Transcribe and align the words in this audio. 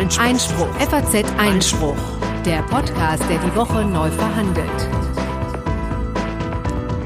Einspruch. 0.00 0.24
Einspruch. 0.24 0.72
FAZ 0.76 1.24
Einspruch. 1.36 1.96
Der 2.46 2.62
Podcast, 2.62 3.22
der 3.28 3.36
die 3.36 3.54
Woche 3.54 3.84
neu 3.84 4.10
verhandelt. 4.10 4.88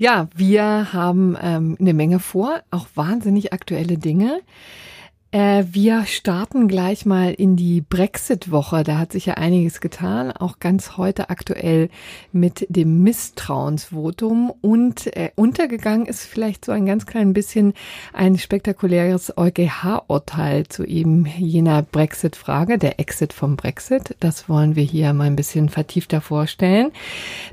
Ja, 0.00 0.28
wir 0.34 0.94
haben 0.94 1.36
ähm, 1.42 1.76
eine 1.78 1.92
Menge 1.92 2.20
vor, 2.20 2.62
auch 2.70 2.86
wahnsinnig 2.94 3.52
aktuelle 3.52 3.98
Dinge. 3.98 4.40
Äh, 5.32 5.66
wir 5.70 6.06
starten 6.06 6.66
gleich 6.66 7.06
mal 7.06 7.32
in 7.32 7.54
die 7.54 7.82
Brexit-Woche. 7.82 8.82
Da 8.82 8.98
hat 8.98 9.12
sich 9.12 9.26
ja 9.26 9.34
einiges 9.34 9.80
getan, 9.80 10.32
auch 10.32 10.58
ganz 10.58 10.96
heute 10.96 11.30
aktuell 11.30 11.88
mit 12.32 12.66
dem 12.68 13.04
Misstrauensvotum. 13.04 14.52
Und 14.60 15.06
äh, 15.16 15.30
untergegangen 15.36 16.06
ist 16.06 16.24
vielleicht 16.24 16.64
so 16.64 16.72
ein 16.72 16.84
ganz 16.84 17.06
klein 17.06 17.32
bisschen 17.32 17.74
ein 18.12 18.38
spektakuläres 18.38 19.32
EuGH-Urteil 19.36 20.66
zu 20.66 20.84
eben 20.84 21.26
jener 21.26 21.82
Brexit-Frage, 21.82 22.78
der 22.78 22.98
Exit 22.98 23.32
vom 23.32 23.54
Brexit. 23.54 24.16
Das 24.18 24.48
wollen 24.48 24.74
wir 24.74 24.84
hier 24.84 25.12
mal 25.12 25.28
ein 25.28 25.36
bisschen 25.36 25.68
vertiefter 25.68 26.20
vorstellen. 26.20 26.90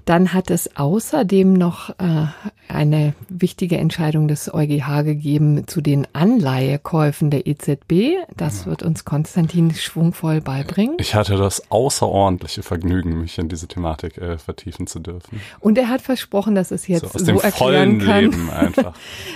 Dann 0.05 0.33
hat 0.33 0.49
es 0.49 0.77
außerdem 0.77 1.53
noch 1.53 1.91
äh, 1.99 2.25
eine 2.69 3.13
wichtige 3.29 3.77
Entscheidung 3.77 4.27
des 4.27 4.51
EuGH 4.51 5.03
gegeben 5.03 5.67
zu 5.67 5.81
den 5.81 6.07
Anleihekäufen 6.13 7.29
der 7.29 7.45
EZB 7.45 7.66
EZB. 7.67 8.17
Das 8.35 8.65
wird 8.65 8.83
uns 8.83 9.05
Konstantin 9.05 9.73
schwungvoll 9.73 10.41
beibringen. 10.41 10.95
Ich 10.99 11.15
hatte 11.15 11.35
das 11.35 11.71
außerordentliche 11.71 12.63
Vergnügen, 12.63 13.21
mich 13.21 13.37
in 13.37 13.49
diese 13.49 13.67
Thematik 13.67 14.17
äh, 14.17 14.37
vertiefen 14.37 14.87
zu 14.87 14.99
dürfen. 14.99 15.41
Und 15.59 15.77
er 15.77 15.89
hat 15.89 16.01
versprochen, 16.01 16.55
dass 16.55 16.71
es 16.71 16.87
jetzt 16.87 17.11
so, 17.13 17.23
so 17.23 17.39
erklären 17.39 17.99
kann. 17.99 18.49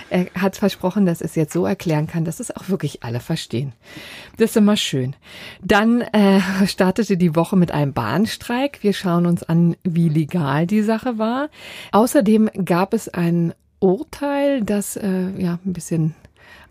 er 0.09 0.27
hat 0.35 0.55
versprochen, 0.55 1.05
dass 1.05 1.21
es 1.21 1.35
jetzt 1.35 1.53
so 1.53 1.65
erklären 1.65 2.07
kann, 2.07 2.25
dass 2.25 2.39
es 2.39 2.55
auch 2.55 2.69
wirklich 2.69 3.03
alle 3.03 3.19
verstehen. 3.19 3.73
Das 4.37 4.51
ist 4.51 4.57
immer 4.57 4.77
schön. 4.77 5.15
Dann 5.63 6.01
äh, 6.01 6.41
startete 6.67 7.17
die 7.17 7.35
Woche 7.35 7.55
mit 7.55 7.71
einem 7.71 7.93
Bahnstreik. 7.93 8.79
Wir 8.81 8.93
schauen 8.93 9.25
uns 9.25 9.43
an, 9.43 9.75
wie 9.83 10.09
legal 10.09 10.67
die 10.67 10.81
Sache 10.81 11.17
war. 11.17 11.49
Außerdem 11.91 12.49
gab 12.65 12.93
es 12.93 13.09
ein 13.09 13.53
Urteil, 13.79 14.61
das 14.63 14.95
äh, 14.95 15.29
ja 15.37 15.59
ein 15.65 15.73
bisschen 15.73 16.13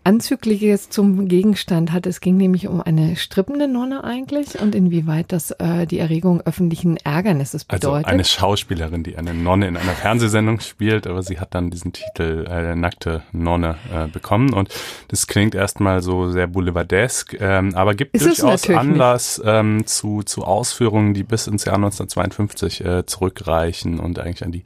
Anzügliches 0.03 0.89
zum 0.89 1.27
Gegenstand 1.27 1.91
hat. 1.91 2.07
Es 2.07 2.21
ging 2.21 2.35
nämlich 2.35 2.67
um 2.67 2.81
eine 2.81 3.15
strippende 3.15 3.67
Nonne 3.67 4.03
eigentlich 4.03 4.59
und 4.59 4.73
inwieweit 4.73 5.31
das 5.31 5.51
äh, 5.51 5.85
die 5.85 5.99
Erregung 5.99 6.41
öffentlichen 6.41 6.97
Ärgernisses 6.97 7.65
also 7.67 7.89
bedeutet. 7.89 8.05
Also 8.05 8.13
eine 8.13 8.23
Schauspielerin, 8.23 9.03
die 9.03 9.17
eine 9.17 9.33
Nonne 9.33 9.67
in 9.67 9.77
einer 9.77 9.91
Fernsehsendung 9.91 10.59
spielt, 10.59 11.05
aber 11.05 11.21
sie 11.21 11.39
hat 11.39 11.53
dann 11.53 11.69
diesen 11.69 11.93
Titel 11.93 12.45
äh, 12.49 12.75
nackte 12.75 13.21
Nonne 13.31 13.75
äh, 13.93 14.07
bekommen 14.07 14.53
und 14.53 14.69
das 15.09 15.27
klingt 15.27 15.53
erstmal 15.53 16.01
so 16.01 16.31
sehr 16.31 16.47
boulevardesk, 16.47 17.37
ähm, 17.39 17.75
aber 17.75 17.93
gibt 17.93 18.15
Ist 18.15 18.25
durchaus 18.25 18.67
Anlass 18.69 19.41
ähm, 19.45 19.85
zu, 19.85 20.23
zu 20.23 20.43
Ausführungen, 20.43 21.13
die 21.13 21.23
bis 21.23 21.45
ins 21.45 21.65
Jahr 21.65 21.75
1952 21.75 22.83
äh, 22.83 23.05
zurückreichen 23.05 23.99
und 23.99 24.17
eigentlich 24.17 24.43
an 24.43 24.51
die 24.51 24.63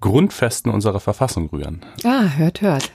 Grundfesten 0.00 0.70
unserer 0.70 1.00
Verfassung 1.00 1.48
rühren. 1.48 1.80
Ah, 2.04 2.28
hört, 2.36 2.60
hört. 2.60 2.92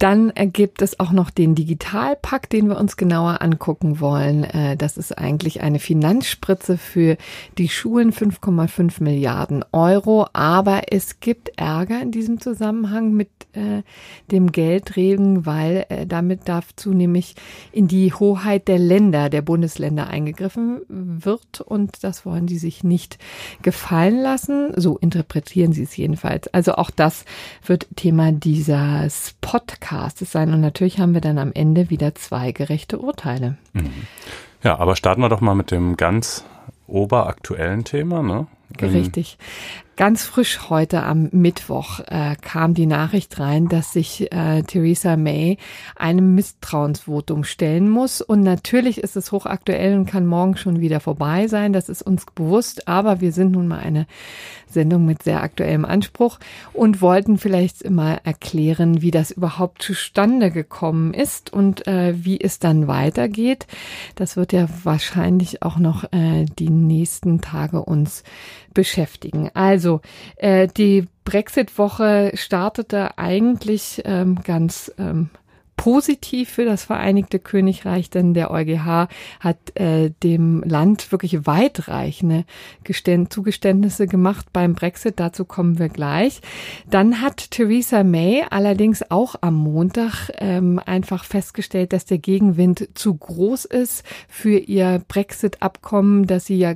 Dann 0.00 0.32
gibt 0.54 0.80
es 0.80 0.98
auch 0.98 1.12
noch 1.12 1.28
den 1.28 1.54
Digitalpakt, 1.54 2.54
den 2.54 2.70
wir 2.70 2.78
uns 2.78 2.96
genauer 2.96 3.42
angucken 3.42 4.00
wollen. 4.00 4.44
Äh, 4.44 4.74
das 4.78 4.96
ist 4.96 5.18
eigentlich 5.18 5.60
eine 5.60 5.78
Finanzspritze 5.78 6.78
für 6.78 7.18
die 7.58 7.68
Schulen, 7.68 8.10
5,5 8.10 9.02
Milliarden 9.02 9.62
Euro. 9.72 10.26
Aber 10.32 10.90
es 10.90 11.20
gibt 11.20 11.50
Ärger 11.58 12.00
in 12.00 12.12
diesem 12.12 12.40
Zusammenhang 12.40 13.12
mit 13.12 13.28
äh, 13.52 13.82
dem 14.30 14.52
Geldregen, 14.52 15.44
weil 15.44 15.84
äh, 15.90 16.06
damit 16.06 16.42
dazu 16.46 16.94
nämlich 16.94 17.34
in 17.70 17.86
die 17.86 18.14
Hoheit 18.14 18.68
der 18.68 18.78
Länder, 18.78 19.28
der 19.28 19.42
Bundesländer 19.42 20.06
eingegriffen 20.06 20.80
wird. 20.88 21.60
Und 21.60 22.04
das 22.04 22.24
wollen 22.24 22.46
die 22.46 22.58
sich 22.58 22.84
nicht 22.84 23.18
gefallen 23.60 24.18
lassen. 24.18 24.72
So 24.76 24.96
interpretieren 24.96 25.74
sie 25.74 25.82
es 25.82 25.94
jedenfalls. 25.94 26.48
Also 26.48 26.76
auch 26.76 26.90
das 26.90 27.26
wird 27.66 27.86
Thema 27.96 28.32
dieses 28.32 29.34
Podcasts 29.42 29.89
Podcastes 29.90 30.30
sein. 30.30 30.52
Und 30.52 30.60
natürlich 30.60 31.00
haben 31.00 31.14
wir 31.14 31.20
dann 31.20 31.38
am 31.38 31.52
Ende 31.52 31.90
wieder 31.90 32.14
zwei 32.14 32.52
gerechte 32.52 32.98
Urteile. 32.98 33.56
Mhm. 33.72 34.06
Ja, 34.62 34.78
aber 34.78 34.94
starten 34.94 35.20
wir 35.20 35.28
doch 35.28 35.40
mal 35.40 35.54
mit 35.54 35.70
dem 35.70 35.96
ganz 35.96 36.44
oberaktuellen 36.86 37.84
Thema, 37.84 38.22
ne? 38.22 38.46
Richtig. 38.80 39.38
Ganz 40.00 40.24
frisch 40.24 40.70
heute 40.70 41.02
am 41.02 41.28
Mittwoch 41.30 42.00
äh, 42.06 42.34
kam 42.40 42.72
die 42.72 42.86
Nachricht 42.86 43.38
rein, 43.38 43.68
dass 43.68 43.92
sich 43.92 44.32
äh, 44.32 44.62
Theresa 44.62 45.18
May 45.18 45.58
einem 45.94 46.34
Misstrauensvotum 46.34 47.44
stellen 47.44 47.90
muss. 47.90 48.22
Und 48.22 48.40
natürlich 48.40 48.96
ist 48.96 49.16
es 49.16 49.30
hochaktuell 49.30 49.98
und 49.98 50.06
kann 50.06 50.24
morgen 50.24 50.56
schon 50.56 50.80
wieder 50.80 51.00
vorbei 51.00 51.48
sein. 51.48 51.74
Das 51.74 51.90
ist 51.90 52.00
uns 52.00 52.24
bewusst. 52.34 52.88
Aber 52.88 53.20
wir 53.20 53.30
sind 53.32 53.52
nun 53.52 53.68
mal 53.68 53.80
eine 53.80 54.06
Sendung 54.66 55.04
mit 55.04 55.22
sehr 55.22 55.42
aktuellem 55.42 55.84
Anspruch 55.84 56.38
und 56.72 57.02
wollten 57.02 57.36
vielleicht 57.36 57.90
mal 57.90 58.20
erklären, 58.24 59.02
wie 59.02 59.10
das 59.10 59.30
überhaupt 59.30 59.82
zustande 59.82 60.50
gekommen 60.50 61.12
ist 61.12 61.52
und 61.52 61.86
äh, 61.86 62.14
wie 62.16 62.40
es 62.40 62.58
dann 62.58 62.86
weitergeht. 62.86 63.66
Das 64.14 64.38
wird 64.38 64.54
ja 64.54 64.66
wahrscheinlich 64.82 65.62
auch 65.62 65.76
noch 65.76 66.04
äh, 66.04 66.46
die 66.58 66.70
nächsten 66.70 67.42
Tage 67.42 67.82
uns 67.82 68.22
beschäftigen. 68.74 69.50
Also 69.54 70.00
äh, 70.36 70.68
die 70.68 71.06
Brexit-Woche 71.24 72.32
startete 72.34 73.18
eigentlich 73.18 74.02
ähm, 74.04 74.38
ganz 74.42 74.92
ähm, 74.98 75.30
positiv 75.80 76.50
für 76.50 76.66
das 76.66 76.84
Vereinigte 76.84 77.38
Königreich, 77.38 78.10
denn 78.10 78.34
der 78.34 78.50
EuGH 78.50 79.08
hat 79.40 79.56
äh, 79.76 80.10
dem 80.22 80.62
Land 80.62 81.10
wirklich 81.10 81.46
weitreichende 81.46 82.44
Geständ 82.84 83.32
Zugeständnisse 83.32 84.06
gemacht 84.06 84.48
beim 84.52 84.74
Brexit. 84.74 85.18
Dazu 85.18 85.46
kommen 85.46 85.78
wir 85.78 85.88
gleich. 85.88 86.42
Dann 86.90 87.22
hat 87.22 87.50
Theresa 87.50 88.04
May 88.04 88.44
allerdings 88.50 89.10
auch 89.10 89.36
am 89.40 89.54
Montag 89.54 90.30
ähm, 90.36 90.78
einfach 90.84 91.24
festgestellt, 91.24 91.94
dass 91.94 92.04
der 92.04 92.18
Gegenwind 92.18 92.90
zu 92.92 93.14
groß 93.14 93.64
ist 93.64 94.04
für 94.28 94.58
ihr 94.58 95.02
Brexit-Abkommen, 95.08 96.26
das 96.26 96.44
sie 96.44 96.58
ja 96.58 96.74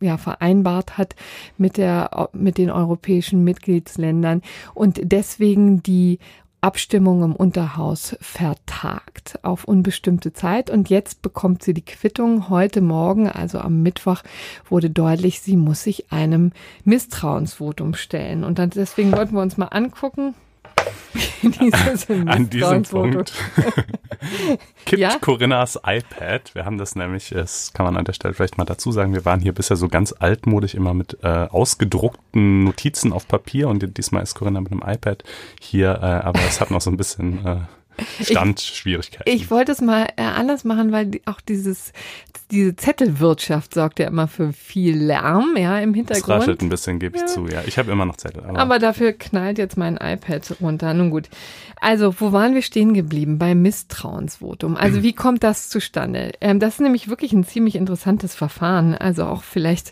ja, 0.00 0.16
vereinbart 0.16 0.98
hat 0.98 1.14
mit 1.56 1.76
der, 1.76 2.28
mit 2.32 2.58
den 2.58 2.70
europäischen 2.70 3.44
Mitgliedsländern 3.44 4.42
und 4.74 5.00
deswegen 5.02 5.82
die 5.82 6.18
Abstimmung 6.60 7.22
im 7.22 7.36
Unterhaus 7.36 8.16
vertagt 8.20 9.38
auf 9.42 9.64
unbestimmte 9.64 10.32
Zeit 10.32 10.70
und 10.70 10.90
jetzt 10.90 11.22
bekommt 11.22 11.62
sie 11.62 11.72
die 11.72 11.84
Quittung. 11.84 12.48
Heute 12.48 12.80
Morgen, 12.80 13.28
also 13.28 13.60
am 13.60 13.82
Mittwoch, 13.82 14.22
wurde 14.68 14.90
deutlich, 14.90 15.40
sie 15.40 15.56
muss 15.56 15.84
sich 15.84 16.10
einem 16.10 16.50
Misstrauensvotum 16.84 17.94
stellen. 17.94 18.42
Und 18.42 18.58
dann 18.58 18.70
deswegen 18.70 19.12
wollten 19.12 19.34
wir 19.34 19.42
uns 19.42 19.56
mal 19.56 19.66
angucken, 19.66 20.34
An 22.26 22.50
diesem 22.50 22.82
Punkt 22.82 23.32
kippt 24.84 25.00
ja? 25.00 25.18
Corinnas 25.20 25.78
iPad. 25.84 26.54
Wir 26.54 26.64
haben 26.64 26.78
das 26.78 26.96
nämlich, 26.96 27.30
das 27.30 27.72
kann 27.72 27.86
man 27.86 27.96
an 27.96 28.04
der 28.04 28.12
Stelle 28.12 28.34
vielleicht 28.34 28.58
mal 28.58 28.64
dazu 28.64 28.92
sagen, 28.92 29.14
wir 29.14 29.24
waren 29.24 29.40
hier 29.40 29.52
bisher 29.52 29.76
so 29.76 29.88
ganz 29.88 30.12
altmodisch 30.18 30.74
immer 30.74 30.94
mit 30.94 31.18
äh, 31.22 31.28
ausgedruckten 31.28 32.64
Notizen 32.64 33.12
auf 33.12 33.28
Papier 33.28 33.68
und 33.68 33.96
diesmal 33.96 34.22
ist 34.22 34.34
Corinna 34.34 34.60
mit 34.60 34.72
einem 34.72 34.82
iPad 34.84 35.22
hier, 35.60 35.90
äh, 36.02 36.26
aber 36.26 36.40
es 36.40 36.60
hat 36.60 36.70
noch 36.70 36.80
so 36.80 36.90
ein 36.90 36.96
bisschen 36.96 37.46
äh, 37.46 37.56
Standschwierigkeiten. 38.22 39.24
Ich, 39.26 39.42
ich 39.42 39.50
wollte 39.50 39.72
es 39.72 39.80
mal 39.80 40.06
äh, 40.16 40.22
anders 40.22 40.64
machen, 40.64 40.92
weil 40.92 41.20
auch 41.26 41.40
dieses, 41.40 41.92
diese 42.50 42.76
Zettelwirtschaft 42.76 43.74
sorgt 43.74 43.98
ja 43.98 44.06
immer 44.06 44.28
für 44.28 44.52
viel 44.52 44.96
Lärm, 44.96 45.56
ja, 45.56 45.78
im 45.78 45.94
Hintergrund. 45.94 46.24
Es 46.24 46.28
raschelt 46.28 46.62
ein 46.62 46.68
bisschen, 46.68 46.98
gebe 46.98 47.16
ich 47.16 47.22
ja. 47.22 47.26
zu, 47.26 47.46
ja. 47.46 47.62
Ich 47.66 47.78
habe 47.78 47.90
immer 47.90 48.06
noch 48.06 48.16
Zettel. 48.16 48.44
Aber, 48.44 48.58
aber 48.58 48.78
dafür 48.78 49.12
knallt 49.12 49.58
jetzt 49.58 49.76
mein 49.76 49.96
iPad 49.96 50.56
runter. 50.60 50.94
Nun 50.94 51.10
gut. 51.10 51.28
Also, 51.80 52.14
wo 52.18 52.32
waren 52.32 52.54
wir 52.54 52.62
stehen 52.62 52.94
geblieben? 52.94 53.38
Beim 53.38 53.62
Misstrauensvotum. 53.62 54.76
Also, 54.76 55.02
wie 55.02 55.12
kommt 55.12 55.44
das 55.44 55.68
zustande? 55.68 56.32
Ähm, 56.40 56.60
das 56.60 56.74
ist 56.74 56.80
nämlich 56.80 57.08
wirklich 57.08 57.32
ein 57.32 57.44
ziemlich 57.44 57.76
interessantes 57.76 58.34
Verfahren. 58.34 58.94
Also 58.94 59.24
auch 59.24 59.42
vielleicht 59.42 59.90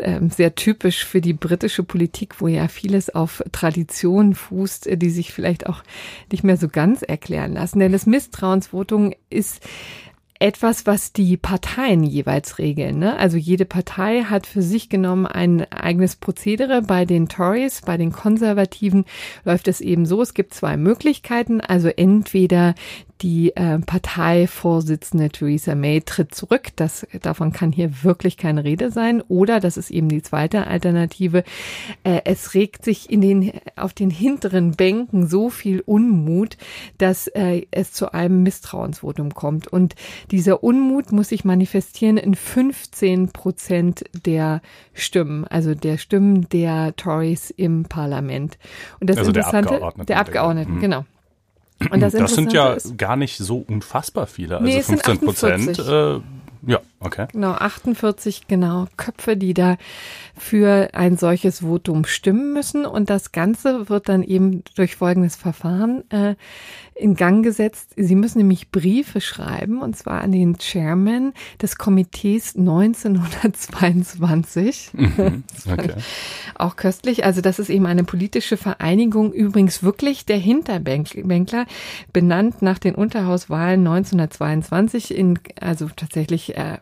ähm, 0.00 0.30
sehr 0.30 0.54
typisch 0.54 1.04
für 1.04 1.20
die 1.20 1.32
britische 1.32 1.82
Politik, 1.82 2.40
wo 2.40 2.48
ja 2.48 2.68
vieles 2.68 3.14
auf 3.14 3.42
Traditionen 3.52 4.34
fußt, 4.34 4.86
äh, 4.86 4.96
die 4.96 5.10
sich 5.10 5.32
vielleicht 5.32 5.66
auch 5.66 5.82
nicht 6.30 6.44
mehr 6.44 6.56
so 6.56 6.68
ganz 6.68 7.02
erklären 7.02 7.52
lassen. 7.54 7.78
Denn 7.78 7.92
das 7.92 8.06
Misstrauensvotum 8.06 9.12
ist 9.30 9.60
etwas, 10.40 10.86
was 10.86 11.12
die 11.12 11.36
Parteien 11.36 12.04
jeweils 12.04 12.58
regeln. 12.58 12.98
Ne? 12.98 13.16
Also 13.16 13.36
jede 13.36 13.64
Partei 13.64 14.22
hat 14.22 14.46
für 14.46 14.62
sich 14.62 14.88
genommen 14.88 15.26
ein 15.26 15.70
eigenes 15.72 16.16
Prozedere. 16.16 16.82
Bei 16.82 17.04
den 17.04 17.28
Tories, 17.28 17.82
bei 17.82 17.96
den 17.96 18.12
Konservativen 18.12 19.04
läuft 19.44 19.66
es 19.66 19.80
eben 19.80 20.06
so, 20.06 20.22
es 20.22 20.34
gibt 20.34 20.54
zwei 20.54 20.76
Möglichkeiten. 20.76 21.60
Also 21.60 21.88
entweder 21.88 22.74
die 23.20 23.54
äh, 23.56 23.78
Parteivorsitzende 23.78 25.30
Theresa 25.30 25.74
May 25.74 26.00
tritt 26.00 26.34
zurück. 26.34 26.68
Das, 26.76 27.06
davon 27.22 27.52
kann 27.52 27.72
hier 27.72 28.02
wirklich 28.02 28.36
keine 28.36 28.64
Rede 28.64 28.90
sein. 28.90 29.22
Oder, 29.28 29.60
das 29.60 29.76
ist 29.76 29.90
eben 29.90 30.08
die 30.08 30.22
zweite 30.22 30.66
Alternative, 30.66 31.44
äh, 32.04 32.20
es 32.24 32.54
regt 32.54 32.84
sich 32.84 33.10
in 33.10 33.20
den, 33.20 33.52
auf 33.76 33.92
den 33.92 34.10
hinteren 34.10 34.72
Bänken 34.72 35.26
so 35.26 35.50
viel 35.50 35.80
Unmut, 35.80 36.56
dass 36.98 37.26
äh, 37.28 37.66
es 37.70 37.92
zu 37.92 38.12
einem 38.12 38.42
Misstrauensvotum 38.42 39.34
kommt. 39.34 39.66
Und 39.66 39.94
dieser 40.30 40.62
Unmut 40.62 41.12
muss 41.12 41.28
sich 41.28 41.44
manifestieren 41.44 42.16
in 42.16 42.34
15 42.34 43.30
Prozent 43.30 44.04
der 44.24 44.62
Stimmen, 44.92 45.44
also 45.46 45.74
der 45.74 45.98
Stimmen 45.98 46.48
der 46.48 46.94
Tories 46.96 47.50
im 47.50 47.84
Parlament. 47.84 48.58
Und 49.00 49.10
das 49.10 49.18
also 49.18 49.30
Interessante, 49.30 49.68
der 49.68 49.76
Abgeordneten, 49.76 50.06
der 50.06 50.18
Abgeordneten 50.18 50.74
mhm. 50.74 50.80
genau. 50.80 51.04
Und 51.90 52.00
das, 52.00 52.12
das 52.12 52.34
sind 52.34 52.52
ja 52.52 52.72
ist, 52.72 52.98
gar 52.98 53.16
nicht 53.16 53.38
so 53.38 53.64
unfassbar 53.68 54.26
viele. 54.26 54.56
Also 54.56 54.66
nee, 54.66 54.82
15 54.82 55.18
Prozent. 55.20 55.78
Äh, 55.78 56.20
ja, 56.66 56.80
okay. 57.00 57.26
Genau, 57.32 57.52
48 57.52 58.48
genau 58.48 58.86
Köpfe, 58.96 59.36
die 59.36 59.54
da 59.54 59.76
für 60.36 60.90
ein 60.92 61.16
solches 61.16 61.60
Votum 61.60 62.04
stimmen 62.04 62.52
müssen. 62.52 62.86
Und 62.86 63.10
das 63.10 63.32
Ganze 63.32 63.88
wird 63.88 64.08
dann 64.08 64.22
eben 64.22 64.62
durch 64.74 64.96
folgendes 64.96 65.36
Verfahren 65.36 66.08
äh, 66.10 66.34
in 66.98 67.14
Gang 67.14 67.44
gesetzt. 67.44 67.92
Sie 67.96 68.14
müssen 68.14 68.38
nämlich 68.38 68.70
Briefe 68.70 69.20
schreiben, 69.20 69.82
und 69.82 69.94
zwar 69.96 70.22
an 70.22 70.32
den 70.32 70.56
Chairman 70.58 71.34
des 71.62 71.76
Komitees 71.78 72.56
1922. 72.56 74.90
Mhm, 74.92 75.44
okay. 75.70 75.94
Auch 76.56 76.76
köstlich. 76.76 77.24
Also 77.24 77.40
das 77.40 77.58
ist 77.58 77.70
eben 77.70 77.86
eine 77.86 78.04
politische 78.04 78.56
Vereinigung, 78.56 79.32
übrigens 79.32 79.82
wirklich 79.82 80.24
der 80.26 80.38
Hinterbänkler, 80.38 81.66
benannt 82.12 82.62
nach 82.62 82.78
den 82.78 82.94
Unterhauswahlen 82.94 83.84
1922 83.86 85.12
in, 85.14 85.38
also 85.60 85.88
tatsächlich 85.94 86.56
äh, 86.56 86.78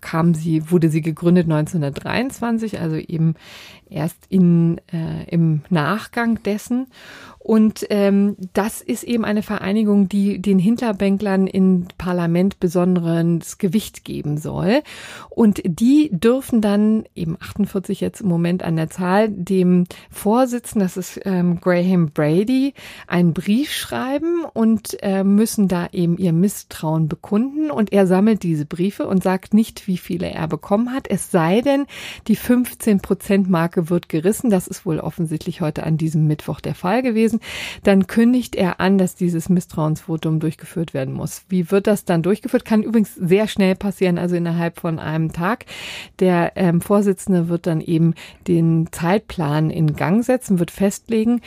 kam 0.00 0.34
sie, 0.34 0.70
wurde 0.70 0.88
sie 0.88 1.02
gegründet 1.02 1.44
1923, 1.44 2.80
also 2.80 2.96
eben 2.96 3.34
erst 3.88 4.18
in, 4.28 4.78
äh, 4.92 5.24
im 5.28 5.62
Nachgang 5.70 6.42
dessen. 6.42 6.88
Und 7.48 7.86
ähm, 7.88 8.36
das 8.52 8.82
ist 8.82 9.04
eben 9.04 9.24
eine 9.24 9.40
Vereinigung, 9.40 10.06
die 10.06 10.38
den 10.38 10.58
Hinterbänklern 10.58 11.46
im 11.46 11.86
Parlament 11.96 12.60
besonderes 12.60 13.56
Gewicht 13.56 14.04
geben 14.04 14.36
soll. 14.36 14.82
Und 15.30 15.62
die 15.64 16.10
dürfen 16.12 16.60
dann, 16.60 17.06
eben 17.14 17.38
48 17.40 18.02
jetzt 18.02 18.20
im 18.20 18.28
Moment 18.28 18.62
an 18.62 18.76
der 18.76 18.90
Zahl, 18.90 19.30
dem 19.30 19.84
Vorsitzenden, 20.10 20.86
das 20.86 20.98
ist 20.98 21.22
ähm, 21.24 21.58
Graham 21.62 22.10
Brady, 22.10 22.74
einen 23.06 23.32
Brief 23.32 23.72
schreiben 23.72 24.44
und 24.52 25.02
äh, 25.02 25.24
müssen 25.24 25.68
da 25.68 25.88
eben 25.90 26.18
ihr 26.18 26.34
Misstrauen 26.34 27.08
bekunden. 27.08 27.70
Und 27.70 27.94
er 27.94 28.06
sammelt 28.06 28.42
diese 28.42 28.66
Briefe 28.66 29.06
und 29.06 29.22
sagt 29.22 29.54
nicht, 29.54 29.86
wie 29.86 29.96
viele 29.96 30.28
er 30.30 30.48
bekommen 30.48 30.92
hat. 30.92 31.08
Es 31.08 31.30
sei 31.30 31.62
denn, 31.62 31.86
die 32.26 32.36
15-Prozent-Marke 32.36 33.88
wird 33.88 34.10
gerissen. 34.10 34.50
Das 34.50 34.68
ist 34.68 34.84
wohl 34.84 35.00
offensichtlich 35.00 35.62
heute 35.62 35.84
an 35.84 35.96
diesem 35.96 36.26
Mittwoch 36.26 36.60
der 36.60 36.74
Fall 36.74 37.00
gewesen. 37.02 37.37
Dann 37.82 38.06
kündigt 38.06 38.56
er 38.56 38.80
an, 38.80 38.98
dass 38.98 39.14
dieses 39.14 39.48
Misstrauensvotum 39.48 40.40
durchgeführt 40.40 40.94
werden 40.94 41.14
muss. 41.14 41.42
Wie 41.48 41.70
wird 41.70 41.86
das 41.86 42.04
dann 42.04 42.22
durchgeführt? 42.22 42.64
Kann 42.64 42.82
übrigens 42.82 43.14
sehr 43.14 43.48
schnell 43.48 43.74
passieren, 43.74 44.18
also 44.18 44.36
innerhalb 44.36 44.78
von 44.78 44.98
einem 44.98 45.32
Tag. 45.32 45.66
Der 46.20 46.52
ähm, 46.56 46.80
Vorsitzende 46.80 47.48
wird 47.48 47.66
dann 47.66 47.80
eben 47.80 48.14
den 48.46 48.88
Zeitplan 48.92 49.70
in 49.70 49.94
Gang 49.94 50.24
setzen, 50.24 50.58
wird 50.58 50.70
festlegen. 50.70 51.40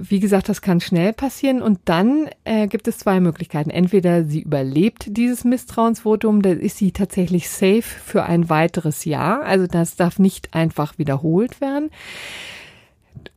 Wie 0.00 0.20
gesagt, 0.20 0.48
das 0.48 0.62
kann 0.62 0.80
schnell 0.80 1.12
passieren 1.12 1.62
und 1.62 1.80
dann 1.84 2.28
äh, 2.44 2.66
gibt 2.66 2.88
es 2.88 2.98
zwei 2.98 3.20
Möglichkeiten. 3.20 3.70
Entweder 3.70 4.24
sie 4.24 4.40
überlebt 4.40 5.16
dieses 5.16 5.44
Misstrauensvotum, 5.44 6.42
da 6.42 6.50
ist 6.50 6.78
sie 6.78 6.92
tatsächlich 6.92 7.48
safe 7.48 7.82
für 7.82 8.24
ein 8.24 8.48
weiteres 8.48 9.04
Jahr. 9.04 9.42
Also 9.44 9.66
das 9.66 9.96
darf 9.96 10.18
nicht 10.18 10.54
einfach 10.54 10.98
wiederholt 10.98 11.60
werden. 11.60 11.90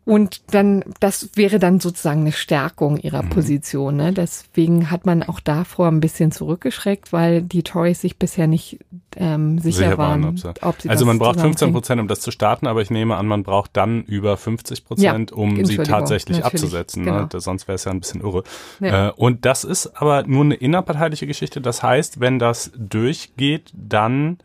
Und 0.07 0.53
dann, 0.53 0.85
das 1.01 1.31
wäre 1.35 1.59
dann 1.59 1.81
sozusagen 1.81 2.21
eine 2.21 2.31
Stärkung 2.31 2.95
ihrer 2.95 3.23
mhm. 3.23 3.29
Position. 3.29 3.97
Ne? 3.97 4.13
Deswegen 4.13 4.89
hat 4.89 5.05
man 5.05 5.21
auch 5.21 5.41
davor 5.41 5.89
ein 5.89 5.99
bisschen 5.99 6.31
zurückgeschreckt, 6.31 7.11
weil 7.11 7.41
die 7.41 7.61
Tories 7.61 7.99
sich 7.99 8.17
bisher 8.17 8.47
nicht 8.47 8.79
ähm, 9.17 9.59
sicher, 9.59 9.79
sicher 9.79 9.97
waren, 9.97 10.23
waren, 10.23 10.29
ob 10.29 10.39
sie, 10.39 10.63
ob 10.63 10.81
sie 10.81 10.89
Also 10.89 11.05
man 11.05 11.19
braucht 11.19 11.41
15 11.41 11.73
Prozent, 11.73 11.99
um 11.99 12.07
das 12.07 12.21
zu 12.21 12.31
starten, 12.31 12.67
aber 12.67 12.81
ich 12.81 12.89
nehme 12.89 13.17
an, 13.17 13.27
man 13.27 13.43
braucht 13.43 13.75
dann 13.75 14.03
über 14.03 14.37
50 14.37 14.85
Prozent, 14.85 15.31
ja, 15.31 15.35
um 15.35 15.65
sie 15.65 15.75
tatsächlich 15.75 16.45
abzusetzen. 16.45 17.03
Ne? 17.03 17.11
Genau. 17.11 17.23
Ne? 17.23 17.41
Sonst 17.41 17.67
wäre 17.67 17.75
es 17.75 17.83
ja 17.83 17.91
ein 17.91 17.99
bisschen 17.99 18.21
irre. 18.21 18.43
Ja. 18.79 19.09
Äh, 19.09 19.11
und 19.11 19.43
das 19.43 19.65
ist 19.65 19.87
aber 20.01 20.23
nur 20.23 20.45
eine 20.45 20.55
innerparteiliche 20.55 21.27
Geschichte. 21.27 21.59
Das 21.59 21.83
heißt, 21.83 22.21
wenn 22.21 22.39
das 22.39 22.71
durchgeht, 22.77 23.73
dann 23.73 24.37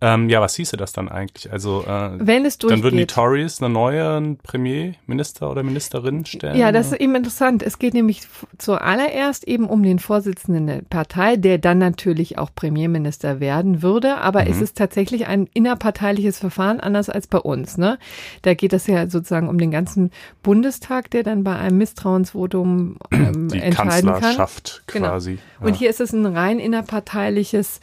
ähm, 0.00 0.28
ja, 0.28 0.40
was 0.40 0.54
hieße 0.54 0.76
das 0.76 0.92
dann 0.92 1.08
eigentlich? 1.08 1.50
Also 1.50 1.84
äh, 1.84 2.10
wenn 2.18 2.44
es 2.44 2.58
durchgeht, 2.58 2.78
dann 2.78 2.84
würden 2.84 2.98
die 2.98 3.06
Tories 3.06 3.60
eine 3.60 3.68
neue 3.68 4.36
Premierminister 4.44 5.50
oder 5.50 5.64
Ministerin 5.64 6.24
stellen? 6.24 6.56
Ja, 6.56 6.70
das 6.70 6.92
ist 6.92 7.00
eben 7.00 7.16
interessant. 7.16 7.64
Es 7.64 7.80
geht 7.80 7.94
nämlich 7.94 8.22
zuallererst 8.58 9.48
eben 9.48 9.68
um 9.68 9.82
den 9.82 9.98
Vorsitzenden 9.98 10.68
der 10.68 10.82
Partei, 10.82 11.34
der 11.34 11.58
dann 11.58 11.78
natürlich 11.78 12.38
auch 12.38 12.50
Premierminister 12.54 13.40
werden 13.40 13.82
würde. 13.82 14.18
Aber 14.18 14.44
mhm. 14.44 14.52
es 14.52 14.60
ist 14.60 14.76
tatsächlich 14.76 15.26
ein 15.26 15.48
innerparteiliches 15.52 16.38
Verfahren, 16.38 16.78
anders 16.78 17.10
als 17.10 17.26
bei 17.26 17.38
uns. 17.38 17.76
Ne? 17.76 17.98
Da 18.42 18.54
geht 18.54 18.72
es 18.72 18.86
ja 18.86 19.08
sozusagen 19.10 19.48
um 19.48 19.58
den 19.58 19.72
ganzen 19.72 20.12
Bundestag, 20.44 21.10
der 21.10 21.24
dann 21.24 21.42
bei 21.42 21.56
einem 21.56 21.78
Misstrauensvotum 21.78 22.98
ähm, 23.10 23.48
die 23.48 23.58
entscheiden 23.58 24.12
Kanzlerschaft 24.12 24.84
kann. 24.86 25.00
Genau. 25.00 25.08
quasi. 25.08 25.38
Genau. 25.58 25.68
Und 25.68 25.74
hier 25.74 25.90
ist 25.90 26.00
es 26.00 26.12
ein 26.12 26.24
rein 26.24 26.60
innerparteiliches 26.60 27.80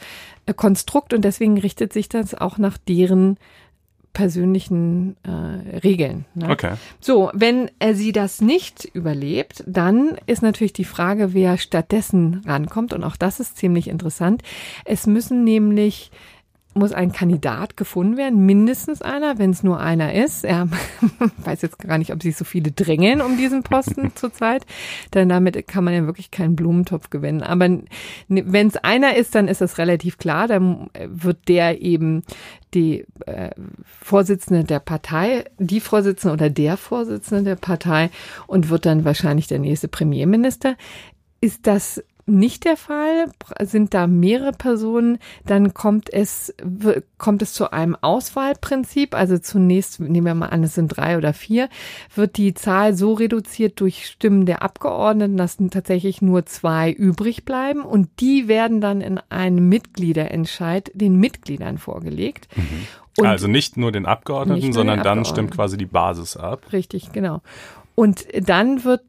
Konstrukt 0.54 1.12
und 1.12 1.24
deswegen 1.24 1.58
richtet 1.58 1.92
sich 1.92 2.08
das 2.08 2.34
auch 2.34 2.58
nach 2.58 2.78
deren 2.78 3.38
persönlichen 4.16 5.14
äh, 5.24 5.76
Regeln. 5.80 6.24
Ne? 6.34 6.48
Okay. 6.48 6.76
So, 7.00 7.30
wenn 7.34 7.70
er 7.78 7.94
sie 7.94 8.12
das 8.12 8.40
nicht 8.40 8.86
überlebt, 8.86 9.62
dann 9.66 10.16
ist 10.24 10.40
natürlich 10.40 10.72
die 10.72 10.86
Frage, 10.86 11.34
wer 11.34 11.58
stattdessen 11.58 12.42
rankommt. 12.46 12.94
Und 12.94 13.04
auch 13.04 13.16
das 13.16 13.40
ist 13.40 13.58
ziemlich 13.58 13.88
interessant. 13.88 14.42
Es 14.86 15.06
müssen 15.06 15.44
nämlich 15.44 16.10
muss 16.76 16.92
ein 16.92 17.12
Kandidat 17.12 17.76
gefunden 17.76 18.16
werden, 18.16 18.46
mindestens 18.46 19.02
einer, 19.02 19.38
wenn 19.38 19.50
es 19.50 19.62
nur 19.62 19.80
einer 19.80 20.14
ist. 20.14 20.44
Er 20.44 20.68
weiß 21.38 21.62
jetzt 21.62 21.78
gar 21.78 21.98
nicht, 21.98 22.12
ob 22.12 22.22
sich 22.22 22.36
so 22.36 22.44
viele 22.44 22.70
drängen 22.70 23.20
um 23.20 23.36
diesen 23.36 23.62
Posten 23.62 24.12
zurzeit, 24.14 24.64
denn 25.14 25.28
damit 25.28 25.66
kann 25.66 25.84
man 25.84 25.94
ja 25.94 26.06
wirklich 26.06 26.30
keinen 26.30 26.56
Blumentopf 26.56 27.10
gewinnen. 27.10 27.42
Aber 27.42 27.68
wenn 28.28 28.66
es 28.68 28.76
einer 28.76 29.16
ist, 29.16 29.34
dann 29.34 29.48
ist 29.48 29.60
das 29.60 29.78
relativ 29.78 30.18
klar, 30.18 30.46
dann 30.46 30.90
wird 31.06 31.48
der 31.48 31.80
eben 31.80 32.22
die 32.74 33.06
äh, 33.26 33.50
Vorsitzende 33.84 34.64
der 34.64 34.80
Partei, 34.80 35.44
die 35.58 35.80
Vorsitzende 35.80 36.34
oder 36.34 36.50
der 36.50 36.76
Vorsitzende 36.76 37.44
der 37.44 37.56
Partei 37.56 38.10
und 38.46 38.68
wird 38.68 38.86
dann 38.86 39.04
wahrscheinlich 39.04 39.46
der 39.46 39.58
nächste 39.58 39.88
Premierminister. 39.88 40.76
Ist 41.40 41.66
das 41.66 42.02
nicht 42.26 42.64
der 42.64 42.76
Fall, 42.76 43.30
sind 43.60 43.94
da 43.94 44.08
mehrere 44.08 44.50
Personen, 44.50 45.18
dann 45.44 45.74
kommt 45.74 46.12
es, 46.12 46.52
kommt 47.18 47.42
es 47.42 47.52
zu 47.52 47.72
einem 47.72 47.96
Auswahlprinzip. 48.00 49.14
Also 49.14 49.38
zunächst, 49.38 50.00
nehmen 50.00 50.26
wir 50.26 50.34
mal 50.34 50.48
an, 50.48 50.64
es 50.64 50.74
sind 50.74 50.88
drei 50.88 51.16
oder 51.16 51.32
vier, 51.32 51.68
wird 52.14 52.36
die 52.36 52.52
Zahl 52.54 52.94
so 52.96 53.12
reduziert 53.12 53.80
durch 53.80 54.06
Stimmen 54.06 54.44
der 54.44 54.62
Abgeordneten, 54.62 55.36
dass 55.36 55.56
tatsächlich 55.70 56.20
nur 56.20 56.44
zwei 56.46 56.90
übrig 56.90 57.44
bleiben 57.44 57.82
und 57.82 58.08
die 58.18 58.48
werden 58.48 58.80
dann 58.80 59.00
in 59.00 59.20
einem 59.28 59.68
Mitgliederentscheid 59.68 60.90
den 60.94 61.16
Mitgliedern 61.16 61.78
vorgelegt. 61.78 62.48
Mhm. 62.56 63.24
also 63.24 63.46
nicht 63.46 63.76
nur 63.76 63.92
den 63.92 64.04
Abgeordneten, 64.04 64.72
sondern 64.72 64.96
den 64.96 65.00
Abgeordneten. 65.00 65.24
dann 65.24 65.32
stimmt 65.32 65.50
quasi 65.52 65.76
die 65.76 65.86
Basis 65.86 66.36
ab. 66.36 66.72
Richtig, 66.72 67.12
genau. 67.12 67.40
Und 67.94 68.26
dann 68.46 68.84
wird 68.84 69.02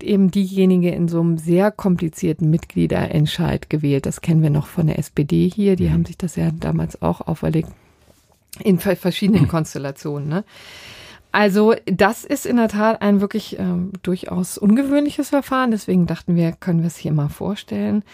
eben 0.00 0.30
diejenige 0.30 0.90
in 0.90 1.08
so 1.08 1.20
einem 1.20 1.38
sehr 1.38 1.70
komplizierten 1.70 2.50
Mitgliederentscheid 2.50 3.70
gewählt. 3.70 4.06
Das 4.06 4.20
kennen 4.20 4.42
wir 4.42 4.50
noch 4.50 4.66
von 4.66 4.86
der 4.86 4.98
SPD 4.98 5.48
hier. 5.48 5.76
Die 5.76 5.88
mhm. 5.88 5.92
haben 5.92 6.04
sich 6.04 6.18
das 6.18 6.36
ja 6.36 6.50
damals 6.50 7.00
auch 7.02 7.20
auferlegt. 7.22 7.68
In 8.60 8.78
verschiedenen 8.78 9.48
Konstellationen. 9.48 10.28
Ne? 10.28 10.44
Also 11.32 11.74
das 11.86 12.24
ist 12.24 12.44
in 12.44 12.56
der 12.56 12.68
Tat 12.68 13.00
ein 13.00 13.22
wirklich 13.22 13.58
ähm, 13.58 13.92
durchaus 14.02 14.58
ungewöhnliches 14.58 15.30
Verfahren. 15.30 15.70
Deswegen 15.70 16.06
dachten 16.06 16.36
wir, 16.36 16.52
können 16.52 16.80
wir 16.80 16.88
es 16.88 16.98
hier 16.98 17.12
mal 17.12 17.30
vorstellen. 17.30 18.04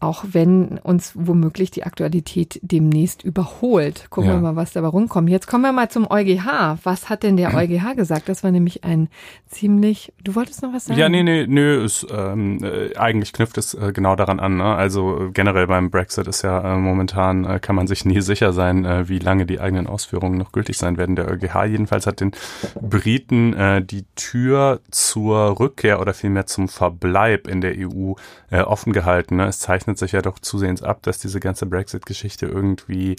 Auch 0.00 0.24
wenn 0.32 0.78
uns 0.78 1.12
womöglich 1.14 1.70
die 1.70 1.84
Aktualität 1.84 2.60
demnächst 2.62 3.22
überholt. 3.22 4.06
Gucken 4.10 4.30
ja. 4.30 4.36
wir 4.36 4.40
mal, 4.40 4.56
was 4.56 4.72
dabei 4.72 4.88
rumkommt. 4.88 5.28
Jetzt 5.28 5.46
kommen 5.46 5.64
wir 5.64 5.72
mal 5.72 5.88
zum 5.90 6.08
EuGH. 6.08 6.78
Was 6.82 7.08
hat 7.08 7.22
denn 7.22 7.36
der 7.36 7.54
EuGH 7.56 7.94
gesagt? 7.96 8.28
Das 8.28 8.44
war 8.44 8.50
nämlich 8.50 8.84
ein 8.84 9.08
ziemlich. 9.48 10.12
Du 10.22 10.34
wolltest 10.34 10.62
noch 10.62 10.72
was 10.72 10.86
sagen? 10.86 11.00
Ja, 11.00 11.08
nee, 11.08 11.22
nee, 11.22 11.46
nö. 11.46 11.84
Ist, 11.84 12.06
ähm, 12.10 12.62
äh, 12.62 12.96
eigentlich 12.96 13.32
knüpft 13.32 13.58
es 13.58 13.74
äh, 13.74 13.92
genau 13.92 14.16
daran 14.16 14.40
an. 14.40 14.58
Ne? 14.58 14.64
Also 14.64 15.28
äh, 15.28 15.30
generell 15.32 15.66
beim 15.66 15.90
Brexit 15.90 16.26
ist 16.28 16.42
ja 16.42 16.74
äh, 16.74 16.76
momentan 16.76 17.44
äh, 17.44 17.58
kann 17.58 17.74
man 17.76 17.86
sich 17.86 18.04
nie 18.04 18.20
sicher 18.28 18.52
sein, 18.52 19.08
wie 19.08 19.18
lange 19.18 19.46
die 19.46 19.60
eigenen 19.60 19.86
Ausführungen 19.86 20.38
noch 20.38 20.52
gültig 20.52 20.78
sein 20.78 20.96
werden. 20.96 21.16
Der 21.16 21.28
EuGH 21.28 21.64
jedenfalls 21.66 22.06
hat 22.06 22.20
den 22.20 22.32
Briten 22.80 23.54
äh, 23.54 23.82
die 23.82 24.04
Tür 24.14 24.80
zur 24.90 25.58
Rückkehr 25.58 26.00
oder 26.00 26.14
vielmehr 26.14 26.46
zum 26.46 26.68
Verbleib 26.68 27.48
in 27.48 27.60
der 27.60 27.74
EU 27.76 28.14
äh, 28.50 28.60
offen 28.60 28.92
gehalten. 28.92 29.36
Ne? 29.36 29.46
Es 29.46 29.58
zeichnet 29.58 29.87
zeichnet 29.88 29.98
sich 29.98 30.12
ja 30.12 30.22
doch 30.22 30.38
zusehends 30.38 30.82
ab, 30.82 31.02
dass 31.02 31.18
diese 31.18 31.40
ganze 31.40 31.64
Brexit-Geschichte 31.66 32.46
irgendwie, 32.46 33.16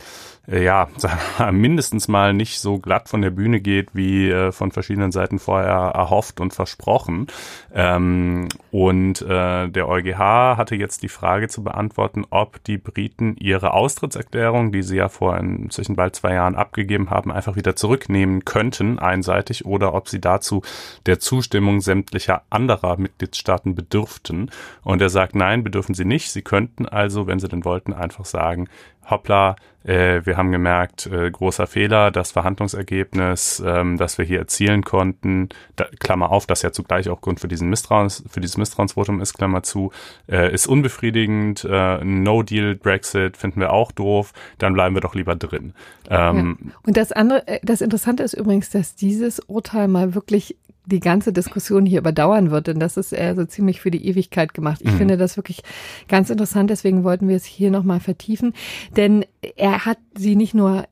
äh, 0.48 0.64
ja, 0.64 0.88
mindestens 1.52 2.08
mal 2.08 2.34
nicht 2.34 2.60
so 2.60 2.78
glatt 2.78 3.10
von 3.10 3.22
der 3.22 3.32
Bühne 3.32 3.60
geht, 3.60 3.90
wie 3.94 4.30
äh, 4.30 4.52
von 4.52 4.72
verschiedenen 4.72 5.12
Seiten 5.12 5.40
vorher 5.40 5.70
erhofft 5.70 6.40
und 6.40 6.54
versprochen. 6.54 7.28
Ähm, 7.74 8.48
und 8.72 9.22
äh, 9.22 9.68
der 9.68 9.88
EuGH 9.88 10.58
hatte 10.58 10.76
jetzt 10.76 11.02
die 11.02 11.10
Frage 11.10 11.48
zu 11.48 11.64
beantworten, 11.64 12.26
ob 12.30 12.64
die 12.66 12.78
Briten 12.78 13.36
ihre 13.38 13.74
Austrittserklärung, 13.74 14.72
die 14.72 14.84
sie 14.84 14.98
ja 14.98 15.10
vor 15.10 15.38
inzwischen 15.38 15.96
bald 15.96 16.16
zwei 16.16 16.34
Jahren 16.34 16.56
abgegeben 16.56 17.10
haben, 17.10 17.32
einfach 17.32 17.56
wieder 17.56 17.76
zurücknehmen 17.76 18.46
könnten, 18.46 19.00
einseitig, 19.00 19.66
oder 19.66 19.94
ob 19.94 20.08
sie 20.08 20.22
dazu 20.22 20.62
der 21.06 21.20
Zustimmung 21.20 21.82
sämtlicher 21.82 22.44
anderer 22.50 22.98
Mitgliedstaaten 22.98 23.74
bedürften. 23.74 24.52
Und 24.84 25.02
er 25.02 25.10
sagt, 25.10 25.36
nein, 25.36 25.64
bedürfen 25.64 25.96
sie 25.96 26.06
nicht. 26.06 26.32
Sie 26.32 26.42
können 26.44 26.59
könnten 26.60 26.86
also, 26.86 27.26
wenn 27.26 27.40
sie 27.40 27.48
denn 27.48 27.64
wollten, 27.64 27.94
einfach 27.94 28.26
sagen, 28.26 28.68
hoppla, 29.10 29.56
äh, 29.86 30.26
wir 30.26 30.36
haben 30.36 30.52
gemerkt, 30.52 31.06
äh, 31.06 31.32
großer 31.32 31.68
Fehler, 31.68 32.12
das 32.12 32.34
Verhandlungsergebnis, 32.34 33.64
ähm, 33.66 33.98
das 33.98 34.18
wir 34.18 34.26
hier 34.26 34.40
erzielen 34.40 34.84
konnten, 34.84 35.48
da, 35.78 35.86
Klammer 36.00 36.32
auf, 36.32 36.48
das 36.48 36.62
ja 36.62 36.74
zugleich 36.74 37.08
auch 37.08 37.22
Grund 37.22 37.40
für 37.40 37.48
diesen 37.48 37.70
Misstrauens, 37.70 38.26
für 38.30 38.42
dieses 38.42 38.58
Misstrauensvotum 38.58 39.22
ist, 39.22 39.36
Klammer 39.36 39.64
zu, 39.64 39.94
äh, 40.30 40.54
ist 40.54 40.68
unbefriedigend, 40.68 41.64
äh, 41.64 42.04
No-Deal-Brexit 42.04 43.38
finden 43.38 43.62
wir 43.62 43.72
auch 43.72 43.94
doof, 43.94 44.34
dann 44.58 44.74
bleiben 44.74 44.96
wir 44.96 45.02
doch 45.02 45.16
lieber 45.16 45.38
drin. 45.38 45.74
Ähm, 46.10 46.58
ja. 46.62 46.72
Und 46.84 46.98
das 46.98 47.14
andere, 47.14 47.48
äh, 47.48 47.60
das 47.64 47.80
Interessante 47.80 48.24
ist 48.24 48.34
übrigens, 48.34 48.70
dass 48.70 48.96
dieses 48.96 49.40
Urteil 49.48 49.88
mal 49.88 50.14
wirklich 50.14 50.58
die 50.90 51.00
ganze 51.00 51.32
Diskussion 51.32 51.86
hier 51.86 52.00
überdauern 52.00 52.52
wird, 52.52 52.68
denn 52.68 52.80
das 52.80 52.98
ist 52.98 53.12
eher 53.12 53.36
so 53.36 53.46
ziemlich 53.46 53.82
für 53.82 53.92
die 53.92 54.06
Ewigkeit 54.08 54.54
gemacht. 54.54 54.82
Ich 54.84 54.92
mhm. 54.92 54.98
finde 54.98 55.18
das 55.18 55.38
wirklich 55.38 55.62
ganz 56.08 56.30
interessant, 56.30 56.70
deswegen 56.70 57.04
wollten 57.04 57.28
wir 57.28 57.36
es 57.36 57.46
hier 57.46 57.72
nochmal 57.72 58.00
vertiefen, 58.00 58.54
denn 58.96 59.26
er 59.56 59.86
hat 59.86 60.00
sie 60.16 60.36
nicht 60.36 60.54
nur 60.54 60.86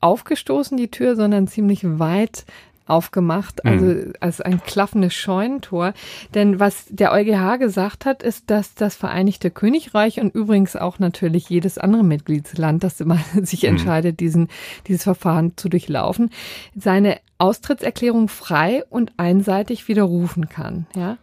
aufgestoßen, 0.00 0.76
die 0.76 0.90
Tür, 0.90 1.16
sondern 1.16 1.46
ziemlich 1.46 1.80
weit 1.84 2.44
aufgemacht, 2.86 3.64
also 3.64 3.84
mhm. 3.84 4.12
als 4.20 4.40
ein 4.40 4.62
klaffendes 4.62 5.14
Scheunentor. 5.14 5.94
Denn 6.34 6.60
was 6.60 6.86
der 6.88 7.12
EuGH 7.12 7.58
gesagt 7.58 8.04
hat, 8.06 8.22
ist, 8.22 8.50
dass 8.50 8.74
das 8.74 8.96
Vereinigte 8.96 9.50
Königreich 9.50 10.20
und 10.20 10.34
übrigens 10.34 10.76
auch 10.76 10.98
natürlich 10.98 11.48
jedes 11.48 11.78
andere 11.78 12.04
Mitgliedsland, 12.04 12.84
das 12.84 13.00
immer 13.00 13.18
sich 13.42 13.62
mhm. 13.62 13.70
entscheidet, 13.70 14.20
diesen, 14.20 14.48
dieses 14.86 15.04
Verfahren 15.04 15.56
zu 15.56 15.68
durchlaufen, 15.68 16.30
seine 16.74 17.18
Austrittserklärung 17.38 18.28
frei 18.28 18.84
und 18.88 19.12
einseitig 19.16 19.88
widerrufen 19.88 20.48
kann. 20.48 20.86
Ja. 20.94 21.18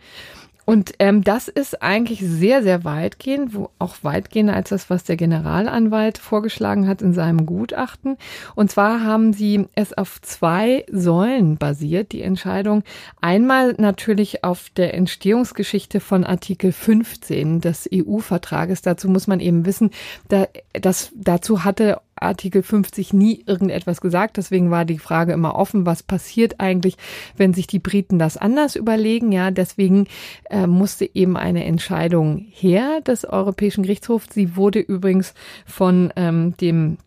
Und 0.69 0.93
ähm, 0.99 1.23
das 1.23 1.47
ist 1.47 1.81
eigentlich 1.81 2.19
sehr, 2.21 2.61
sehr 2.61 2.83
weitgehend, 2.83 3.55
wo 3.55 3.71
auch 3.79 3.95
weitgehender 4.03 4.53
als 4.53 4.69
das, 4.69 4.87
was 4.91 5.03
der 5.03 5.15
Generalanwalt 5.15 6.19
vorgeschlagen 6.19 6.87
hat 6.87 7.01
in 7.01 7.15
seinem 7.15 7.47
Gutachten. 7.47 8.17
Und 8.53 8.69
zwar 8.69 9.03
haben 9.03 9.33
sie 9.33 9.65
es 9.73 9.97
auf 9.97 10.21
zwei 10.21 10.85
Säulen 10.91 11.57
basiert, 11.57 12.11
die 12.11 12.21
Entscheidung. 12.21 12.83
Einmal 13.19 13.73
natürlich 13.79 14.43
auf 14.43 14.69
der 14.69 14.93
Entstehungsgeschichte 14.93 15.99
von 15.99 16.23
Artikel 16.23 16.71
15 16.71 17.61
des 17.61 17.89
EU-Vertrages. 17.91 18.83
Dazu 18.83 19.09
muss 19.09 19.25
man 19.25 19.39
eben 19.39 19.65
wissen, 19.65 19.89
da, 20.27 20.45
das, 20.73 21.11
dazu 21.15 21.63
hatte 21.63 21.99
Artikel 22.21 22.63
50 22.63 23.13
nie 23.13 23.43
irgendetwas 23.45 24.01
gesagt. 24.01 24.37
Deswegen 24.37 24.71
war 24.71 24.85
die 24.85 24.99
Frage 24.99 25.33
immer 25.33 25.55
offen, 25.55 25.85
was 25.85 26.03
passiert 26.03 26.59
eigentlich, 26.59 26.95
wenn 27.37 27.53
sich 27.53 27.67
die 27.67 27.79
Briten 27.79 28.19
das 28.19 28.37
anders 28.37 28.75
überlegen. 28.75 29.31
Ja, 29.31 29.51
deswegen 29.51 30.07
äh, 30.49 30.67
musste 30.67 31.09
eben 31.13 31.37
eine 31.37 31.65
Entscheidung 31.65 32.45
her 32.51 33.01
des 33.01 33.25
Europäischen 33.25 33.83
Gerichtshofs. 33.83 34.27
Sie 34.31 34.55
wurde 34.55 34.79
übrigens 34.79 35.33
von 35.65 36.11
ähm, 36.15 36.55
dem 36.57 36.97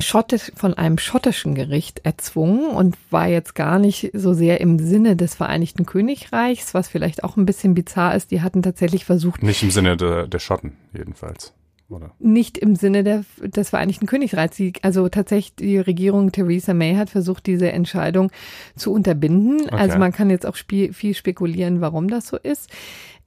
Schottisch, 0.00 0.50
von 0.56 0.74
einem 0.74 0.98
schottischen 0.98 1.54
Gericht 1.54 2.00
erzwungen 2.04 2.70
und 2.70 2.96
war 3.10 3.28
jetzt 3.28 3.54
gar 3.54 3.78
nicht 3.78 4.10
so 4.12 4.34
sehr 4.34 4.60
im 4.60 4.80
Sinne 4.80 5.14
des 5.14 5.36
Vereinigten 5.36 5.86
Königreichs, 5.86 6.74
was 6.74 6.88
vielleicht 6.88 7.22
auch 7.22 7.36
ein 7.36 7.46
bisschen 7.46 7.74
bizarr 7.74 8.14
ist. 8.16 8.32
Die 8.32 8.42
hatten 8.42 8.62
tatsächlich 8.62 9.04
versucht. 9.04 9.42
Nicht 9.42 9.62
im 9.62 9.70
Sinne 9.70 9.96
der, 9.96 10.26
der 10.26 10.40
Schotten, 10.40 10.72
jedenfalls 10.92 11.54
oder? 11.88 12.12
Nicht 12.18 12.58
im 12.58 12.76
Sinne 12.76 13.04
der, 13.04 13.24
des 13.40 13.70
Vereinigten 13.70 14.06
Königreichs. 14.06 14.60
also 14.82 15.08
tatsächlich 15.08 15.54
die 15.54 15.78
Regierung 15.78 16.32
Theresa 16.32 16.74
May 16.74 16.94
hat 16.94 17.10
versucht, 17.10 17.46
diese 17.46 17.70
Entscheidung 17.72 18.30
zu 18.76 18.92
unterbinden. 18.92 19.62
Okay. 19.66 19.74
Also 19.74 19.98
man 19.98 20.12
kann 20.12 20.30
jetzt 20.30 20.46
auch 20.46 20.56
spie 20.56 20.92
viel 20.92 21.14
spekulieren, 21.14 21.80
warum 21.80 22.08
das 22.08 22.26
so 22.26 22.36
ist. 22.36 22.70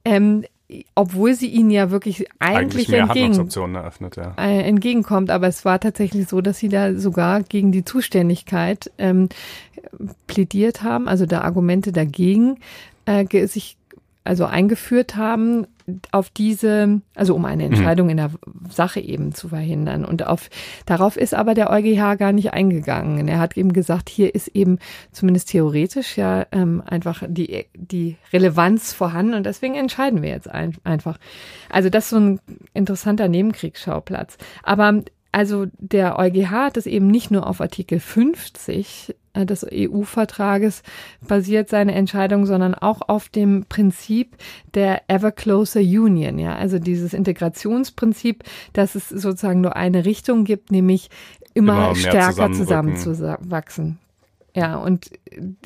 Ähm, 0.04 0.44
obwohl 0.94 1.34
sie 1.34 1.48
ihnen 1.48 1.70
ja 1.70 1.90
wirklich 1.90 2.26
eigentlich, 2.40 2.92
eigentlich 2.92 2.92
entgegen, 2.92 3.74
eröffnet, 3.74 4.16
ja. 4.16 4.34
äh, 4.36 4.62
entgegenkommt. 4.62 5.30
Aber 5.30 5.46
es 5.48 5.64
war 5.64 5.80
tatsächlich 5.80 6.28
so, 6.28 6.40
dass 6.42 6.58
sie 6.58 6.68
da 6.68 6.94
sogar 6.94 7.42
gegen 7.42 7.72
die 7.72 7.84
Zuständigkeit 7.84 8.90
ähm, 8.98 9.30
plädiert 10.26 10.82
haben, 10.82 11.08
also 11.08 11.24
da 11.24 11.40
Argumente 11.40 11.92
dagegen 11.92 12.58
äh, 13.06 13.46
sich 13.46 13.78
also 14.24 14.44
eingeführt 14.44 15.16
haben 15.16 15.66
auf 16.12 16.30
diese, 16.30 17.00
also 17.14 17.34
um 17.34 17.44
eine 17.44 17.64
mhm. 17.64 17.72
Entscheidung 17.72 18.10
in 18.10 18.16
der 18.18 18.30
Sache 18.70 19.00
eben 19.00 19.32
zu 19.32 19.48
verhindern. 19.48 20.04
Und 20.04 20.26
auf, 20.26 20.50
darauf 20.86 21.16
ist 21.16 21.34
aber 21.34 21.54
der 21.54 21.70
EuGH 21.70 22.16
gar 22.18 22.32
nicht 22.32 22.52
eingegangen. 22.52 23.28
Er 23.28 23.38
hat 23.38 23.56
eben 23.56 23.72
gesagt, 23.72 24.08
hier 24.08 24.34
ist 24.34 24.48
eben 24.48 24.78
zumindest 25.12 25.50
theoretisch 25.50 26.16
ja 26.16 26.46
ähm, 26.52 26.82
einfach 26.84 27.22
die, 27.26 27.66
die 27.74 28.16
Relevanz 28.32 28.92
vorhanden 28.92 29.34
und 29.34 29.46
deswegen 29.46 29.74
entscheiden 29.74 30.22
wir 30.22 30.30
jetzt 30.30 30.50
ein, 30.50 30.76
einfach. 30.84 31.18
Also 31.70 31.90
das 31.90 32.04
ist 32.04 32.10
so 32.10 32.18
ein 32.18 32.40
interessanter 32.74 33.28
Nebenkriegsschauplatz. 33.28 34.38
Aber 34.62 35.02
also 35.32 35.66
der 35.78 36.18
EuGH 36.18 36.50
hat 36.50 36.76
es 36.76 36.86
eben 36.86 37.06
nicht 37.06 37.30
nur 37.30 37.46
auf 37.46 37.60
Artikel 37.60 38.00
50 38.00 39.10
äh, 39.10 39.14
des 39.46 39.66
EU-Vertrages 39.70 40.82
basiert 41.26 41.68
seine 41.68 41.94
Entscheidung, 41.94 42.46
sondern 42.46 42.74
auch 42.74 43.02
auf 43.08 43.28
dem 43.28 43.64
Prinzip 43.68 44.36
der 44.74 45.02
Ever 45.08 45.32
Closer 45.32 45.80
Union, 45.80 46.38
ja, 46.38 46.56
also 46.56 46.78
dieses 46.78 47.14
Integrationsprinzip, 47.14 48.44
dass 48.72 48.94
es 48.94 49.08
sozusagen 49.08 49.60
nur 49.60 49.76
eine 49.76 50.04
Richtung 50.04 50.44
gibt, 50.44 50.70
nämlich 50.70 51.10
immer, 51.54 51.90
immer 51.90 51.94
stärker 51.94 52.52
zusammenzuwachsen. 52.52 53.98
Ja, 54.54 54.76
und 54.76 55.10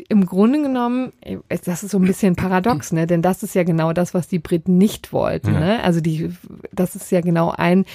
im 0.08 0.26
Grunde 0.26 0.60
genommen, 0.60 1.12
das 1.48 1.82
ist 1.82 1.92
so 1.92 1.98
ein 1.98 2.04
bisschen 2.04 2.36
paradox, 2.36 2.92
ne? 2.92 3.06
Denn 3.06 3.22
das 3.22 3.42
ist 3.42 3.54
ja 3.54 3.62
genau 3.62 3.92
das, 3.92 4.12
was 4.12 4.28
die 4.28 4.38
Briten 4.38 4.76
nicht 4.76 5.12
wollten. 5.14 5.54
Ja. 5.54 5.60
Ne? 5.60 5.84
Also 5.84 6.00
die, 6.00 6.30
das 6.72 6.94
ist 6.94 7.10
ja 7.10 7.22
genau 7.22 7.54
ein 7.56 7.86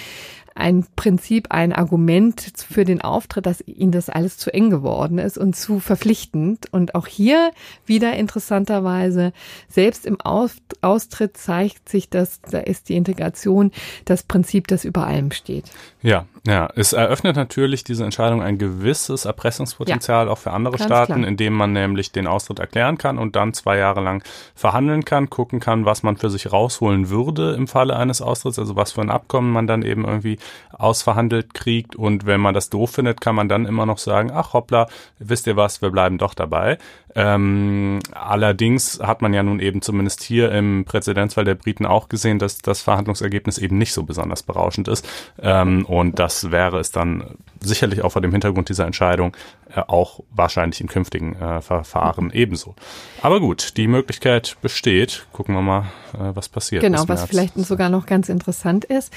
ein 0.57 0.85
Prinzip, 0.95 1.47
ein 1.51 1.71
Argument 1.71 2.41
für 2.67 2.83
den 2.83 3.01
Auftritt, 3.01 3.45
dass 3.45 3.63
ihnen 3.65 3.91
das 3.91 4.09
alles 4.09 4.37
zu 4.37 4.53
eng 4.53 4.69
geworden 4.69 5.19
ist 5.19 5.37
und 5.37 5.55
zu 5.55 5.79
verpflichtend. 5.79 6.67
Und 6.71 6.95
auch 6.95 7.07
hier 7.07 7.51
wieder 7.85 8.13
interessanterweise, 8.15 9.33
selbst 9.69 10.05
im 10.05 10.19
Austritt 10.19 11.37
zeigt 11.37 11.87
sich, 11.89 12.09
dass 12.09 12.41
da 12.41 12.59
ist 12.59 12.89
die 12.89 12.95
Integration 12.95 13.71
das 14.05 14.23
Prinzip, 14.23 14.67
das 14.67 14.83
über 14.83 15.05
allem 15.05 15.31
steht. 15.31 15.65
Ja, 16.01 16.25
ja, 16.47 16.69
es 16.75 16.93
eröffnet 16.93 17.35
natürlich 17.35 17.83
diese 17.83 18.05
Entscheidung 18.05 18.41
ein 18.41 18.57
gewisses 18.57 19.25
Erpressungspotenzial 19.25 20.27
ja, 20.27 20.31
auch 20.31 20.37
für 20.37 20.51
andere 20.51 20.77
Staaten, 20.77 21.15
klar. 21.15 21.27
indem 21.27 21.53
man 21.53 21.73
nämlich 21.73 22.13
den 22.13 22.25
Austritt 22.25 22.59
erklären 22.59 22.97
kann 22.97 23.17
und 23.17 23.35
dann 23.35 23.53
zwei 23.53 23.77
Jahre 23.77 23.99
lang 23.99 24.23
verhandeln 24.55 25.03
kann, 25.03 25.29
gucken 25.29 25.59
kann, 25.59 25.83
was 25.83 26.03
man 26.03 26.15
für 26.15 26.29
sich 26.29 26.53
rausholen 26.53 27.09
würde 27.09 27.53
im 27.53 27.67
Falle 27.67 27.97
eines 27.97 28.21
Austritts, 28.21 28.59
also 28.59 28.77
was 28.77 28.93
für 28.93 29.01
ein 29.01 29.09
Abkommen 29.09 29.51
man 29.51 29.67
dann 29.67 29.81
eben 29.81 30.05
irgendwie 30.05 30.39
ausverhandelt 30.71 31.53
kriegt. 31.53 31.97
Und 31.97 32.25
wenn 32.25 32.39
man 32.39 32.53
das 32.53 32.69
doof 32.69 32.91
findet, 32.91 33.19
kann 33.19 33.35
man 33.35 33.49
dann 33.49 33.65
immer 33.65 33.85
noch 33.85 33.97
sagen, 33.97 34.31
ach 34.33 34.53
hoppla, 34.53 34.87
wisst 35.19 35.47
ihr 35.47 35.57
was, 35.57 35.81
wir 35.81 35.89
bleiben 35.89 36.17
doch 36.17 36.33
dabei. 36.33 36.77
Ähm, 37.15 37.99
allerdings 38.11 38.99
hat 39.01 39.23
man 39.23 39.33
ja 39.33 39.41
nun 39.41 39.59
eben 39.59 39.81
zumindest 39.81 40.21
hier 40.21 40.51
im 40.51 40.85
Präzedenzfall 40.85 41.45
der 41.45 41.55
Briten 41.55 41.87
auch 41.87 42.09
gesehen, 42.09 42.37
dass 42.37 42.59
das 42.59 42.83
Verhandlungsergebnis 42.83 43.57
eben 43.57 43.79
nicht 43.79 43.91
so 43.91 44.03
besonders 44.03 44.43
berauschend 44.43 44.87
ist. 44.87 45.07
Ähm, 45.41 45.83
und 45.85 46.19
das 46.19 46.36
wäre 46.51 46.79
es 46.79 46.91
dann 46.91 47.37
sicherlich 47.59 48.03
auch 48.03 48.11
vor 48.11 48.21
dem 48.21 48.31
Hintergrund 48.31 48.69
dieser 48.69 48.85
Entscheidung 48.85 49.35
äh, 49.73 49.81
auch 49.87 50.21
wahrscheinlich 50.31 50.81
in 50.81 50.87
künftigen 50.87 51.35
äh, 51.35 51.61
Verfahren 51.61 52.31
ebenso. 52.31 52.75
Aber 53.21 53.39
gut, 53.39 53.77
die 53.77 53.87
Möglichkeit 53.87 54.57
besteht. 54.61 55.27
Gucken 55.33 55.55
wir 55.55 55.61
mal, 55.61 55.81
äh, 56.13 56.35
was 56.35 56.49
passiert. 56.49 56.81
Genau, 56.81 57.07
was 57.07 57.25
vielleicht 57.25 57.55
sogar 57.55 57.89
noch 57.89 58.05
ganz 58.05 58.29
interessant 58.29 58.85
ist. 58.85 59.11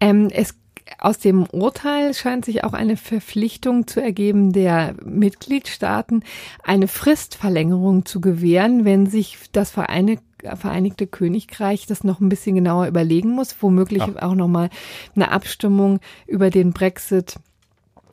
Ähm, 0.00 0.28
es 0.32 0.54
aus 0.98 1.18
dem 1.18 1.44
Urteil 1.44 2.14
scheint 2.14 2.44
sich 2.44 2.64
auch 2.64 2.72
eine 2.72 2.96
Verpflichtung 2.96 3.86
zu 3.86 4.00
ergeben 4.00 4.52
der 4.52 4.94
Mitgliedstaaten, 5.04 6.24
eine 6.62 6.88
Fristverlängerung 6.88 8.04
zu 8.04 8.20
gewähren, 8.20 8.84
wenn 8.84 9.06
sich 9.06 9.38
das 9.52 9.70
Vereinigte 9.70 10.28
Vereinigte 10.54 11.08
Königreich 11.08 11.86
das 11.86 12.04
noch 12.04 12.20
ein 12.20 12.28
bisschen 12.28 12.54
genauer 12.54 12.86
überlegen 12.86 13.30
muss, 13.30 13.56
womöglich 13.60 14.02
Ach. 14.02 14.22
auch 14.22 14.34
nochmal 14.36 14.70
eine 15.16 15.32
Abstimmung 15.32 15.98
über 16.28 16.50
den 16.50 16.72
Brexit 16.72 17.40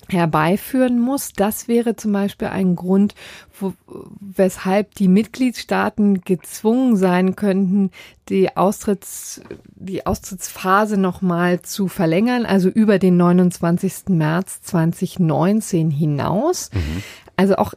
herbeiführen 0.09 0.99
muss. 0.99 1.33
Das 1.33 1.67
wäre 1.67 1.95
zum 1.95 2.11
Beispiel 2.11 2.47
ein 2.49 2.75
Grund, 2.75 3.15
wo, 3.59 3.73
weshalb 4.19 4.95
die 4.95 5.07
Mitgliedstaaten 5.07 6.21
gezwungen 6.21 6.95
sein 6.97 7.35
könnten, 7.35 7.91
die 8.29 8.55
Austritts, 8.55 9.41
die 9.75 10.05
Austrittsphase 10.05 10.97
nochmal 10.97 11.61
zu 11.61 11.87
verlängern, 11.87 12.45
also 12.45 12.69
über 12.69 12.99
den 12.99 13.17
29. 13.17 14.09
März 14.09 14.61
2019 14.63 15.91
hinaus. 15.91 16.69
Mhm. 16.73 17.03
Also 17.35 17.55
auch 17.55 17.73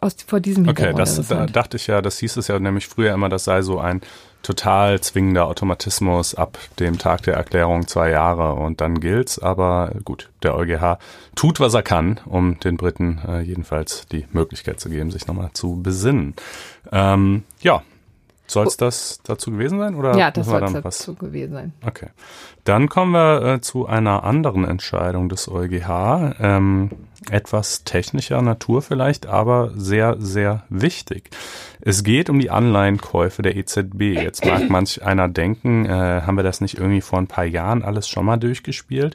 aus, 0.00 0.16
vor 0.26 0.40
diesem 0.40 0.64
Hintergrund. 0.64 1.00
Okay, 1.00 1.18
das 1.18 1.28
da 1.28 1.46
dachte 1.46 1.76
ich 1.76 1.86
ja, 1.86 2.02
das 2.02 2.18
hieß 2.18 2.36
es 2.38 2.48
ja 2.48 2.58
nämlich 2.58 2.88
früher 2.88 3.14
immer, 3.14 3.28
das 3.28 3.44
sei 3.44 3.62
so 3.62 3.78
ein 3.78 4.00
total 4.46 5.00
zwingender 5.00 5.48
Automatismus 5.48 6.36
ab 6.36 6.56
dem 6.78 6.98
Tag 6.98 7.22
der 7.22 7.34
Erklärung 7.34 7.88
zwei 7.88 8.10
Jahre 8.10 8.54
und 8.54 8.80
dann 8.80 9.00
gilt's. 9.00 9.40
Aber 9.40 9.90
gut, 10.04 10.30
der 10.44 10.54
EuGH 10.54 10.98
tut, 11.34 11.58
was 11.58 11.74
er 11.74 11.82
kann, 11.82 12.20
um 12.26 12.60
den 12.60 12.76
Briten 12.76 13.20
äh, 13.26 13.40
jedenfalls 13.40 14.06
die 14.06 14.26
Möglichkeit 14.32 14.78
zu 14.78 14.88
geben, 14.88 15.10
sich 15.10 15.26
nochmal 15.26 15.50
zu 15.52 15.82
besinnen. 15.82 16.34
Ähm, 16.92 17.42
ja, 17.60 17.82
soll 18.46 18.68
es 18.68 18.76
das 18.76 19.20
dazu 19.24 19.50
gewesen 19.50 19.80
sein? 19.80 19.96
Oder 19.96 20.16
ja, 20.16 20.30
das 20.30 20.46
soll 20.46 20.62
es 20.62 20.72
dazu 20.72 21.14
gewesen 21.16 21.52
sein. 21.52 21.72
Okay. 21.84 22.10
Dann 22.62 22.88
kommen 22.88 23.12
wir 23.12 23.42
äh, 23.42 23.60
zu 23.60 23.86
einer 23.86 24.22
anderen 24.22 24.64
Entscheidung 24.64 25.28
des 25.28 25.48
EuGH. 25.48 26.36
Ähm, 26.38 26.90
etwas 27.30 27.84
technischer 27.84 28.40
Natur 28.42 28.82
vielleicht, 28.82 29.26
aber 29.26 29.72
sehr, 29.76 30.16
sehr 30.18 30.64
wichtig. 30.68 31.30
Es 31.80 32.02
geht 32.02 32.30
um 32.30 32.40
die 32.40 32.50
Anleihenkäufe 32.50 33.42
der 33.42 33.56
EZB. 33.56 34.00
Jetzt 34.14 34.44
mag 34.44 34.62
manch 34.68 35.02
einer 35.02 35.28
denken, 35.28 35.86
äh, 35.86 36.22
haben 36.22 36.36
wir 36.36 36.42
das 36.42 36.60
nicht 36.60 36.78
irgendwie 36.78 37.00
vor 37.00 37.18
ein 37.18 37.28
paar 37.28 37.44
Jahren 37.44 37.82
alles 37.82 38.08
schon 38.08 38.24
mal 38.24 38.38
durchgespielt? 38.38 39.14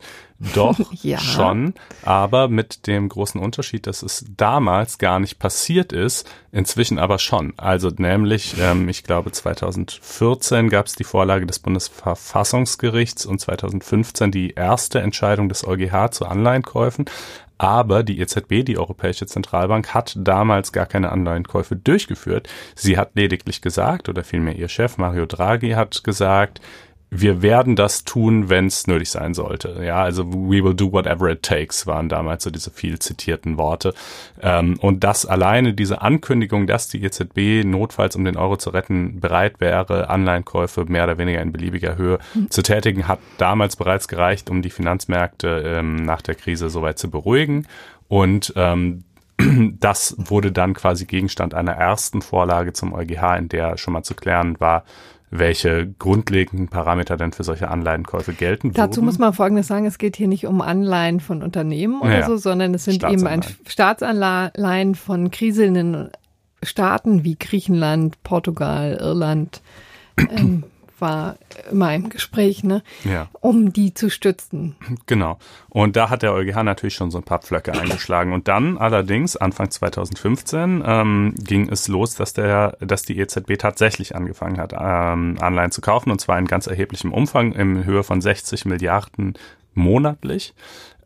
Doch, 0.54 0.80
ja. 1.04 1.20
schon, 1.20 1.74
aber 2.04 2.48
mit 2.48 2.88
dem 2.88 3.10
großen 3.10 3.40
Unterschied, 3.40 3.86
dass 3.86 4.02
es 4.02 4.26
damals 4.38 4.98
gar 4.98 5.20
nicht 5.20 5.38
passiert 5.38 5.94
ist, 5.94 6.28
inzwischen 6.52 6.98
aber 6.98 7.20
schon. 7.20 7.54
Also 7.58 7.90
nämlich, 7.96 8.56
ähm, 8.60 8.90
ich 8.90 9.04
glaube 9.04 9.32
2014 9.32 10.70
gab 10.70 10.88
es 10.88 10.96
die 10.96 11.04
Vorlage 11.04 11.46
des 11.46 11.60
Bundesverfassungsgerichts 11.60 13.26
und 13.26 13.40
2015 13.40 14.32
die 14.32 14.52
erste 14.52 15.00
Entscheidung 15.02 15.48
des 15.48 15.68
EuGH 15.68 16.12
zu 16.12 16.26
Anleihenkäufen. 16.26 17.06
Aber 17.62 18.02
die 18.02 18.20
EZB, 18.20 18.64
die 18.66 18.80
Europäische 18.80 19.28
Zentralbank, 19.28 19.94
hat 19.94 20.16
damals 20.18 20.72
gar 20.72 20.88
keine 20.88 21.12
Anleihenkäufe 21.12 21.76
durchgeführt. 21.76 22.50
Sie 22.74 22.98
hat 22.98 23.12
lediglich 23.14 23.62
gesagt, 23.62 24.10
oder 24.10 24.24
vielmehr 24.24 24.56
ihr 24.56 24.68
Chef 24.68 24.98
Mario 24.98 25.28
Draghi 25.28 25.74
hat 25.74 26.04
gesagt, 26.04 26.60
wir 27.14 27.42
werden 27.42 27.76
das 27.76 28.06
tun, 28.06 28.50
wenn 28.50 28.68
es 28.68 28.88
nötig 28.88 29.12
sein 29.12 29.34
sollte. 29.34 29.84
Ja, 29.84 30.02
also 30.02 30.26
we 30.32 30.64
will 30.64 30.74
do 30.74 30.94
whatever 30.94 31.30
it 31.30 31.44
takes 31.44 31.86
waren 31.86 32.08
damals 32.08 32.46
so 32.46 32.50
diese 32.50 32.72
viel 32.72 33.00
zitierten 33.00 33.58
Worte. 33.58 33.94
Ähm, 34.42 34.80
und 34.80 35.04
das 35.04 35.26
alleine, 35.26 35.74
diese 35.74 36.02
Ankündigung, 36.02 36.68
dass 36.68 36.88
die 36.88 37.04
EZB 37.04 37.66
notfalls, 37.66 38.16
um 38.16 38.24
den 38.24 38.38
Euro 38.38 38.56
zu 38.56 38.70
retten, 38.70 39.20
bereit 39.20 39.60
wäre, 39.60 40.10
Anleihenkäufe 40.10 40.86
mehr 40.86 41.04
oder 41.04 41.18
weniger 41.18 41.42
in 41.42 41.52
beliebiger 41.52 41.98
Höhe 41.98 42.18
zu 42.50 42.64
tätigen, 42.64 43.10
hat 43.10 43.20
damals 43.38 43.76
bereits 43.76 44.08
gereicht, 44.08 44.50
um 44.50 44.62
die 44.62 44.70
Finanzmärkte 44.70 45.64
ähm, 45.66 45.98
nach 45.98 46.22
der 46.22 46.36
Krise 46.36 46.70
soweit 46.70 46.98
zu 46.98 47.12
beruhigen. 47.12 47.68
Und 48.08 48.54
ähm, 48.56 49.04
das 49.80 50.16
wurde 50.18 50.54
dann 50.54 50.74
quasi 50.74 51.06
Gegenstand 51.06 51.54
einer 51.54 51.74
ersten 51.74 52.22
Vorlage 52.22 52.72
zum 52.72 52.94
EuGH, 52.94 53.38
in 53.38 53.50
der 53.50 53.78
schon 53.78 53.94
mal 53.94 54.04
zu 54.04 54.16
klären 54.16 54.60
war, 54.62 54.86
welche 55.32 55.88
grundlegenden 55.98 56.68
Parameter 56.68 57.16
denn 57.16 57.32
für 57.32 57.46
solche 57.46 57.70
Anleihenkäufe 57.70 58.34
gelten. 58.34 58.74
Dazu 58.74 58.98
wurden. 58.98 59.06
muss 59.06 59.18
man 59.18 59.34
Folgendes 59.34 59.68
sagen, 59.68 59.86
es 59.86 59.98
geht 59.98 60.18
hier 60.18 60.28
nicht 60.28 60.46
um 60.46 60.62
Anleihen 60.62 61.22
von 61.22 61.42
Unternehmen 61.42 62.02
oder 62.02 62.20
ja, 62.20 62.28
so, 62.28 62.36
sondern 62.36 62.74
es 62.74 62.84
sind 62.84 63.04
eben 63.04 63.26
ein 63.26 63.42
Staatsanleihen 63.66 64.96
von 64.96 65.32
kriselnden 65.32 66.10
Staaten 66.62 67.24
wie 67.24 67.38
Griechenland, 67.40 68.22
Portugal, 68.24 68.98
Irland, 69.00 69.62
ähm, 70.18 70.66
war 71.02 71.38
immer 71.70 71.94
im 71.94 72.10
Gespräch, 72.10 72.64
ne? 72.64 72.84
Ja. 73.04 73.28
Um 73.42 73.74
die 73.74 73.94
zu 73.94 74.10
stützen. 74.10 74.76
Genau. 75.08 75.40
Und 75.70 75.96
da 75.96 76.10
hat 76.10 76.22
der 76.22 76.34
EuGH 76.34 76.64
natürlich 76.64 76.96
schon 76.96 77.12
so 77.12 77.18
ein 77.18 77.24
paar 77.24 77.40
Pflöcke 77.40 77.74
eingeschlagen. 77.74 78.34
Und 78.34 78.48
dann 78.48 78.78
allerdings, 78.78 79.36
Anfang 79.36 79.70
2015, 79.70 80.84
ähm, 80.86 81.36
ging 81.38 81.70
es 81.70 81.88
los, 81.88 82.16
dass 82.16 82.34
der, 82.34 82.78
dass 82.80 83.02
die 83.04 83.18
EZB 83.18 83.58
tatsächlich 83.58 84.16
angefangen 84.16 84.58
hat, 84.58 84.74
ähm, 84.74 85.38
Anleihen 85.40 85.72
zu 85.72 85.82
kaufen, 85.82 86.12
und 86.12 86.22
zwar 86.22 86.38
in 86.38 86.46
ganz 86.46 86.68
erheblichem 86.68 87.12
Umfang, 87.12 87.54
in 87.54 87.84
Höhe 87.86 88.04
von 88.04 88.22
60 88.22 88.66
Milliarden 88.66 89.34
monatlich. 89.74 90.54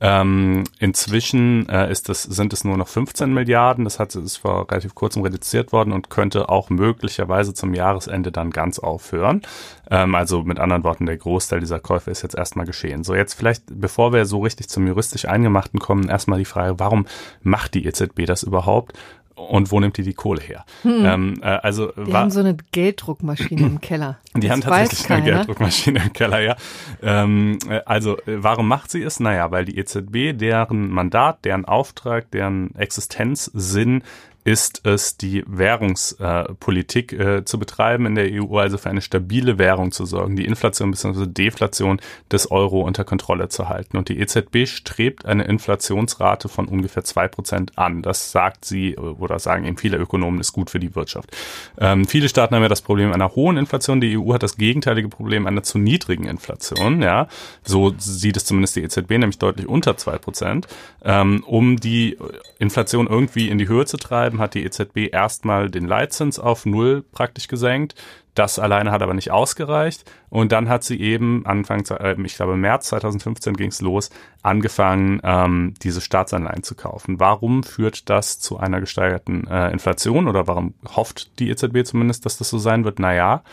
Ähm, 0.08 0.66
inzwischen 0.78 1.68
äh, 1.68 1.90
ist 1.90 2.10
das, 2.10 2.22
sind 2.22 2.54
es 2.54 2.64
nur 2.64 2.78
noch 2.78 2.88
15 2.88 3.34
Milliarden. 3.34 3.86
Das 3.86 3.98
hat, 3.98 4.14
ist 4.14 4.38
vor 4.38 4.70
relativ 4.70 4.94
kurzem 4.94 5.24
reduziert 5.24 5.72
worden 5.72 5.94
und 5.94 6.12
könnte 6.12 6.48
auch 6.50 6.70
möglicherweise 6.70 7.56
zum 7.56 7.74
Jahresende 7.74 8.32
dann 8.32 8.52
ganz 8.52 8.78
aufhören. 8.78 9.42
Ähm, 9.90 10.14
also 10.14 10.44
mit 10.44 10.60
anderen 10.60 10.84
Worten, 10.84 11.08
der 11.08 11.18
Großteil 11.18 11.60
dieser 11.60 11.80
Käufe 11.80 12.12
ist 12.12 12.22
jetzt 12.22 12.36
erstmal 12.36 12.68
geschehen. 12.68 13.04
So, 13.04 13.16
jetzt 13.16 13.34
vielleicht, 13.34 13.64
bevor 13.68 14.14
wir 14.14 14.28
so 14.28 14.42
richtig 14.42 14.70
zum 14.70 14.86
juristisch 14.86 15.28
Eingemachten 15.28 15.80
kommen, 15.80 16.08
erstmal 16.08 16.38
die 16.38 16.46
Frage, 16.46 16.80
warum 16.80 17.08
macht 17.42 17.74
die 17.74 17.88
EZB 17.88 18.28
das 18.28 18.44
überhaupt? 18.44 18.94
Und 19.36 19.72
wo 19.72 19.80
nimmt 19.80 19.98
die 19.98 20.04
die 20.04 20.14
Kohle 20.14 20.42
her? 20.42 20.66
Hm. 20.82 21.06
Ähm, 21.06 21.40
äh, 21.42 21.48
also 21.48 21.92
die 21.92 22.12
war, 22.12 22.22
haben 22.22 22.32
so 22.32 22.40
eine 22.40 22.58
Gelddruckmaschine 22.72 23.62
im 23.62 23.82
Keller. 23.82 24.18
Die 24.36 24.42
das 24.42 24.52
haben 24.52 24.62
tatsächlich 24.62 25.10
eine 25.10 25.24
Gelddruckmaschine 25.24 26.04
im 26.04 26.14
Keller, 26.14 26.42
ja. 26.42 26.56
Ähm, 27.02 27.58
äh, 27.70 27.82
also 27.86 28.18
äh, 28.20 28.44
warum 28.44 28.68
macht 28.68 28.92
sie 28.92 29.02
es? 29.02 29.20
Naja, 29.20 29.52
weil 29.52 29.66
die 29.66 29.78
EZB, 29.78 30.38
deren 30.38 30.90
Mandat, 30.90 31.46
deren 31.46 31.66
Auftrag, 31.66 32.32
deren 32.32 32.76
Existenzsinn 32.76 34.04
ist 34.46 34.86
es, 34.86 35.18
die 35.18 35.44
Währungspolitik 35.48 37.14
äh, 37.14 37.38
äh, 37.38 37.46
zu 37.46 37.58
betreiben 37.58 38.06
in 38.06 38.14
der 38.14 38.30
EU, 38.32 38.60
also 38.60 38.78
für 38.78 38.92
eine 38.92 39.02
stabile 39.02 39.58
Währung 39.58 39.92
zu 39.92 40.06
sorgen, 40.06 40.36
die 40.36 40.46
Inflation 40.46 40.92
bzw. 40.92 41.26
Deflation 41.26 42.00
des 42.32 42.52
Euro 42.52 42.82
unter 42.82 43.04
Kontrolle 43.04 43.50
zu 43.50 43.70
halten. 43.70 43.98
Und 43.98 44.08
die 44.08 44.20
EZB 44.20 44.68
strebt 44.68 45.26
eine 45.26 45.46
Inflationsrate 45.46 46.48
von 46.48 46.68
ungefähr 46.68 47.04
zwei 47.04 47.28
Prozent 47.28 47.76
an. 47.80 48.04
Das 48.04 48.32
sagt 48.32 48.66
sie 48.66 48.96
oder 48.98 49.40
sagen 49.40 49.66
eben 49.66 49.78
viele 49.78 49.98
Ökonomen, 49.98 50.40
ist 50.40 50.54
gut 50.54 50.70
für 50.70 50.80
die 50.80 50.96
Wirtschaft. 50.96 51.36
Ähm, 51.80 52.06
viele 52.06 52.30
Staaten 52.30 52.54
haben 52.54 52.62
ja 52.62 52.70
das 52.70 52.84
Problem 52.84 53.12
einer 53.14 53.36
hohen 53.36 53.58
Inflation. 53.58 54.00
Die 54.00 54.16
EU 54.16 54.32
hat 54.32 54.44
das 54.44 54.58
gegenteilige 54.58 55.10
Problem 55.10 55.48
einer 55.48 55.64
zu 55.64 55.80
niedrigen 55.80 56.26
Inflation. 56.26 57.02
Ja, 57.02 57.28
so 57.64 57.96
sieht 57.98 58.38
es 58.38 58.46
zumindest 58.46 58.76
die 58.76 58.84
EZB, 58.84 59.10
nämlich 59.10 59.40
deutlich 59.40 59.68
unter 59.68 59.98
zwei 59.98 60.20
Prozent. 60.20 60.68
Ähm, 61.04 61.44
um 61.48 61.78
die 61.78 62.20
Inflation 62.58 63.08
irgendwie 63.08 63.50
in 63.50 63.58
die 63.58 63.68
Höhe 63.68 63.86
zu 63.86 63.98
treiben, 63.98 64.40
hat 64.40 64.54
die 64.54 64.64
EZB 64.64 65.10
erstmal 65.12 65.70
den 65.70 65.86
Leitzins 65.86 66.40
auf 66.40 66.66
Null 66.66 67.04
praktisch 67.12 67.48
gesenkt. 67.48 67.96
Das 68.34 68.60
alleine 68.60 68.92
hat 68.92 69.02
aber 69.02 69.14
nicht 69.14 69.32
ausgereicht. 69.32 70.10
Und 70.30 70.52
dann 70.52 70.68
hat 70.68 70.84
sie 70.84 71.00
eben 71.00 71.46
Anfang, 71.46 71.86
äh, 71.86 72.16
ich 72.24 72.36
glaube 72.36 72.58
März 72.58 72.88
2015 72.88 73.56
ging 73.56 73.70
es 73.70 73.82
los, 73.82 74.10
angefangen, 74.42 75.22
ähm, 75.24 75.74
diese 75.82 76.02
Staatsanleihen 76.02 76.64
zu 76.64 76.76
kaufen. 76.76 77.20
Warum 77.20 77.64
führt 77.64 78.10
das 78.10 78.40
zu 78.40 78.58
einer 78.58 78.80
gesteigerten 78.80 79.48
äh, 79.48 79.72
Inflation 79.72 80.28
oder 80.28 80.48
warum 80.48 80.76
hofft 80.96 81.40
die 81.40 81.50
EZB 81.50 81.86
zumindest, 81.86 82.26
dass 82.26 82.38
das 82.38 82.50
so 82.50 82.58
sein 82.58 82.84
wird? 82.84 83.00
Naja, 83.00 83.44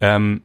ähm, 0.00 0.42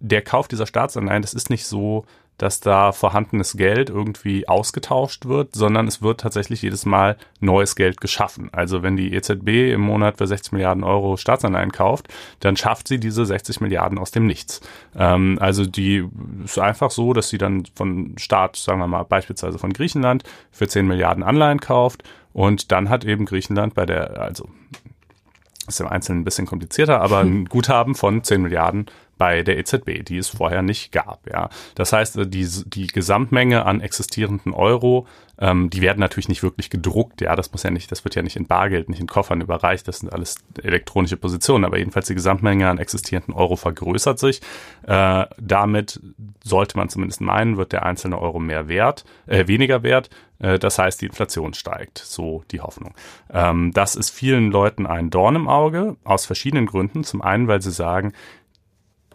der 0.00 0.22
Kauf 0.22 0.48
dieser 0.48 0.66
Staatsanleihen, 0.66 1.22
das 1.22 1.34
ist 1.34 1.50
nicht 1.50 1.66
so, 1.66 2.04
dass 2.38 2.60
da 2.60 2.92
vorhandenes 2.92 3.56
Geld 3.56 3.90
irgendwie 3.90 4.46
ausgetauscht 4.48 5.26
wird, 5.26 5.54
sondern 5.54 5.86
es 5.86 6.02
wird 6.02 6.20
tatsächlich 6.20 6.62
jedes 6.62 6.84
Mal 6.84 7.16
neues 7.40 7.76
Geld 7.76 8.00
geschaffen. 8.00 8.50
Also 8.52 8.82
wenn 8.82 8.96
die 8.96 9.14
EZB 9.14 9.72
im 9.72 9.80
Monat 9.80 10.18
für 10.18 10.26
60 10.26 10.52
Milliarden 10.52 10.84
Euro 10.84 11.16
Staatsanleihen 11.16 11.72
kauft, 11.72 12.08
dann 12.40 12.56
schafft 12.56 12.88
sie 12.88 12.98
diese 12.98 13.24
60 13.24 13.60
Milliarden 13.60 13.98
aus 13.98 14.10
dem 14.10 14.26
Nichts. 14.26 14.60
Ähm, 14.94 15.38
also 15.40 15.64
die 15.64 16.06
ist 16.44 16.58
einfach 16.58 16.90
so, 16.90 17.12
dass 17.12 17.28
sie 17.28 17.38
dann 17.38 17.64
von 17.74 18.14
Staat, 18.18 18.56
sagen 18.56 18.80
wir 18.80 18.86
mal 18.86 19.04
beispielsweise 19.04 19.58
von 19.58 19.72
Griechenland, 19.72 20.24
für 20.50 20.68
10 20.68 20.86
Milliarden 20.86 21.22
Anleihen 21.22 21.60
kauft 21.60 22.02
und 22.32 22.70
dann 22.70 22.90
hat 22.90 23.04
eben 23.04 23.24
Griechenland 23.24 23.74
bei 23.74 23.86
der, 23.86 24.20
also 24.20 24.48
ist 25.68 25.80
im 25.80 25.88
Einzelnen 25.88 26.20
ein 26.20 26.24
bisschen 26.24 26.46
komplizierter, 26.46 27.00
aber 27.00 27.18
ein 27.18 27.44
Guthaben 27.48 27.94
von 27.94 28.22
10 28.22 28.42
Milliarden 28.42 28.86
bei 29.18 29.42
der 29.42 29.58
EZB, 29.58 30.04
die 30.04 30.18
es 30.18 30.28
vorher 30.28 30.62
nicht 30.62 30.92
gab. 30.92 31.26
Ja, 31.30 31.48
das 31.74 31.92
heißt, 31.92 32.16
äh, 32.16 32.26
die, 32.26 32.46
die 32.66 32.86
Gesamtmenge 32.86 33.64
an 33.64 33.80
existierenden 33.80 34.52
Euro, 34.52 35.06
ähm, 35.38 35.70
die 35.70 35.82
werden 35.82 36.00
natürlich 36.00 36.28
nicht 36.28 36.42
wirklich 36.42 36.70
gedruckt. 36.70 37.20
Ja, 37.20 37.36
das 37.36 37.52
muss 37.52 37.62
ja 37.62 37.70
nicht, 37.70 37.90
das 37.92 38.04
wird 38.04 38.14
ja 38.14 38.22
nicht 38.22 38.36
in 38.36 38.46
Bargeld, 38.46 38.88
nicht 38.88 39.00
in 39.00 39.06
Koffern 39.06 39.40
überreicht. 39.40 39.86
Das 39.86 39.98
sind 39.98 40.12
alles 40.12 40.36
elektronische 40.62 41.16
Positionen. 41.16 41.64
Aber 41.64 41.78
jedenfalls 41.78 42.06
die 42.06 42.14
Gesamtmenge 42.14 42.68
an 42.68 42.78
existierenden 42.78 43.34
Euro 43.34 43.56
vergrößert 43.56 44.18
sich. 44.18 44.40
Äh, 44.86 45.26
damit 45.38 46.00
sollte 46.42 46.78
man 46.78 46.88
zumindest 46.88 47.20
meinen, 47.20 47.56
wird 47.56 47.72
der 47.72 47.84
einzelne 47.84 48.18
Euro 48.18 48.38
mehr 48.38 48.68
wert, 48.68 49.04
äh, 49.26 49.46
weniger 49.46 49.82
wert. 49.82 50.08
Äh, 50.38 50.58
das 50.58 50.78
heißt, 50.78 51.00
die 51.02 51.06
Inflation 51.06 51.54
steigt, 51.54 51.98
so 51.98 52.44
die 52.50 52.60
Hoffnung. 52.60 52.94
Ähm, 53.30 53.72
das 53.72 53.94
ist 53.94 54.10
vielen 54.10 54.50
Leuten 54.50 54.86
ein 54.86 55.10
Dorn 55.10 55.36
im 55.36 55.48
Auge, 55.48 55.96
aus 56.04 56.24
verschiedenen 56.24 56.66
Gründen. 56.66 57.04
Zum 57.04 57.20
einen, 57.20 57.48
weil 57.48 57.60
sie 57.60 57.72
sagen, 57.72 58.12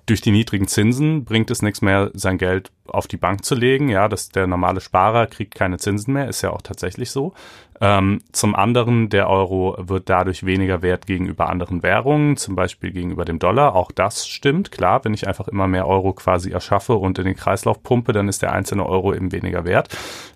durch 0.05 0.21
die 0.21 0.31
niedrigen 0.31 0.67
Zinsen 0.67 1.25
bringt 1.25 1.51
es 1.51 1.61
nichts 1.61 1.81
mehr, 1.81 2.11
sein 2.13 2.37
Geld 2.37 2.71
auf 2.87 3.07
die 3.07 3.17
Bank 3.17 3.45
zu 3.45 3.55
legen. 3.55 3.89
Ja, 3.89 4.07
dass 4.07 4.29
der 4.29 4.47
normale 4.47 4.81
Sparer 4.81 5.27
kriegt 5.27 5.55
keine 5.55 5.77
Zinsen 5.77 6.13
mehr, 6.13 6.27
ist 6.27 6.41
ja 6.41 6.51
auch 6.51 6.61
tatsächlich 6.61 7.11
so. 7.11 7.33
Ähm, 7.79 8.21
zum 8.31 8.53
anderen, 8.55 9.09
der 9.09 9.27
Euro 9.27 9.75
wird 9.79 10.07
dadurch 10.07 10.45
weniger 10.45 10.83
wert 10.83 11.07
gegenüber 11.07 11.49
anderen 11.49 11.81
Währungen, 11.81 12.37
zum 12.37 12.55
Beispiel 12.55 12.91
gegenüber 12.91 13.25
dem 13.25 13.39
Dollar. 13.39 13.75
Auch 13.75 13.91
das 13.91 14.27
stimmt, 14.27 14.71
klar. 14.71 15.03
Wenn 15.03 15.15
ich 15.15 15.27
einfach 15.27 15.47
immer 15.47 15.67
mehr 15.67 15.87
Euro 15.87 16.13
quasi 16.13 16.51
erschaffe 16.51 16.93
und 16.93 17.17
in 17.17 17.25
den 17.25 17.35
Kreislauf 17.35 17.81
pumpe, 17.81 18.13
dann 18.13 18.27
ist 18.27 18.43
der 18.43 18.51
einzelne 18.51 18.85
Euro 18.85 19.15
eben 19.15 19.31
weniger 19.31 19.65
wert. 19.65 19.89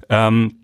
Ähm, 0.09 0.55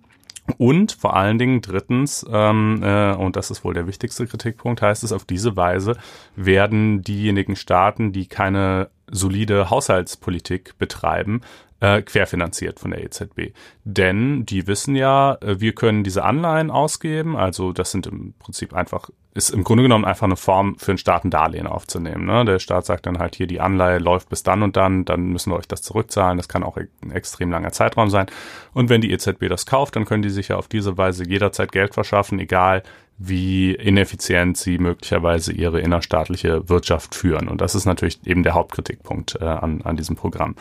und 0.54 0.92
vor 0.92 1.16
allen 1.16 1.38
Dingen 1.38 1.62
drittens, 1.62 2.26
ähm, 2.30 2.82
äh, 2.84 3.14
und 3.14 3.36
das 3.36 3.52
ist 3.52 3.64
wohl 3.64 3.74
der 3.74 3.88
wichtigste 3.88 4.28
Kritikpunkt, 4.28 4.82
heißt 4.82 5.04
es, 5.04 5.12
auf 5.12 5.26
diese 5.26 5.56
Weise 5.56 5.98
werden 6.36 7.02
diejenigen 7.02 7.56
Staaten, 7.56 8.12
die 8.12 8.28
keine 8.28 8.90
solide 9.10 9.70
Haushaltspolitik 9.70 10.78
betreiben, 10.78 11.42
äh, 11.82 12.02
querfinanziert 12.04 12.80
von 12.80 12.92
der 12.92 13.04
EZB. 13.04 13.54
Denn 13.84 14.46
die 14.46 14.68
wissen 14.68 14.96
ja, 14.96 15.38
äh, 15.42 15.60
wir 15.60 15.74
können 15.74 16.04
diese 16.04 16.24
Anleihen 16.24 16.72
ausgeben, 16.72 17.36
also 17.36 17.74
das 17.74 17.92
sind 17.92 18.08
im 18.08 18.34
Prinzip 18.40 18.74
einfach, 18.74 19.10
ist 19.34 19.50
im 19.50 19.64
Grunde 19.64 19.84
genommen 19.84 20.06
einfach 20.06 20.26
eine 20.26 20.36
Form 20.36 20.78
für 20.78 20.92
einen 20.92 20.98
Staat 21.00 21.26
ein 21.26 21.32
Darlehen 21.32 21.68
aufzunehmen. 21.68 22.26
Ne? 22.26 22.46
Der 22.46 22.60
Staat 22.60 22.86
sagt 22.86 23.08
dann 23.08 23.18
halt 23.18 23.36
hier, 23.36 23.48
die 23.48 23.60
Anleihe 23.60 23.98
läuft 23.98 24.30
bis 24.30 24.44
dann 24.44 24.62
und 24.62 24.78
dann, 24.78 25.06
dann 25.06 25.30
müssen 25.30 25.52
wir 25.52 25.58
euch 25.58 25.68
das 25.68 25.82
zurückzahlen. 25.82 26.38
Das 26.38 26.48
kann 26.48 26.64
auch 26.64 26.78
ein 26.78 27.12
extrem 27.12 27.50
langer 27.50 27.72
Zeitraum 27.72 28.10
sein. 28.10 28.28
Und 28.74 28.90
wenn 28.90 29.02
die 29.02 29.12
EZB 29.12 29.48
das 29.50 29.66
kauft, 29.66 29.96
dann 29.96 30.06
können 30.06 30.22
die 30.22 30.30
sich 30.30 30.50
ja 30.50 30.58
auf 30.58 30.68
diese 30.68 30.98
Weise 30.98 31.28
jederzeit 31.28 31.72
Geld 31.72 31.94
verschaffen, 31.94 32.40
egal 32.40 32.84
wie 33.24 33.74
ineffizient 33.74 34.58
sie 34.58 34.80
möglicherweise 34.80 35.52
ihre 35.52 35.80
innerstaatliche 35.80 36.68
Wirtschaft 36.70 37.14
führen. 37.14 37.48
Und 37.48 37.62
das 37.62 37.76
ist 37.76 37.86
natürlich 37.86 38.20
eben 38.26 38.42
der 38.42 38.56
Hauptkritikpunkt 38.56 39.38
äh, 39.40 39.46
an, 39.46 39.84
an 39.84 39.96
diesem 39.96 40.16
Programm. 40.16 40.56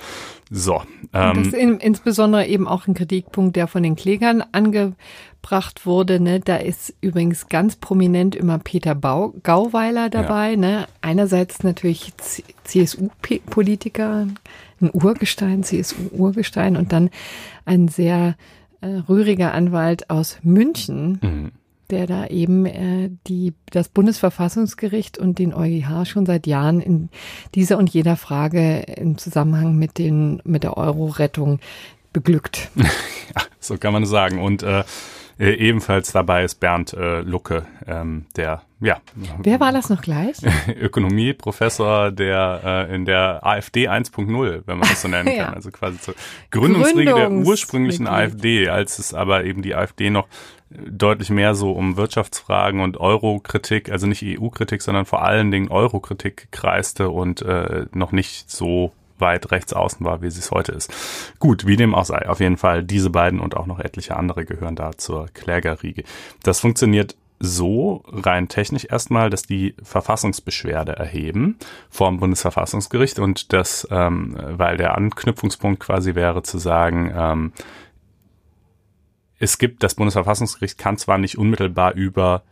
So. 0.50 0.82
Ähm, 1.14 1.36
das 1.36 1.46
ist 1.48 1.54
in, 1.54 1.78
insbesondere 1.78 2.46
eben 2.46 2.68
auch 2.68 2.86
ein 2.86 2.92
Kritikpunkt, 2.92 3.56
der 3.56 3.66
von 3.66 3.82
den 3.82 3.96
Klägern 3.96 4.44
angebracht 4.52 5.86
wurde. 5.86 6.20
Ne? 6.20 6.40
Da 6.40 6.56
ist 6.56 6.94
übrigens 7.00 7.48
ganz 7.48 7.76
prominent 7.76 8.36
immer 8.36 8.58
Peter 8.58 8.94
Bau, 8.94 9.32
Gauweiler 9.42 10.10
dabei. 10.10 10.50
Ja. 10.50 10.56
Ne? 10.56 10.86
Einerseits 11.00 11.62
natürlich 11.62 12.12
CSU-Politiker, 12.64 14.26
ein 14.82 14.90
Urgestein, 14.92 15.62
CSU-Urgestein 15.62 16.76
und 16.76 16.92
dann 16.92 17.08
ein 17.64 17.88
sehr 17.88 18.36
äh, 18.82 18.86
rühriger 19.08 19.54
Anwalt 19.54 20.10
aus 20.10 20.38
München. 20.42 21.20
Mhm 21.22 21.52
der 21.90 22.06
da 22.06 22.26
eben 22.26 22.66
äh, 22.66 23.10
die, 23.26 23.54
das 23.70 23.88
Bundesverfassungsgericht 23.88 25.18
und 25.18 25.38
den 25.38 25.52
EuGH 25.54 26.06
schon 26.06 26.26
seit 26.26 26.46
Jahren 26.46 26.80
in 26.80 27.08
dieser 27.54 27.78
und 27.78 27.90
jeder 27.90 28.16
Frage 28.16 28.80
im 28.80 29.18
Zusammenhang 29.18 29.76
mit, 29.76 29.98
den, 29.98 30.40
mit 30.44 30.62
der 30.62 30.76
Euro-Rettung 30.76 31.60
beglückt. 32.12 32.70
ja, 32.76 33.42
so 33.58 33.76
kann 33.76 33.92
man 33.92 34.06
sagen. 34.06 34.40
Und 34.40 34.62
äh, 34.62 34.84
äh, 35.40 35.54
ebenfalls 35.54 36.12
dabei 36.12 36.44
ist 36.44 36.56
Bernd 36.60 36.92
äh, 36.92 37.20
Lucke, 37.20 37.64
ähm, 37.86 38.26
der 38.36 38.62
ja. 38.82 38.98
Wer 39.38 39.60
war 39.60 39.72
das 39.72 39.88
noch 39.88 40.00
gleich? 40.00 40.36
Ökonomieprofessor, 40.80 42.10
der 42.10 42.88
äh, 42.90 42.94
in 42.94 43.04
der 43.04 43.44
AfD 43.46 43.88
1.0, 43.88 44.62
wenn 44.66 44.78
man 44.78 44.88
das 44.88 45.02
so 45.02 45.08
nennen 45.08 45.26
kann. 45.36 45.36
ja. 45.36 45.52
Also 45.52 45.70
quasi 45.70 45.98
zur 45.98 46.14
Gründungsriege 46.50 47.14
der 47.14 47.30
ursprünglichen 47.30 48.06
AfD, 48.06 48.68
als 48.68 48.98
es 48.98 49.14
aber 49.14 49.44
eben 49.44 49.62
die 49.62 49.74
AfD 49.74 50.10
noch 50.10 50.28
deutlich 50.70 51.30
mehr 51.30 51.54
so 51.54 51.72
um 51.72 51.96
Wirtschaftsfragen 51.96 52.80
und 52.80 52.98
Euro-Kritik, 52.98 53.90
also 53.90 54.06
nicht 54.06 54.22
EU-Kritik, 54.24 54.82
sondern 54.82 55.04
vor 55.04 55.22
allen 55.22 55.50
Dingen 55.50 55.68
Euro-Kritik 55.68 56.48
kreiste 56.52 57.10
und 57.10 57.42
äh, 57.42 57.86
noch 57.92 58.12
nicht 58.12 58.50
so 58.50 58.92
weit 59.18 59.50
rechts 59.50 59.72
außen 59.72 60.04
war, 60.06 60.22
wie 60.22 60.30
sie 60.30 60.40
es 60.40 60.50
heute 60.50 60.72
ist. 60.72 60.92
Gut, 61.38 61.66
wie 61.66 61.76
dem 61.76 61.94
auch 61.94 62.04
sei. 62.04 62.28
Auf 62.28 62.40
jeden 62.40 62.56
Fall 62.56 62.82
diese 62.82 63.10
beiden 63.10 63.40
und 63.40 63.56
auch 63.56 63.66
noch 63.66 63.80
etliche 63.80 64.16
andere 64.16 64.44
gehören 64.44 64.76
da 64.76 64.96
zur 64.96 65.26
Klägerriege. 65.34 66.04
Das 66.42 66.60
funktioniert 66.60 67.16
so 67.42 68.04
rein 68.06 68.48
technisch 68.48 68.84
erstmal, 68.84 69.30
dass 69.30 69.42
die 69.42 69.74
Verfassungsbeschwerde 69.82 70.92
erheben 70.92 71.56
vor 71.88 72.10
dem 72.10 72.20
Bundesverfassungsgericht 72.20 73.18
und 73.18 73.54
das, 73.54 73.88
ähm, 73.90 74.36
weil 74.38 74.76
der 74.76 74.94
Anknüpfungspunkt 74.94 75.80
quasi 75.80 76.14
wäre 76.14 76.42
zu 76.42 76.58
sagen, 76.58 77.10
ähm, 77.16 77.52
es 79.40 79.58
gibt, 79.58 79.82
das 79.82 79.96
Bundesverfassungsgericht 79.96 80.78
kann 80.78 80.98
zwar 80.98 81.18
nicht 81.18 81.36
unmittelbar 81.36 81.94
über 81.94 82.44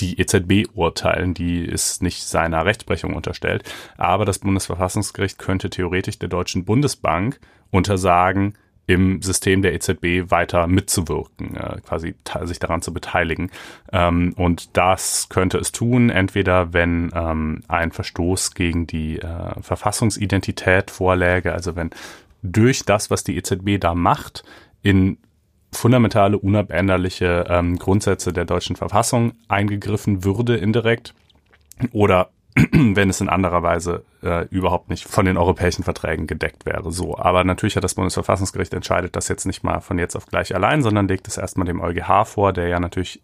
die 0.00 0.18
EZB 0.18 0.68
urteilen, 0.74 1.34
die 1.34 1.64
ist 1.64 2.02
nicht 2.02 2.24
seiner 2.24 2.64
Rechtsprechung 2.64 3.14
unterstellt, 3.14 3.64
aber 3.98 4.24
das 4.24 4.38
Bundesverfassungsgericht 4.38 5.38
könnte 5.38 5.68
theoretisch 5.68 6.18
der 6.18 6.30
Deutschen 6.30 6.64
Bundesbank 6.64 7.38
untersagen, 7.70 8.54
im 8.86 9.22
System 9.22 9.62
der 9.62 9.72
EZB 9.72 10.30
weiter 10.30 10.66
mitzuwirken, 10.66 11.56
äh, 11.56 11.80
quasi 11.80 12.14
sich 12.42 12.58
daran 12.58 12.82
zu 12.82 12.92
beteiligen. 12.92 13.50
Ähm, 13.92 14.34
und 14.36 14.76
das 14.76 15.28
könnte 15.30 15.56
es 15.58 15.72
tun, 15.72 16.10
entweder 16.10 16.74
wenn 16.74 17.10
ähm, 17.14 17.62
ein 17.66 17.92
Verstoß 17.92 18.54
gegen 18.54 18.86
die 18.86 19.20
äh, 19.20 19.60
Verfassungsidentität 19.62 20.90
vorläge, 20.90 21.54
also 21.54 21.76
wenn 21.76 21.90
durch 22.42 22.84
das, 22.84 23.10
was 23.10 23.24
die 23.24 23.36
EZB 23.38 23.80
da 23.80 23.94
macht, 23.94 24.44
in 24.82 25.16
fundamentale, 25.74 26.38
unabänderliche 26.38 27.46
ähm, 27.48 27.78
Grundsätze 27.78 28.32
der 28.32 28.44
deutschen 28.44 28.76
Verfassung 28.76 29.32
eingegriffen 29.48 30.24
würde 30.24 30.56
indirekt 30.56 31.14
oder 31.92 32.30
wenn 32.72 33.10
es 33.10 33.20
in 33.20 33.28
anderer 33.28 33.62
Weise 33.62 34.04
äh, 34.22 34.46
überhaupt 34.48 34.88
nicht 34.88 35.04
von 35.04 35.24
den 35.26 35.36
europäischen 35.36 35.82
Verträgen 35.82 36.26
gedeckt 36.26 36.66
wäre. 36.66 36.92
So, 36.92 37.18
aber 37.18 37.42
natürlich 37.42 37.74
hat 37.74 37.84
das 37.84 37.94
Bundesverfassungsgericht 37.94 38.72
entscheidet 38.74 39.16
das 39.16 39.28
jetzt 39.28 39.44
nicht 39.44 39.64
mal 39.64 39.80
von 39.80 39.98
jetzt 39.98 40.14
auf 40.14 40.26
gleich 40.26 40.54
allein, 40.54 40.82
sondern 40.82 41.08
legt 41.08 41.26
es 41.26 41.36
erstmal 41.36 41.66
dem 41.66 41.80
EuGH 41.80 42.26
vor, 42.26 42.52
der 42.52 42.68
ja 42.68 42.78
natürlich 42.78 43.20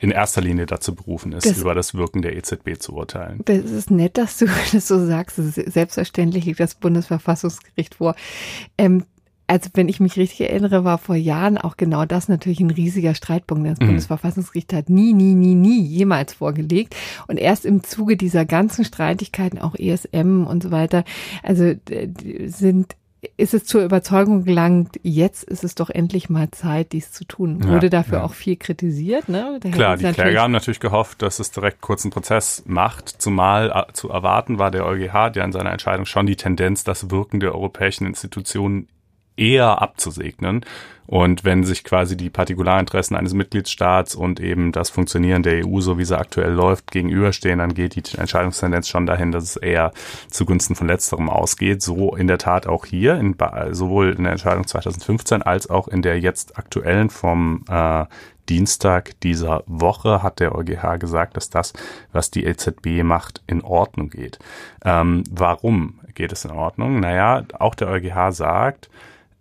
in 0.00 0.10
erster 0.10 0.40
Linie 0.40 0.66
dazu 0.66 0.94
berufen 0.94 1.32
ist, 1.32 1.46
das, 1.46 1.58
über 1.58 1.74
das 1.74 1.94
Wirken 1.94 2.22
der 2.22 2.36
EZB 2.36 2.78
zu 2.78 2.94
urteilen. 2.94 3.40
Das 3.44 3.58
ist 3.58 3.90
nett, 3.90 4.18
dass 4.18 4.38
du 4.38 4.46
das 4.72 4.88
so 4.88 5.04
sagst. 5.04 5.36
Selbstverständlich 5.36 6.44
liegt 6.44 6.60
das 6.60 6.74
Bundesverfassungsgericht 6.74 7.96
vor. 7.96 8.14
Ähm, 8.78 9.04
also 9.46 9.70
wenn 9.74 9.88
ich 9.88 10.00
mich 10.00 10.16
richtig 10.16 10.48
erinnere, 10.48 10.84
war 10.84 10.98
vor 10.98 11.14
Jahren 11.14 11.58
auch 11.58 11.76
genau 11.76 12.04
das 12.04 12.28
natürlich 12.28 12.60
ein 12.60 12.70
riesiger 12.70 13.14
Streitpunkt. 13.14 13.66
Das 13.68 13.78
mhm. 13.78 13.86
Bundesverfassungsgericht 13.86 14.72
hat 14.72 14.90
nie, 14.90 15.12
nie, 15.12 15.34
nie, 15.34 15.54
nie 15.54 15.82
jemals 15.82 16.34
vorgelegt. 16.34 16.96
Und 17.28 17.38
erst 17.38 17.64
im 17.64 17.84
Zuge 17.84 18.16
dieser 18.16 18.44
ganzen 18.44 18.84
Streitigkeiten, 18.84 19.58
auch 19.58 19.74
ESM 19.74 20.46
und 20.46 20.62
so 20.62 20.70
weiter, 20.70 21.04
also 21.42 21.74
sind 22.46 22.96
ist 23.36 23.54
es 23.54 23.64
zur 23.64 23.82
Überzeugung 23.82 24.44
gelangt, 24.44 25.00
jetzt 25.02 25.42
ist 25.44 25.64
es 25.64 25.74
doch 25.74 25.90
endlich 25.90 26.28
mal 26.28 26.50
Zeit, 26.50 26.92
dies 26.92 27.12
zu 27.12 27.24
tun. 27.24 27.64
Wurde 27.64 27.86
ja, 27.86 27.90
dafür 27.90 28.18
ja. 28.18 28.24
auch 28.24 28.34
viel 28.34 28.56
kritisiert. 28.56 29.28
Ne? 29.28 29.58
Da 29.60 29.70
Klar, 29.70 29.96
die 29.96 30.04
Kläger 30.04 30.42
haben 30.42 30.52
natürlich 30.52 30.80
gehofft, 30.80 31.22
dass 31.22 31.38
es 31.38 31.50
direkt 31.50 31.80
kurzen 31.80 32.10
Prozess 32.10 32.62
macht. 32.66 33.08
Zumal 33.08 33.70
äh, 33.70 33.92
zu 33.92 34.10
erwarten 34.10 34.58
war 34.58 34.70
der 34.70 34.86
EuGH, 34.86 35.30
der 35.30 35.44
in 35.44 35.52
seiner 35.52 35.72
Entscheidung 35.72 36.06
schon 36.06 36.26
die 36.26 36.36
Tendenz, 36.36 36.84
das 36.84 37.10
Wirken 37.10 37.40
der 37.40 37.54
europäischen 37.54 38.06
Institutionen 38.06 38.88
eher 39.36 39.82
abzusegnen. 39.82 40.64
Und 41.06 41.44
wenn 41.44 41.62
sich 41.62 41.84
quasi 41.84 42.16
die 42.16 42.30
Partikularinteressen 42.30 43.16
eines 43.16 43.32
Mitgliedstaats 43.32 44.14
und 44.16 44.40
eben 44.40 44.72
das 44.72 44.90
Funktionieren 44.90 45.44
der 45.44 45.64
EU, 45.64 45.80
so 45.80 45.98
wie 45.98 46.04
sie 46.04 46.18
aktuell 46.18 46.52
läuft, 46.52 46.90
gegenüberstehen, 46.90 47.60
dann 47.60 47.74
geht 47.74 47.94
die 47.94 48.18
Entscheidungstendenz 48.18 48.88
schon 48.88 49.06
dahin, 49.06 49.30
dass 49.30 49.44
es 49.44 49.56
eher 49.56 49.92
zugunsten 50.30 50.74
von 50.74 50.88
letzterem 50.88 51.30
ausgeht. 51.30 51.80
So 51.80 52.16
in 52.16 52.26
der 52.26 52.38
Tat 52.38 52.66
auch 52.66 52.86
hier, 52.86 53.14
in, 53.14 53.36
sowohl 53.70 54.14
in 54.16 54.24
der 54.24 54.32
Entscheidung 54.32 54.66
2015 54.66 55.42
als 55.42 55.70
auch 55.70 55.86
in 55.86 56.02
der 56.02 56.18
jetzt 56.18 56.58
aktuellen 56.58 57.08
vom 57.08 57.64
äh, 57.68 58.06
Dienstag 58.48 59.18
dieser 59.20 59.64
Woche 59.66 60.22
hat 60.22 60.40
der 60.40 60.54
EuGH 60.54 60.98
gesagt, 60.98 61.36
dass 61.36 61.50
das, 61.50 61.72
was 62.12 62.30
die 62.30 62.44
EZB 62.44 63.02
macht, 63.02 63.42
in 63.46 63.62
Ordnung 63.62 64.08
geht. 64.10 64.38
Ähm, 64.84 65.24
warum 65.30 66.00
geht 66.14 66.32
es 66.32 66.44
in 66.44 66.52
Ordnung? 66.52 67.00
Naja, 67.00 67.44
auch 67.58 67.74
der 67.74 67.88
EuGH 67.88 68.32
sagt, 68.32 68.88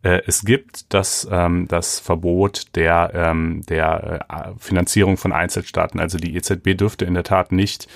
äh, 0.05 0.21
es 0.27 0.45
gibt 0.45 0.93
das, 0.93 1.27
ähm, 1.31 1.67
das 1.67 1.99
Verbot 1.99 2.75
der, 2.75 3.11
ähm, 3.15 3.63
der 3.67 4.25
äh, 4.29 4.51
Finanzierung 4.59 5.17
von 5.17 5.33
Einzelstaaten. 5.33 5.99
Also 5.99 6.19
die 6.19 6.35
EZB 6.35 6.77
dürfte 6.77 7.05
in 7.05 7.15
der 7.15 7.23
Tat 7.23 7.51
nicht 7.51 7.87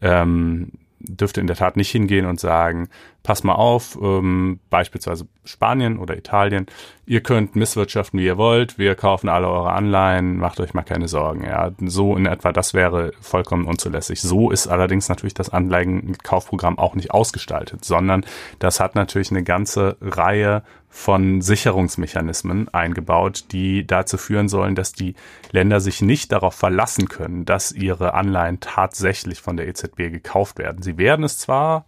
ähm, 0.00 0.72
dürfte 1.00 1.40
in 1.40 1.46
der 1.46 1.56
Tat 1.56 1.76
nicht 1.76 1.90
hingehen 1.90 2.26
und 2.26 2.40
sagen, 2.40 2.88
pass 3.22 3.44
mal 3.44 3.54
auf, 3.54 3.98
ähm, 4.02 4.58
beispielsweise 4.70 5.28
Spanien 5.44 5.98
oder 5.98 6.16
Italien, 6.16 6.66
ihr 7.06 7.22
könnt 7.22 7.56
misswirtschaften, 7.56 8.18
wie 8.18 8.26
ihr 8.26 8.36
wollt, 8.36 8.78
wir 8.78 8.94
kaufen 8.94 9.28
alle 9.28 9.48
eure 9.48 9.72
Anleihen, 9.72 10.38
macht 10.38 10.60
euch 10.60 10.74
mal 10.74 10.82
keine 10.82 11.08
Sorgen. 11.08 11.44
Ja, 11.44 11.70
so 11.78 12.16
in 12.16 12.26
etwa, 12.26 12.52
das 12.52 12.74
wäre 12.74 13.12
vollkommen 13.20 13.66
unzulässig. 13.66 14.20
So 14.20 14.50
ist 14.50 14.66
allerdings 14.66 15.08
natürlich 15.08 15.34
das 15.34 15.50
Anleihenkaufprogramm 15.50 16.78
auch 16.78 16.94
nicht 16.94 17.10
ausgestaltet, 17.12 17.84
sondern 17.84 18.24
das 18.58 18.80
hat 18.80 18.94
natürlich 18.94 19.30
eine 19.30 19.44
ganze 19.44 19.96
Reihe 20.00 20.62
von 20.88 21.42
Sicherungsmechanismen 21.42 22.68
eingebaut, 22.70 23.46
die 23.52 23.86
dazu 23.86 24.16
führen 24.16 24.48
sollen, 24.48 24.74
dass 24.74 24.92
die 24.92 25.14
Länder 25.52 25.80
sich 25.80 26.00
nicht 26.00 26.32
darauf 26.32 26.54
verlassen 26.54 27.08
können, 27.08 27.44
dass 27.44 27.72
ihre 27.72 28.14
Anleihen 28.14 28.60
tatsächlich 28.60 29.40
von 29.40 29.56
der 29.56 29.68
EZB 29.68 29.96
gekauft 30.10 30.58
werden. 30.58 30.82
Sie 30.82 30.96
werden 30.96 31.24
es 31.24 31.38
zwar 31.38 31.84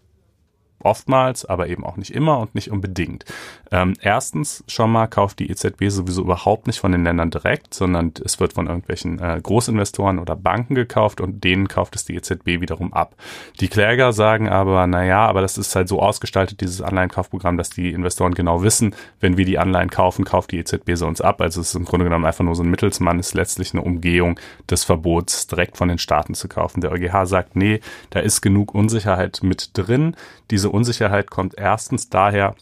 oftmals, 0.82 1.44
aber 1.44 1.68
eben 1.68 1.84
auch 1.84 1.96
nicht 1.96 2.12
immer 2.12 2.38
und 2.38 2.54
nicht 2.54 2.70
unbedingt. 2.70 3.24
Ähm, 3.72 3.94
erstens 4.00 4.64
schon 4.66 4.90
mal 4.90 5.06
kauft 5.06 5.38
die 5.38 5.50
EZB 5.50 5.88
sowieso 5.88 6.22
überhaupt 6.22 6.66
nicht 6.66 6.80
von 6.80 6.90
den 6.90 7.04
Ländern 7.04 7.30
direkt, 7.30 7.72
sondern 7.72 8.12
es 8.24 8.40
wird 8.40 8.54
von 8.54 8.66
irgendwelchen 8.66 9.20
äh, 9.20 9.40
Großinvestoren 9.40 10.18
oder 10.18 10.35
Banken 10.35 10.74
gekauft 10.74 11.20
und 11.20 11.44
denen 11.44 11.68
kauft 11.68 11.94
es 11.94 12.04
die 12.04 12.16
EZB 12.16 12.61
wiederum 12.61 12.92
ab. 12.92 13.14
Die 13.61 13.68
Kläger 13.68 14.12
sagen 14.12 14.48
aber, 14.48 14.87
na 14.87 15.04
ja, 15.04 15.26
aber 15.26 15.40
das 15.40 15.56
ist 15.56 15.76
halt 15.76 15.88
so 15.88 16.00
ausgestaltet, 16.00 16.61
dieses 16.61 16.83
Anleihenkaufprogramm, 16.83 17.56
dass 17.56 17.70
die 17.70 17.92
Investoren 17.92 18.35
genau 18.35 18.62
wissen, 18.62 18.94
wenn 19.20 19.37
wir 19.37 19.44
die 19.44 19.59
Anleihen 19.59 19.90
kaufen, 19.90 20.24
kauft 20.24 20.50
die 20.50 20.59
EZB 20.59 20.96
sie 20.96 21.06
uns 21.06 21.20
ab. 21.20 21.40
Also 21.40 21.61
es 21.61 21.68
ist 21.68 21.74
im 21.76 21.85
Grunde 21.85 22.04
genommen 22.04 22.24
einfach 22.24 22.44
nur 22.44 22.56
so 22.56 22.64
ein 22.64 22.70
Mittelsmann, 22.70 23.20
ist 23.20 23.35
letztlich 23.35 23.72
eine 23.72 23.83
Umgehung 23.83 24.40
des 24.68 24.85
Verbots, 24.85 25.46
direkt 25.46 25.76
von 25.76 25.88
den 25.88 25.98
Staaten 25.98 26.35
zu 26.35 26.48
kaufen. 26.48 26.80
Der 26.80 26.90
EuGH 26.90 27.26
sagt, 27.26 27.54
nee, 27.54 27.80
da 28.11 28.18
ist 28.18 28.40
genug 28.40 28.74
Unsicherheit 28.74 29.40
mit 29.42 29.70
drin. 29.74 30.16
Diese 30.50 30.70
Unsicherheit 30.70 31.30
kommt 31.30 31.54
erstens 31.56 32.09
daher, 32.09 32.56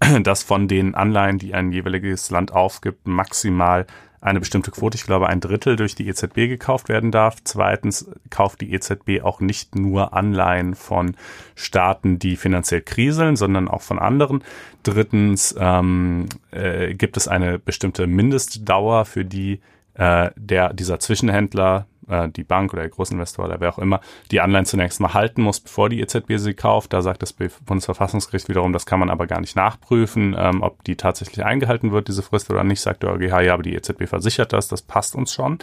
dass 0.22 0.42
von 0.42 0.68
den 0.68 0.94
Anleihen, 0.94 1.38
die 1.38 1.54
ein 1.54 1.72
jeweiliges 1.72 2.30
Land 2.30 2.52
aufgibt, 2.52 3.06
maximal 3.06 3.86
eine 4.22 4.38
bestimmte 4.38 4.70
Quote, 4.70 4.96
ich 4.96 5.04
glaube 5.04 5.26
ein 5.26 5.40
Drittel 5.40 5.74
durch 5.74 5.96
die 5.96 6.06
EZB 6.06 6.46
gekauft 6.46 6.88
werden 6.88 7.10
darf. 7.10 7.38
Zweitens 7.42 8.08
kauft 8.30 8.60
die 8.60 8.72
EZB 8.72 9.20
auch 9.22 9.40
nicht 9.40 9.74
nur 9.74 10.14
Anleihen 10.14 10.76
von 10.76 11.16
Staaten, 11.56 12.20
die 12.20 12.36
finanziell 12.36 12.82
kriseln, 12.82 13.34
sondern 13.34 13.66
auch 13.66 13.82
von 13.82 13.98
anderen. 13.98 14.44
Drittens 14.84 15.56
ähm, 15.58 16.28
äh, 16.52 16.94
gibt 16.94 17.16
es 17.16 17.26
eine 17.26 17.58
bestimmte 17.58 18.06
Mindestdauer, 18.06 19.06
für 19.06 19.24
die 19.24 19.60
äh, 19.94 20.30
der 20.36 20.72
dieser 20.72 21.00
Zwischenhändler 21.00 21.86
äh, 22.08 22.28
die 22.28 22.44
Bank 22.44 22.72
oder 22.72 22.82
der 22.82 22.90
Großinvestor 22.90 23.44
oder 23.44 23.60
wer 23.60 23.70
auch 23.70 23.78
immer 23.78 24.00
die 24.30 24.40
Anleihen 24.40 24.64
zunächst 24.64 25.00
mal 25.00 25.14
halten 25.14 25.42
muss, 25.42 25.60
bevor 25.60 25.88
die 25.88 26.00
EZB 26.00 26.36
sie 26.36 26.54
kauft. 26.54 26.92
Da 26.92 27.02
sagt 27.02 27.22
das 27.22 27.32
Bundesverfassungsgericht 27.32 28.48
wiederum, 28.48 28.72
das 28.72 28.86
kann 28.86 29.00
man 29.00 29.10
aber 29.10 29.26
gar 29.26 29.40
nicht 29.40 29.56
nachprüfen, 29.56 30.34
ähm, 30.38 30.62
ob 30.62 30.84
die 30.84 30.96
tatsächlich 30.96 31.44
eingehalten 31.44 31.92
wird, 31.92 32.08
diese 32.08 32.22
Frist 32.22 32.50
oder 32.50 32.64
nicht, 32.64 32.80
sagt 32.80 33.02
der 33.02 33.12
EuGH, 33.12 33.40
ja, 33.42 33.54
aber 33.54 33.62
die 33.62 33.74
EZB 33.74 34.06
versichert 34.06 34.52
das, 34.52 34.68
das 34.68 34.82
passt 34.82 35.14
uns 35.14 35.32
schon. 35.32 35.58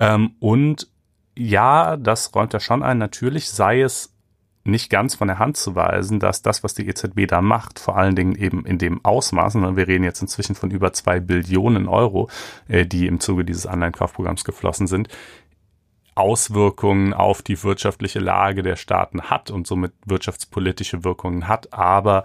Ähm, 0.00 0.36
und 0.40 0.88
ja, 1.36 1.96
das 1.96 2.34
räumt 2.34 2.52
er 2.54 2.60
schon 2.60 2.82
ein. 2.82 2.98
Natürlich 2.98 3.48
sei 3.48 3.80
es 3.80 4.12
nicht 4.64 4.90
ganz 4.90 5.14
von 5.14 5.28
der 5.28 5.38
Hand 5.38 5.56
zu 5.56 5.74
weisen, 5.74 6.20
dass 6.20 6.42
das, 6.42 6.62
was 6.62 6.74
die 6.74 6.86
EZB 6.86 7.26
da 7.26 7.40
macht, 7.40 7.78
vor 7.78 7.96
allen 7.96 8.14
Dingen 8.14 8.34
eben 8.36 8.64
in 8.64 8.78
dem 8.78 9.04
Ausmaß, 9.04 9.56
und 9.56 9.76
wir 9.76 9.88
reden 9.88 10.04
jetzt 10.04 10.22
inzwischen 10.22 10.54
von 10.54 10.70
über 10.70 10.92
zwei 10.92 11.18
Billionen 11.20 11.88
Euro, 11.88 12.28
äh, 12.68 12.86
die 12.86 13.06
im 13.06 13.18
Zuge 13.18 13.44
dieses 13.44 13.66
Anleihenkaufprogramms 13.66 14.44
geflossen 14.44 14.86
sind, 14.86 15.08
Auswirkungen 16.14 17.14
auf 17.14 17.42
die 17.42 17.62
wirtschaftliche 17.62 18.18
Lage 18.18 18.62
der 18.62 18.76
Staaten 18.76 19.22
hat 19.22 19.50
und 19.50 19.66
somit 19.66 19.92
wirtschaftspolitische 20.04 21.04
Wirkungen 21.04 21.48
hat, 21.48 21.72
aber 21.72 22.24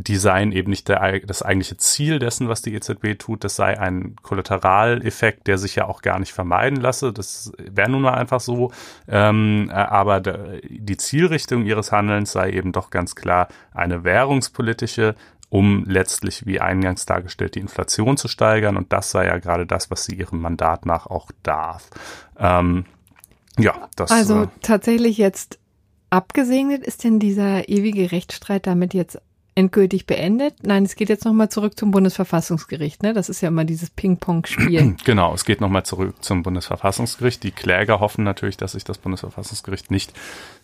die 0.00 0.16
seien 0.16 0.52
eben 0.52 0.70
nicht 0.70 0.88
der, 0.88 1.20
das 1.20 1.42
eigentliche 1.42 1.76
Ziel 1.76 2.20
dessen, 2.20 2.48
was 2.48 2.62
die 2.62 2.74
EZB 2.74 3.18
tut. 3.18 3.42
Das 3.42 3.56
sei 3.56 3.78
ein 3.78 4.14
Kollateraleffekt, 4.22 5.48
der 5.48 5.58
sich 5.58 5.74
ja 5.74 5.86
auch 5.86 6.02
gar 6.02 6.20
nicht 6.20 6.32
vermeiden 6.32 6.80
lasse. 6.80 7.12
Das 7.12 7.52
wäre 7.58 7.90
nun 7.90 8.02
mal 8.02 8.14
einfach 8.14 8.40
so. 8.40 8.70
Ähm, 9.08 9.70
aber 9.72 10.20
die 10.20 10.96
Zielrichtung 10.96 11.64
ihres 11.64 11.90
Handelns 11.90 12.30
sei 12.30 12.50
eben 12.50 12.70
doch 12.70 12.90
ganz 12.90 13.16
klar 13.16 13.48
eine 13.72 14.04
währungspolitische, 14.04 15.16
um 15.50 15.84
letztlich, 15.86 16.46
wie 16.46 16.60
eingangs 16.60 17.06
dargestellt, 17.06 17.56
die 17.56 17.60
Inflation 17.60 18.16
zu 18.16 18.28
steigern. 18.28 18.76
Und 18.76 18.92
das 18.92 19.10
sei 19.10 19.26
ja 19.26 19.38
gerade 19.38 19.66
das, 19.66 19.90
was 19.90 20.04
sie 20.04 20.14
ihrem 20.14 20.40
Mandat 20.40 20.86
nach 20.86 21.06
auch 21.06 21.30
darf. 21.42 21.90
Ähm, 22.38 22.84
ja, 23.58 23.88
das. 23.96 24.10
Also 24.10 24.42
äh, 24.42 24.48
tatsächlich 24.62 25.18
jetzt 25.18 25.58
abgesegnet 26.10 26.82
ist 26.84 27.04
denn 27.04 27.18
dieser 27.18 27.68
ewige 27.68 28.12
Rechtsstreit 28.12 28.66
damit 28.66 28.94
jetzt 28.94 29.20
endgültig 29.58 30.06
beendet. 30.06 30.54
Nein, 30.62 30.84
es 30.84 30.94
geht 30.94 31.08
jetzt 31.08 31.24
nochmal 31.24 31.48
zurück 31.48 31.76
zum 31.76 31.90
Bundesverfassungsgericht. 31.90 33.02
Ne? 33.02 33.12
Das 33.12 33.28
ist 33.28 33.40
ja 33.40 33.48
immer 33.48 33.64
dieses 33.64 33.90
Ping-Pong-Spiel. 33.90 34.96
Genau, 35.04 35.32
es 35.32 35.44
geht 35.44 35.60
nochmal 35.60 35.84
zurück 35.84 36.16
zum 36.20 36.42
Bundesverfassungsgericht. 36.42 37.42
Die 37.42 37.50
Kläger 37.50 37.98
hoffen 37.98 38.24
natürlich, 38.24 38.56
dass 38.56 38.72
sich 38.72 38.84
das 38.84 38.98
Bundesverfassungsgericht 38.98 39.90
nicht 39.90 40.12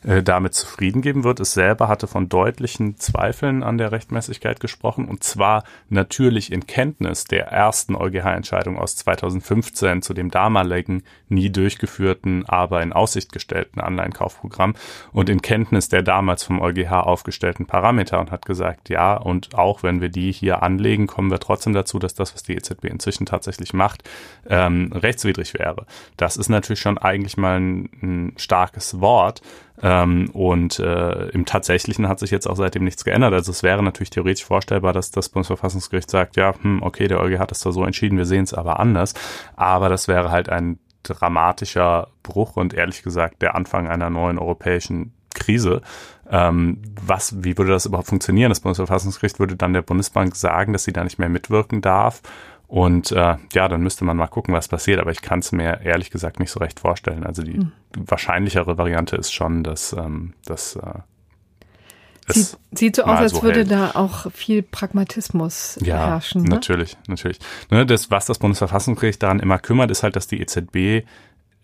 äh, 0.05 0.23
damit 0.23 0.55
zufrieden 0.55 1.03
geben 1.03 1.25
wird. 1.25 1.41
Es 1.41 1.55
selber 1.55 1.89
hatte 1.89 2.07
von 2.07 2.29
deutlichen 2.29 2.99
Zweifeln 2.99 3.63
an 3.63 3.79
der 3.79 3.91
Rechtmäßigkeit 3.91 4.61
gesprochen 4.61 5.09
und 5.09 5.25
zwar 5.25 5.65
natürlich 5.89 6.53
in 6.53 6.67
Kenntnis 6.67 7.25
der 7.25 7.47
ersten 7.47 7.97
EuGH-Entscheidung 7.97 8.79
aus 8.79 8.97
2015 8.97 10.03
zu 10.03 10.15
dem 10.15 10.31
damaligen 10.31 11.03
nie 11.29 11.51
durchgeführten, 11.51 12.45
aber 12.47 12.83
in 12.83 12.93
Aussicht 12.93 13.33
gestellten 13.33 13.81
Anleihenkaufprogramm 13.81 14.75
und 15.13 15.31
in 15.31 15.41
Kenntnis 15.41 15.89
der 15.89 16.03
damals 16.03 16.45
vom 16.45 16.61
EuGH 16.61 16.93
aufgestellten 16.93 17.67
Parameter 17.67 18.21
und 18.21 18.31
hat 18.31 18.45
gesagt, 18.45 18.84
sagt, 18.84 18.84
ja, 18.89 19.15
und 19.17 19.55
auch 19.55 19.83
wenn 19.83 20.01
wir 20.01 20.09
die 20.09 20.33
hier 20.33 20.63
anlegen, 20.63 21.07
kommen 21.07 21.31
wir 21.31 21.39
trotzdem 21.39 21.73
dazu, 21.73 21.99
dass 21.99 22.15
das, 22.15 22.35
was 22.35 22.43
die 22.43 22.55
EZB 22.55 22.85
inzwischen 22.85 23.27
tatsächlich 23.27 23.73
macht, 23.73 24.03
ähm, 24.49 24.93
rechtswidrig 24.93 25.55
wäre. 25.55 25.87
Das 26.17 26.37
ist 26.37 26.49
natürlich 26.49 26.81
schon 26.81 26.99
eigentlich 26.99 27.37
mal 27.37 27.59
ein, 27.59 27.91
ein 28.03 28.33
starkes 28.37 29.01
Wort. 29.01 29.43
Ähm, 29.83 30.31
und 30.31 30.79
äh, 30.79 31.29
im 31.31 31.47
Tatsächlichen 31.47 32.09
hat 32.09 32.21
sich 32.21 32.31
jetzt 32.31 32.47
auch 32.47 32.57
seitdem 32.57 32.85
nichts 32.85 33.05
geändert. 33.05 33.33
Also 33.35 33.51
es 33.51 33.63
wäre 33.63 33.83
natürlich 33.83 34.11
theoretisch 34.11 34.45
vorstellbar, 34.45 34.93
dass 34.93 35.11
das 35.11 35.29
Bundesverfassungsgericht 35.29 36.11
sagt, 36.11 36.37
ja, 36.37 36.55
hm, 36.63 36.83
okay, 36.83 37.09
der 37.09 37.21
EuGH 37.21 37.41
hat 37.41 37.53
es 37.53 37.61
zwar 37.61 37.73
so 37.73 37.85
entschieden, 37.85 38.17
wir 38.17 38.27
sehen 38.27 38.45
es 38.45 38.55
aber 38.55 38.79
anders. 38.79 39.15
Aber 39.57 39.89
das 39.89 40.07
wäre 40.07 40.31
halt 40.31 40.49
ein 40.49 40.79
dramatischer 41.03 42.09
Bruch 42.23 42.57
und 42.57 42.75
ehrlich 42.75 43.03
gesagt 43.03 43.43
der 43.43 43.55
Anfang 43.55 43.89
einer 43.89 44.11
neuen 44.11 44.39
europäischen 44.39 45.13
Krise. 45.35 45.83
Ähm, 46.31 46.79
was, 47.05 47.45
wie 47.45 47.57
würde 47.59 47.73
das 47.73 47.87
überhaupt 47.87 48.09
funktionieren? 48.09 48.51
Das 48.51 48.61
Bundesverfassungsgericht 48.61 49.39
würde 49.39 49.57
dann 49.57 49.73
der 49.73 49.83
Bundesbank 49.83 50.37
sagen, 50.37 50.73
dass 50.73 50.85
sie 50.85 50.93
da 50.93 51.05
nicht 51.05 51.19
mehr 51.19 51.29
mitwirken 51.29 51.81
darf. 51.81 52.23
Und 52.67 53.13
äh, 53.13 53.37
ja, 53.53 53.69
dann 53.69 53.83
müsste 53.83 54.05
man 54.05 54.17
mal 54.17 54.27
gucken, 54.27 54.55
was 54.55 54.69
passiert. 54.69 55.01
Aber 55.01 55.11
ich 55.11 55.23
kann 55.23 55.41
es 55.41 55.53
mir 55.53 55.83
ehrlich 55.83 56.11
gesagt 56.11 56.41
nicht 56.41 56.51
so 56.51 56.61
recht 56.61 56.81
vorstellen. 56.81 57.25
Also 57.25 57.43
die 57.43 57.59
mhm. 57.59 57.73
wahrscheinlichere 57.97 58.79
Variante 58.79 59.17
ist 59.17 59.33
schon, 59.33 59.63
dass, 59.63 59.93
ähm, 59.93 60.33
dass 60.45 60.77
äh, 60.77 61.01
Sieht, 62.27 62.57
sieht 62.73 62.97
so 62.97 63.03
aus, 63.03 63.19
als 63.19 63.33
so 63.33 63.43
würde 63.43 63.61
hält. 63.61 63.71
da 63.71 63.91
auch 63.95 64.31
viel 64.33 64.63
Pragmatismus 64.63 65.79
ja, 65.83 66.07
herrschen. 66.07 66.45
Ne? 66.45 66.49
natürlich, 66.49 66.97
natürlich. 67.07 67.39
Ne, 67.71 67.85
das, 67.85 68.11
was 68.11 68.25
das 68.25 68.39
Bundesverfassungsgericht 68.39 69.23
daran 69.23 69.41
immer 69.41 69.59
kümmert, 69.59 69.91
ist 69.91 70.03
halt, 70.03 70.17
dass 70.17 70.27
die 70.27 70.41
EZB 70.41 71.07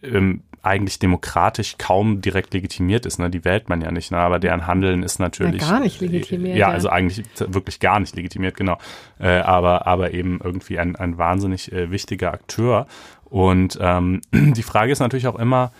ähm, 0.03 0.43
eigentlich 0.63 0.99
demokratisch 0.99 1.77
kaum 1.79 2.21
direkt 2.21 2.53
legitimiert 2.53 3.07
ist. 3.07 3.19
Ne? 3.19 3.31
Die 3.31 3.45
wählt 3.45 3.69
man 3.69 3.81
ja 3.81 3.91
nicht, 3.91 4.11
ne? 4.11 4.19
aber 4.19 4.39
deren 4.39 4.67
Handeln 4.67 5.03
ist 5.03 5.19
natürlich. 5.19 5.63
Ja, 5.63 5.71
gar 5.71 5.81
nicht 5.81 6.01
legitimiert. 6.01 6.57
Ja, 6.57 6.69
ja, 6.69 6.75
also 6.75 6.89
eigentlich 6.91 7.25
wirklich 7.39 7.81
gar 7.81 7.99
nicht 8.01 8.15
legitimiert, 8.15 8.57
genau. 8.57 8.79
Äh, 9.19 9.39
aber, 9.39 9.87
aber 9.87 10.13
eben 10.13 10.41
irgendwie 10.43 10.79
ein, 10.79 10.97
ein 10.97 11.17
wahnsinnig 11.17 11.73
äh, 11.73 11.91
wichtiger 11.91 12.33
Akteur. 12.33 12.87
Und 13.25 13.79
ähm, 13.81 14.21
die 14.33 14.63
Frage 14.63 14.93
ist 14.93 15.01
natürlich 15.01 15.29
auch 15.29 15.39
immer, 15.39 15.73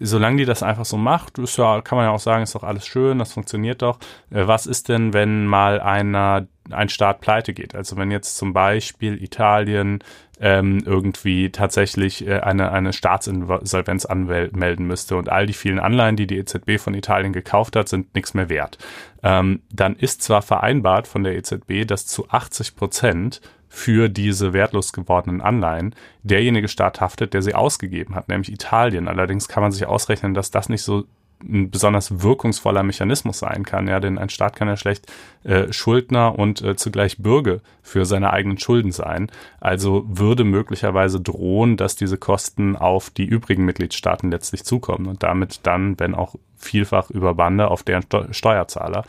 solange 0.00 0.38
die 0.38 0.44
das 0.44 0.62
einfach 0.62 0.84
so 0.84 0.96
macht, 0.96 1.38
ist 1.38 1.56
ja, 1.56 1.80
kann 1.80 1.96
man 1.96 2.06
ja 2.06 2.12
auch 2.12 2.20
sagen, 2.20 2.42
ist 2.42 2.54
doch 2.54 2.64
alles 2.64 2.86
schön, 2.86 3.18
das 3.18 3.32
funktioniert 3.32 3.82
doch. 3.82 3.98
Äh, 4.30 4.46
was 4.46 4.66
ist 4.66 4.88
denn, 4.88 5.12
wenn 5.12 5.46
mal 5.46 5.80
einer, 5.80 6.46
ein 6.70 6.88
Staat 6.88 7.20
pleite 7.20 7.54
geht? 7.54 7.74
Also 7.74 7.96
wenn 7.96 8.10
jetzt 8.10 8.36
zum 8.36 8.52
Beispiel 8.52 9.22
Italien 9.22 10.00
ähm, 10.40 10.82
irgendwie 10.84 11.50
tatsächlich 11.50 12.26
äh, 12.26 12.40
eine, 12.40 12.72
eine 12.72 12.92
Staatsinsolvenz 12.92 14.04
anmelden 14.04 14.86
müsste 14.86 15.16
und 15.16 15.30
all 15.30 15.46
die 15.46 15.54
vielen 15.54 15.78
Anleihen, 15.78 16.16
die 16.16 16.26
die 16.26 16.38
EZB 16.38 16.78
von 16.78 16.94
Italien 16.94 17.32
gekauft 17.32 17.76
hat, 17.76 17.88
sind 17.88 18.14
nichts 18.14 18.34
mehr 18.34 18.48
wert. 18.48 18.78
Ähm, 19.22 19.62
dann 19.70 19.96
ist 19.96 20.22
zwar 20.22 20.42
vereinbart 20.42 21.08
von 21.08 21.24
der 21.24 21.36
EZB, 21.36 21.86
dass 21.86 22.06
zu 22.06 22.28
80 22.28 22.76
Prozent 22.76 23.40
für 23.68 24.08
diese 24.08 24.52
wertlos 24.52 24.92
gewordenen 24.92 25.40
Anleihen 25.40 25.94
derjenige 26.22 26.68
Staat 26.68 27.00
haftet, 27.00 27.34
der 27.34 27.42
sie 27.42 27.54
ausgegeben 27.54 28.14
hat, 28.14 28.28
nämlich 28.28 28.52
Italien. 28.52 29.08
Allerdings 29.08 29.48
kann 29.48 29.62
man 29.62 29.72
sich 29.72 29.86
ausrechnen, 29.86 30.34
dass 30.34 30.50
das 30.50 30.68
nicht 30.68 30.82
so 30.82 31.04
ein 31.42 31.70
besonders 31.70 32.22
wirkungsvoller 32.22 32.82
Mechanismus 32.82 33.40
sein 33.40 33.64
kann, 33.64 33.88
ja, 33.88 34.00
denn 34.00 34.16
ein 34.16 34.30
Staat 34.30 34.56
kann 34.56 34.68
ja 34.68 34.76
schlecht 34.76 35.06
äh, 35.44 35.70
Schuldner 35.72 36.38
und 36.38 36.62
äh, 36.62 36.76
zugleich 36.76 37.18
Bürger 37.18 37.60
für 37.82 38.06
seine 38.06 38.32
eigenen 38.32 38.58
Schulden 38.58 38.90
sein. 38.90 39.30
Also 39.60 40.06
würde 40.08 40.44
möglicherweise 40.44 41.20
drohen, 41.20 41.76
dass 41.76 41.94
diese 41.94 42.16
Kosten 42.16 42.74
auf 42.74 43.10
die 43.10 43.26
übrigen 43.26 43.64
Mitgliedstaaten 43.66 44.30
letztlich 44.30 44.64
zukommen 44.64 45.06
und 45.06 45.22
damit 45.22 45.60
dann, 45.64 45.98
wenn 46.00 46.14
auch 46.14 46.36
vielfach 46.56 47.10
über 47.10 47.34
Bande, 47.34 47.68
auf 47.70 47.82
deren 47.82 48.04
Steuerzahler. 48.30 49.04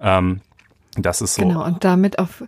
Ähm, 0.00 0.40
das 0.96 1.20
ist 1.20 1.34
so. 1.34 1.42
Genau, 1.42 1.64
und 1.64 1.84
damit 1.84 2.18
auf 2.18 2.44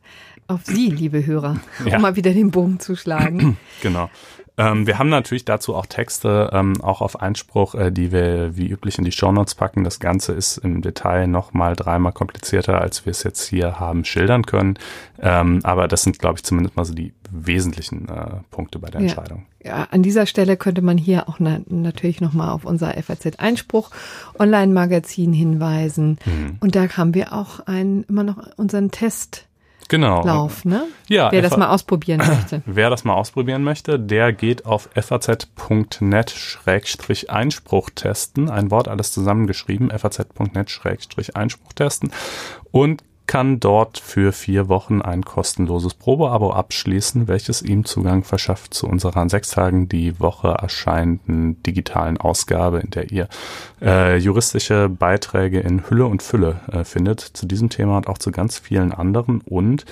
auf 0.46 0.64
Sie, 0.64 0.90
liebe 0.90 1.24
Hörer, 1.24 1.60
ja. 1.84 1.96
um 1.96 2.02
mal 2.02 2.16
wieder 2.16 2.32
den 2.32 2.50
Bogen 2.50 2.80
zu 2.80 2.96
schlagen. 2.96 3.56
Genau. 3.82 4.08
Ähm, 4.56 4.86
wir 4.86 4.98
haben 4.98 5.08
natürlich 5.08 5.44
dazu 5.44 5.74
auch 5.74 5.86
Texte, 5.86 6.50
ähm, 6.52 6.80
auch 6.80 7.00
auf 7.00 7.20
Einspruch, 7.20 7.74
äh, 7.74 7.90
die 7.90 8.12
wir 8.12 8.56
wie 8.56 8.68
üblich 8.68 8.98
in 8.98 9.04
die 9.04 9.10
Shownotes 9.10 9.56
packen. 9.56 9.82
Das 9.82 9.98
Ganze 9.98 10.32
ist 10.32 10.58
im 10.58 10.80
Detail 10.80 11.26
nochmal 11.26 11.74
dreimal 11.74 12.12
komplizierter, 12.12 12.80
als 12.80 13.04
wir 13.04 13.10
es 13.10 13.24
jetzt 13.24 13.44
hier 13.46 13.80
haben 13.80 14.04
schildern 14.04 14.46
können. 14.46 14.78
Ähm, 15.20 15.58
aber 15.64 15.88
das 15.88 16.02
sind, 16.04 16.20
glaube 16.20 16.38
ich, 16.38 16.44
zumindest 16.44 16.76
mal 16.76 16.84
so 16.84 16.94
die 16.94 17.12
wesentlichen 17.30 18.08
äh, 18.08 18.42
Punkte 18.52 18.78
bei 18.78 18.90
der 18.90 19.00
ja. 19.00 19.08
Entscheidung. 19.08 19.46
Ja, 19.64 19.88
an 19.90 20.04
dieser 20.04 20.26
Stelle 20.26 20.56
könnte 20.56 20.82
man 20.82 20.98
hier 20.98 21.28
auch 21.28 21.40
na 21.40 21.58
natürlich 21.66 22.20
nochmal 22.20 22.50
auf 22.50 22.64
unser 22.64 22.92
FAZ-Einspruch 22.92 23.90
Online-Magazin 24.38 25.32
hinweisen. 25.32 26.18
Mhm. 26.24 26.58
Und 26.60 26.76
da 26.76 26.88
haben 26.96 27.14
wir 27.14 27.32
auch 27.32 27.58
einen, 27.66 28.04
immer 28.04 28.22
noch 28.22 28.38
unseren 28.56 28.92
Test 28.92 29.48
genau. 29.88 30.24
Lauf, 30.24 30.64
ne? 30.64 30.86
Ja. 31.08 31.32
Wer 31.32 31.42
das 31.42 31.56
mal 31.56 31.68
ausprobieren 31.68 32.18
möchte. 32.26 32.62
Wer 32.66 32.90
das 32.90 33.04
mal 33.04 33.14
ausprobieren 33.14 33.62
möchte, 33.62 33.98
der 33.98 34.32
geht 34.32 34.66
auf 34.66 34.90
faz.net-einspruch 34.94 37.90
testen. 37.94 38.50
Ein 38.50 38.70
Wort 38.70 38.88
alles 38.88 39.12
zusammengeschrieben. 39.12 39.90
faz.net-einspruch 39.90 41.72
testen. 41.72 42.12
Und 42.70 43.02
kann 43.26 43.58
dort 43.58 43.98
für 43.98 44.32
vier 44.32 44.68
Wochen 44.68 45.00
ein 45.00 45.22
kostenloses 45.22 45.94
Probeabo 45.94 46.52
abschließen, 46.52 47.26
welches 47.26 47.62
ihm 47.62 47.84
Zugang 47.84 48.22
verschafft 48.22 48.74
zu 48.74 48.86
unserer 48.86 49.16
an 49.16 49.28
sechs 49.28 49.50
Tagen. 49.50 49.88
Die 49.88 50.20
Woche 50.20 50.48
erscheinenden 50.48 51.62
digitalen 51.62 52.18
Ausgabe, 52.18 52.80
in 52.80 52.90
der 52.90 53.10
ihr 53.10 53.28
äh, 53.80 54.18
juristische 54.18 54.88
Beiträge 54.88 55.60
in 55.60 55.88
Hülle 55.88 56.06
und 56.06 56.22
Fülle 56.22 56.60
äh, 56.70 56.84
findet 56.84 57.20
zu 57.20 57.46
diesem 57.46 57.70
Thema 57.70 57.96
und 57.96 58.08
auch 58.08 58.18
zu 58.18 58.30
ganz 58.30 58.58
vielen 58.58 58.92
anderen. 58.92 59.40
Und 59.40 59.84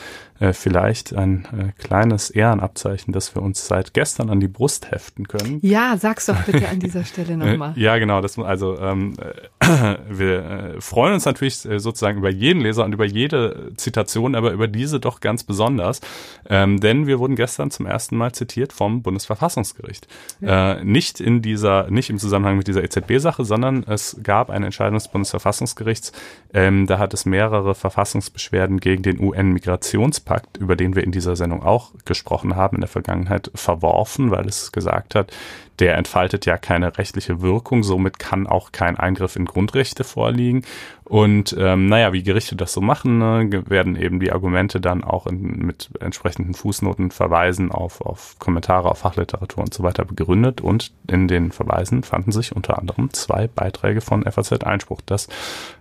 äh, 0.42 0.52
vielleicht 0.52 1.14
ein 1.14 1.46
äh, 1.56 1.80
kleines 1.80 2.28
Ehrenabzeichen, 2.28 3.12
das 3.12 3.36
wir 3.36 3.42
uns 3.42 3.68
seit 3.68 3.94
gestern 3.94 4.28
an 4.28 4.40
die 4.40 4.48
Brust 4.48 4.90
heften 4.90 5.28
können. 5.28 5.60
Ja, 5.62 5.96
sag's 5.96 6.26
doch 6.26 6.42
bitte 6.42 6.68
an 6.68 6.80
dieser 6.80 7.04
Stelle 7.04 7.36
nochmal. 7.36 7.74
ja, 7.76 7.96
genau. 7.98 8.20
Das, 8.20 8.36
also 8.38 8.76
ähm, 8.78 9.14
äh, 9.60 9.96
wir 10.10 10.44
äh, 10.44 10.80
freuen 10.80 11.14
uns 11.14 11.26
natürlich 11.26 11.64
äh, 11.64 11.78
sozusagen 11.78 12.18
über 12.18 12.30
jeden 12.30 12.60
Leser 12.60 12.84
und 12.84 12.92
über 12.92 13.04
jede 13.04 13.72
Zitation, 13.76 14.34
aber 14.34 14.50
über 14.50 14.66
diese 14.66 14.98
doch 14.98 15.20
ganz 15.20 15.44
besonders, 15.44 16.00
ähm, 16.48 16.80
denn 16.80 17.06
wir 17.06 17.20
wurden 17.20 17.36
gestern 17.36 17.70
zum 17.70 17.86
ersten 17.86 18.16
Mal 18.16 18.32
zitiert 18.32 18.72
vom 18.72 19.02
Bundesverfassungsgericht. 19.02 20.08
Ja. 20.40 20.72
Äh, 20.72 20.84
nicht 20.84 21.20
in 21.20 21.42
dieser, 21.42 21.88
nicht 21.88 22.10
im 22.10 22.18
Zusammenhang 22.18 22.56
mit 22.56 22.66
dieser 22.66 22.82
EZB-Sache, 22.82 23.44
sondern 23.44 23.84
es 23.84 24.16
gab 24.24 24.50
eine 24.50 24.64
Entscheidung 24.64 24.94
des 24.94 25.06
Bundesverfassungsgerichts. 25.06 26.10
Ähm, 26.52 26.88
da 26.88 26.98
hat 26.98 27.14
es 27.14 27.26
mehrere 27.26 27.76
Verfassungsbeschwerden 27.76 28.80
gegen 28.80 29.04
den 29.04 29.20
UN-Migrationspakt 29.20 30.31
Pakt, 30.32 30.56
über 30.56 30.76
den 30.76 30.96
wir 30.96 31.04
in 31.04 31.12
dieser 31.12 31.36
Sendung 31.36 31.62
auch 31.62 31.90
gesprochen 32.06 32.56
haben 32.56 32.76
in 32.76 32.80
der 32.80 32.88
Vergangenheit, 32.88 33.50
verworfen, 33.54 34.30
weil 34.30 34.46
es 34.46 34.72
gesagt 34.72 35.14
hat, 35.14 35.30
der 35.78 35.98
entfaltet 35.98 36.46
ja 36.46 36.56
keine 36.56 36.96
rechtliche 36.96 37.42
Wirkung, 37.42 37.82
somit 37.82 38.18
kann 38.18 38.46
auch 38.46 38.72
kein 38.72 38.96
Eingriff 38.98 39.36
in 39.36 39.44
Grundrechte 39.44 40.04
vorliegen. 40.04 40.62
Und 41.04 41.54
ähm, 41.58 41.88
naja, 41.88 42.14
wie 42.14 42.22
Gerichte 42.22 42.56
das 42.56 42.72
so 42.72 42.80
machen, 42.80 43.18
ne, 43.18 43.50
werden 43.68 43.96
eben 43.96 44.20
die 44.20 44.32
Argumente 44.32 44.80
dann 44.80 45.04
auch 45.04 45.26
in, 45.26 45.66
mit 45.66 45.90
entsprechenden 46.00 46.54
Fußnoten 46.54 47.10
verweisen 47.10 47.70
auf, 47.70 48.00
auf 48.00 48.38
Kommentare, 48.38 48.90
auf 48.90 49.00
Fachliteratur 49.00 49.64
und 49.64 49.74
so 49.74 49.82
weiter 49.82 50.06
begründet. 50.06 50.62
Und 50.62 50.92
in 51.08 51.28
den 51.28 51.52
Verweisen 51.52 52.04
fanden 52.04 52.32
sich 52.32 52.56
unter 52.56 52.78
anderem 52.78 53.12
zwei 53.12 53.48
Beiträge 53.48 54.00
von 54.00 54.22
FAZ 54.24 54.64
Einspruch. 54.64 55.02
Das 55.04 55.28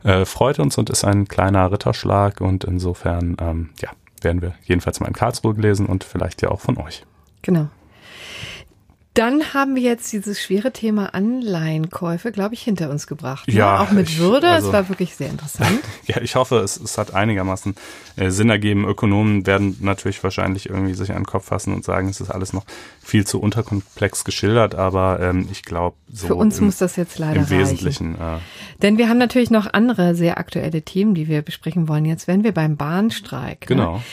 äh, 0.04 0.26
freut 0.26 0.60
uns 0.60 0.78
und 0.78 0.90
ist 0.90 1.06
ein 1.06 1.30
kleiner 1.30 1.72
Ritterschlag 1.72 2.42
und 2.42 2.66
insofern, 2.66 3.38
ähm, 3.40 3.70
ja, 3.80 3.92
werden 4.22 4.42
wir 4.42 4.54
jedenfalls 4.64 5.00
mal 5.00 5.08
in 5.08 5.14
Karlsruhe 5.14 5.54
gelesen 5.54 5.86
und 5.86 6.04
vielleicht 6.04 6.42
ja 6.42 6.50
auch 6.50 6.62
von 6.62 6.78
euch. 6.78 7.04
Genau. 7.42 7.70
Dann 9.14 9.54
haben 9.54 9.76
wir 9.76 9.82
jetzt 9.82 10.14
dieses 10.14 10.42
schwere 10.42 10.72
Thema 10.72 11.14
Anleihenkäufe, 11.14 12.32
glaube 12.32 12.54
ich, 12.54 12.62
hinter 12.62 12.90
uns 12.90 13.08
gebracht. 13.08 13.46
Ne? 13.50 13.56
Ja. 13.56 13.82
Auch 13.82 13.92
mit 13.92 14.10
ich, 14.10 14.20
Würde. 14.20 14.48
Also, 14.48 14.68
es 14.68 14.74
war 14.74 14.88
wirklich 14.88 15.16
sehr 15.16 15.30
interessant. 15.30 15.82
ja, 16.06 16.22
ich 16.22 16.36
hoffe, 16.36 16.60
es, 16.60 16.78
es 16.80 16.98
hat 16.98 17.14
einigermaßen 17.14 17.76
äh, 18.16 18.30
Sinn 18.30 18.50
ergeben. 18.50 18.88
Ökonomen 18.88 19.46
werden 19.46 19.76
natürlich 19.82 20.24
wahrscheinlich 20.24 20.70
irgendwie 20.70 20.94
sich 20.94 21.10
an 21.12 21.18
den 21.18 21.26
Kopf 21.26 21.48
fassen 21.48 21.74
und 21.74 21.84
sagen, 21.84 22.08
es 22.08 22.22
ist 22.22 22.30
alles 22.30 22.54
noch 22.54 22.64
viel 23.12 23.28
zu 23.28 23.42
unterkomplex 23.42 24.24
geschildert, 24.24 24.74
aber 24.74 25.20
ähm, 25.20 25.50
ich 25.52 25.64
glaube, 25.64 25.98
so 26.10 26.28
für 26.28 26.36
uns 26.36 26.60
im, 26.60 26.66
muss 26.68 26.78
das 26.78 26.96
jetzt 26.96 27.20
leider 27.20 27.42
im 27.42 27.50
Wesentlichen. 27.50 28.16
Äh, 28.16 28.38
Denn 28.82 28.98
wir 28.98 29.10
haben 29.10 29.18
natürlich 29.18 29.52
noch 29.52 29.74
andere 29.74 30.16
sehr 30.16 30.38
aktuelle 30.38 30.82
Themen, 30.82 31.14
die 31.14 31.28
wir 31.28 31.42
besprechen 31.42 31.90
wollen. 31.90 32.06
Jetzt 32.06 32.30
wenn 32.30 32.46
wir 32.46 32.54
beim 32.54 32.78
Bahnstreik. 32.78 33.70
Ne? 33.70 33.76
Genau. 33.76 33.96
Ne? 33.98 34.04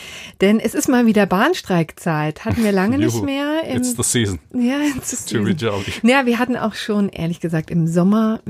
Denn 0.41 0.59
es 0.59 0.75
ist 0.75 0.89
mal 0.89 1.05
wieder 1.05 1.25
Bahnstreikzeit. 1.27 2.43
Hatten 2.43 2.61
wir 2.61 2.73
lange 2.73 2.97
nicht 2.97 3.23
mehr. 3.23 3.63
Im, 3.69 3.77
It's 3.77 3.95
the 3.95 4.03
season. 4.03 4.39
Ja, 4.53 4.81
it's 4.97 5.11
the 5.11 5.15
season. 5.15 5.85
Ja, 6.03 6.25
wir 6.25 6.37
hatten 6.37 6.57
auch 6.57 6.73
schon 6.73 7.07
ehrlich 7.07 7.39
gesagt 7.39 7.71
im 7.71 7.87
Sommer 7.87 8.41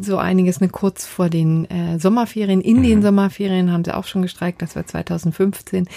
so 0.00 0.18
einiges 0.18 0.60
ne, 0.60 0.68
kurz 0.68 1.06
vor 1.06 1.28
den 1.28 1.70
äh, 1.70 1.98
Sommerferien. 1.98 2.60
In 2.60 2.78
mhm. 2.78 2.82
den 2.82 3.02
Sommerferien 3.02 3.72
haben 3.72 3.84
sie 3.84 3.94
auch 3.94 4.06
schon 4.06 4.22
gestreikt, 4.22 4.62
das 4.62 4.76
war 4.76 4.86
2015. 4.86 5.88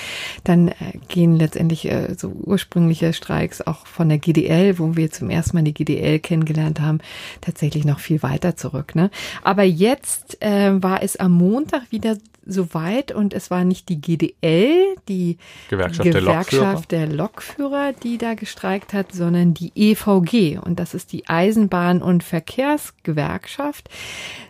Dann 0.44 0.70
äh, 0.70 0.74
gehen 1.08 1.38
letztendlich 1.38 1.90
äh, 1.90 2.16
so 2.18 2.30
ursprüngliche 2.30 3.14
Streiks 3.14 3.62
auch 3.62 3.88
von 3.88 4.10
der 4.10 4.18
GDL, 4.18 4.80
wo 4.80 4.96
wir 4.96 5.12
zum 5.12 5.30
ersten 5.30 5.58
Mal 5.58 5.64
die 5.64 5.74
GDL 5.74 6.20
kennengelernt 6.20 6.80
haben, 6.80 7.00
tatsächlich 7.42 7.86
noch 7.86 8.00
viel 8.00 8.24
weiter 8.24 8.56
zurück. 8.56 8.96
Ne? 8.96 9.10
Aber 9.44 9.64
jetzt 9.64 10.42
äh, 10.42 10.82
war 10.82 11.04
es 11.04 11.16
am 11.16 11.34
Montag 11.34 11.92
wieder 11.92 12.18
soweit 12.46 13.12
und 13.12 13.34
es 13.34 13.52
war 13.52 13.64
nicht 13.64 13.90
die 13.90 14.02
GDL, 14.02 14.96
die 15.08 15.38
Gewerkschaft, 15.70 16.12
Gewerkschaft 16.12 16.92
der, 16.92 17.08
Lokführer. 17.08 17.08
der, 17.08 17.08
Lokführer. 17.08 17.94
die 17.94 18.18
da 18.18 18.34
gestreikt 18.34 18.94
hat, 18.94 19.12
sondern 19.12 19.54
die 19.54 19.72
EVG 19.76 20.60
und 20.60 20.80
das 20.80 20.94
ist 20.94 21.12
die 21.12 21.28
Eisenbahn- 21.28 22.02
und 22.02 22.24
Verkehrsgewerkschaft. 22.24 23.90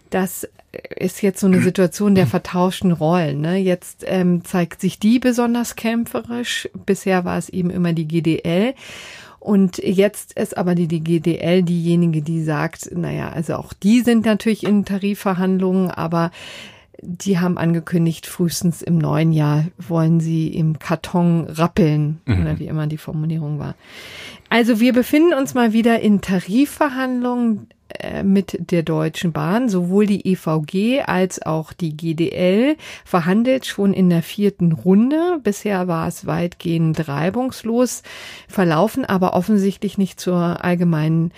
Das 0.10 0.48
ist 0.96 1.22
jetzt 1.22 1.40
so 1.40 1.48
eine 1.48 1.62
Situation 1.62 2.16
der 2.16 2.28
vertauschten 2.28 2.92
Rollen. 2.92 3.42
Ne? 3.42 3.58
Jetzt 3.58 4.04
ähm, 4.08 4.44
zeigt 4.44 4.82
sich 4.82 5.00
die 5.00 5.20
besonders 5.20 5.76
kämpferisch. 5.76 6.70
Bisher 6.86 7.26
war 7.26 7.38
es 7.38 7.50
eben 7.50 7.70
immer 7.70 7.94
die 7.94 8.08
GDL. 8.08 8.74
Und 9.40 9.78
jetzt 9.80 10.40
ist 10.40 10.58
aber 10.58 10.74
die, 10.74 10.88
die 10.88 11.04
GDL 11.04 11.64
diejenige, 11.64 12.22
die 12.22 12.44
sagt, 12.44 12.96
naja, 12.96 13.30
also 13.30 13.56
auch 13.56 13.74
die 13.74 14.00
sind 14.00 14.26
natürlich 14.26 14.64
in 14.64 14.86
Tarifverhandlungen, 14.86 15.92
aber 15.92 16.32
die 17.06 17.40
haben 17.40 17.58
angekündigt, 17.58 18.26
frühestens 18.26 18.82
im 18.82 18.98
neuen 18.98 19.32
Jahr 19.32 19.66
wollen 19.78 20.20
sie 20.20 20.48
im 20.48 20.80
Karton 20.80 21.46
rappeln, 21.50 22.22
mhm. 22.26 22.42
oder 22.42 22.60
wie 22.60 22.68
immer 22.68 22.88
die 22.88 22.98
Formulierung 22.98 23.60
war. 23.60 23.76
Also 24.50 24.80
wir 24.80 24.94
befinden 24.94 25.34
uns 25.34 25.54
mal 25.54 25.74
wieder 25.74 26.00
in 26.00 26.22
Tarifverhandlungen 26.22 27.68
äh, 28.00 28.24
mit 28.24 28.72
der 28.72 28.84
Deutschen 28.84 29.32
Bahn. 29.32 29.70
Sowohl 29.70 30.06
die 30.06 30.28
EVG 30.32 31.04
als 31.06 31.42
auch 31.42 31.74
die 31.74 31.96
GDL 31.96 32.76
verhandelt 33.06 33.66
schon 33.66 33.94
in 33.94 34.10
der 34.10 34.24
vierten 34.24 34.72
Runde. 34.72 35.40
Bisher 35.44 35.88
war 35.88 36.08
es 36.08 36.26
weitgehend 36.26 37.08
reibungslos 37.08 38.04
verlaufen, 38.48 39.06
aber 39.06 39.34
offensichtlich 39.34 39.98
nicht 39.98 40.20
zur 40.20 40.64
allgemeinen 40.64 41.32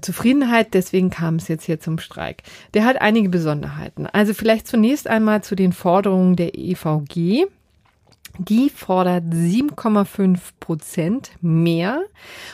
Zufriedenheit, 0.00 0.74
deswegen 0.74 1.10
kam 1.10 1.36
es 1.36 1.46
jetzt 1.48 1.64
hier 1.64 1.80
zum 1.80 1.98
Streik. 1.98 2.42
Der 2.74 2.84
hat 2.84 3.00
einige 3.00 3.28
Besonderheiten. 3.28 4.06
Also 4.06 4.34
vielleicht 4.34 4.66
zunächst 4.66 5.06
einmal 5.08 5.42
zu 5.42 5.54
den 5.54 5.72
Forderungen 5.72 6.34
der 6.36 6.58
EVG. 6.58 7.46
Die 8.38 8.70
fordert 8.70 9.24
7,5 9.24 10.38
Prozent 10.60 11.32
mehr 11.40 12.02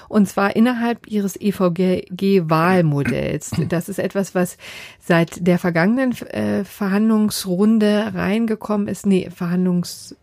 und 0.08 0.26
zwar 0.26 0.56
innerhalb 0.56 1.06
ihres 1.06 1.38
EVG-Wahlmodells. 1.38 3.50
Das 3.68 3.90
ist 3.90 3.98
etwas, 3.98 4.34
was 4.34 4.56
seit 4.98 5.46
der 5.46 5.58
vergangenen 5.58 6.12
äh, 6.28 6.64
Verhandlungsrunde 6.64 8.12
reingekommen 8.14 8.88
ist. 8.88 9.04
Nee, 9.04 9.28
Verhandlungs 9.34 10.12
äh, 10.12 10.14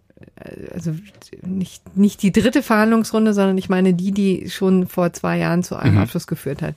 also 0.73 0.95
nicht, 1.41 1.97
nicht 1.97 2.21
die 2.21 2.31
dritte 2.31 2.63
Verhandlungsrunde, 2.63 3.33
sondern 3.33 3.57
ich 3.57 3.69
meine 3.69 3.93
die, 3.93 4.11
die 4.11 4.49
schon 4.49 4.87
vor 4.87 5.13
zwei 5.13 5.37
Jahren 5.37 5.63
zu 5.63 5.75
einem 5.75 5.95
mhm. 5.95 6.01
Abschluss 6.01 6.27
geführt 6.27 6.61
hat. 6.61 6.75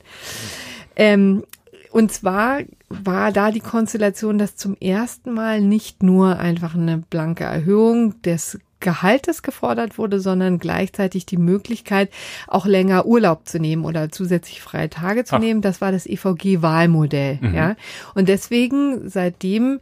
Ähm, 0.96 1.44
und 1.90 2.12
zwar 2.12 2.60
war 2.88 3.30
da 3.30 3.50
die 3.50 3.60
Konstellation, 3.60 4.38
dass 4.38 4.56
zum 4.56 4.76
ersten 4.80 5.32
Mal 5.32 5.60
nicht 5.60 6.02
nur 6.02 6.38
einfach 6.38 6.74
eine 6.74 6.98
blanke 6.98 7.44
Erhöhung 7.44 8.20
des 8.22 8.58
Gehaltes 8.84 9.42
gefordert 9.42 9.96
wurde, 9.96 10.20
sondern 10.20 10.58
gleichzeitig 10.58 11.24
die 11.24 11.38
Möglichkeit, 11.38 12.10
auch 12.46 12.66
länger 12.66 13.06
Urlaub 13.06 13.48
zu 13.48 13.58
nehmen 13.58 13.84
oder 13.84 14.10
zusätzlich 14.10 14.60
freie 14.60 14.90
Tage 14.90 15.24
zu 15.24 15.36
Ach. 15.36 15.40
nehmen. 15.40 15.62
Das 15.62 15.80
war 15.80 15.90
das 15.90 16.06
EVG-Wahlmodell. 16.06 17.38
Mhm. 17.40 17.54
Ja. 17.54 17.76
Und 18.14 18.28
deswegen 18.28 19.08
seitdem 19.08 19.80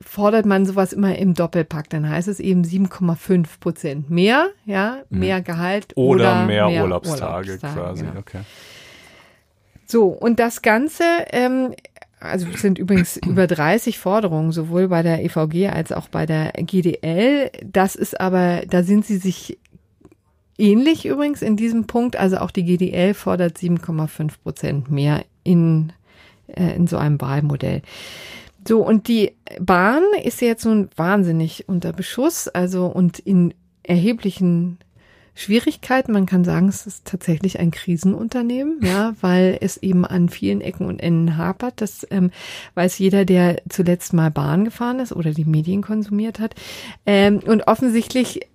fordert 0.00 0.46
man 0.46 0.66
sowas 0.66 0.92
immer 0.92 1.16
im 1.16 1.34
Doppelpack. 1.34 1.90
Dann 1.90 2.08
heißt 2.08 2.28
es 2.28 2.40
eben 2.40 2.62
7,5 2.62 3.60
Prozent 3.60 4.10
mehr, 4.10 4.48
ja, 4.64 4.98
mhm. 5.08 5.18
mehr 5.18 5.42
Gehalt 5.42 5.92
oder, 5.96 6.14
oder 6.14 6.46
mehr, 6.46 6.68
mehr, 6.68 6.82
Urlaubstage, 6.82 7.52
Urlaubstage 7.52 7.74
quasi. 7.74 8.04
Ja. 8.04 8.16
Okay. 8.18 8.40
So, 9.86 10.06
und 10.08 10.40
das 10.40 10.62
Ganze 10.62 11.04
ähm, 11.30 11.74
also 12.24 12.46
es 12.52 12.62
sind 12.62 12.78
übrigens 12.78 13.16
über 13.26 13.46
30 13.46 13.98
Forderungen, 13.98 14.52
sowohl 14.52 14.88
bei 14.88 15.02
der 15.02 15.22
EVG 15.24 15.68
als 15.68 15.92
auch 15.92 16.08
bei 16.08 16.26
der 16.26 16.52
GDL. 16.52 17.50
Das 17.62 17.94
ist 17.94 18.20
aber, 18.20 18.62
da 18.68 18.82
sind 18.82 19.04
sie 19.04 19.18
sich 19.18 19.58
ähnlich 20.58 21.06
übrigens 21.06 21.42
in 21.42 21.56
diesem 21.56 21.86
Punkt. 21.86 22.16
Also 22.16 22.38
auch 22.38 22.50
die 22.50 22.64
GDL 22.64 23.14
fordert 23.14 23.58
7,5 23.58 24.32
Prozent 24.42 24.90
mehr 24.90 25.24
in, 25.42 25.92
äh, 26.46 26.74
in 26.74 26.86
so 26.86 26.96
einem 26.96 27.20
Wahlmodell. 27.20 27.82
So, 28.66 28.84
und 28.84 29.08
die 29.08 29.32
Bahn 29.60 30.02
ist 30.22 30.40
jetzt 30.40 30.64
nun 30.64 30.88
wahnsinnig 30.96 31.68
unter 31.68 31.92
Beschuss, 31.92 32.48
also 32.48 32.86
und 32.86 33.18
in 33.18 33.54
erheblichen 33.82 34.78
Schwierigkeiten. 35.34 36.12
Man 36.12 36.26
kann 36.26 36.44
sagen, 36.44 36.68
es 36.68 36.86
ist 36.86 37.04
tatsächlich 37.04 37.58
ein 37.58 37.70
Krisenunternehmen, 37.70 38.78
ja, 38.82 39.14
weil 39.20 39.58
es 39.60 39.76
eben 39.76 40.04
an 40.04 40.28
vielen 40.28 40.60
Ecken 40.60 40.86
und 40.86 41.00
Enden 41.00 41.36
hapert. 41.36 41.80
Das 41.80 42.06
ähm, 42.10 42.30
weiß 42.74 42.98
jeder, 42.98 43.24
der 43.24 43.60
zuletzt 43.68 44.12
mal 44.12 44.30
Bahn 44.30 44.64
gefahren 44.64 45.00
ist 45.00 45.12
oder 45.12 45.32
die 45.32 45.44
Medien 45.44 45.82
konsumiert 45.82 46.38
hat. 46.38 46.54
Ähm, 47.04 47.40
und 47.44 47.66
offensichtlich 47.66 48.48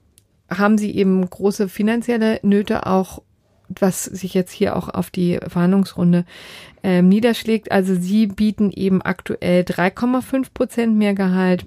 haben 0.49 0.77
sie 0.77 0.95
eben 0.95 1.29
große 1.29 1.69
finanzielle 1.69 2.39
Nöte 2.41 2.87
auch 2.87 3.21
was 3.69 4.03
sich 4.03 4.33
jetzt 4.33 4.51
hier 4.51 4.75
auch 4.75 4.89
auf 4.89 5.09
die 5.09 5.39
Verhandlungsrunde 5.47 6.25
ähm, 6.83 7.07
niederschlägt. 7.09 7.71
Also 7.71 7.95
sie 7.95 8.27
bieten 8.27 8.71
eben 8.71 9.01
aktuell 9.01 9.63
3,5 9.63 10.47
Prozent 10.53 10.97
mehr 10.97 11.13
Gehalt 11.13 11.65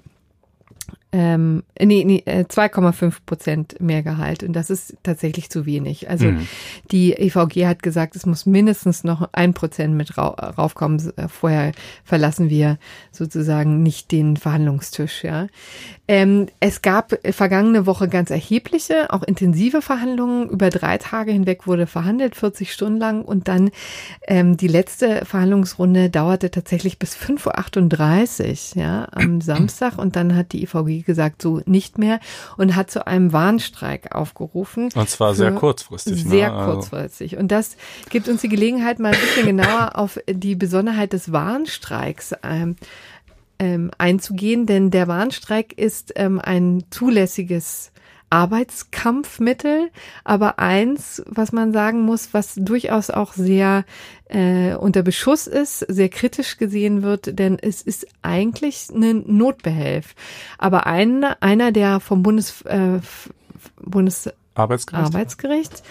ähm, 1.15 1.61
nee, 1.79 2.03
nee, 2.03 2.23
2,5 2.25 3.05
äh, 3.05 3.11
Prozent 3.27 3.79
mehr 3.79 4.01
Gehalt. 4.01 4.41
Und 4.41 4.53
das 4.53 4.71
ist 4.71 4.97
tatsächlich 5.03 5.51
zu 5.51 5.67
wenig. 5.67 6.09
Also 6.09 6.25
mhm. 6.25 6.47
die 6.89 7.13
EVG 7.13 7.67
hat 7.67 7.83
gesagt, 7.83 8.15
es 8.15 8.25
muss 8.25 8.47
mindestens 8.47 9.03
noch 9.03 9.29
ein 9.31 9.53
Prozent 9.53 9.93
mit 9.93 10.17
raufkommen. 10.17 11.13
Äh, 11.15 11.27
vorher 11.27 11.73
verlassen 12.03 12.49
wir 12.49 12.79
sozusagen 13.11 13.83
nicht 13.83 14.11
den 14.11 14.37
Verhandlungstisch. 14.37 15.23
Ja. 15.23 15.45
Ähm, 16.07 16.47
es 16.59 16.81
gab 16.81 17.13
vergangene 17.29 17.85
Woche 17.85 18.07
ganz 18.07 18.31
erhebliche, 18.31 19.13
auch 19.13 19.21
intensive 19.21 19.83
Verhandlungen. 19.83 20.49
Über 20.49 20.71
drei 20.71 20.97
Tage 20.97 21.31
hinweg 21.31 21.67
wurde 21.67 21.85
verhandelt, 21.85 22.35
40 22.35 22.73
Stunden 22.73 22.97
lang. 22.97 23.23
Und 23.23 23.47
dann 23.47 23.69
ähm, 24.27 24.57
die 24.57 24.67
letzte 24.67 25.25
Verhandlungsrunde 25.25 26.09
dauerte 26.09 26.49
tatsächlich 26.49 26.97
bis 26.97 27.15
5.38 27.15 28.75
Uhr 28.77 28.81
ja, 28.81 29.07
am 29.11 29.41
Samstag. 29.41 29.99
Und 29.99 30.15
dann 30.15 30.35
hat 30.35 30.53
die 30.53 30.63
EVG 30.63 31.02
gesagt, 31.03 31.41
so 31.41 31.61
nicht 31.65 31.97
mehr 31.97 32.19
und 32.57 32.75
hat 32.75 32.91
zu 32.91 33.07
einem 33.07 33.33
Warnstreik 33.33 34.13
aufgerufen. 34.13 34.89
Und 34.95 35.09
zwar 35.09 35.35
sehr 35.35 35.51
kurzfristig. 35.51 36.25
Ne? 36.25 36.29
Sehr 36.29 36.51
ne? 36.51 36.65
kurzfristig. 36.65 37.37
Und 37.37 37.51
das 37.51 37.77
gibt 38.09 38.27
uns 38.27 38.41
die 38.41 38.49
Gelegenheit, 38.49 38.99
mal 38.99 39.13
ein 39.13 39.19
bisschen 39.19 39.45
genauer 39.45 39.91
auf 39.95 40.19
die 40.27 40.55
Besonderheit 40.55 41.13
des 41.13 41.31
Warnstreiks 41.31 42.33
ähm, 42.43 42.75
ähm, 43.59 43.91
einzugehen, 43.97 44.65
denn 44.65 44.91
der 44.91 45.07
Warnstreik 45.07 45.73
ist 45.77 46.13
ähm, 46.15 46.39
ein 46.39 46.83
zulässiges 46.89 47.92
Arbeitskampfmittel, 48.33 49.91
aber 50.23 50.57
eins, 50.57 51.21
was 51.27 51.51
man 51.51 51.71
sagen 51.71 52.01
muss, 52.01 52.33
was 52.33 52.55
durchaus 52.55 53.11
auch 53.11 53.33
sehr 53.33 53.85
äh, 54.27 54.73
unter 54.73 55.03
Beschuss 55.03 55.45
ist, 55.45 55.79
sehr 55.87 56.09
kritisch 56.09 56.57
gesehen 56.57 57.03
wird, 57.03 57.37
denn 57.37 57.59
es 57.61 57.83
ist 57.83 58.07
eigentlich 58.23 58.89
ein 58.89 59.23
Notbehelf. 59.27 60.15
Aber 60.57 60.87
ein, 60.87 61.23
einer, 61.23 61.71
der 61.71 61.99
vom 61.99 62.23
Bundes, 62.23 62.63
äh, 62.63 63.01
Bundesarbeitsgericht 63.79 65.15
Arbeitsgericht 65.15 65.83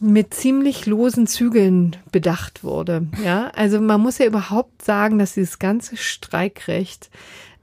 mit 0.00 0.34
ziemlich 0.34 0.84
losen 0.84 1.26
Zügeln 1.26 1.96
bedacht 2.12 2.62
wurde. 2.62 3.06
Ja, 3.24 3.50
also 3.54 3.80
man 3.80 4.00
muss 4.00 4.18
ja 4.18 4.26
überhaupt 4.26 4.82
sagen, 4.82 5.18
dass 5.18 5.32
dieses 5.32 5.58
ganze 5.58 5.96
Streikrecht 5.96 7.10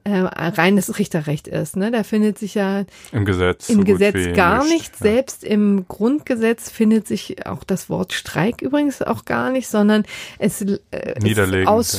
äh, 0.05 0.19
reines 0.19 0.99
Richterrecht 0.99 1.47
ist. 1.47 1.75
Ne? 1.75 1.89
Da 1.89 2.03
findet 2.03 2.37
sich 2.37 2.53
ja 2.53 2.85
im 3.11 3.25
Gesetz, 3.25 3.69
im 3.69 3.77
so 3.77 3.83
Gesetz 3.83 4.35
gar 4.35 4.63
nicht. 4.63 4.73
nichts. 4.73 4.99
Ja. 4.99 5.11
Selbst 5.11 5.43
im 5.43 5.87
Grundgesetz 5.87 6.69
findet 6.69 7.07
sich 7.07 7.45
auch 7.47 7.63
das 7.63 7.89
Wort 7.89 8.13
Streik 8.13 8.61
übrigens 8.61 9.01
auch 9.01 9.25
gar 9.25 9.49
nicht, 9.49 9.67
sondern 9.67 10.03
es 10.37 10.61
äh, 10.61 10.77
ist 11.23 11.67
aus, 11.67 11.93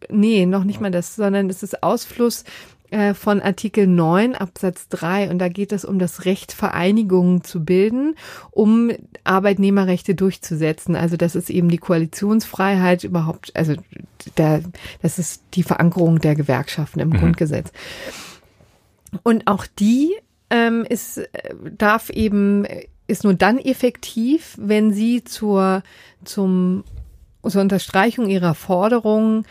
ja. 0.00 0.06
nee, 0.10 0.44
noch 0.44 0.64
nicht 0.64 0.80
mal 0.80 0.90
das, 0.90 1.14
sondern 1.14 1.48
es 1.48 1.62
ist 1.62 1.82
Ausfluss 1.84 2.44
äh, 2.92 3.14
von 3.14 3.40
Artikel 3.40 3.86
9 3.86 4.34
Absatz 4.34 4.86
3 4.88 5.30
und 5.30 5.38
da 5.38 5.48
geht 5.48 5.72
es 5.72 5.82
um 5.86 5.98
das 5.98 6.26
Recht, 6.26 6.52
Vereinigungen 6.52 7.42
zu 7.42 7.64
bilden, 7.64 8.16
um 8.50 8.90
Arbeitnehmerrechte 9.24 10.14
durchzusetzen. 10.14 10.94
Also 10.94 11.16
das 11.16 11.34
ist 11.34 11.48
eben 11.48 11.70
die 11.70 11.78
Koalitionsfreiheit 11.78 13.04
überhaupt, 13.04 13.56
also 13.56 13.76
da, 14.34 14.60
das 15.00 15.18
ist 15.18 15.42
die 15.54 15.62
Verankerung 15.62 16.18
der 16.18 16.34
Gewerkschaften 16.34 17.00
im 17.00 17.08
mhm. 17.08 17.16
Grundgesetz. 17.16 17.72
Und 19.22 19.46
auch 19.46 19.66
die 19.66 20.14
ähm, 20.50 20.84
ist, 20.86 21.22
darf 21.78 22.10
eben, 22.10 22.66
ist 23.06 23.24
nur 23.24 23.32
dann 23.32 23.56
effektiv, 23.56 24.54
wenn 24.60 24.92
sie 24.92 25.24
zur, 25.24 25.82
zum, 26.24 26.84
zur 27.42 27.62
Unterstreichung 27.62 28.28
ihrer 28.28 28.54
Forderungen 28.54 29.46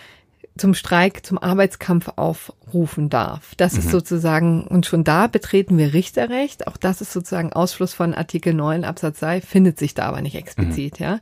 zum 0.58 0.74
Streik, 0.74 1.26
zum 1.26 1.38
Arbeitskampf 1.38 2.10
aufrufen 2.16 3.10
darf. 3.10 3.56
Das 3.56 3.74
mhm. 3.74 3.80
ist 3.80 3.89
sozusagen, 3.91 4.68
und 4.68 4.86
schon 4.86 5.04
da 5.04 5.28
betreten 5.28 5.78
wir 5.78 5.93
Richterrecht. 5.93 6.68
Auch 6.68 6.78
das 6.78 7.02
ist 7.02 7.14
sozusagen 7.14 7.54
Ausschluss 7.54 7.93
von 7.93 8.14
Artikel 8.14 8.54
9 8.54 8.84
Absatz 8.84 9.20
2, 9.20 9.41
findet 9.41 9.80
sich 9.80 9.93
da 9.93 10.04
aber 10.04 10.22
nicht 10.22 10.36
explizit, 10.36 10.99
mhm. 10.99 11.06
ja. 11.06 11.20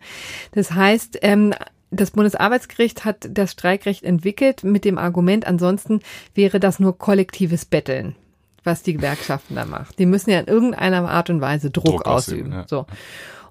Das 0.52 0.72
heißt, 0.72 1.20
ähm, 1.22 1.54
das 1.92 2.12
Bundesarbeitsgericht 2.12 3.06
hat 3.06 3.30
das 3.32 3.52
Streikrecht 3.52 4.04
entwickelt 4.04 4.64
mit 4.64 4.86
dem 4.86 4.98
Argument, 4.98 5.46
ansonsten 5.48 6.02
wäre 6.36 6.60
das 6.60 6.80
nur 6.80 6.98
kollektives 6.98 7.66
Betteln, 7.66 8.16
was 8.64 8.84
die 8.84 8.94
Gewerkschaften 8.94 9.56
da 9.56 9.66
macht. 9.66 9.98
Die 10.00 10.06
müssen 10.06 10.30
ja 10.30 10.40
in 10.40 10.48
irgendeiner 10.48 11.08
Art 11.10 11.30
und 11.30 11.42
Weise 11.42 11.72
Druck, 11.72 11.86
Druck 11.86 12.06
ausüben. 12.06 12.54
ausüben 12.54 12.54
ja. 12.54 12.66
So. 12.68 12.86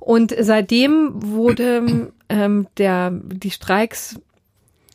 Und 0.01 0.35
seitdem 0.39 1.11
wurde 1.15 2.13
ähm, 2.29 2.67
der, 2.77 3.11
die 3.11 3.51
Streiks 3.51 4.21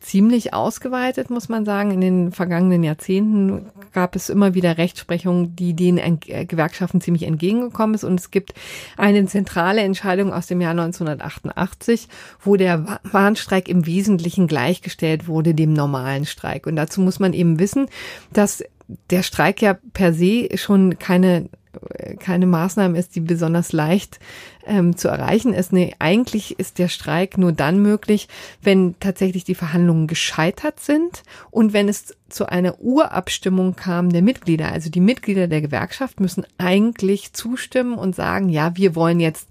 ziemlich 0.04 0.54
ausgeweitet, 0.54 1.30
muss 1.30 1.49
man 1.49 1.66
sagen. 1.66 1.91
In 1.91 2.01
den 2.01 2.32
vergangenen 2.32 2.84
Jahrzehnten 2.84 3.72
gab 3.93 4.16
es 4.16 4.30
immer 4.30 4.54
wieder 4.54 4.78
Rechtsprechung, 4.78 5.56
die 5.56 5.74
den 5.74 5.97
äh, 5.97 6.45
Gewerkschaften 6.45 7.01
ziemlich 7.01 7.24
entgegengekommen 7.24 7.95
ist. 7.95 8.04
Und 8.04 8.20
es 8.20 8.30
gibt 8.30 8.54
eine 8.97 9.26
zentrale 9.26 9.82
Entscheidung 9.82 10.34
aus 10.34 10.47
dem 10.47 10.62
Jahr 10.62 10.72
1988, 10.72 12.10
wo 12.41 12.58
der 12.58 12.99
Warnstreik 13.04 13.70
im 13.70 13.86
Wesentlichen 13.86 14.47
gleichgestellt 14.47 15.28
wurde 15.28 15.56
dem 15.56 15.74
normalen 15.74 16.26
Streik. 16.26 16.68
Und 16.68 16.76
dazu 16.76 17.01
muss 17.01 17.20
man 17.20 17.34
eben 17.34 17.58
wissen, 17.60 17.88
dass 18.34 18.64
der 19.10 19.24
Streik 19.24 19.62
ja 19.62 19.78
per 19.93 20.14
se 20.14 20.49
schon 20.56 20.99
keine 20.99 21.49
keine 22.20 22.46
Maßnahme 22.46 22.98
ist, 22.98 23.16
die 23.16 23.20
besonders 23.20 23.72
leicht 23.72 24.20
ähm, 24.66 24.96
zu 24.96 25.08
erreichen 25.08 25.54
ist. 25.54 25.74
Nee, 25.74 25.96
eigentlich 26.00 26.60
ist 26.60 26.80
der 26.80 26.88
Streik 26.88 27.38
nur 27.38 27.52
dann 27.52 27.82
möglich, 27.82 28.28
wenn 28.62 28.96
tatsächlich 29.00 29.44
die 29.44 29.56
Verhandlungen 29.56 30.08
gescheitert 30.08 30.80
sind 30.80 31.24
und 31.52 31.74
wenn 31.74 31.90
es 31.90 32.16
zu 32.34 32.50
einer 32.50 32.80
Urabstimmung 32.80 33.76
kam 33.76 34.10
der 34.10 34.22
Mitglieder. 34.22 34.72
Also 34.72 34.90
die 34.90 35.00
Mitglieder 35.00 35.48
der 35.48 35.62
Gewerkschaft 35.62 36.20
müssen 36.20 36.46
eigentlich 36.58 37.34
zustimmen 37.34 37.98
und 37.98 38.16
sagen, 38.16 38.50
ja, 38.50 38.76
wir 38.76 38.96
wollen 38.96 39.20
jetzt 39.20 39.50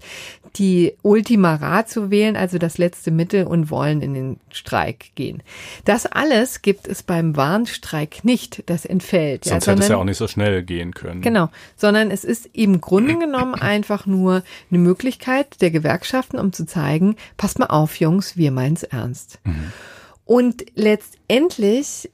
die 0.57 0.93
Ultima 1.01 1.55
Ratio 1.55 2.11
wählen, 2.11 2.35
also 2.35 2.57
das 2.57 2.77
letzte 2.77 3.09
Mittel 3.09 3.45
und 3.45 3.71
wollen 3.71 4.01
in 4.01 4.13
den 4.13 4.39
Streik 4.51 5.15
gehen. 5.15 5.41
Das 5.85 6.05
alles 6.05 6.61
gibt 6.61 6.87
es 6.87 7.01
beim 7.01 7.35
Warnstreik 7.35 8.23
nicht. 8.23 8.63
Das 8.67 8.85
entfällt. 8.85 9.45
Sonst 9.45 9.65
ja, 9.65 9.71
hätte 9.71 9.83
es 9.83 9.89
ja 9.89 9.97
auch 9.97 10.03
nicht 10.03 10.17
so 10.17 10.27
schnell 10.27 10.61
gehen 10.63 10.93
können. 10.93 11.21
Genau, 11.21 11.49
sondern 11.75 12.11
es 12.11 12.23
ist 12.23 12.49
im 12.53 12.81
Grunde 12.81 13.17
genommen 13.17 13.55
einfach 13.55 14.05
nur 14.05 14.43
eine 14.69 14.79
Möglichkeit 14.79 15.61
der 15.61 15.71
Gewerkschaften, 15.71 16.37
um 16.37 16.53
zu 16.53 16.65
zeigen, 16.65 17.15
passt 17.37 17.59
mal 17.59 17.67
auf, 17.67 17.99
Jungs, 17.99 18.37
wir 18.37 18.51
meinen's 18.51 18.83
ernst. 18.83 19.39
Mhm. 19.45 19.71
Und 20.25 20.65
letztendlich 20.75 22.09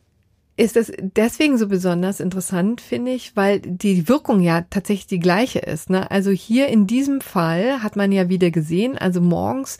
ist 0.59 0.75
das 0.75 0.91
deswegen 0.99 1.57
so 1.57 1.67
besonders 1.67 2.19
interessant, 2.19 2.81
finde 2.81 3.11
ich, 3.11 3.37
weil 3.37 3.61
die 3.61 4.09
Wirkung 4.09 4.41
ja 4.41 4.65
tatsächlich 4.69 5.07
die 5.07 5.19
gleiche 5.19 5.59
ist. 5.59 5.89
Ne? 5.89 6.11
Also 6.11 6.31
hier 6.31 6.67
in 6.67 6.85
diesem 6.85 7.21
Fall 7.21 7.81
hat 7.81 7.95
man 7.95 8.11
ja 8.11 8.27
wieder 8.27 8.51
gesehen, 8.51 8.97
also 8.97 9.21
morgens, 9.21 9.77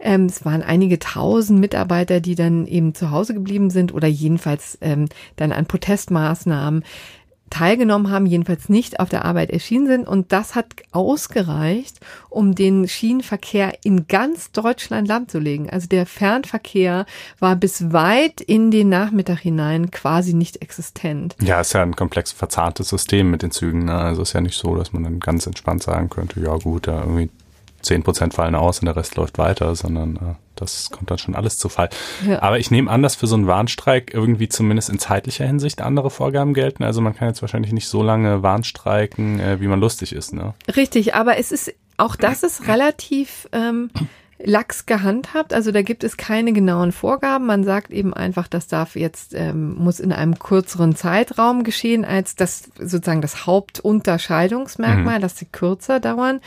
ähm, 0.00 0.24
es 0.24 0.42
waren 0.46 0.62
einige 0.62 0.98
tausend 0.98 1.60
Mitarbeiter, 1.60 2.20
die 2.20 2.36
dann 2.36 2.66
eben 2.66 2.94
zu 2.94 3.10
Hause 3.10 3.34
geblieben 3.34 3.68
sind 3.68 3.92
oder 3.92 4.08
jedenfalls 4.08 4.78
ähm, 4.80 5.08
dann 5.36 5.52
an 5.52 5.66
Protestmaßnahmen 5.66 6.84
teilgenommen 7.54 8.10
haben, 8.10 8.26
jedenfalls 8.26 8.68
nicht 8.68 8.98
auf 8.98 9.08
der 9.08 9.24
Arbeit 9.24 9.50
erschienen 9.50 9.86
sind. 9.86 10.08
Und 10.08 10.32
das 10.32 10.56
hat 10.56 10.66
ausgereicht, 10.90 12.00
um 12.28 12.54
den 12.56 12.88
Schienenverkehr 12.88 13.78
in 13.84 14.08
ganz 14.08 14.50
Deutschland 14.50 15.06
lahmzulegen. 15.06 15.70
Also 15.70 15.86
der 15.86 16.04
Fernverkehr 16.04 17.06
war 17.38 17.54
bis 17.54 17.92
weit 17.92 18.40
in 18.40 18.72
den 18.72 18.88
Nachmittag 18.88 19.38
hinein 19.38 19.92
quasi 19.92 20.34
nicht 20.34 20.62
existent. 20.62 21.36
Ja, 21.40 21.60
ist 21.60 21.74
ja 21.74 21.82
ein 21.82 21.94
komplex 21.94 22.32
verzahntes 22.32 22.88
System 22.88 23.30
mit 23.30 23.42
den 23.42 23.52
Zügen. 23.52 23.84
Ne? 23.84 23.94
Also 23.94 24.22
ist 24.22 24.32
ja 24.32 24.40
nicht 24.40 24.58
so, 24.58 24.74
dass 24.74 24.92
man 24.92 25.04
dann 25.04 25.20
ganz 25.20 25.46
entspannt 25.46 25.84
sagen 25.84 26.10
könnte, 26.10 26.40
ja 26.40 26.56
gut, 26.56 26.88
da 26.88 27.00
irgendwie 27.02 27.30
zehn 27.84 28.02
Prozent 28.02 28.34
fallen 28.34 28.54
aus 28.54 28.80
und 28.80 28.86
der 28.86 28.96
Rest 28.96 29.16
läuft 29.16 29.38
weiter, 29.38 29.74
sondern 29.74 30.16
äh, 30.16 30.34
das 30.56 30.90
kommt 30.90 31.10
dann 31.10 31.18
schon 31.18 31.34
alles 31.34 31.58
zu 31.58 31.68
Fall. 31.68 31.90
Ja. 32.26 32.42
Aber 32.42 32.58
ich 32.58 32.70
nehme 32.70 32.90
an, 32.90 33.02
dass 33.02 33.16
für 33.16 33.26
so 33.26 33.34
einen 33.34 33.46
Warnstreik 33.46 34.12
irgendwie 34.14 34.48
zumindest 34.48 34.90
in 34.90 34.98
zeitlicher 34.98 35.46
Hinsicht 35.46 35.80
andere 35.80 36.10
Vorgaben 36.10 36.54
gelten. 36.54 36.84
Also 36.84 37.00
man 37.00 37.14
kann 37.14 37.28
jetzt 37.28 37.42
wahrscheinlich 37.42 37.72
nicht 37.72 37.88
so 37.88 38.02
lange 38.02 38.42
Warnstreiken, 38.42 39.40
äh, 39.40 39.60
wie 39.60 39.68
man 39.68 39.80
lustig 39.80 40.12
ist. 40.12 40.32
Ne? 40.32 40.54
Richtig, 40.76 41.14
aber 41.14 41.38
es 41.38 41.52
ist 41.52 41.74
auch 41.96 42.16
das 42.16 42.42
ist 42.42 42.66
relativ 42.66 43.48
ähm, 43.52 43.90
lax 44.44 44.86
gehandhabt. 44.86 45.52
Also 45.52 45.72
da 45.72 45.82
gibt 45.82 46.04
es 46.04 46.16
keine 46.16 46.52
genauen 46.52 46.92
Vorgaben. 46.92 47.46
Man 47.46 47.64
sagt 47.64 47.90
eben 47.90 48.14
einfach, 48.14 48.46
das 48.46 48.66
darf 48.66 48.94
jetzt, 48.94 49.34
ähm, 49.34 49.74
muss 49.74 50.00
in 50.00 50.12
einem 50.12 50.38
kürzeren 50.38 50.94
Zeitraum 50.94 51.64
geschehen, 51.64 52.04
als 52.04 52.36
das 52.36 52.70
sozusagen 52.78 53.22
das 53.22 53.46
Hauptunterscheidungsmerkmal, 53.46 55.18
mhm. 55.18 55.22
dass 55.22 55.38
sie 55.38 55.46
kürzer 55.46 56.00
dauern 56.00 56.40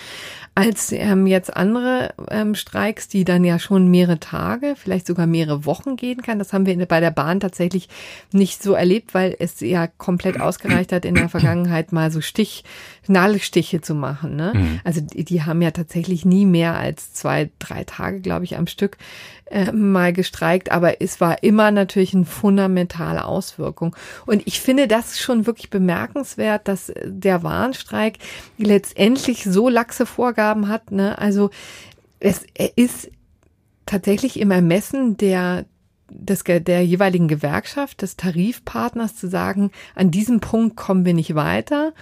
als 0.58 0.92
ähm, 0.92 1.28
jetzt 1.28 1.56
andere 1.56 2.16
ähm, 2.32 2.56
Streiks, 2.56 3.08
die 3.08 3.24
dann 3.24 3.44
ja 3.44 3.60
schon 3.60 3.90
mehrere 3.90 4.20
Tage, 4.20 4.74
vielleicht 4.76 5.06
sogar 5.06 5.28
mehrere 5.28 5.66
Wochen 5.66 5.98
gehen 5.98 6.24
kann. 6.24 6.40
Das 6.40 6.52
haben 6.52 6.66
wir 6.66 6.84
bei 6.88 7.00
der 7.00 7.12
Bahn 7.12 7.40
tatsächlich 7.40 7.90
nicht 8.32 8.64
so 8.64 8.74
erlebt, 8.74 9.14
weil 9.14 9.36
es 9.38 9.60
ja 9.60 9.86
komplett 9.86 10.42
ausgereicht 10.42 10.92
hat, 10.92 11.06
in 11.06 11.14
der 11.14 11.30
Vergangenheit 11.30 11.92
mal 11.92 12.10
so 12.10 12.22
Stich, 12.22 12.64
Nadelstiche 13.10 13.82
zu 13.82 13.96
machen. 13.96 14.36
Ne? 14.36 14.54
Mhm. 14.56 14.80
Also 14.84 15.02
die, 15.02 15.24
die 15.24 15.44
haben 15.44 15.62
ja 15.62 15.72
tatsächlich 15.72 16.26
nie 16.26 16.46
mehr 16.46 16.76
als 16.78 17.14
zwei, 17.14 17.50
drei 17.60 17.84
Tage, 17.84 18.22
glaube 18.22 18.46
ich, 18.46 18.58
am 18.58 18.68
Stück 18.68 18.98
äh, 19.46 19.72
mal 19.72 20.14
gestreikt, 20.14 20.72
aber 20.72 21.02
es 21.02 21.22
war 21.22 21.44
immer 21.44 21.72
natürlich 21.72 22.14
eine 22.14 22.26
fundamentale 22.26 23.26
Auswirkung. 23.26 23.96
Und 24.26 24.44
ich 24.46 24.60
finde 24.60 24.88
das 24.88 25.20
schon 25.20 25.46
wirklich 25.46 25.70
bemerkenswert, 25.70 26.68
dass 26.68 26.92
der 27.06 27.44
Warnstreik 27.44 28.18
letztendlich 28.58 29.44
so 29.44 29.70
laxe 29.70 30.06
Vorgaben 30.06 30.68
hat. 30.68 30.92
Ne? 30.92 31.18
Also 31.18 31.50
es 32.20 32.46
ist 32.76 33.10
tatsächlich 33.86 34.40
im 34.40 34.52
Ermessen 34.52 35.18
der 35.18 35.66
des, 36.10 36.44
der 36.44 36.86
jeweiligen 36.86 37.28
Gewerkschaft, 37.28 38.02
des 38.02 38.16
Tarifpartners 38.16 39.16
zu 39.16 39.28
sagen, 39.28 39.72
an 39.96 40.12
diesem 40.12 40.40
Punkt 40.40 40.76
kommen 40.76 41.06
wir 41.06 41.14
nicht 41.14 41.36
weiter 41.36 41.94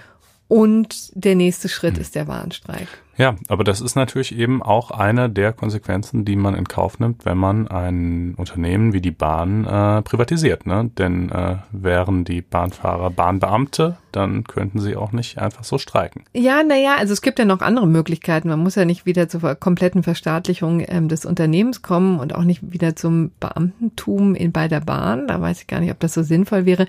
und 0.48 1.12
der 1.14 1.36
nächste 1.36 1.70
Schritt 1.70 1.96
hm. 1.96 2.02
ist 2.02 2.16
der 2.16 2.28
Warnstreik. 2.28 2.88
Ja, 3.18 3.36
aber 3.48 3.64
das 3.64 3.82
ist 3.82 3.96
natürlich 3.96 4.38
eben 4.38 4.62
auch 4.62 4.92
eine 4.92 5.30
der 5.30 5.54
Konsequenzen, 5.54 6.26
die 6.26 6.36
man 6.36 6.56
in 6.56 6.68
Kauf 6.68 7.00
nimmt, 7.00 7.26
wenn 7.26 7.38
man 7.38 7.68
ein 7.68 8.36
Unternehmen 8.36 8.94
wie 8.94 9.02
die 9.02 9.12
Bahn 9.12 9.66
äh, 9.66 10.02
privatisiert. 10.02 10.66
Ne? 10.66 10.92
Denn 10.98 11.30
äh, 11.30 11.58
wären 11.72 12.26
die 12.26 12.42
Bahnfahrer 12.42 13.10
Bahnbeamte, 13.12 13.98
dann 14.12 14.44
könnten 14.44 14.80
sie 14.80 14.96
auch 14.96 15.12
nicht 15.12 15.38
einfach 15.38 15.64
so 15.64 15.78
streiken. 15.78 16.24
Ja, 16.34 16.64
naja, 16.64 16.96
also 16.98 17.14
es 17.14 17.22
gibt 17.22 17.40
ja 17.40 17.46
noch 17.46 17.62
andere 17.62 17.88
Möglichkeiten. 17.88 18.50
Man 18.50 18.60
muss 18.60 18.76
ja 18.76 18.86
nicht 18.86 19.06
wieder 19.06 19.30
zur 19.30 19.56
kompletten 19.56 20.04
Verstaatlichung 20.04 20.84
ähm, 20.88 21.08
des 21.08 21.26
Unternehmens 21.26 21.82
kommen 21.82 22.20
und 22.20 22.36
auch 22.36 22.44
nicht 22.44 22.72
wieder 22.72 22.96
zum 22.96 23.32
Beamtentum 23.40 24.36
in, 24.36 24.52
bei 24.52 24.68
der 24.68 24.82
Bahn. 24.82 25.28
Da 25.28 25.40
weiß 25.40 25.62
ich 25.62 25.68
gar 25.68 25.80
nicht, 25.80 25.92
ob 25.92 26.00
das 26.00 26.14
so 26.14 26.24
sinnvoll 26.24 26.66
wäre. 26.66 26.88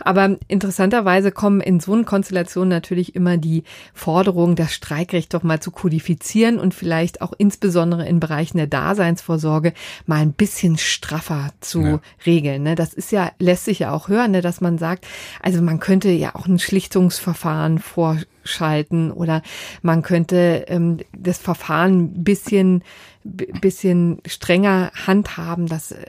Aber 0.00 0.36
interessanterweise 0.48 1.32
kommen 1.32 1.60
in 1.60 1.80
so 1.80 1.92
einer 1.92 2.04
Konstellation 2.04 2.68
natürlich 2.68 3.14
immer 3.14 3.36
die 3.36 3.64
Forderungen, 3.92 4.56
das 4.56 4.72
Streikrecht 4.72 5.34
doch 5.34 5.42
mal 5.42 5.60
zu 5.64 5.70
kodifizieren 5.70 6.58
und 6.58 6.74
vielleicht 6.74 7.22
auch 7.22 7.32
insbesondere 7.36 8.06
in 8.06 8.20
Bereichen 8.20 8.58
der 8.58 8.66
Daseinsvorsorge 8.66 9.72
mal 10.04 10.20
ein 10.20 10.34
bisschen 10.34 10.76
straffer 10.76 11.52
zu 11.60 11.80
ja. 11.80 12.00
regeln. 12.26 12.62
Ne? 12.62 12.74
Das 12.74 12.92
ist 12.92 13.10
ja, 13.10 13.32
lässt 13.38 13.64
sich 13.64 13.78
ja 13.78 13.92
auch 13.92 14.08
hören, 14.08 14.32
ne, 14.32 14.42
dass 14.42 14.60
man 14.60 14.76
sagt, 14.76 15.06
also 15.42 15.62
man 15.62 15.80
könnte 15.80 16.10
ja 16.10 16.34
auch 16.34 16.46
ein 16.46 16.58
Schlichtungsverfahren 16.58 17.78
vorschalten 17.78 19.10
oder 19.10 19.42
man 19.80 20.02
könnte 20.02 20.66
ähm, 20.68 20.98
das 21.16 21.38
Verfahren 21.38 22.18
ein 22.18 22.24
bisschen 22.24 22.84
bisschen 23.26 24.18
strenger 24.26 24.92
handhaben, 25.06 25.66
dass 25.66 25.92
äh, 25.92 26.04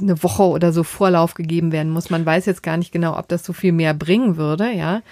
eine 0.00 0.20
Woche 0.24 0.42
oder 0.42 0.72
so 0.72 0.82
Vorlauf 0.82 1.34
gegeben 1.34 1.70
werden 1.70 1.92
muss. 1.92 2.10
Man 2.10 2.26
weiß 2.26 2.46
jetzt 2.46 2.64
gar 2.64 2.76
nicht 2.76 2.90
genau, 2.90 3.16
ob 3.16 3.28
das 3.28 3.44
so 3.44 3.52
viel 3.52 3.70
mehr 3.70 3.94
bringen 3.94 4.36
würde, 4.36 4.72
ja. 4.72 5.02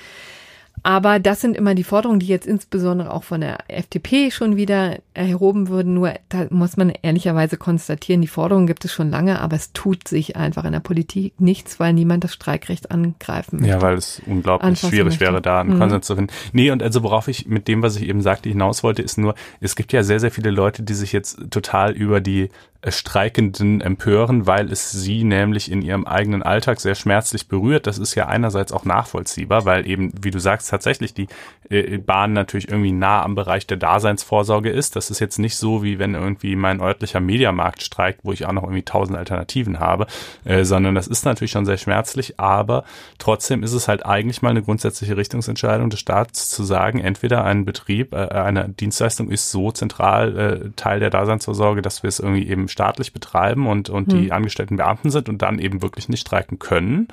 Aber 0.83 1.19
das 1.19 1.41
sind 1.41 1.57
immer 1.57 1.75
die 1.75 1.85
Forderungen, 1.85 2.21
die 2.21 2.27
jetzt 2.27 2.47
insbesondere 2.47 3.13
auch 3.13 3.25
von 3.25 3.41
der 3.41 3.59
FDP 3.69 4.31
schon 4.31 4.57
wieder 4.57 4.99
erhoben 5.15 5.69
würden. 5.69 5.95
Nur 5.95 6.15
da 6.29 6.47
muss 6.51 6.77
man 6.77 6.91
ehrlicherweise 7.03 7.57
konstatieren, 7.57 8.21
die 8.21 8.29
Forderungen 8.29 8.67
gibt 8.67 8.85
es 8.85 8.93
schon 8.93 9.11
lange, 9.11 9.41
aber 9.41 9.57
es 9.57 9.73
tut 9.73 10.09
sich 10.09 10.37
einfach 10.37 10.65
in 10.65 10.73
der 10.73 10.81
Politik 10.81 11.35
nichts, 11.39 11.81
weil 11.81 11.93
niemand 11.93 12.25
das 12.25 12.33
Streikrecht 12.33 12.91
angreifen 12.91 13.61
möchte. 13.61 13.75
Ja, 13.75 13.83
weil 13.83 13.97
es 13.97 14.23
unglaublich 14.27 14.79
schwierig 14.79 15.05
möchte. 15.05 15.21
wäre, 15.21 15.43
da 15.43 15.61
einen 15.61 15.75
mhm. 15.75 15.79
Konsens 15.79 16.07
zu 16.07 16.17
finden. 16.17 16.33
Nee, 16.53 16.71
und 16.71 16.83
also 16.83 17.03
worauf 17.03 17.29
ich 17.29 17.47
mit 17.47 17.69
dem, 17.69 17.83
was 17.83 17.97
ich 17.97 18.09
eben 18.09 18.21
sagte, 18.21 18.49
hinaus 18.49 18.83
wollte, 18.83 19.03
ist 19.03 19.19
nur, 19.19 19.35
es 19.61 19.77
gibt 19.77 19.93
ja 19.93 20.03
sehr, 20.03 20.21
sehr 20.21 20.31
viele 20.31 20.51
Leute, 20.51 20.83
die 20.83 20.95
sich 20.95 21.13
jetzt 21.13 21.39
total 21.51 21.93
über 21.93 22.21
die 22.21 22.49
Streikenden 22.87 23.81
empören, 23.81 24.47
weil 24.47 24.71
es 24.71 24.93
sie 24.93 25.25
nämlich 25.25 25.69
in 25.71 25.83
ihrem 25.83 26.07
eigenen 26.07 26.45
Alltag 26.45 26.81
sehr 26.81 26.95
schmerzlich 26.95 27.49
berührt. 27.49 27.89
Das 27.89 27.99
ist 27.99 28.15
ja 28.15 28.27
einerseits 28.27 28.71
auch 28.71 28.85
nachvollziehbar, 28.85 29.65
weil 29.65 29.85
eben, 29.89 30.13
wie 30.23 30.31
du 30.31 30.39
sagst, 30.39 30.71
tatsächlich 30.71 31.13
die 31.13 31.27
äh, 31.71 31.99
Bahn 31.99 32.35
natürlich 32.35 32.69
irgendwie 32.69 32.93
nah 32.93 33.23
am 33.25 33.35
Bereich 33.35 33.67
der 33.67 33.79
Daseinsvorsorge 33.79 34.71
ist. 34.71 34.95
Das 34.95 35.11
ist 35.11 35.19
jetzt 35.19 35.41
nicht 35.41 35.57
so, 35.57 35.83
wie 35.83 35.99
wenn 35.99 36.15
irgendwie 36.15 36.55
mein 36.55 36.81
örtlicher 36.81 37.19
Mediamarkt 37.19 37.83
streikt, 37.83 38.21
wo 38.23 38.33
ich 38.33 38.47
auch 38.47 38.53
noch 38.53 38.63
irgendwie 38.63 38.85
tausend 38.85 39.19
Alternativen 39.19 39.81
habe, 39.81 40.07
äh, 40.45 40.63
sondern 40.63 40.95
das 40.95 41.09
ist 41.09 41.25
natürlich 41.25 41.51
schon 41.51 41.67
sehr 41.67 41.79
schmerzlich, 41.79 42.39
aber 42.39 42.85
trotzdem 43.19 43.65
ist 43.65 43.73
es 43.73 43.89
halt 43.89 44.07
eigentlich 44.07 44.41
mal 44.41 44.51
eine 44.51 44.63
grundsätzliche 44.63 45.17
Richtungsentscheidung 45.17 45.91
des 45.91 45.99
Staats 45.99 46.49
zu 46.49 46.63
sagen, 46.63 47.01
entweder 47.01 47.43
ein 47.45 47.65
Betrieb, 47.65 48.13
äh, 48.13 48.29
eine 48.29 48.69
Dienstleistung 48.69 49.31
ist 49.31 49.51
so 49.51 49.73
zentral 49.73 50.39
äh, 50.39 50.71
Teil 50.77 51.01
der 51.01 51.11
Daseinsvorsorge, 51.11 51.83
dass 51.83 52.05
wir 52.05 52.09
es 52.09 52.21
irgendwie 52.21 52.49
eben 52.49 52.68
staatlich 52.69 53.13
betreiben 53.13 53.67
und, 53.67 53.91
und 53.91 54.13
hm. 54.13 54.23
die 54.23 54.33
angestellten 54.33 54.77
Beamten 54.77 55.11
sind 55.11 55.29
und 55.29 55.43
dann 55.43 55.59
eben 55.59 55.83
wirklich 55.83 56.09
nicht 56.09 56.21
streiken 56.21 56.59
können. 56.59 57.09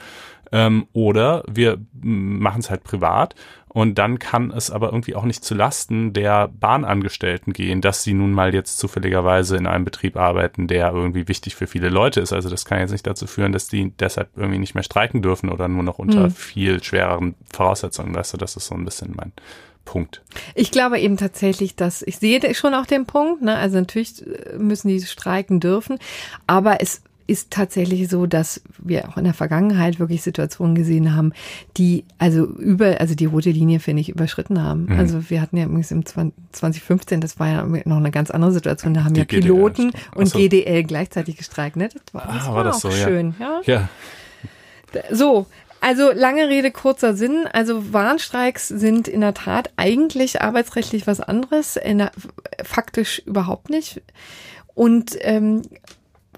Ähm, 0.51 0.87
oder 0.93 1.43
wir 1.47 1.79
machen 2.01 2.59
es 2.59 2.69
halt 2.69 2.83
privat 2.83 3.35
und 3.75 3.95
dann 3.95 4.19
kann 4.19 4.51
es 4.51 4.71
aber 4.71 4.87
irgendwie 4.87 5.15
auch 5.15 5.25
nicht 5.25 5.43
zu 5.43 5.53
Lasten 5.53 6.13
der 6.13 6.47
Bahnangestellten 6.47 7.51
gehen, 7.51 7.81
dass 7.81 8.03
sie 8.03 8.13
nun 8.13 8.31
mal 8.31 8.53
jetzt 8.53 8.77
zufälligerweise 8.77 9.57
in 9.57 9.67
einem 9.67 9.83
Betrieb 9.83 10.15
arbeiten, 10.15 10.67
der 10.67 10.93
irgendwie 10.93 11.27
wichtig 11.27 11.55
für 11.55 11.67
viele 11.67 11.89
Leute 11.89 12.21
ist. 12.21 12.31
Also 12.31 12.49
das 12.49 12.63
kann 12.63 12.79
jetzt 12.79 12.91
nicht 12.91 13.05
dazu 13.05 13.27
führen, 13.27 13.51
dass 13.51 13.67
die 13.67 13.91
deshalb 13.99 14.29
irgendwie 14.37 14.59
nicht 14.59 14.75
mehr 14.75 14.83
streiken 14.83 15.21
dürfen 15.21 15.49
oder 15.49 15.67
nur 15.67 15.83
noch 15.83 15.99
unter 15.99 16.23
hm. 16.23 16.31
viel 16.31 16.81
schwereren 16.81 17.35
Voraussetzungen. 17.51 18.15
Weißt 18.15 18.33
du, 18.33 18.37
das 18.37 18.55
ist 18.55 18.67
so 18.67 18.75
ein 18.75 18.85
bisschen 18.85 19.13
mein 19.13 19.33
Punkt. 19.85 20.23
Ich 20.55 20.71
glaube 20.71 20.99
eben 20.99 21.17
tatsächlich, 21.17 21.75
dass 21.75 22.01
ich 22.01 22.17
sehe 22.17 22.53
schon 22.55 22.73
auch 22.73 22.85
den 22.85 23.05
Punkt. 23.05 23.41
Ne? 23.41 23.55
Also 23.55 23.77
natürlich 23.77 24.25
äh, 24.25 24.57
müssen 24.57 24.89
die 24.89 25.01
streiken 25.01 25.59
dürfen, 25.59 25.99
aber 26.47 26.81
es 26.81 27.01
ist 27.27 27.51
tatsächlich 27.51 28.07
so, 28.07 28.27
dass 28.27 28.61
wir 28.77 29.09
auch 29.09 29.17
in 29.17 29.23
der 29.23 29.33
Vergangenheit 29.33 29.99
wirklich 29.99 30.21
Situationen 30.21 30.75
gesehen 30.75 31.15
haben, 31.15 31.33
die 31.77 32.05
also 32.19 32.45
über, 32.45 32.99
also 32.99 33.15
die 33.15 33.25
rote 33.25 33.49
Linie, 33.49 33.79
finde 33.79 34.01
ich, 34.01 34.09
überschritten 34.09 34.61
haben. 34.61 34.85
Mhm. 34.85 34.99
Also 34.99 35.29
wir 35.29 35.41
hatten 35.41 35.57
ja 35.57 35.65
übrigens 35.65 35.91
im 35.91 36.05
2015, 36.05 37.21
das 37.21 37.39
war 37.39 37.47
ja 37.47 37.63
noch 37.85 37.97
eine 37.97 38.11
ganz 38.11 38.29
andere 38.29 38.51
Situation, 38.51 38.93
da 38.93 39.03
haben 39.03 39.13
die 39.13 39.21
ja 39.21 39.25
Piloten 39.25 39.91
GDL, 39.91 40.01
und 40.15 40.33
GDL 40.33 40.83
gleichzeitig 40.83 41.37
gestreikt. 41.37 41.77
Ne? 41.77 41.89
Das 41.89 42.13
war, 42.13 42.27
das 42.27 42.43
ah, 42.43 42.47
war, 42.47 42.55
war 42.55 42.63
das 42.63 42.75
auch 42.77 42.81
so, 42.81 42.91
schön. 42.91 43.33
Ja. 43.39 43.61
ja. 43.65 43.89
So, 45.11 45.47
also 45.85 46.11
lange 46.11 46.49
Rede, 46.49 46.71
kurzer 46.71 47.13
Sinn. 47.13 47.47
Also 47.53 47.93
Warnstreiks 47.93 48.67
sind 48.69 49.07
in 49.07 49.21
der 49.21 49.35
Tat 49.35 49.69
eigentlich 49.75 50.41
arbeitsrechtlich 50.41 51.05
was 51.05 51.21
anderes, 51.21 51.75
der, 51.75 52.11
faktisch 52.63 53.19
überhaupt 53.19 53.69
nicht. 53.69 54.01
Und 54.73 55.15
ähm, 55.21 55.61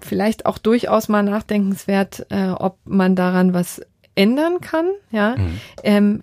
vielleicht 0.02 0.44
auch 0.44 0.58
durchaus 0.58 1.08
mal 1.08 1.22
nachdenkenswert, 1.22 2.26
äh, 2.28 2.50
ob 2.50 2.76
man 2.84 3.16
daran 3.16 3.54
was 3.54 3.80
ändern 4.14 4.60
kann. 4.60 4.90
Ja, 5.10 5.36
mhm. 5.38 5.60
ähm, 5.82 6.20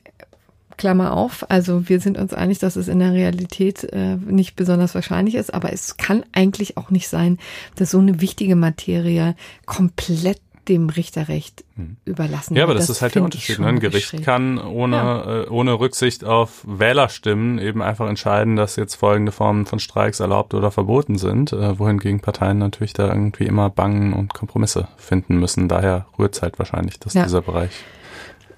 Klammer 0.78 1.14
auf. 1.14 1.50
Also 1.50 1.90
wir 1.90 2.00
sind 2.02 2.20
uns 2.20 2.32
einig, 2.32 2.60
dass 2.60 2.76
es 2.76 2.88
in 2.88 3.00
der 3.00 3.14
Realität 3.14 3.86
äh, 3.86 4.18
nicht 4.18 4.56
besonders 4.56 4.94
wahrscheinlich 4.94 5.34
ist, 5.34 5.52
aber 5.52 5.74
es 5.74 5.98
kann 5.98 6.24
eigentlich 6.32 6.78
auch 6.78 6.92
nicht 6.92 7.08
sein, 7.08 7.40
dass 7.76 7.90
so 7.90 7.98
eine 7.98 8.22
wichtige 8.22 8.56
Materie 8.56 9.36
komplett 9.66 10.42
dem 10.68 10.90
Richterrecht 10.90 11.64
hm. 11.76 11.98
überlassen. 12.06 12.56
Ja, 12.56 12.64
aber 12.64 12.74
das, 12.74 12.88
das 12.88 12.98
ist 12.98 13.02
halt 13.02 13.16
der 13.16 13.24
Unterschied. 13.24 13.60
Ne? 13.60 13.68
Ein 13.68 13.80
Gericht 13.80 14.24
kann 14.24 14.58
ohne, 14.58 14.96
ja. 14.96 15.42
äh, 15.44 15.48
ohne 15.50 15.80
Rücksicht 15.80 16.24
auf 16.24 16.64
Wählerstimmen 16.66 17.60
eben 17.60 17.82
einfach 17.82 18.08
entscheiden, 18.08 18.56
dass 18.56 18.76
jetzt 18.76 18.96
folgende 18.96 19.32
Formen 19.32 19.66
von 19.66 19.80
Streiks 19.80 20.20
erlaubt 20.20 20.54
oder 20.54 20.72
verboten 20.72 21.18
sind, 21.18 21.54
äh, 21.54 21.80
wohingegen 21.80 22.20
Parteien 22.20 22.58
natürlich 22.58 22.94
da 22.94 23.08
irgendwie 23.08 23.46
immer 23.46 23.70
bangen 23.70 24.14
und 24.14 24.34
Kompromisse 24.34 24.88
finden 24.98 25.40
müssen. 25.40 25.68
Daher 25.68 26.06
rührt 26.18 26.36
es 26.36 26.42
halt 26.42 26.60
wahrscheinlich, 26.60 27.00
dass 27.00 27.14
ja. 27.14 27.24
dieser 27.24 27.42
Bereich 27.42 27.72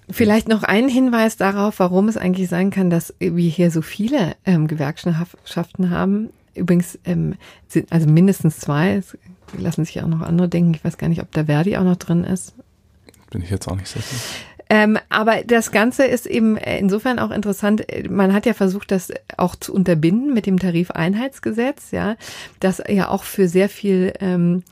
Vielleicht 0.09 0.47
noch 0.47 0.63
ein 0.63 0.87
Hinweis 0.87 1.35
darauf, 1.35 1.79
warum 1.79 2.07
es 2.07 2.15
eigentlich 2.15 2.47
sein 2.47 2.71
kann, 2.71 2.89
dass 2.89 3.13
wir 3.19 3.49
hier 3.49 3.71
so 3.71 3.81
viele 3.81 4.35
ähm, 4.45 4.67
Gewerkschaften 4.67 5.89
haben. 5.89 6.29
Übrigens 6.55 6.97
ähm, 7.03 7.35
sind 7.67 7.91
also 7.91 8.07
mindestens 8.07 8.57
zwei. 8.57 8.95
Es 8.95 9.17
lassen 9.57 9.85
sich 9.85 10.01
auch 10.01 10.07
noch 10.07 10.21
andere 10.21 10.49
denken. 10.49 10.73
Ich 10.73 10.83
weiß 10.83 10.97
gar 10.97 11.09
nicht, 11.09 11.21
ob 11.21 11.31
der 11.31 11.45
Verdi 11.45 11.77
auch 11.77 11.83
noch 11.83 11.95
drin 11.95 12.23
ist. 12.23 12.53
Bin 13.29 13.41
ich 13.41 13.49
jetzt 13.49 13.67
auch 13.67 13.75
nicht 13.75 13.87
sicher. 13.87 14.15
Ähm, 14.69 14.97
aber 15.09 15.43
das 15.45 15.71
Ganze 15.71 16.05
ist 16.05 16.25
eben 16.25 16.57
insofern 16.57 17.19
auch 17.19 17.31
interessant. 17.31 17.85
Man 18.09 18.33
hat 18.33 18.45
ja 18.45 18.53
versucht, 18.53 18.91
das 18.91 19.13
auch 19.37 19.55
zu 19.55 19.73
unterbinden 19.73 20.33
mit 20.33 20.45
dem 20.45 20.59
Tarifeinheitsgesetz, 20.59 21.91
ja, 21.91 22.15
das 22.59 22.81
ja 22.89 23.09
auch 23.09 23.23
für 23.23 23.47
sehr 23.47 23.69
viel 23.69 24.13
ähm, 24.19 24.63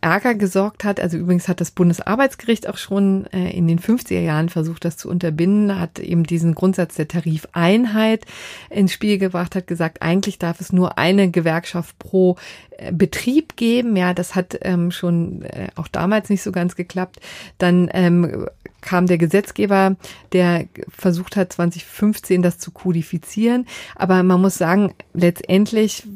Ärger 0.00 0.34
gesorgt 0.34 0.84
hat. 0.84 1.00
Also 1.00 1.16
übrigens 1.16 1.48
hat 1.48 1.60
das 1.60 1.70
Bundesarbeitsgericht 1.70 2.68
auch 2.68 2.76
schon 2.76 3.26
äh, 3.32 3.50
in 3.50 3.66
den 3.66 3.78
50er 3.78 4.20
Jahren 4.20 4.48
versucht, 4.48 4.84
das 4.84 4.96
zu 4.96 5.08
unterbinden, 5.08 5.80
hat 5.80 5.98
eben 5.98 6.24
diesen 6.24 6.54
Grundsatz 6.54 6.94
der 6.94 7.08
Tarifeinheit 7.08 8.24
ins 8.70 8.92
Spiel 8.92 9.18
gebracht, 9.18 9.54
hat 9.54 9.66
gesagt, 9.66 10.02
eigentlich 10.02 10.38
darf 10.38 10.60
es 10.60 10.72
nur 10.72 10.98
eine 10.98 11.30
Gewerkschaft 11.30 11.98
pro 11.98 12.36
äh, 12.78 12.92
Betrieb 12.92 13.56
geben. 13.56 13.96
Ja, 13.96 14.14
das 14.14 14.34
hat 14.34 14.58
ähm, 14.62 14.90
schon 14.90 15.42
äh, 15.42 15.68
auch 15.74 15.88
damals 15.88 16.30
nicht 16.30 16.42
so 16.42 16.52
ganz 16.52 16.76
geklappt. 16.76 17.20
Dann 17.58 17.90
ähm, 17.92 18.46
kam 18.80 19.06
der 19.06 19.18
Gesetzgeber, 19.18 19.96
der 20.32 20.66
versucht 20.88 21.36
hat, 21.36 21.52
2015 21.52 22.42
das 22.42 22.58
zu 22.58 22.70
kodifizieren. 22.70 23.66
Aber 23.96 24.22
man 24.22 24.40
muss 24.40 24.56
sagen, 24.56 24.94
letztendlich 25.12 26.06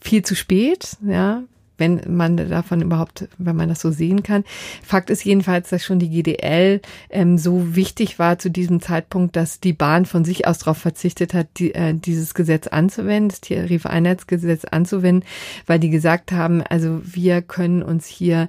viel 0.00 0.22
zu 0.22 0.34
spät, 0.34 0.96
ja, 1.06 1.42
wenn 1.82 2.00
man 2.06 2.36
davon 2.36 2.80
überhaupt, 2.80 3.28
wenn 3.38 3.56
man 3.56 3.68
das 3.68 3.80
so 3.80 3.90
sehen 3.90 4.22
kann. 4.22 4.44
Fakt 4.84 5.10
ist 5.10 5.24
jedenfalls, 5.24 5.70
dass 5.70 5.82
schon 5.82 5.98
die 5.98 6.10
GDL 6.10 6.80
ähm, 7.10 7.38
so 7.38 7.74
wichtig 7.74 8.20
war 8.20 8.38
zu 8.38 8.50
diesem 8.50 8.80
Zeitpunkt, 8.80 9.34
dass 9.34 9.58
die 9.58 9.72
Bahn 9.72 10.06
von 10.06 10.24
sich 10.24 10.46
aus 10.46 10.60
darauf 10.60 10.78
verzichtet 10.78 11.34
hat, 11.34 11.48
die, 11.56 11.74
äh, 11.74 11.92
dieses 11.92 12.34
Gesetz 12.34 12.68
anzuwenden, 12.68 13.30
das 13.30 13.40
Tarifeinheitsgesetz 13.40 14.64
anzuwenden, 14.64 15.28
weil 15.66 15.80
die 15.80 15.90
gesagt 15.90 16.30
haben, 16.30 16.62
also 16.62 17.00
wir 17.04 17.42
können 17.42 17.82
uns 17.82 18.06
hier 18.06 18.48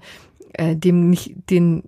äh, 0.53 0.75
dem 0.75 1.09
nicht 1.09 1.33
den 1.49 1.83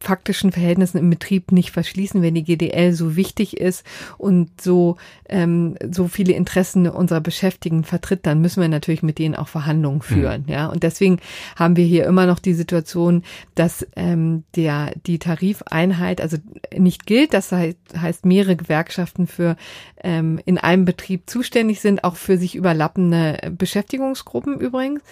faktischen 0.00 0.50
Verhältnissen 0.50 0.98
im 0.98 1.10
Betrieb 1.10 1.52
nicht 1.52 1.70
verschließen, 1.70 2.22
wenn 2.22 2.34
die 2.34 2.42
GDL 2.42 2.92
so 2.92 3.16
wichtig 3.16 3.58
ist 3.58 3.84
und 4.18 4.60
so, 4.60 4.96
ähm, 5.28 5.76
so 5.90 6.08
viele 6.08 6.32
Interessen 6.32 6.88
unserer 6.88 7.20
Beschäftigten 7.20 7.84
vertritt, 7.84 8.20
dann 8.24 8.40
müssen 8.40 8.62
wir 8.62 8.68
natürlich 8.68 9.02
mit 9.02 9.18
denen 9.18 9.34
auch 9.36 9.48
Verhandlungen 9.48 9.98
mhm. 9.98 10.02
führen. 10.02 10.42
Mhm. 10.46 10.52
Ja, 10.52 10.66
und 10.66 10.82
deswegen 10.82 11.20
haben 11.56 11.76
wir 11.76 11.84
hier 11.84 12.06
immer 12.06 12.26
noch 12.26 12.38
die 12.38 12.54
Situation, 12.54 13.22
dass 13.54 13.86
ähm, 13.94 14.44
der, 14.56 14.92
die 15.06 15.18
Tarifeinheit 15.18 16.20
also 16.20 16.38
nicht 16.76 17.06
gilt. 17.06 17.34
Das 17.34 17.52
heißt, 17.52 17.76
heißt 17.96 18.24
mehrere 18.24 18.56
Gewerkschaften 18.56 19.26
für 19.26 19.56
ähm, 20.02 20.40
in 20.46 20.56
einem 20.58 20.86
Betrieb 20.86 21.28
zuständig 21.28 21.80
sind, 21.80 22.04
auch 22.04 22.16
für 22.16 22.38
sich 22.38 22.54
überlappende 22.54 23.52
Beschäftigungsgruppen 23.56 24.58
übrigens. 24.60 25.02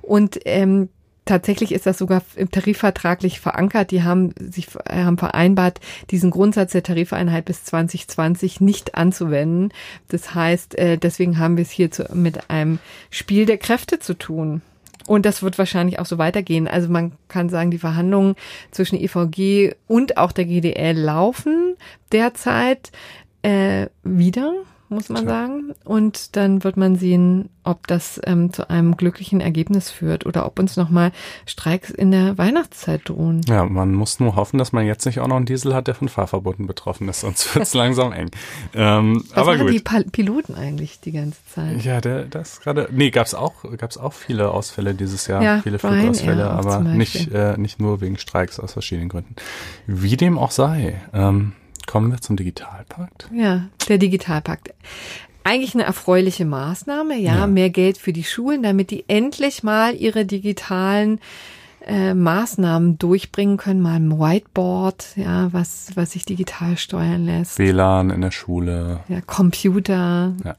Und 0.00 0.40
ähm, 0.46 0.88
tatsächlich 1.28 1.72
ist 1.72 1.86
das 1.86 1.98
sogar 1.98 2.22
im 2.36 2.50
tarifvertraglich 2.50 3.40
verankert. 3.40 3.90
Die 3.90 4.02
haben 4.02 4.34
sich 4.40 4.68
äh, 4.86 5.04
haben 5.04 5.18
vereinbart, 5.18 5.78
diesen 6.10 6.30
Grundsatz 6.30 6.72
der 6.72 6.82
Tarifeinheit 6.82 7.44
bis 7.44 7.64
2020 7.64 8.60
nicht 8.60 8.94
anzuwenden. 8.94 9.72
Das 10.08 10.34
heißt, 10.34 10.76
äh, 10.78 10.96
deswegen 10.96 11.38
haben 11.38 11.56
wir 11.56 11.62
es 11.62 11.70
hier 11.70 11.90
zu, 11.90 12.08
mit 12.14 12.50
einem 12.50 12.78
Spiel 13.10 13.46
der 13.46 13.58
Kräfte 13.58 13.98
zu 13.98 14.14
tun. 14.14 14.62
Und 15.06 15.24
das 15.24 15.42
wird 15.42 15.58
wahrscheinlich 15.58 15.98
auch 15.98 16.06
so 16.06 16.18
weitergehen. 16.18 16.68
Also 16.68 16.88
man 16.88 17.12
kann 17.28 17.48
sagen, 17.48 17.70
die 17.70 17.78
Verhandlungen 17.78 18.34
zwischen 18.70 18.98
EVG 18.98 19.74
und 19.86 20.18
auch 20.18 20.32
der 20.32 20.44
GDL 20.44 20.98
laufen 20.98 21.76
derzeit 22.12 22.90
äh, 23.42 23.86
wieder 24.02 24.52
muss 24.88 25.08
man 25.08 25.24
Klar. 25.24 25.46
sagen. 25.46 25.74
Und 25.84 26.36
dann 26.36 26.64
wird 26.64 26.76
man 26.76 26.96
sehen, 26.96 27.50
ob 27.64 27.86
das 27.86 28.20
ähm, 28.24 28.52
zu 28.52 28.70
einem 28.70 28.96
glücklichen 28.96 29.40
Ergebnis 29.40 29.90
führt 29.90 30.24
oder 30.24 30.46
ob 30.46 30.58
uns 30.58 30.76
nochmal 30.76 31.12
Streiks 31.44 31.90
in 31.90 32.10
der 32.10 32.38
Weihnachtszeit 32.38 33.02
drohen. 33.04 33.42
Ja, 33.46 33.64
man 33.64 33.92
muss 33.94 34.20
nur 34.20 34.36
hoffen, 34.36 34.58
dass 34.58 34.72
man 34.72 34.86
jetzt 34.86 35.04
nicht 35.04 35.20
auch 35.20 35.28
noch 35.28 35.36
einen 35.36 35.46
Diesel 35.46 35.74
hat, 35.74 35.86
der 35.86 35.94
von 35.94 36.08
Fahrverboten 36.08 36.66
betroffen 36.66 37.08
ist, 37.08 37.20
sonst 37.20 37.54
wird 37.54 37.66
es 37.66 37.74
langsam 37.74 38.12
eng. 38.12 38.30
Ähm, 38.74 39.22
Was 39.28 39.36
aber 39.36 39.52
machen 39.52 39.66
gut. 39.66 39.74
die 39.74 39.80
pa 39.80 40.02
Piloten 40.10 40.54
eigentlich 40.54 41.00
die 41.00 41.12
ganze 41.12 41.38
Zeit? 41.46 41.84
Ja, 41.84 42.00
der, 42.00 42.24
das 42.24 42.60
gerade. 42.60 42.88
Nee, 42.90 43.10
gab's 43.10 43.34
auch, 43.34 43.54
gab's 43.76 43.98
auch 43.98 44.14
viele 44.14 44.50
Ausfälle 44.50 44.94
dieses 44.94 45.26
Jahr, 45.26 45.42
ja, 45.42 45.60
viele 45.62 45.78
Flugausfälle, 45.78 46.48
aber 46.48 46.80
nicht, 46.80 47.30
äh, 47.32 47.58
nicht 47.58 47.80
nur 47.80 48.00
wegen 48.00 48.18
Streiks 48.18 48.58
aus 48.58 48.72
verschiedenen 48.72 49.08
Gründen. 49.10 49.36
Wie 49.86 50.16
dem 50.16 50.38
auch 50.38 50.50
sei. 50.50 51.00
Ähm, 51.12 51.52
Kommen 51.86 52.10
wir 52.10 52.20
zum 52.20 52.36
Digitalpakt. 52.36 53.28
Ja, 53.32 53.68
der 53.88 53.98
Digitalpakt. 53.98 54.74
Eigentlich 55.44 55.74
eine 55.74 55.84
erfreuliche 55.84 56.44
Maßnahme, 56.44 57.16
ja, 57.16 57.36
ja. 57.36 57.46
mehr 57.46 57.70
Geld 57.70 57.96
für 57.96 58.12
die 58.12 58.24
Schulen, 58.24 58.62
damit 58.62 58.90
die 58.90 59.08
endlich 59.08 59.62
mal 59.62 59.94
ihre 59.94 60.26
digitalen 60.26 61.20
äh, 61.86 62.12
Maßnahmen 62.12 62.98
durchbringen 62.98 63.56
können, 63.56 63.80
mal 63.80 63.94
ein 63.94 64.18
Whiteboard, 64.18 65.16
ja, 65.16 65.50
was, 65.52 65.92
was 65.94 66.12
sich 66.12 66.26
digital 66.26 66.76
steuern 66.76 67.24
lässt. 67.24 67.58
WLAN 67.58 68.10
in 68.10 68.20
der 68.20 68.30
Schule. 68.30 69.00
Ja, 69.08 69.22
Computer. 69.22 70.34
Ja. 70.44 70.56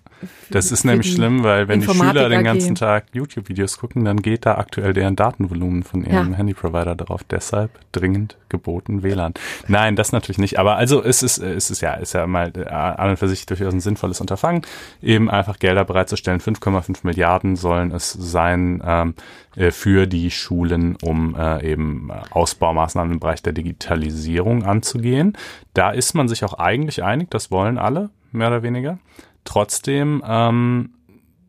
Das 0.49 0.71
ist 0.71 0.83
nämlich 0.83 1.13
schlimm, 1.13 1.43
weil 1.43 1.67
wenn 1.67 1.81
die 1.81 1.87
Schüler 1.87 2.29
den 2.29 2.43
ganzen 2.43 2.75
Tag 2.75 3.05
YouTube-Videos 3.13 3.77
gucken, 3.77 4.05
dann 4.05 4.21
geht 4.21 4.45
da 4.45 4.57
aktuell 4.57 4.93
deren 4.93 5.15
Datenvolumen 5.15 5.83
von 5.83 6.03
ihrem 6.03 6.31
ja. 6.31 6.37
Handyprovider 6.37 6.95
drauf. 6.95 7.23
Deshalb 7.23 7.71
dringend 7.91 8.37
geboten 8.49 9.03
WLAN. 9.03 9.33
Nein, 9.67 9.95
das 9.95 10.11
natürlich 10.11 10.39
nicht. 10.39 10.59
Aber 10.59 10.75
also 10.75 11.03
es 11.03 11.23
ist, 11.23 11.37
es 11.37 11.69
ist 11.69 11.81
ja, 11.81 11.93
ist 11.93 12.13
ja 12.13 12.27
mal 12.27 12.51
äh, 12.55 12.67
an 12.67 13.11
und 13.11 13.17
für 13.17 13.27
sich 13.27 13.45
durchaus 13.45 13.73
ein 13.73 13.79
sinnvolles 13.79 14.19
Unterfangen, 14.21 14.63
eben 15.01 15.29
einfach 15.29 15.59
Gelder 15.59 15.85
bereitzustellen. 15.85 16.39
5,5 16.39 16.99
Milliarden 17.03 17.55
sollen 17.55 17.91
es 17.91 18.11
sein 18.11 18.81
ähm, 18.85 19.13
äh, 19.55 19.71
für 19.71 20.07
die 20.07 20.31
Schulen, 20.31 20.97
um 21.01 21.35
äh, 21.35 21.71
eben 21.71 22.09
Ausbaumaßnahmen 22.31 23.13
im 23.13 23.19
Bereich 23.19 23.41
der 23.43 23.53
Digitalisierung 23.53 24.63
anzugehen. 24.63 25.37
Da 25.73 25.91
ist 25.91 26.13
man 26.13 26.27
sich 26.27 26.43
auch 26.43 26.55
eigentlich 26.55 27.03
einig, 27.03 27.29
das 27.29 27.51
wollen 27.51 27.77
alle, 27.77 28.09
mehr 28.31 28.47
oder 28.47 28.63
weniger. 28.63 28.99
Trotzdem 29.43 30.23
ähm, 30.25 30.93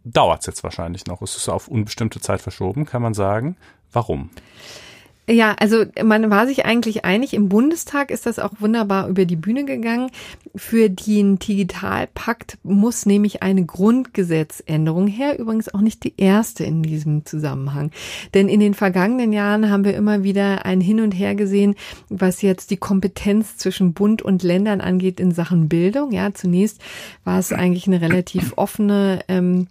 dauert 0.05 0.41
es 0.41 0.47
jetzt 0.47 0.65
wahrscheinlich 0.65 1.07
noch. 1.07 1.23
Es 1.23 1.37
ist 1.37 1.49
auf 1.49 1.69
unbestimmte 1.69 2.21
Zeit 2.21 2.41
verschoben, 2.41 2.85
kann 2.87 3.03
man 3.03 3.15
sagen. 3.15 3.57
Warum? 3.93 4.31
Ja, 5.31 5.55
also 5.61 5.85
man 6.03 6.29
war 6.29 6.49
sich 6.49 6.65
eigentlich 6.65 7.05
einig, 7.05 7.35
im 7.35 7.49
Bundestag 7.49 8.11
ist 8.11 8.27
das 8.27 8.41
auch 8.41 8.51
wunderbar 8.59 9.07
über 9.07 9.27
die 9.27 9.37
Bühne 9.37 9.65
gegangen. 9.65 10.11
Für 10.57 10.91
den 10.91 11.39
Digitalpakt 11.39 12.59
muss 12.65 13.07
nämlich 13.07 13.41
eine 13.41 13.65
Grundgesetzänderung 13.65 15.07
her, 15.07 15.39
übrigens 15.39 15.73
auch 15.73 15.83
nicht 15.83 16.03
die 16.03 16.15
erste 16.17 16.65
in 16.65 16.83
diesem 16.83 17.25
Zusammenhang. 17.27 17.93
Denn 18.35 18.49
in 18.49 18.59
den 18.59 18.75
vergangenen 18.75 19.33
Jahren 19.33 19.71
haben 19.71 19.85
wir 19.85 19.95
immer 19.95 20.25
wieder 20.25 20.65
ein 20.65 20.81
Hin 20.81 21.01
und 21.01 21.13
Her 21.13 21.37
gesehen, 21.37 21.77
was 22.09 22.43
jetzt 22.43 22.73
die 22.73 22.79
Kompetenz 22.79 23.57
zwischen 23.57 23.93
Bund 23.93 24.23
und 24.23 24.43
Ländern 24.43 24.81
angeht 24.81 25.21
in 25.21 25.31
Sachen 25.31 25.69
Bildung. 25.69 26.11
Ja, 26.11 26.35
zunächst 26.35 26.81
war 27.23 27.39
es 27.39 27.53
eigentlich 27.53 27.87
eine 27.87 28.01
relativ 28.01 28.55
offene 28.57 29.21
ähm, 29.29 29.69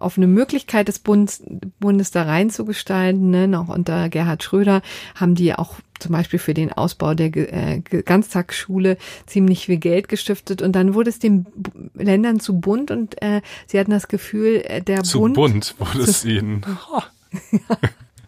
auf 0.00 0.16
eine 0.16 0.26
Möglichkeit 0.26 0.88
des 0.88 0.98
Bundes, 0.98 1.42
Bundes 1.80 2.10
da 2.10 2.22
reinzugestalten. 2.22 3.30
Ne? 3.30 3.48
Noch 3.48 3.68
unter 3.68 4.08
Gerhard 4.08 4.42
Schröder 4.42 4.82
haben 5.14 5.34
die 5.34 5.54
auch 5.54 5.74
zum 5.98 6.12
Beispiel 6.12 6.38
für 6.38 6.54
den 6.54 6.72
Ausbau 6.72 7.14
der 7.14 7.34
äh, 7.34 7.80
Ganztagsschule 7.80 8.96
ziemlich 9.26 9.66
viel 9.66 9.78
Geld 9.78 10.08
gestiftet 10.08 10.62
und 10.62 10.72
dann 10.72 10.94
wurde 10.94 11.10
es 11.10 11.18
den 11.18 11.46
Ländern 11.94 12.40
zu 12.40 12.60
bunt 12.60 12.90
und 12.90 13.20
äh, 13.22 13.42
sie 13.66 13.78
hatten 13.78 13.90
das 13.90 14.08
Gefühl, 14.08 14.62
äh, 14.64 14.80
der 14.80 15.02
zu 15.02 15.20
Bund 15.20 15.34
bunt 15.34 15.74
wurde 15.78 16.02
es 16.02 16.24
ihnen. 16.24 16.64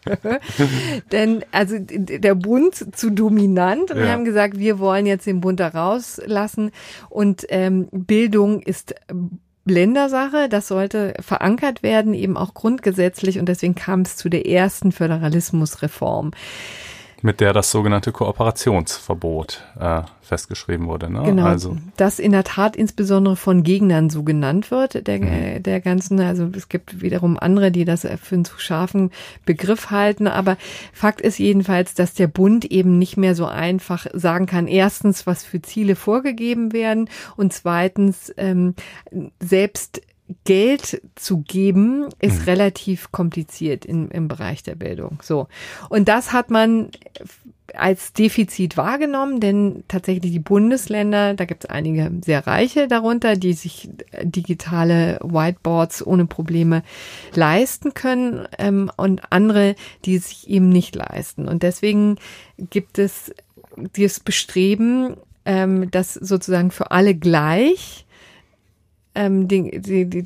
Denn 1.13 1.45
also 1.53 1.77
der 1.79 2.35
Bund 2.35 2.97
zu 2.97 3.11
dominant 3.11 3.91
und 3.91 3.99
ja. 3.99 4.05
wir 4.05 4.13
haben 4.13 4.25
gesagt, 4.25 4.59
wir 4.59 4.79
wollen 4.79 5.07
jetzt 5.07 5.27
den 5.27 5.41
Bund 5.41 5.61
da 5.61 5.69
rauslassen 5.69 6.71
und 7.09 7.47
ähm, 7.51 7.89
Bildung 7.93 8.61
ist 8.61 8.95
Ländersache, 9.71 10.49
das 10.49 10.69
sollte 10.69 11.15
verankert 11.21 11.83
werden, 11.83 12.13
eben 12.13 12.37
auch 12.37 12.55
grundgesetzlich. 12.55 13.39
Und 13.39 13.49
deswegen 13.49 13.75
kam 13.75 14.03
es 14.03 14.17
zu 14.17 14.29
der 14.29 14.47
ersten 14.47 14.93
Föderalismusreform 14.93 16.33
mit 17.23 17.41
der 17.41 17.53
das 17.53 17.71
sogenannte 17.71 18.13
Kooperationsverbot 18.13 19.63
äh, 19.79 20.03
festgeschrieben 20.23 20.87
wurde. 20.87 21.11
Ne? 21.13 21.23
Genau, 21.25 21.45
also. 21.45 21.77
das 21.97 22.19
in 22.19 22.33
der 22.33 22.45
Tat 22.45 22.77
insbesondere 22.77 23.37
von 23.37 23.63
Gegnern 23.63 24.11
so 24.11 24.23
genannt 24.23 24.71
wird, 24.71 25.07
der, 25.07 25.19
mhm. 25.19 25.63
der 25.63 25.81
ganzen, 25.81 26.21
also 26.21 26.49
es 26.57 26.69
gibt 26.69 27.03
wiederum 27.03 27.39
andere, 27.39 27.71
die 27.73 27.85
das 27.85 28.03
für 28.03 28.35
einen 28.35 28.45
zu 28.45 28.59
scharfen 28.59 29.11
Begriff 29.45 29.91
halten, 29.91 30.29
aber 30.29 30.57
Fakt 30.93 31.21
ist 31.21 31.39
jedenfalls, 31.39 31.95
dass 31.95 32.15
der 32.15 32.29
Bund 32.29 32.65
eben 32.65 32.99
nicht 32.99 33.17
mehr 33.17 33.35
so 33.35 33.47
einfach 33.47 34.07
sagen 34.13 34.47
kann, 34.47 34.69
erstens, 34.69 35.27
was 35.27 35.45
für 35.45 35.61
Ziele 35.61 35.97
vorgegeben 35.97 36.73
werden 36.73 37.09
und 37.37 37.53
zweitens 37.53 38.33
ähm, 38.37 38.75
selbst 39.41 40.01
Geld 40.45 41.03
zu 41.15 41.39
geben, 41.39 42.09
ist 42.21 42.41
mhm. 42.41 42.45
relativ 42.45 43.13
kompliziert 43.13 43.85
im, 43.85 44.11
im 44.11 44.29
Bereich 44.29 44.63
der 44.63 44.75
Bildung. 44.75 45.19
So. 45.23 45.49
Und 45.89 46.09
das 46.09 46.33
hat 46.33 46.51
man 46.51 46.91
als 47.75 48.13
Defizit 48.13 48.77
wahrgenommen, 48.77 49.41
denn 49.41 49.85
tatsächlich 49.89 50.33
die 50.33 50.39
Bundesländer, 50.39 51.35
da 51.35 51.45
gibt 51.45 51.65
es 51.65 51.71
einige 51.71 52.11
sehr 52.25 52.47
reiche 52.47 52.89
darunter, 52.89 53.37
die 53.37 53.53
sich 53.53 53.89
digitale 54.23 55.19
Whiteboards 55.23 56.05
ohne 56.07 56.27
Probleme 56.27 56.83
leisten 57.35 57.95
können 57.95 58.47
ähm, 58.59 58.91
und 58.97 59.23
andere, 59.31 59.75
die 60.05 60.19
sich 60.19 60.49
eben 60.49 60.69
nicht 60.69 60.95
leisten. 60.95 61.49
Und 61.49 61.63
deswegen 61.63 62.17
gibt 62.57 62.99
es 62.99 63.33
dieses 63.97 64.21
Bestreben, 64.21 65.17
ähm, 65.45 65.91
das 65.91 66.15
sozusagen 66.15 66.71
für 66.71 66.91
alle 66.91 67.15
gleich 67.15 68.07
ähm, 69.15 69.49
die, 69.49 69.81
die, 69.81 70.09
die, 70.09 70.23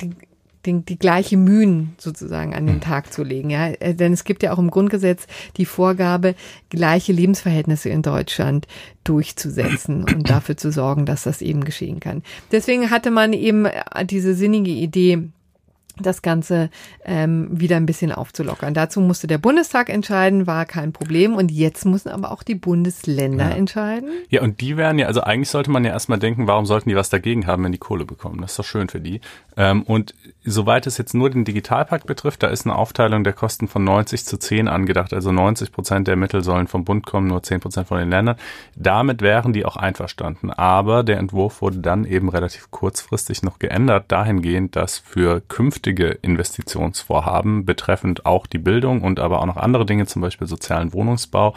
die, 0.65 0.81
die 0.81 0.99
gleiche 0.99 1.37
Mühen 1.37 1.95
sozusagen 1.97 2.55
an 2.55 2.65
den 2.65 2.75
hm. 2.75 2.81
Tag 2.81 3.13
zu 3.13 3.23
legen. 3.23 3.49
Ja, 3.49 3.67
äh, 3.67 3.93
denn 3.93 4.13
es 4.13 4.23
gibt 4.23 4.43
ja 4.43 4.53
auch 4.53 4.59
im 4.59 4.71
Grundgesetz 4.71 5.27
die 5.57 5.65
Vorgabe, 5.65 6.35
gleiche 6.69 7.13
Lebensverhältnisse 7.13 7.89
in 7.89 8.01
Deutschland 8.01 8.67
durchzusetzen 9.03 10.03
und 10.03 10.29
dafür 10.29 10.57
zu 10.57 10.71
sorgen, 10.71 11.05
dass 11.05 11.23
das 11.23 11.41
eben 11.41 11.63
geschehen 11.63 11.99
kann. 11.99 12.23
Deswegen 12.51 12.89
hatte 12.89 13.11
man 13.11 13.33
eben 13.33 13.67
diese 14.09 14.33
sinnige 14.35 14.71
Idee, 14.71 15.29
das 15.99 16.21
Ganze 16.21 16.69
ähm, 17.05 17.47
wieder 17.51 17.77
ein 17.77 17.85
bisschen 17.85 18.11
aufzulockern. 18.11 18.73
Dazu 18.73 18.99
musste 19.01 19.27
der 19.27 19.37
Bundestag 19.37 19.89
entscheiden, 19.89 20.47
war 20.47 20.65
kein 20.65 20.93
Problem. 20.93 21.35
Und 21.35 21.51
jetzt 21.51 21.85
müssen 21.85 22.09
aber 22.09 22.31
auch 22.31 22.43
die 22.43 22.55
Bundesländer 22.55 23.49
ja. 23.49 23.55
entscheiden. 23.55 24.09
Ja, 24.29 24.41
und 24.41 24.61
die 24.61 24.77
werden 24.77 24.99
ja, 24.99 25.07
also 25.07 25.21
eigentlich 25.21 25.49
sollte 25.49 25.71
man 25.71 25.85
ja 25.85 25.91
erstmal 25.91 26.19
denken, 26.19 26.47
warum 26.47 26.65
sollten 26.65 26.89
die 26.89 26.95
was 26.95 27.09
dagegen 27.09 27.47
haben, 27.47 27.63
wenn 27.63 27.71
die 27.71 27.77
Kohle 27.77 28.05
bekommen? 28.05 28.41
Das 28.41 28.51
ist 28.51 28.59
doch 28.59 28.65
schön 28.65 28.89
für 28.89 28.99
die. 28.99 29.21
Ähm, 29.57 29.83
und 29.83 30.13
soweit 30.43 30.87
es 30.87 30.97
jetzt 30.97 31.13
nur 31.13 31.29
den 31.29 31.45
Digitalpakt 31.45 32.05
betrifft, 32.07 32.43
da 32.43 32.47
ist 32.47 32.65
eine 32.65 32.75
Aufteilung 32.75 33.23
der 33.23 33.33
Kosten 33.33 33.67
von 33.67 33.83
90 33.83 34.25
zu 34.25 34.37
10 34.37 34.67
angedacht. 34.67 35.13
Also 35.13 35.31
90 35.31 35.71
Prozent 35.71 36.07
der 36.07 36.15
Mittel 36.15 36.43
sollen 36.43 36.67
vom 36.67 36.83
Bund 36.83 37.05
kommen, 37.05 37.27
nur 37.27 37.41
10 37.41 37.61
Prozent 37.61 37.87
von 37.87 37.97
den 37.97 38.09
Ländern. 38.09 38.35
Damit 38.75 39.21
wären 39.21 39.53
die 39.53 39.65
auch 39.65 39.77
einverstanden. 39.77 40.51
Aber 40.51 41.03
der 41.03 41.17
Entwurf 41.17 41.61
wurde 41.61 41.79
dann 41.79 42.05
eben 42.05 42.29
relativ 42.29 42.71
kurzfristig 42.71 43.43
noch 43.43 43.59
geändert, 43.59 44.05
dahingehend, 44.09 44.75
dass 44.75 44.97
für 44.97 45.41
künftige 45.41 45.84
künftige 45.85 46.17
Investitionsvorhaben 46.23 47.63
betreffend 47.63 48.25
auch 48.25 48.47
die 48.47 48.57
Bildung 48.57 49.03
und 49.03 49.19
aber 49.19 49.41
auch 49.41 49.45
noch 49.45 49.57
andere 49.57 49.85
Dinge, 49.85 50.07
zum 50.07 50.21
Beispiel 50.23 50.47
sozialen 50.47 50.93
Wohnungsbau, 50.93 51.53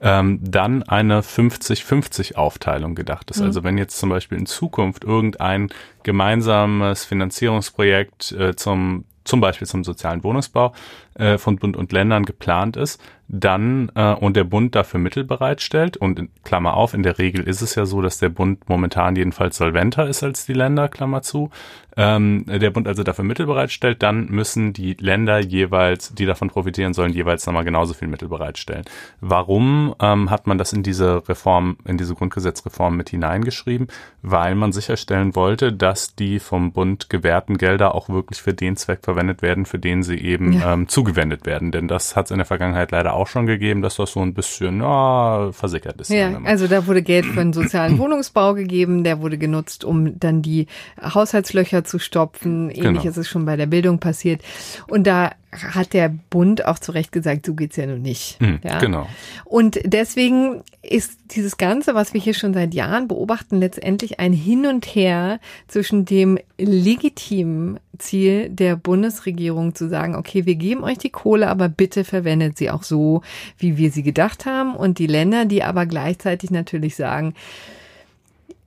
ähm, 0.00 0.40
dann 0.42 0.82
eine 0.82 1.20
50-50 1.20 2.34
Aufteilung 2.34 2.96
gedacht 2.96 3.30
ist. 3.30 3.38
Mhm. 3.38 3.46
Also 3.46 3.62
wenn 3.62 3.78
jetzt 3.78 3.96
zum 3.98 4.10
Beispiel 4.10 4.36
in 4.36 4.46
Zukunft 4.46 5.04
irgendein 5.04 5.68
gemeinsames 6.02 7.04
Finanzierungsprojekt 7.04 8.32
äh, 8.32 8.56
zum 8.56 9.04
zum 9.24 9.42
Beispiel 9.42 9.68
zum 9.68 9.84
sozialen 9.84 10.24
Wohnungsbau 10.24 10.72
äh, 11.18 11.38
von 11.38 11.56
Bund 11.56 11.76
und 11.76 11.92
Ländern 11.92 12.24
geplant 12.24 12.76
ist, 12.76 13.00
dann 13.28 13.92
äh, 13.94 14.14
und 14.14 14.36
der 14.36 14.44
Bund 14.44 14.74
dafür 14.74 15.00
Mittel 15.00 15.24
bereitstellt 15.24 15.96
und 15.96 16.18
in, 16.18 16.28
Klammer 16.44 16.74
auf, 16.74 16.94
in 16.94 17.02
der 17.02 17.18
Regel 17.18 17.46
ist 17.46 17.60
es 17.60 17.74
ja 17.74 17.84
so, 17.84 18.00
dass 18.00 18.18
der 18.18 18.30
Bund 18.30 18.68
momentan 18.68 19.16
jedenfalls 19.16 19.58
solventer 19.58 20.08
ist 20.08 20.22
als 20.22 20.46
die 20.46 20.54
Länder, 20.54 20.88
Klammer 20.88 21.20
zu, 21.22 21.50
ähm, 21.98 22.44
der 22.46 22.70
Bund 22.70 22.86
also 22.86 23.02
dafür 23.02 23.24
Mittel 23.24 23.46
bereitstellt, 23.46 24.02
dann 24.02 24.26
müssen 24.26 24.72
die 24.72 24.94
Länder 24.94 25.40
jeweils, 25.40 26.14
die 26.14 26.26
davon 26.26 26.48
profitieren 26.48 26.94
sollen, 26.94 27.12
jeweils 27.12 27.44
nochmal 27.44 27.64
genauso 27.64 27.92
viel 27.92 28.08
Mittel 28.08 28.28
bereitstellen. 28.28 28.84
Warum 29.20 29.94
ähm, 30.00 30.30
hat 30.30 30.46
man 30.46 30.58
das 30.58 30.72
in 30.72 30.82
diese 30.82 31.28
Reform, 31.28 31.76
in 31.84 31.98
diese 31.98 32.14
Grundgesetzreform 32.14 32.96
mit 32.96 33.10
hineingeschrieben? 33.10 33.88
Weil 34.22 34.54
man 34.54 34.72
sicherstellen 34.72 35.34
wollte, 35.34 35.72
dass 35.72 36.14
die 36.14 36.38
vom 36.38 36.72
Bund 36.72 37.10
gewährten 37.10 37.58
Gelder 37.58 37.94
auch 37.96 38.08
wirklich 38.08 38.40
für 38.40 38.54
den 38.54 38.76
Zweck 38.76 39.00
verwendet 39.02 39.42
werden, 39.42 39.66
für 39.66 39.80
den 39.80 40.04
sie 40.04 40.18
eben 40.18 40.52
ja. 40.52 40.74
ähm, 40.74 40.88
zugewendet 41.08 41.46
werden. 41.46 41.72
Denn 41.72 41.88
das 41.88 42.16
hat 42.16 42.26
es 42.26 42.30
in 42.30 42.38
der 42.38 42.46
Vergangenheit 42.46 42.90
leider 42.90 43.14
auch 43.14 43.26
schon 43.26 43.46
gegeben, 43.46 43.82
dass 43.82 43.96
das 43.96 44.12
so 44.12 44.20
ein 44.20 44.34
bisschen 44.34 44.78
na, 44.78 45.50
versickert 45.52 46.00
ist. 46.00 46.10
Ja, 46.10 46.38
also 46.44 46.66
da 46.66 46.86
wurde 46.86 47.02
Geld 47.02 47.26
für 47.26 47.40
einen 47.40 47.52
sozialen 47.52 47.98
Wohnungsbau 47.98 48.54
gegeben, 48.54 49.04
der 49.04 49.20
wurde 49.20 49.38
genutzt, 49.38 49.84
um 49.84 50.18
dann 50.18 50.42
die 50.42 50.66
Haushaltslöcher 51.02 51.84
zu 51.84 51.98
stopfen. 51.98 52.70
Ähnlich 52.70 53.02
genau. 53.02 53.10
ist 53.10 53.16
es 53.16 53.28
schon 53.28 53.44
bei 53.44 53.56
der 53.56 53.66
Bildung 53.66 53.98
passiert. 53.98 54.42
Und 54.88 55.06
da 55.06 55.32
hat 55.52 55.94
der 55.94 56.14
Bund 56.30 56.66
auch 56.66 56.78
zu 56.78 56.92
Recht 56.92 57.10
gesagt, 57.10 57.46
so 57.46 57.54
geht's 57.54 57.76
ja 57.76 57.86
nun 57.86 58.02
nicht. 58.02 58.40
Mhm, 58.40 58.60
ja. 58.62 58.78
Genau. 58.78 59.08
Und 59.44 59.80
deswegen 59.84 60.62
ist 60.82 61.18
dieses 61.34 61.56
Ganze, 61.56 61.94
was 61.94 62.12
wir 62.12 62.20
hier 62.20 62.34
schon 62.34 62.52
seit 62.52 62.74
Jahren 62.74 63.08
beobachten, 63.08 63.58
letztendlich 63.58 64.20
ein 64.20 64.32
Hin 64.32 64.66
und 64.66 64.84
Her 64.84 65.40
zwischen 65.66 66.04
dem 66.04 66.38
legitimen 66.58 67.80
Ziel 67.98 68.48
der 68.48 68.76
Bundesregierung 68.76 69.74
zu 69.74 69.88
sagen, 69.88 70.14
okay, 70.14 70.46
wir 70.46 70.54
geben 70.54 70.84
euch 70.84 70.98
die 70.98 71.10
Kohle, 71.10 71.48
aber 71.48 71.68
bitte 71.68 72.04
verwendet 72.04 72.58
sie 72.58 72.70
auch 72.70 72.82
so, 72.82 73.22
wie 73.58 73.76
wir 73.76 73.90
sie 73.90 74.02
gedacht 74.02 74.46
haben. 74.46 74.74
Und 74.74 74.98
die 74.98 75.06
Länder, 75.06 75.44
die 75.44 75.62
aber 75.62 75.86
gleichzeitig 75.86 76.50
natürlich 76.50 76.96
sagen, 76.96 77.34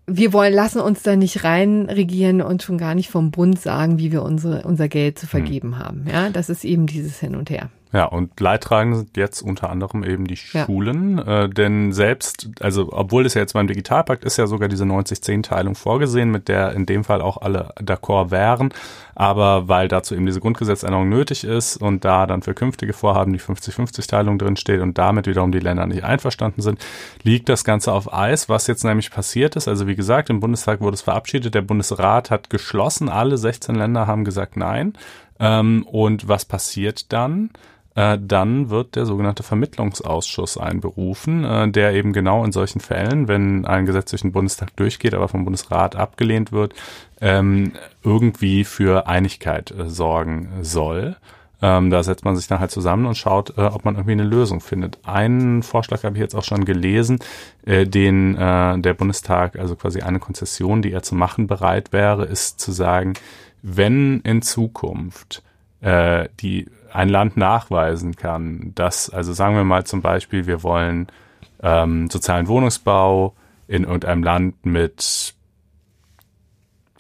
wir 0.08 0.34
wollen, 0.34 0.54
lassen 0.54 0.82
uns 0.82 1.04
da 1.04 1.16
nicht 1.16 1.44
reinregieren 1.44 2.42
und 2.42 2.64
schon 2.64 2.78
gar 2.78 2.96
nicht 2.96 3.10
vom 3.10 3.32
Bund 3.32 3.60
sagen, 3.60 3.98
wie 3.98 4.12
wir 4.12 4.24
unsere, 4.24 4.64
unser 4.64 4.88
Geld 4.88 5.18
zu 5.18 5.28
vergeben 5.28 5.76
hm. 5.76 5.80
haben. 5.80 6.06
Ja, 6.12 6.30
das 6.30 6.50
ist 6.50 6.66
eben 6.66 6.86
dieses 6.86 7.20
Hin 7.20 7.36
und 7.36 7.50
Her. 7.50 7.70
Ja, 7.94 8.06
und 8.06 8.40
Leidtragend 8.40 8.96
sind 8.96 9.18
jetzt 9.18 9.42
unter 9.42 9.70
anderem 9.70 10.06
eben 10.06 10.26
die 10.26 10.38
Schulen, 10.38 11.18
ja. 11.18 11.44
äh, 11.44 11.50
denn 11.50 11.92
selbst, 11.92 12.50
also 12.62 12.90
obwohl 12.94 13.26
es 13.26 13.34
ja 13.34 13.42
jetzt 13.42 13.54
beim 13.54 13.68
Digitalpakt 13.68 14.24
ist 14.24 14.38
ja 14.38 14.48
sogar 14.48 14.70
diese 14.70 14.86
90-10-Teilung 14.86 15.76
vorgesehen, 15.76 16.32
mit 16.32 16.48
der 16.48 16.72
in 16.72 16.86
dem 16.86 17.04
Fall 17.04 17.22
auch 17.22 17.42
alle 17.42 17.74
d'accord 17.82 18.32
wären, 18.32 18.74
aber 19.14 19.68
weil 19.68 19.90
dazu 19.90 20.16
eben 20.16 20.26
diese 20.26 20.40
Grundgesetzänderung 20.40 21.10
nötig 21.10 21.44
ist 21.44 21.76
und 21.78 22.06
da 22.06 22.28
dann 22.28 22.44
für 22.44 22.54
künftige 22.54 22.94
Vorhaben 22.94 23.34
die 23.34 23.42
50-50-Teilung 23.42 24.40
drin 24.40 24.56
steht 24.56 24.80
und 24.80 24.98
damit 24.98 25.28
wiederum 25.28 25.52
die 25.52 25.60
Länder 25.60 25.86
nicht 25.86 26.06
einverstanden 26.06 26.62
sind, 26.62 26.80
liegt 27.24 27.50
das 27.50 27.66
Ganze 27.66 27.92
auf 27.92 28.14
Eis, 28.14 28.48
was 28.48 28.68
jetzt 28.68 28.86
nämlich 28.86 29.12
passiert 29.12 29.58
ist. 29.58 29.68
Also 29.68 29.88
wie 29.88 29.96
gesagt, 29.96 30.30
im 30.30 30.40
Bundestag 30.40 30.80
wurde 30.80 30.96
es 30.96 31.02
verabschiedet, 31.02 31.54
der 31.56 31.62
Bundesrat 31.62 32.32
hat 32.32 32.50
geschlossen, 32.50 33.10
alle 33.10 33.38
16 33.38 33.76
Länder 33.76 34.08
haben 34.08 34.24
gesagt 34.24 34.56
nein. 34.56 34.94
Ähm, 35.42 35.86
und 35.88 36.30
was 36.30 36.46
passiert 36.46 37.12
dann? 37.12 37.50
Äh, 37.96 38.18
dann 38.22 38.70
wird 38.70 38.96
der 38.96 39.06
sogenannte 39.06 39.44
Vermittlungsausschuss 39.44 40.58
einberufen, 40.58 41.44
äh, 41.44 41.70
der 41.70 41.94
eben 41.94 42.14
genau 42.14 42.46
in 42.46 42.54
solchen 42.54 42.80
Fällen, 42.80 43.28
wenn 43.28 43.66
ein 43.66 43.86
Gesetz 43.86 44.12
durch 44.12 44.22
den 44.22 44.32
Bundestag 44.32 44.76
durchgeht, 44.78 45.14
aber 45.14 45.28
vom 45.28 45.44
Bundesrat 45.44 45.96
abgelehnt 45.98 46.54
wird, 46.54 46.74
ähm, 47.20 47.74
irgendwie 48.04 48.64
für 48.64 49.08
Einigkeit 49.08 49.72
äh, 49.72 49.90
sorgen 49.90 50.50
soll. 50.62 51.18
Ähm, 51.62 51.90
da 51.90 52.02
setzt 52.02 52.24
man 52.24 52.38
sich 52.38 52.48
dann 52.48 52.60
halt 52.60 52.72
zusammen 52.72 53.06
und 53.06 53.18
schaut, 53.18 53.56
ob 53.58 53.86
man 53.86 53.94
irgendwie 53.96 54.14
eine 54.14 54.24
Lösung 54.24 54.62
findet. 54.62 54.98
Einen 55.04 55.62
Vorschlag 55.62 56.04
habe 56.04 56.16
ich 56.16 56.22
jetzt 56.22 56.34
auch 56.34 56.44
schon 56.44 56.66
gelesen, 56.66 57.20
den 57.68 58.34
der 58.34 58.96
Bundestag, 58.96 59.60
also 59.60 59.76
quasi 59.76 60.02
eine 60.02 60.18
Konzession, 60.18 60.82
die 60.82 60.92
er 60.92 61.04
zu 61.04 61.14
machen 61.14 61.46
bereit 61.46 61.94
wäre, 61.94 62.26
ist 62.26 62.60
zu 62.60 62.72
sagen, 62.72 63.14
wenn 63.62 64.22
in 64.22 64.42
Zukunft 64.42 65.44
die 65.84 66.66
ein 66.94 67.10
Land 67.10 67.38
nachweisen 67.38 68.16
kann, 68.16 68.74
dass, 68.76 69.10
also 69.10 69.34
sagen 69.34 69.56
wir 69.56 69.64
mal 69.64 69.86
zum 69.86 70.02
Beispiel, 70.02 70.48
wir 70.48 70.64
wollen 70.64 71.08
ähm, 71.64 72.10
sozialen 72.10 72.48
Wohnungsbau 72.48 73.36
in 73.68 73.84
irgendeinem 73.84 74.24
Land 74.24 74.66
mit 74.66 75.36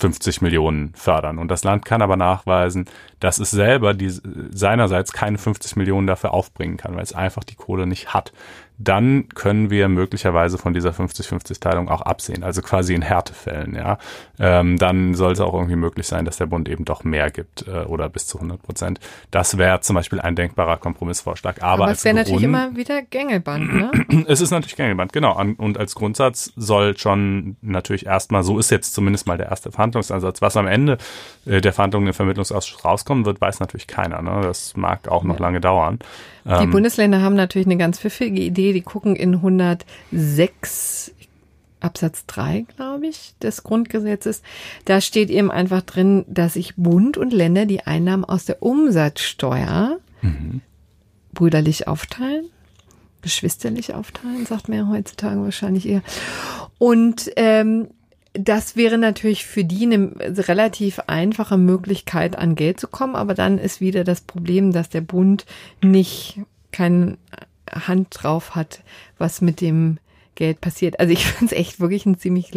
50 0.01 0.41
Millionen 0.41 0.93
fördern. 0.95 1.37
Und 1.37 1.49
das 1.49 1.63
Land 1.63 1.85
kann 1.85 2.01
aber 2.01 2.17
nachweisen, 2.17 2.85
dass 3.19 3.37
es 3.37 3.51
selber 3.51 3.93
die, 3.93 4.09
seinerseits 4.09 5.13
keine 5.13 5.37
50 5.37 5.75
Millionen 5.75 6.07
dafür 6.07 6.33
aufbringen 6.33 6.77
kann, 6.77 6.95
weil 6.95 7.03
es 7.03 7.13
einfach 7.13 7.43
die 7.43 7.55
Kohle 7.55 7.85
nicht 7.85 8.13
hat 8.13 8.33
dann 8.83 9.29
können 9.29 9.69
wir 9.69 9.89
möglicherweise 9.89 10.57
von 10.57 10.73
dieser 10.73 10.91
50-50-Teilung 10.91 11.89
auch 11.89 12.01
absehen, 12.01 12.43
also 12.43 12.61
quasi 12.61 12.93
in 12.93 13.01
Härtefällen, 13.01 13.75
ja. 13.75 13.97
Ähm, 14.39 14.77
dann 14.77 15.13
sollte 15.13 15.45
auch 15.45 15.53
irgendwie 15.53 15.75
möglich 15.75 16.07
sein, 16.07 16.25
dass 16.25 16.37
der 16.37 16.47
Bund 16.47 16.67
eben 16.69 16.85
doch 16.85 17.03
mehr 17.03 17.31
gibt 17.31 17.67
äh, 17.67 17.83
oder 17.85 18.09
bis 18.09 18.27
zu 18.27 18.37
100 18.37 18.61
Prozent. 18.61 18.99
Das 19.29 19.57
wäre 19.57 19.81
zum 19.81 19.95
Beispiel 19.95 20.19
ein 20.19 20.35
denkbarer 20.35 20.77
Kompromissvorschlag. 20.77 21.61
Aber, 21.61 21.83
Aber 21.83 21.91
es 21.91 22.03
wäre 22.03 22.15
natürlich 22.15 22.43
immer 22.43 22.75
wieder 22.75 23.01
Gängelband, 23.01 23.73
ne? 23.73 23.91
es 24.27 24.41
ist 24.41 24.51
natürlich 24.51 24.75
Gängelband, 24.75 25.13
genau. 25.13 25.39
Und 25.57 25.77
als 25.77 25.95
Grundsatz 25.95 26.51
soll 26.55 26.97
schon 26.97 27.57
natürlich 27.61 28.05
erstmal, 28.05 28.43
so 28.43 28.57
ist 28.59 28.71
jetzt 28.71 28.93
zumindest 28.93 29.27
mal 29.27 29.37
der 29.37 29.47
erste 29.47 29.71
Verhandlungsansatz. 29.71 30.41
Was 30.41 30.57
am 30.57 30.67
Ende 30.67 30.97
äh, 31.45 31.61
der 31.61 31.73
Verhandlungen 31.73 32.07
im 32.07 32.13
Vermittlungsausschuss 32.13 32.83
rauskommen 32.83 33.25
wird, 33.25 33.41
weiß 33.41 33.59
natürlich 33.59 33.87
keiner. 33.87 34.21
Ne? 34.21 34.41
Das 34.43 34.75
mag 34.75 35.07
auch 35.07 35.23
noch 35.23 35.35
ja. 35.37 35.41
lange 35.41 35.61
dauern. 35.61 35.99
Die 36.45 36.63
ähm, 36.63 36.71
Bundesländer 36.71 37.21
haben 37.21 37.35
natürlich 37.35 37.67
eine 37.67 37.77
ganz 37.77 37.99
pfiffige 37.99 38.41
Idee. 38.41 38.73
Die 38.73 38.81
gucken 38.81 39.15
in 39.15 39.35
106 39.35 41.13
Absatz 41.79 42.25
3, 42.27 42.65
glaube 42.75 43.07
ich, 43.07 43.33
des 43.41 43.63
Grundgesetzes. 43.63 44.41
Da 44.85 45.01
steht 45.01 45.29
eben 45.29 45.51
einfach 45.51 45.81
drin, 45.81 46.25
dass 46.27 46.53
sich 46.53 46.75
Bund 46.75 47.17
und 47.17 47.33
Länder 47.33 47.65
die 47.65 47.81
Einnahmen 47.81 48.23
aus 48.23 48.45
der 48.45 48.61
Umsatzsteuer 48.61 49.97
mhm. 50.21 50.61
brüderlich 51.33 51.87
aufteilen. 51.87 52.45
Geschwisterlich 53.21 53.93
aufteilen, 53.93 54.45
sagt 54.45 54.67
man 54.67 54.77
ja 54.79 54.87
heutzutage 54.87 55.41
wahrscheinlich 55.43 55.87
eher. 55.87 56.01
Und 56.79 57.31
ähm, 57.35 57.89
das 58.33 58.75
wäre 58.75 58.97
natürlich 58.97 59.45
für 59.45 59.63
die 59.65 59.83
eine 59.83 60.13
relativ 60.47 60.99
einfache 61.07 61.57
Möglichkeit, 61.57 62.37
an 62.37 62.55
Geld 62.55 62.79
zu 62.79 62.87
kommen, 62.87 63.15
aber 63.15 63.33
dann 63.33 63.57
ist 63.57 63.81
wieder 63.81 64.03
das 64.03 64.21
Problem, 64.21 64.71
dass 64.71 64.89
der 64.89 65.01
Bund 65.01 65.45
nicht 65.81 66.39
keine 66.71 67.17
Hand 67.69 68.07
drauf 68.11 68.55
hat, 68.55 68.81
was 69.17 69.41
mit 69.41 69.59
dem 69.59 69.97
Geld 70.35 70.61
passiert. 70.61 70.99
Also 70.99 71.11
ich 71.11 71.25
finde 71.31 71.53
es 71.53 71.59
echt 71.59 71.79
wirklich 71.79 72.05
ein 72.05 72.17
ziemlich 72.17 72.51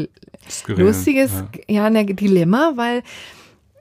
Skurril, 0.49 0.85
lustiges 0.85 1.33
ja. 1.69 1.75
ja, 1.75 1.85
ein 1.87 2.17
Dilemma, 2.17 2.73
weil 2.77 3.03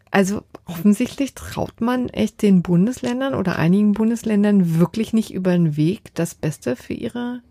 also 0.10 0.44
offensichtlich 0.66 1.34
traut 1.34 1.82
man 1.82 2.10
echt 2.10 2.42
den 2.42 2.62
Bundesländern 2.62 3.34
oder 3.34 3.58
einigen 3.58 3.94
Bundesländern 3.94 4.80
wirklich 4.80 5.12
nicht 5.14 5.34
über 5.34 5.52
den 5.52 5.76
Weg, 5.76 6.14
das 6.14 6.36
Beste 6.36 6.76
für 6.76 6.94
ihre 6.94 7.42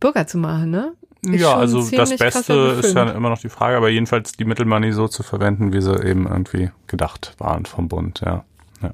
Bürger 0.00 0.26
zu 0.26 0.38
machen, 0.38 0.70
ne? 0.70 0.92
Ja, 1.32 1.56
also 1.56 1.88
das 1.90 2.16
Beste 2.16 2.78
ist 2.80 2.94
ja 2.94 3.10
immer 3.10 3.30
noch 3.30 3.38
die 3.38 3.48
Frage, 3.48 3.76
aber 3.76 3.88
jedenfalls 3.88 4.32
die 4.32 4.44
Mittelmoney 4.44 4.92
so 4.92 5.08
zu 5.08 5.22
verwenden, 5.22 5.72
wie 5.72 5.80
sie 5.80 5.94
eben 6.04 6.26
irgendwie 6.26 6.70
gedacht 6.86 7.34
waren 7.38 7.66
vom 7.66 7.88
Bund, 7.88 8.22
ja. 8.24 8.44
ja. 8.82 8.90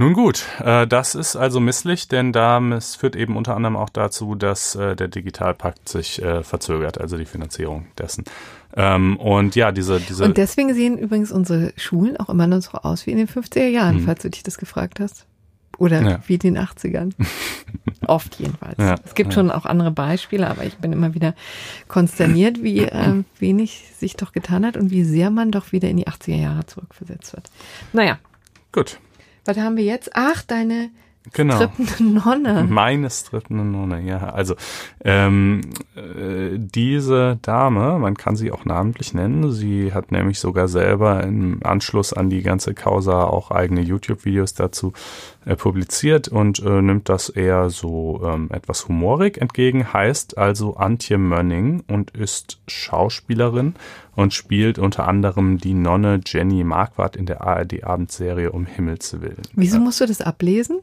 Nun 0.00 0.14
gut, 0.14 0.46
äh, 0.64 0.86
das 0.86 1.14
ist 1.14 1.36
also 1.36 1.60
misslich, 1.60 2.08
denn 2.08 2.32
da 2.32 2.58
es 2.74 2.96
führt 2.96 3.16
eben 3.16 3.36
unter 3.36 3.54
anderem 3.54 3.76
auch 3.76 3.90
dazu, 3.90 4.34
dass 4.34 4.74
äh, 4.74 4.96
der 4.96 5.08
Digitalpakt 5.08 5.90
sich 5.90 6.22
äh, 6.22 6.42
verzögert, 6.42 6.98
also 6.98 7.18
die 7.18 7.26
Finanzierung 7.26 7.86
dessen. 7.98 8.24
Ähm, 8.74 9.18
und 9.18 9.56
ja, 9.56 9.72
diese, 9.72 10.00
diese. 10.00 10.24
Und 10.24 10.38
deswegen 10.38 10.72
sehen 10.72 10.96
übrigens 10.96 11.30
unsere 11.30 11.74
Schulen 11.76 12.16
auch 12.16 12.30
immer 12.30 12.46
noch 12.46 12.62
so 12.62 12.78
aus 12.78 13.06
wie 13.06 13.10
in 13.10 13.18
den 13.18 13.28
50er 13.28 13.68
Jahren, 13.68 13.96
hm. 13.96 14.04
falls 14.06 14.22
du 14.22 14.30
dich 14.30 14.42
das 14.42 14.56
gefragt 14.56 15.00
hast. 15.00 15.26
Oder 15.80 16.02
ja. 16.02 16.20
wie 16.26 16.36
den 16.36 16.58
80ern. 16.58 17.12
Oft 18.06 18.38
jedenfalls. 18.38 18.76
Ja, 18.78 18.96
es 19.02 19.14
gibt 19.14 19.32
schon 19.32 19.50
auch 19.50 19.64
andere 19.64 19.90
Beispiele, 19.90 20.46
aber 20.46 20.64
ich 20.64 20.76
bin 20.76 20.92
immer 20.92 21.14
wieder 21.14 21.34
konsterniert, 21.88 22.62
wie 22.62 22.80
äh, 22.80 23.24
wenig 23.38 23.86
sich 23.96 24.14
doch 24.14 24.32
getan 24.32 24.66
hat 24.66 24.76
und 24.76 24.90
wie 24.90 25.04
sehr 25.04 25.30
man 25.30 25.50
doch 25.50 25.72
wieder 25.72 25.88
in 25.88 25.96
die 25.96 26.06
80er 26.06 26.36
Jahre 26.36 26.66
zurückversetzt 26.66 27.32
wird. 27.32 27.50
Naja. 27.94 28.18
Gut. 28.72 29.00
Was 29.46 29.56
haben 29.56 29.78
wir 29.78 29.84
jetzt? 29.84 30.10
Ach, 30.12 30.42
deine 30.42 30.90
genau. 31.32 31.56
strippende 31.56 32.20
Nonne. 32.20 32.66
Meine 32.68 33.10
strippende 33.10 33.64
Nonne, 33.64 34.00
ja. 34.02 34.30
Also 34.30 34.54
ähm, 35.04 35.60
äh, 35.94 36.58
diese 36.58 37.38
Dame, 37.42 37.98
man 37.98 38.16
kann 38.16 38.36
sie 38.36 38.52
auch 38.52 38.64
namentlich 38.64 39.14
nennen, 39.14 39.50
sie 39.52 39.92
hat 39.92 40.12
nämlich 40.12 40.38
sogar 40.38 40.68
selber 40.68 41.22
im 41.22 41.60
Anschluss 41.62 42.12
an 42.12 42.30
die 42.30 42.42
ganze 42.42 42.74
Causa 42.74 43.24
auch 43.24 43.50
eigene 43.50 43.80
YouTube-Videos 43.80 44.54
dazu 44.54 44.92
äh, 45.46 45.56
publiziert 45.56 46.28
und 46.28 46.60
äh, 46.60 46.82
nimmt 46.82 47.08
das 47.08 47.30
eher 47.30 47.70
so 47.70 48.20
ähm, 48.24 48.48
etwas 48.52 48.88
humorig 48.88 49.38
entgegen, 49.38 49.92
heißt 49.92 50.36
also 50.36 50.76
Antje 50.76 51.16
Mönning 51.16 51.82
und 51.88 52.10
ist 52.10 52.60
Schauspielerin 52.66 53.74
und 54.16 54.34
spielt 54.34 54.78
unter 54.78 55.08
anderem 55.08 55.58
die 55.58 55.72
Nonne 55.72 56.20
Jenny 56.26 56.62
Marquardt 56.62 57.16
in 57.16 57.26
der 57.26 57.40
ARD-Abendserie 57.40 58.52
Um 58.52 58.66
Himmels 58.66 59.20
Willen. 59.20 59.42
Wieso 59.54 59.78
musst 59.78 60.00
du 60.00 60.06
das 60.06 60.20
ablesen? 60.20 60.80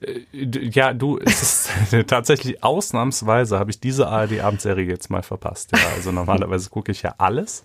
Äh, 0.00 0.20
ja, 0.32 0.92
du, 0.92 1.18
es 1.18 1.42
ist 1.42 2.06
tatsächlich 2.06 2.62
ausnahmsweise 2.62 3.58
habe 3.58 3.70
ich 3.70 3.80
diese 3.80 4.08
ARD-Abendserie 4.08 4.86
jetzt 4.86 5.10
mal 5.10 5.22
verpasst. 5.22 5.72
Ja, 5.72 5.78
also 5.94 6.12
normalerweise 6.12 6.70
gucke 6.70 6.92
ich 6.92 7.02
ja 7.02 7.14
alles. 7.18 7.64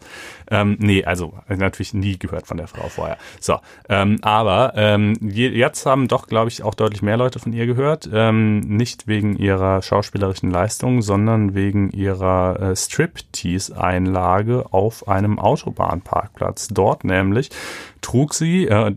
Ähm, 0.50 0.78
nee, 0.80 1.04
also 1.04 1.34
natürlich 1.48 1.94
nie 1.94 2.18
gehört 2.18 2.48
von 2.48 2.58
der 2.58 2.68
Frau 2.68 2.88
vorher. 2.90 3.18
So, 3.40 3.60
ähm, 3.90 4.18
aber 4.22 4.74
ähm, 4.76 5.18
jetzt 5.22 5.86
haben 5.86 6.08
doch, 6.08 6.28
glaube 6.28 6.50
ich, 6.50 6.64
auch 6.64 6.74
deutlich 6.74 7.02
mehr 7.02 7.18
Leute 7.18 7.40
von 7.40 7.54
ihr 7.54 7.66
gehört. 7.66 8.10
Ähm, 8.12 8.60
nicht 8.60 9.08
wegen 9.08 9.38
ihrer 9.38 9.82
schauspielerischen 9.82 10.52
Leistung, 10.52 11.02
sondern 11.02 11.54
wegen 11.56 11.92
ihrer 11.92 12.60
äh, 12.60 12.76
Striptease-Einlage 12.76 14.66
auf 14.72 15.08
einem 15.08 15.40
Autobahnparkplatz. 15.40 16.70
Dort 16.70 17.04
nämlich 17.04 17.50
trug 18.04 18.34
sie, 18.34 18.68
äh, 18.68 18.96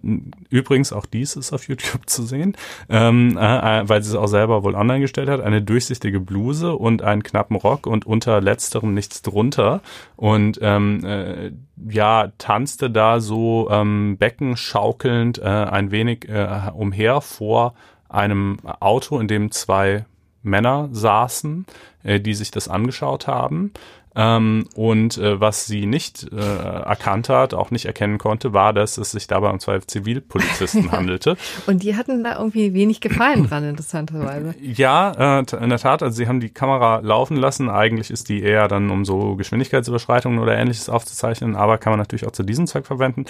übrigens 0.51 0.93
auch 0.93 1.07
dies 1.07 1.37
ist 1.37 1.53
auf 1.53 1.69
YouTube 1.69 2.03
zu 2.07 2.25
sehen, 2.25 2.57
ähm, 2.91 3.39
äh, 3.39 3.81
äh, 3.81 3.89
weil 3.89 4.03
sie 4.03 4.11
es 4.11 4.17
auch 4.17 4.27
selber 4.27 4.63
wohl 4.63 4.75
online 4.75 5.01
gestellt 5.01 5.29
hat, 5.31 5.41
eine 5.41 5.63
durchsichtige 5.63 6.21
Bluse 6.21 6.75
und 6.75 7.03
einen 7.03 7.23
knappen 7.23 7.57
Rock 7.57 7.87
und 7.87 8.07
unter 8.07 8.41
letzterem 8.41 8.93
nichts 8.93 9.23
drunter. 9.23 9.81
Und 10.17 10.59
ähm, 10.61 11.05
äh, 11.05 11.53
ja, 11.89 12.33
tanzte 12.37 12.91
da 12.91 13.21
so 13.21 13.69
ähm, 13.71 14.17
beckenschaukelnd 14.19 15.39
äh, 15.39 15.45
ein 15.45 15.91
wenig 15.91 16.29
äh, 16.29 16.71
umher 16.75 17.21
vor 17.21 17.75
einem 18.09 18.59
Auto, 18.81 19.19
in 19.19 19.29
dem 19.29 19.51
zwei 19.51 20.05
Männer 20.43 20.89
saßen, 20.93 21.67
äh, 22.03 22.21
die 22.21 22.35
sich 22.35 22.51
das 22.51 22.69
angeschaut 22.69 23.27
haben. 23.27 23.73
Ähm, 24.17 24.67
und 24.75 25.19
äh, 25.19 25.39
was 25.41 25.67
sie 25.67 25.85
nicht 25.85 26.27
äh, 26.33 26.37
erkannt 26.37 27.29
hat, 27.29 27.53
auch 27.53 27.71
nicht 27.71 27.85
erkennen 27.85 28.17
konnte, 28.17 28.55
war, 28.55 28.73
dass 28.73 28.97
es 28.97 29.11
sich 29.11 29.27
dabei 29.27 29.51
um 29.51 29.61
zwei 29.61 29.79
Zivilpolizisten 29.79 30.91
handelte. 30.93 31.37
und 31.67 31.83
die 31.83 31.97
hatten 31.97 32.25
da 32.25 32.39
irgendwie 32.39 32.73
wenig 32.73 33.03
Gefallen 33.03 33.47
dran, 33.47 33.65
interessanterweise. 33.65 34.55
Ja, 34.67 35.41
äh, 35.41 35.45
in 35.63 35.69
der 35.69 35.79
Tat. 35.79 36.03
Also 36.03 36.17
sie 36.17 36.29
haben 36.29 36.41
die 36.41 36.49
Kamera 36.49 37.01
laufen 37.01 37.37
lassen. 37.37 37.69
Eigentlich 37.69 38.11
ist 38.11 38.29
die 38.29 38.43
eher 38.43 38.69
dann, 38.69 38.91
um 38.91 39.05
so 39.05 39.37
Geschwindigkeitsüberschreitungen 39.37 40.39
oder 40.39 40.57
ähnliches 40.57 40.89
aufzuzeichnen, 40.89 41.57
aber 41.57 41.79
kann 41.79 41.93
man 41.93 41.99
natürlich 41.99 42.27
auch 42.27 42.33
zu 42.33 42.43
diesem 42.43 42.67
Zweck 42.67 42.87
verwenden. 42.87 43.27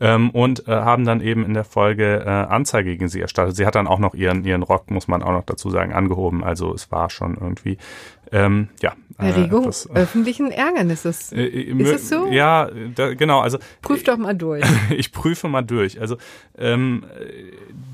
Ähm, 0.00 0.30
und 0.30 0.68
äh, 0.68 0.72
haben 0.72 1.04
dann 1.04 1.20
eben 1.20 1.44
in 1.44 1.54
der 1.54 1.64
Folge 1.64 2.22
äh, 2.24 2.28
Anzeige 2.28 2.90
gegen 2.90 3.08
sie 3.08 3.20
erstattet. 3.20 3.56
Sie 3.56 3.66
hat 3.66 3.74
dann 3.74 3.88
auch 3.88 3.98
noch 3.98 4.14
ihren, 4.14 4.44
ihren 4.44 4.62
Rock, 4.62 4.90
muss 4.90 5.08
man 5.08 5.22
auch 5.22 5.32
noch 5.32 5.44
dazu 5.44 5.70
sagen, 5.70 5.92
angehoben. 5.92 6.44
Also 6.44 6.72
es 6.72 6.90
war 6.92 7.10
schon 7.10 7.36
irgendwie 7.40 7.78
ähm, 8.32 8.68
ja. 8.80 8.92
Erregung 9.18 9.64
äh, 9.64 9.68
etwas, 9.68 9.90
öffentlichen 9.90 10.50
Ärgernisses. 10.52 11.32
Äh, 11.32 11.44
äh 11.44 11.82
ist 11.82 11.90
es 11.90 12.08
so? 12.08 12.28
Ja, 12.28 12.70
da, 12.94 13.14
genau. 13.14 13.40
Also 13.40 13.58
prüf 13.82 14.04
doch 14.04 14.16
mal 14.16 14.34
durch. 14.34 14.64
ich 14.90 15.12
prüfe 15.12 15.48
mal 15.48 15.62
durch. 15.62 16.00
Also 16.00 16.16
ähm, 16.56 17.04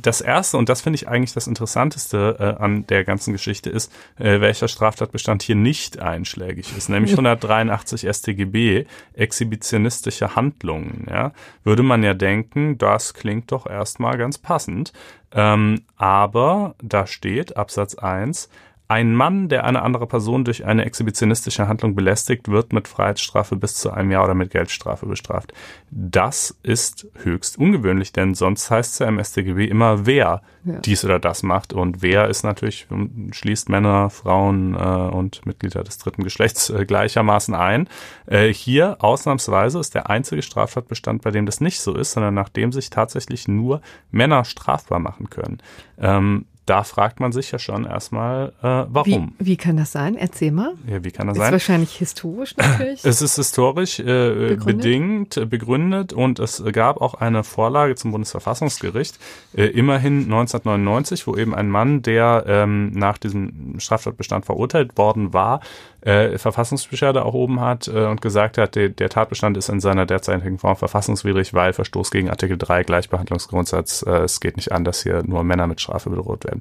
das 0.03 0.21
erste 0.21 0.59
und 0.59 0.69
das 0.69 0.83
finde 0.83 0.97
ich 0.97 1.09
eigentlich 1.09 1.33
das 1.33 1.47
Interessanteste 1.47 2.37
äh, 2.39 2.63
an 2.63 2.87
der 2.87 3.05
ganzen 3.05 3.33
Geschichte 3.33 3.71
ist, 3.71 3.91
äh, 4.19 4.41
welcher 4.41 4.69
Straftatbestand 4.69 5.43
hier 5.43 5.57
nicht 5.57 5.99
einschlägig 5.99 6.77
ist, 6.77 6.91
nämlich 6.91 7.13
183 7.13 8.07
StGB 8.07 8.85
exhibitionistische 9.15 10.37
Handlungen. 10.37 11.07
Ja, 11.09 11.33
würde 11.65 11.83
man 11.83 12.03
ja 12.03 12.13
denken, 12.13 12.77
das 12.77 13.15
klingt 13.15 13.51
doch 13.51 13.67
erstmal 13.67 14.19
ganz 14.19 14.37
passend. 14.37 14.93
Ähm, 15.33 15.83
aber 15.97 16.77
da 16.81 17.07
steht 17.07 17.57
Absatz 17.57 17.97
1 17.97 18.49
ein 18.87 19.15
Mann, 19.15 19.49
der 19.49 19.65
eine 19.65 19.81
andere 19.83 20.07
Person 20.07 20.45
durch 20.45 20.67
eine 20.67 20.85
exhibitionistische 20.85 21.69
Handlung 21.69 21.95
belästigt, 21.95 22.49
wird 22.49 22.75
mit 22.75 22.87
Freiheitsstrafe 22.87 23.57
bis 23.57 23.77
zu 23.77 23.91
einem 23.91 24.11
Jahr 24.11 24.25
oder 24.25 24.35
mit 24.35 24.51
Geldstrafe 24.51 25.07
bestraft. 25.07 25.55
Das 25.91 26.55
ist 26.63 27.07
höchst 27.23 27.59
ungewöhnlich, 27.59 28.13
denn 28.13 28.35
sonst 28.35 28.71
heißt 28.71 28.93
es 28.93 28.99
ja 28.99 29.09
im 29.09 29.23
StGB 29.23 29.67
immer, 29.67 30.05
wer 30.05 30.43
ja. 30.65 30.79
dies 30.81 31.03
oder 31.03 31.19
das 31.19 31.43
macht. 31.43 31.73
Und 31.73 32.03
wer 32.03 32.29
ist 32.29 32.43
natürlich, 32.43 32.87
schließt 33.31 33.71
Männer, 33.71 34.11
Frauen 34.11 34.75
äh, 34.75 34.79
und 34.79 35.47
Mitglieder 35.47 35.83
des 35.83 35.97
dritten 35.97 36.23
Geschlechts 36.23 36.69
äh, 36.69 36.85
gleichermaßen 36.85 37.55
ein. 37.55 37.89
Äh, 38.27 38.53
hier 38.53 38.99
ausnahmsweise 39.03 39.79
ist 39.79 39.95
der 39.95 40.11
einzige 40.11 40.43
Straftatbestand, 40.43 41.23
bei 41.23 41.31
dem 41.31 41.47
das 41.47 41.63
nicht 41.63 41.81
so 41.81 41.95
ist, 41.95 42.13
sondern 42.13 42.35
nachdem 42.35 42.71
sich 42.71 42.91
tatsächlich 42.91 43.49
nur 43.49 43.81
Männer 44.11 44.45
strafbar 44.45 44.99
machen 44.99 45.31
können. 45.31 45.63
Ähm, 45.99 46.45
da 46.67 46.83
fragt 46.83 47.21
man 47.21 47.33
sich 47.33 47.51
ja 47.51 47.59
schon 47.59 47.85
erstmal, 47.85 48.49
äh, 48.63 48.87
warum. 48.89 49.35
Wie, 49.39 49.47
wie 49.47 49.57
kann 49.57 49.77
das 49.77 49.93
sein? 49.93 50.17
Erzähl 50.17 50.51
mal. 50.51 50.73
Ja, 50.87 51.05
wie 51.05 51.11
kann 51.11 51.27
das 51.27 51.37
ist 51.37 51.41
sein? 51.41 51.49
Ist 51.49 51.53
wahrscheinlich 51.53 51.97
historisch 51.97 52.57
natürlich. 52.57 53.05
Es 53.05 53.21
ist 53.21 53.37
historisch 53.37 54.01
äh, 54.01 54.57
bedingt, 54.57 55.37
äh, 55.37 55.47
begründet 55.47 56.13
und 56.13 56.39
es 56.39 56.63
gab 56.73 57.01
auch 57.01 57.15
eine 57.15 57.45
Vorlage 57.45 57.95
zum 57.97 58.13
Bundesverfassungsgericht, 58.13 59.19
äh, 59.55 59.65
immerhin 59.67 60.25
1999, 60.25 61.27
wo 61.27 61.37
eben 61.37 61.55
ein 61.55 61.69
Mann, 61.69 62.03
der 62.03 62.45
ähm, 62.47 62.93
nach 62.93 63.19
diesem 63.19 63.79
Straftatbestand 63.79 64.47
verurteilt 64.47 64.97
worden 64.97 65.35
war, 65.35 65.61
äh, 66.05 66.39
Verfassungsbeschwerde 66.39 67.21
erhoben 67.21 67.61
hat 67.61 67.89
äh, 67.89 68.07
und 68.07 68.21
gesagt 68.21 68.59
hat, 68.59 68.75
der, 68.75 68.91
der 68.91 69.09
Tatbestand 69.09 69.57
ist 69.57 69.69
in 69.69 69.81
seiner 69.81 70.07
derzeitigen 70.07 70.59
Form 70.59 70.77
verfassungswidrig, 70.77 71.55
weil 71.55 71.73
Verstoß 71.73 72.11
gegen 72.11 72.29
Artikel 72.29 72.59
3 72.59 72.83
Gleichbehandlungsgrundsatz, 72.83 74.05
äh, 74.07 74.19
es 74.19 74.41
geht 74.41 74.57
nicht 74.57 74.73
an, 74.73 74.85
dass 74.85 75.03
hier 75.03 75.23
nur 75.25 75.45
Männer 75.45 75.67
mit 75.67 75.81
Strafe 75.81 76.11
bedroht 76.11 76.45
werden. 76.45 76.54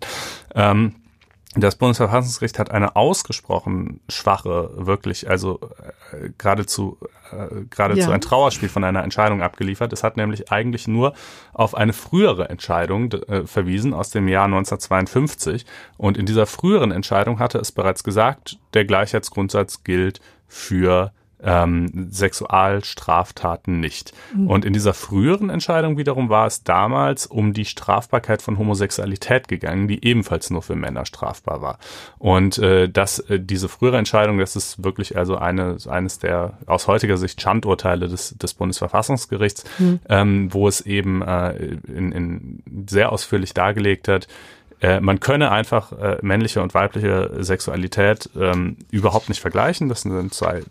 Ähm, 0.56 0.96
das 1.56 1.76
Bundesverfassungsgericht 1.76 2.58
hat 2.58 2.72
eine 2.72 2.96
ausgesprochen 2.96 4.00
schwache, 4.10 4.72
wirklich, 4.74 5.30
also 5.30 5.60
äh, 6.12 6.30
geradezu, 6.38 6.98
äh, 7.32 7.66
geradezu 7.70 8.10
ja. 8.10 8.16
ein 8.16 8.22
Trauerspiel 8.22 8.70
von 8.70 8.84
einer 8.84 9.04
Entscheidung 9.04 9.44
abgeliefert. 9.44 9.94
Es 9.94 10.04
hat 10.04 10.18
nämlich 10.18 10.52
eigentlich 10.52 10.88
nur 10.88 11.14
auf 11.54 11.76
eine 11.76 11.94
frühere 11.94 12.50
Entscheidung 12.50 13.12
äh, 13.12 13.46
verwiesen 13.46 13.94
aus 13.94 14.10
dem 14.10 14.28
Jahr 14.28 14.46
1952. 14.46 15.66
Und 15.98 16.18
in 16.18 16.26
dieser 16.26 16.48
früheren 16.48 16.92
Entscheidung 16.92 17.38
hatte 17.38 17.60
es 17.60 17.72
bereits 17.72 18.04
gesagt, 18.04 18.58
der 18.74 18.86
Gleichheitsgrundsatz 18.86 19.84
gilt 19.84 20.22
für 20.48 21.12
ähm, 21.44 22.08
Sexualstraftaten 22.10 23.80
nicht. 23.80 24.14
Mhm. 24.36 24.48
Und 24.48 24.66
in 24.66 24.74
dieser 24.74 24.94
früheren 24.94 25.50
Entscheidung 25.50 25.98
wiederum 25.98 26.30
war 26.30 26.48
es 26.48 26.64
damals 26.64 27.28
um 27.28 27.54
die 27.54 27.66
Strafbarkeit 27.66 28.42
von 28.42 28.58
Homosexualität 28.58 29.48
gegangen, 29.48 29.88
die 29.88 30.04
ebenfalls 30.06 30.50
nur 30.50 30.62
für 30.62 30.76
Männer 30.76 31.06
strafbar 31.06 31.62
war. 31.62 31.80
Und 32.18 32.58
äh, 32.58 32.90
dass 32.90 33.20
äh, 33.20 33.40
diese 33.40 33.70
frühere 33.70 33.98
Entscheidung, 33.98 34.38
das 34.38 34.56
ist 34.56 34.84
wirklich 34.84 35.18
also 35.18 35.38
eine, 35.38 35.78
eines 35.88 36.20
der 36.20 36.58
aus 36.66 36.88
heutiger 36.88 37.18
Sicht 37.18 37.42
Schandurteile 37.42 38.08
des, 38.08 38.38
des 38.38 38.54
Bundesverfassungsgerichts, 38.54 39.66
mhm. 39.80 40.00
ähm, 40.10 40.54
wo 40.54 40.68
es 40.68 40.82
eben 40.82 41.22
äh, 41.22 41.54
in, 41.88 42.12
in 42.12 42.64
sehr 42.88 43.12
ausführlich 43.12 43.54
dargelegt 43.54 44.08
hat, 44.08 44.28
äh, 44.84 45.00
man 45.00 45.22
könne 45.22 45.50
einfach 45.50 45.94
äh, 45.94 46.18
männliche 46.22 46.62
und 46.62 46.74
weibliche 46.74 47.32
Sexualität 47.40 48.30
ähm, 48.38 48.76
überhaupt 48.92 49.30
nicht 49.30 49.40
vergleichen. 49.40 49.88
Das 49.88 50.02
sind 50.02 50.34
zwei 50.34 50.62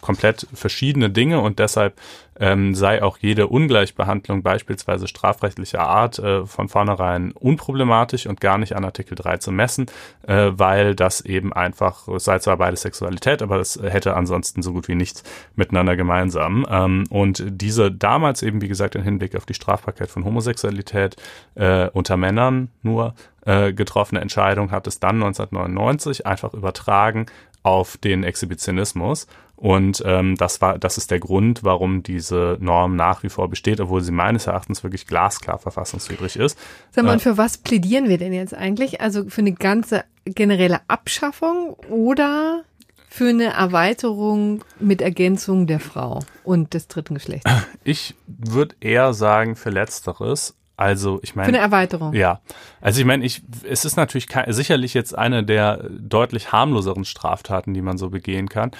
komplett 0.00 0.46
verschiedene 0.54 1.10
Dinge 1.10 1.40
und 1.40 1.58
deshalb 1.58 1.92
ähm, 2.40 2.74
sei 2.74 3.02
auch 3.02 3.18
jede 3.18 3.48
Ungleichbehandlung 3.48 4.42
beispielsweise 4.42 5.08
strafrechtlicher 5.08 5.80
Art 5.80 6.18
äh, 6.18 6.46
von 6.46 6.68
vornherein 6.68 7.32
unproblematisch 7.32 8.26
und 8.26 8.40
gar 8.40 8.58
nicht 8.58 8.76
an 8.76 8.84
Artikel 8.84 9.14
3 9.14 9.38
zu 9.38 9.52
messen, 9.52 9.86
äh, 10.26 10.50
weil 10.52 10.94
das 10.94 11.20
eben 11.20 11.52
einfach, 11.52 12.08
es 12.08 12.24
sei 12.24 12.38
zwar 12.38 12.56
beide 12.56 12.76
Sexualität, 12.76 13.42
aber 13.42 13.58
es 13.58 13.80
hätte 13.82 14.14
ansonsten 14.14 14.62
so 14.62 14.72
gut 14.72 14.88
wie 14.88 14.94
nichts 14.94 15.24
miteinander 15.56 15.96
gemeinsam. 15.96 16.66
Ähm, 16.70 17.04
und 17.10 17.44
diese 17.46 17.90
damals 17.90 18.42
eben, 18.42 18.60
wie 18.62 18.68
gesagt, 18.68 18.94
im 18.94 19.02
Hinblick 19.02 19.34
auf 19.34 19.46
die 19.46 19.54
Strafbarkeit 19.54 20.10
von 20.10 20.24
Homosexualität 20.24 21.16
äh, 21.54 21.88
unter 21.88 22.16
Männern 22.16 22.68
nur 22.82 23.14
äh, 23.44 23.72
getroffene 23.72 24.20
Entscheidung 24.20 24.70
hat 24.70 24.86
es 24.86 25.00
dann 25.00 25.16
1999 25.16 26.26
einfach 26.26 26.54
übertragen 26.54 27.26
auf 27.62 27.96
den 27.96 28.24
Exhibitionismus. 28.24 29.26
Und 29.58 30.04
ähm, 30.06 30.36
das 30.36 30.60
war, 30.60 30.78
das 30.78 30.98
ist 30.98 31.10
der 31.10 31.18
Grund, 31.18 31.64
warum 31.64 32.04
diese 32.04 32.56
Norm 32.60 32.94
nach 32.94 33.24
wie 33.24 33.28
vor 33.28 33.50
besteht, 33.50 33.80
obwohl 33.80 34.00
sie 34.02 34.12
meines 34.12 34.46
Erachtens 34.46 34.84
wirklich 34.84 35.04
glasklar 35.04 35.58
verfassungswidrig 35.58 36.36
ist. 36.36 36.56
Sag 36.92 37.04
mal, 37.04 37.10
äh, 37.10 37.14
und 37.14 37.22
für 37.22 37.36
was 37.36 37.58
plädieren 37.58 38.08
wir 38.08 38.18
denn 38.18 38.32
jetzt 38.32 38.54
eigentlich? 38.54 39.00
Also 39.00 39.28
für 39.28 39.40
eine 39.40 39.52
ganze 39.52 40.04
generelle 40.24 40.80
Abschaffung 40.86 41.74
oder 41.90 42.62
für 43.08 43.30
eine 43.30 43.46
Erweiterung 43.46 44.64
mit 44.78 45.02
Ergänzung 45.02 45.66
der 45.66 45.80
Frau 45.80 46.20
und 46.44 46.72
des 46.72 46.86
dritten 46.86 47.14
Geschlechts? 47.14 47.50
Ich 47.84 48.14
würde 48.26 48.76
eher 48.80 49.12
sagen 49.14 49.56
für 49.56 49.70
Letzteres. 49.70 50.54
Also 50.76 51.18
ich 51.22 51.34
meine. 51.34 51.46
Für 51.46 51.56
eine 51.56 51.64
Erweiterung. 51.64 52.12
Ja. 52.12 52.40
Also 52.80 53.00
ich 53.00 53.06
meine, 53.06 53.24
ich, 53.24 53.42
es 53.68 53.84
ist 53.84 53.96
natürlich 53.96 54.28
kein, 54.28 54.52
sicherlich 54.52 54.94
jetzt 54.94 55.16
eine 55.16 55.42
der 55.42 55.88
deutlich 55.88 56.52
harmloseren 56.52 57.04
Straftaten, 57.04 57.74
die 57.74 57.82
man 57.82 57.98
so 57.98 58.10
begehen 58.10 58.48
kann. 58.48 58.70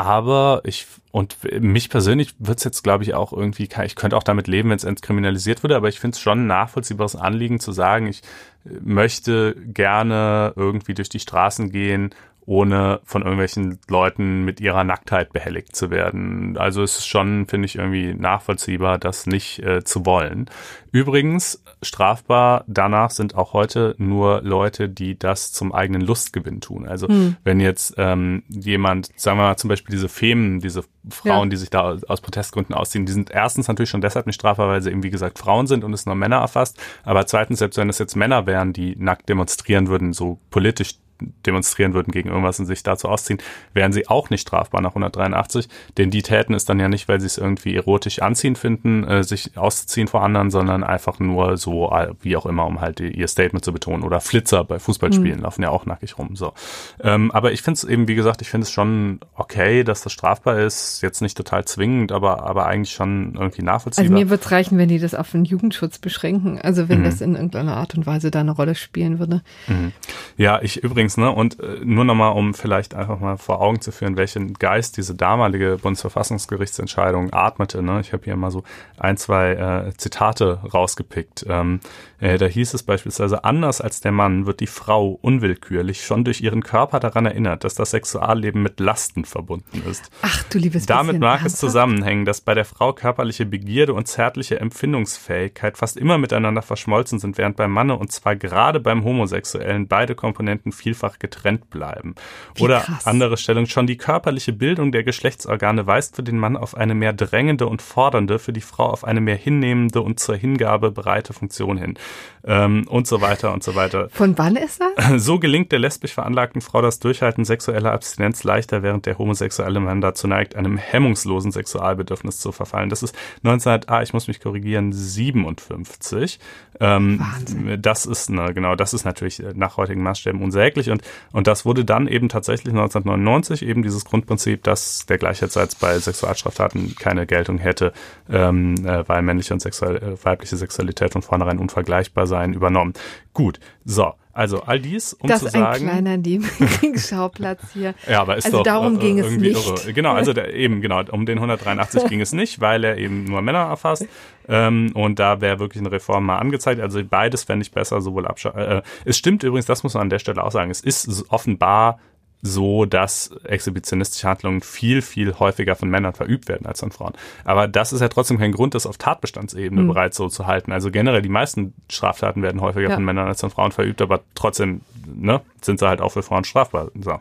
Aber 0.00 0.62
ich, 0.64 0.86
und 1.10 1.36
mich 1.60 1.90
persönlich 1.90 2.34
würde 2.38 2.56
es 2.56 2.64
jetzt, 2.64 2.82
glaube 2.82 3.04
ich, 3.04 3.12
auch 3.12 3.34
irgendwie, 3.34 3.68
ich 3.84 3.96
könnte 3.96 4.16
auch 4.16 4.22
damit 4.22 4.48
leben, 4.48 4.70
wenn 4.70 4.78
es 4.78 4.84
entkriminalisiert 4.84 5.62
würde, 5.62 5.76
aber 5.76 5.90
ich 5.90 6.00
finde 6.00 6.14
es 6.14 6.20
schon 6.20 6.44
ein 6.44 6.46
nachvollziehbares 6.46 7.16
Anliegen 7.16 7.60
zu 7.60 7.72
sagen, 7.72 8.06
ich 8.06 8.22
möchte 8.64 9.54
gerne 9.56 10.54
irgendwie 10.56 10.94
durch 10.94 11.10
die 11.10 11.20
Straßen 11.20 11.70
gehen 11.70 12.14
ohne 12.46 13.00
von 13.04 13.22
irgendwelchen 13.22 13.78
Leuten 13.88 14.44
mit 14.44 14.60
ihrer 14.60 14.84
Nacktheit 14.84 15.32
behelligt 15.32 15.76
zu 15.76 15.90
werden. 15.90 16.56
Also 16.56 16.82
es 16.82 16.98
ist 16.98 17.06
schon, 17.06 17.46
finde 17.46 17.66
ich, 17.66 17.76
irgendwie 17.76 18.14
nachvollziehbar, 18.14 18.98
das 18.98 19.26
nicht 19.26 19.60
äh, 19.60 19.84
zu 19.84 20.04
wollen. 20.06 20.50
Übrigens, 20.92 21.62
strafbar 21.82 22.64
danach 22.66 23.10
sind 23.10 23.36
auch 23.36 23.52
heute 23.52 23.94
nur 23.98 24.42
Leute, 24.42 24.88
die 24.88 25.18
das 25.18 25.52
zum 25.52 25.72
eigenen 25.72 26.02
Lustgewinn 26.02 26.60
tun. 26.60 26.88
Also 26.88 27.06
hm. 27.08 27.36
wenn 27.44 27.60
jetzt 27.60 27.94
ähm, 27.98 28.42
jemand, 28.48 29.10
sagen 29.16 29.38
wir 29.38 29.44
mal 29.44 29.56
zum 29.56 29.68
Beispiel 29.68 29.92
diese 29.92 30.08
Femen, 30.08 30.60
diese 30.60 30.82
Frauen, 31.08 31.48
ja. 31.48 31.50
die 31.50 31.56
sich 31.56 31.70
da 31.70 31.96
aus 32.08 32.20
Protestgründen 32.20 32.74
ausziehen, 32.74 33.06
die 33.06 33.12
sind 33.12 33.30
erstens 33.30 33.68
natürlich 33.68 33.90
schon 33.90 34.00
deshalb 34.00 34.26
nicht 34.26 34.34
strafbar, 34.34 34.68
weil 34.68 34.82
sie 34.82 34.90
eben 34.90 35.02
wie 35.02 35.10
gesagt 35.10 35.38
Frauen 35.38 35.66
sind 35.66 35.84
und 35.84 35.92
es 35.92 36.06
nur 36.06 36.16
Männer 36.16 36.38
erfasst. 36.38 36.80
Aber 37.04 37.26
zweitens, 37.26 37.60
selbst 37.60 37.76
wenn 37.76 37.88
es 37.88 37.98
jetzt 37.98 38.16
Männer 38.16 38.46
wären, 38.46 38.72
die 38.72 38.96
nackt 38.96 39.28
demonstrieren 39.28 39.88
würden, 39.88 40.12
so 40.12 40.38
politisch 40.50 40.96
demonstrieren 41.46 41.94
würden 41.94 42.12
gegen 42.12 42.28
irgendwas 42.28 42.58
und 42.60 42.66
sich 42.66 42.82
dazu 42.82 43.08
ausziehen, 43.08 43.38
wären 43.74 43.92
sie 43.92 44.08
auch 44.08 44.30
nicht 44.30 44.42
strafbar 44.42 44.80
nach 44.80 44.90
183. 44.90 45.68
Denn 45.98 46.10
die 46.10 46.22
täten 46.22 46.54
es 46.54 46.64
dann 46.64 46.80
ja 46.80 46.88
nicht, 46.88 47.08
weil 47.08 47.20
sie 47.20 47.26
es 47.26 47.38
irgendwie 47.38 47.74
erotisch 47.74 48.20
anziehen 48.20 48.56
finden, 48.56 49.04
äh, 49.04 49.24
sich 49.24 49.56
auszuziehen 49.56 50.08
vor 50.08 50.22
anderen, 50.22 50.50
sondern 50.50 50.84
einfach 50.84 51.18
nur 51.18 51.56
so, 51.56 51.90
äh, 51.90 52.14
wie 52.20 52.36
auch 52.36 52.46
immer, 52.46 52.66
um 52.66 52.80
halt 52.80 53.00
ihr 53.00 53.28
Statement 53.28 53.64
zu 53.64 53.72
betonen. 53.72 54.02
Oder 54.02 54.20
Flitzer 54.20 54.64
bei 54.64 54.78
Fußballspielen 54.78 55.38
mhm. 55.38 55.42
laufen 55.42 55.62
ja 55.62 55.70
auch 55.70 55.86
nackig 55.86 56.18
rum. 56.18 56.36
So. 56.36 56.52
Ähm, 57.00 57.30
aber 57.30 57.52
ich 57.52 57.62
finde 57.62 57.78
es 57.78 57.84
eben, 57.84 58.08
wie 58.08 58.14
gesagt, 58.14 58.42
ich 58.42 58.50
finde 58.50 58.64
es 58.64 58.70
schon 58.70 59.20
okay, 59.34 59.84
dass 59.84 60.02
das 60.02 60.12
strafbar 60.12 60.58
ist. 60.58 61.02
Jetzt 61.02 61.20
nicht 61.20 61.36
total 61.36 61.64
zwingend, 61.64 62.12
aber, 62.12 62.42
aber 62.44 62.66
eigentlich 62.66 62.92
schon 62.92 63.34
irgendwie 63.34 63.62
nachvollziehbar. 63.62 64.04
Also 64.04 64.12
mir 64.12 64.30
würde 64.30 64.42
es 64.44 64.50
reichen, 64.50 64.78
wenn 64.78 64.88
die 64.88 64.98
das 64.98 65.14
auf 65.14 65.30
den 65.30 65.44
Jugendschutz 65.44 65.98
beschränken. 65.98 66.60
Also 66.60 66.88
wenn 66.88 67.00
mhm. 67.00 67.04
das 67.04 67.20
in 67.20 67.34
irgendeiner 67.34 67.76
Art 67.76 67.94
und 67.94 68.06
Weise 68.06 68.30
da 68.30 68.40
eine 68.40 68.52
Rolle 68.52 68.74
spielen 68.74 69.18
würde. 69.18 69.42
Mhm. 69.66 69.92
Ja, 70.36 70.60
ich 70.62 70.82
übrigens 70.82 71.09
übrigens, 71.10 71.16
ne, 71.16 71.30
und 71.30 71.60
äh, 71.60 71.84
nur 71.84 72.04
nochmal, 72.04 72.32
um 72.32 72.54
vielleicht 72.54 72.94
einfach 72.94 73.20
mal 73.20 73.36
vor 73.36 73.60
Augen 73.60 73.80
zu 73.80 73.92
führen, 73.92 74.16
welchen 74.16 74.54
Geist 74.54 74.96
diese 74.96 75.14
damalige 75.14 75.78
Bundesverfassungsgerichtsentscheidung 75.80 77.32
atmete. 77.32 77.82
Ne? 77.82 78.00
Ich 78.00 78.12
habe 78.12 78.24
hier 78.24 78.36
mal 78.36 78.50
so 78.50 78.62
ein, 78.98 79.16
zwei 79.16 79.52
äh, 79.52 79.96
Zitate 79.96 80.60
rausgepickt. 80.72 81.46
Ähm, 81.48 81.80
äh, 82.20 82.38
da 82.38 82.46
hieß 82.46 82.74
es 82.74 82.82
beispielsweise, 82.82 83.44
anders 83.44 83.80
als 83.80 84.00
der 84.00 84.12
Mann 84.12 84.46
wird 84.46 84.60
die 84.60 84.66
Frau 84.66 85.18
unwillkürlich 85.22 86.04
schon 86.04 86.24
durch 86.24 86.40
ihren 86.40 86.62
Körper 86.62 87.00
daran 87.00 87.26
erinnert, 87.26 87.64
dass 87.64 87.74
das 87.74 87.90
Sexualleben 87.90 88.62
mit 88.62 88.78
Lasten 88.78 89.24
verbunden 89.24 89.82
ist. 89.88 90.10
Ach 90.22 90.42
du 90.44 90.58
liebes 90.58 90.86
Damit 90.86 91.18
mag 91.18 91.40
ernsthaft? 91.40 91.54
es 91.54 91.60
zusammenhängen, 91.60 92.24
dass 92.24 92.40
bei 92.40 92.54
der 92.54 92.64
Frau 92.64 92.92
körperliche 92.92 93.46
Begierde 93.46 93.94
und 93.94 94.06
zärtliche 94.06 94.60
Empfindungsfähigkeit 94.60 95.78
fast 95.78 95.96
immer 95.96 96.18
miteinander 96.18 96.62
verschmolzen 96.62 97.18
sind, 97.18 97.38
während 97.38 97.56
beim 97.56 97.72
Manne 97.72 97.96
und 97.96 98.12
zwar 98.12 98.36
gerade 98.36 98.80
beim 98.80 99.04
Homosexuellen 99.04 99.88
beide 99.88 100.14
Komponenten 100.14 100.72
vielfach 101.00 101.18
getrennt 101.18 101.70
bleiben. 101.70 102.14
Wie 102.54 102.62
Oder 102.62 102.80
krass. 102.80 103.06
andere 103.06 103.36
Stellung, 103.36 103.66
schon 103.66 103.86
die 103.86 103.96
körperliche 103.96 104.52
Bildung 104.52 104.92
der 104.92 105.02
Geschlechtsorgane 105.02 105.86
weist 105.86 106.16
für 106.16 106.22
den 106.22 106.38
Mann 106.38 106.56
auf 106.56 106.76
eine 106.76 106.94
mehr 106.94 107.12
drängende 107.12 107.66
und 107.66 107.82
fordernde, 107.82 108.38
für 108.38 108.52
die 108.52 108.60
Frau 108.60 108.86
auf 108.86 109.04
eine 109.04 109.20
mehr 109.20 109.36
hinnehmende 109.36 110.02
und 110.02 110.20
zur 110.20 110.36
Hingabe 110.36 110.90
bereite 110.90 111.32
Funktion 111.32 111.78
hin 111.78 111.98
ähm, 112.44 112.86
und 112.88 113.06
so 113.06 113.20
weiter 113.20 113.52
und 113.52 113.62
so 113.62 113.74
weiter. 113.74 114.08
Von 114.10 114.36
wann 114.38 114.56
ist 114.56 114.80
das? 114.80 115.20
So 115.30 115.38
gelingt 115.38 115.70
der 115.72 115.78
lesbisch 115.78 116.14
veranlagten 116.14 116.60
Frau 116.60 116.82
das 116.82 116.98
Durchhalten 116.98 117.44
sexueller 117.44 117.92
Abstinenz 117.92 118.42
leichter, 118.44 118.82
während 118.82 119.06
der 119.06 119.18
homosexuelle 119.18 119.80
Mann 119.80 120.00
dazu 120.00 120.26
neigt, 120.26 120.56
einem 120.56 120.76
hemmungslosen 120.76 121.52
Sexualbedürfnis 121.52 122.38
zu 122.38 122.52
verfallen. 122.52 122.88
Das 122.90 123.02
ist 123.02 123.14
1900, 123.44 123.88
ah, 123.88 124.02
ich 124.02 124.12
muss 124.12 124.28
mich 124.28 124.40
korrigieren, 124.40 124.92
57. 124.92 126.38
Ähm, 126.80 127.20
Wahnsinn. 127.20 127.82
Das 127.82 128.06
ist, 128.06 128.30
ne, 128.30 128.54
genau, 128.54 128.74
das 128.74 128.94
ist 128.94 129.04
natürlich 129.04 129.42
nach 129.54 129.76
heutigen 129.76 130.02
Maßstäben 130.02 130.40
unsäglich 130.42 130.89
und, 130.90 131.02
und 131.32 131.46
das 131.46 131.64
wurde 131.64 131.84
dann 131.84 132.06
eben 132.08 132.28
tatsächlich 132.28 132.72
1999 132.72 133.62
eben 133.62 133.82
dieses 133.82 134.04
Grundprinzip, 134.04 134.62
dass 134.64 135.06
der 135.06 135.18
Gleichheitssatz 135.18 135.74
bei 135.74 135.98
Sexualstraftaten 135.98 136.94
keine 136.96 137.26
Geltung 137.26 137.58
hätte, 137.58 137.92
ähm, 138.30 138.74
äh, 138.86 139.08
weil 139.08 139.22
männliche 139.22 139.54
und 139.54 139.60
sexuell, 139.60 139.96
äh, 139.96 140.24
weibliche 140.24 140.56
Sexualität 140.56 141.12
von 141.12 141.22
vornherein 141.22 141.58
unvergleichbar 141.58 142.26
sein, 142.26 142.54
übernommen. 142.54 142.94
Gut, 143.32 143.60
so. 143.84 144.14
Also 144.32 144.62
all 144.62 144.78
dies, 144.78 145.12
um 145.14 145.28
das 145.28 145.40
zu 145.40 145.48
sagen. 145.48 145.64
Das 145.64 145.76
ist 145.76 145.82
ein 145.82 145.88
kleiner 145.88 146.16
Nebenkriegsschauplatz 146.16 147.62
hier. 147.72 147.94
ja, 148.08 148.20
aber 148.20 148.36
ist 148.36 148.46
also 148.46 148.58
doch 148.58 148.64
darum 148.64 148.96
äh, 148.96 148.98
ging 148.98 149.18
es 149.18 149.30
nicht. 149.36 149.66
irre. 149.66 149.92
Genau, 149.92 150.12
also 150.12 150.32
der, 150.32 150.54
eben 150.54 150.80
genau 150.80 151.02
um 151.10 151.26
den 151.26 151.38
183 151.38 152.04
ging 152.06 152.20
es 152.20 152.32
nicht, 152.32 152.60
weil 152.60 152.84
er 152.84 152.96
eben 152.96 153.24
nur 153.24 153.42
Männer 153.42 153.60
erfasst. 153.60 154.06
Ähm, 154.48 154.92
und 154.94 155.18
da 155.18 155.40
wäre 155.40 155.58
wirklich 155.58 155.80
eine 155.80 155.92
Reform 155.92 156.26
mal 156.26 156.38
angezeigt. 156.38 156.80
Also 156.80 157.02
beides 157.04 157.44
fände 157.44 157.64
ich 157.64 157.72
besser, 157.72 158.00
sowohl 158.00 158.26
Abscha 158.26 158.50
äh, 158.50 158.82
Es 159.04 159.18
stimmt 159.18 159.42
übrigens, 159.42 159.66
das 159.66 159.82
muss 159.82 159.94
man 159.94 160.02
an 160.02 160.10
der 160.10 160.18
Stelle 160.18 160.42
auch 160.44 160.52
sagen. 160.52 160.70
Es 160.70 160.80
ist 160.80 161.24
offenbar 161.30 161.98
so, 162.42 162.86
dass 162.86 163.30
exhibitionistische 163.44 164.26
Handlungen 164.26 164.62
viel, 164.62 165.02
viel 165.02 165.34
häufiger 165.38 165.76
von 165.76 165.90
Männern 165.90 166.14
verübt 166.14 166.48
werden 166.48 166.66
als 166.66 166.80
von 166.80 166.90
Frauen. 166.90 167.12
Aber 167.44 167.68
das 167.68 167.92
ist 167.92 168.00
ja 168.00 168.08
trotzdem 168.08 168.38
kein 168.38 168.52
Grund, 168.52 168.74
das 168.74 168.86
auf 168.86 168.96
Tatbestandsebene 168.96 169.82
mhm. 169.82 169.88
bereits 169.88 170.16
so 170.16 170.28
zu 170.28 170.46
halten. 170.46 170.72
Also 170.72 170.90
generell 170.90 171.22
die 171.22 171.28
meisten 171.28 171.74
Straftaten 171.90 172.42
werden 172.42 172.60
häufiger 172.60 172.88
ja. 172.88 172.94
von 172.94 173.04
Männern 173.04 173.28
als 173.28 173.40
von 173.40 173.50
Frauen 173.50 173.72
verübt, 173.72 174.00
aber 174.00 174.20
trotzdem 174.34 174.80
ne, 175.14 175.40
sind 175.60 175.78
sie 175.78 175.88
halt 175.88 176.00
auch 176.00 176.12
für 176.12 176.22
Frauen 176.22 176.44
strafbar. 176.44 176.90
So. 177.00 177.20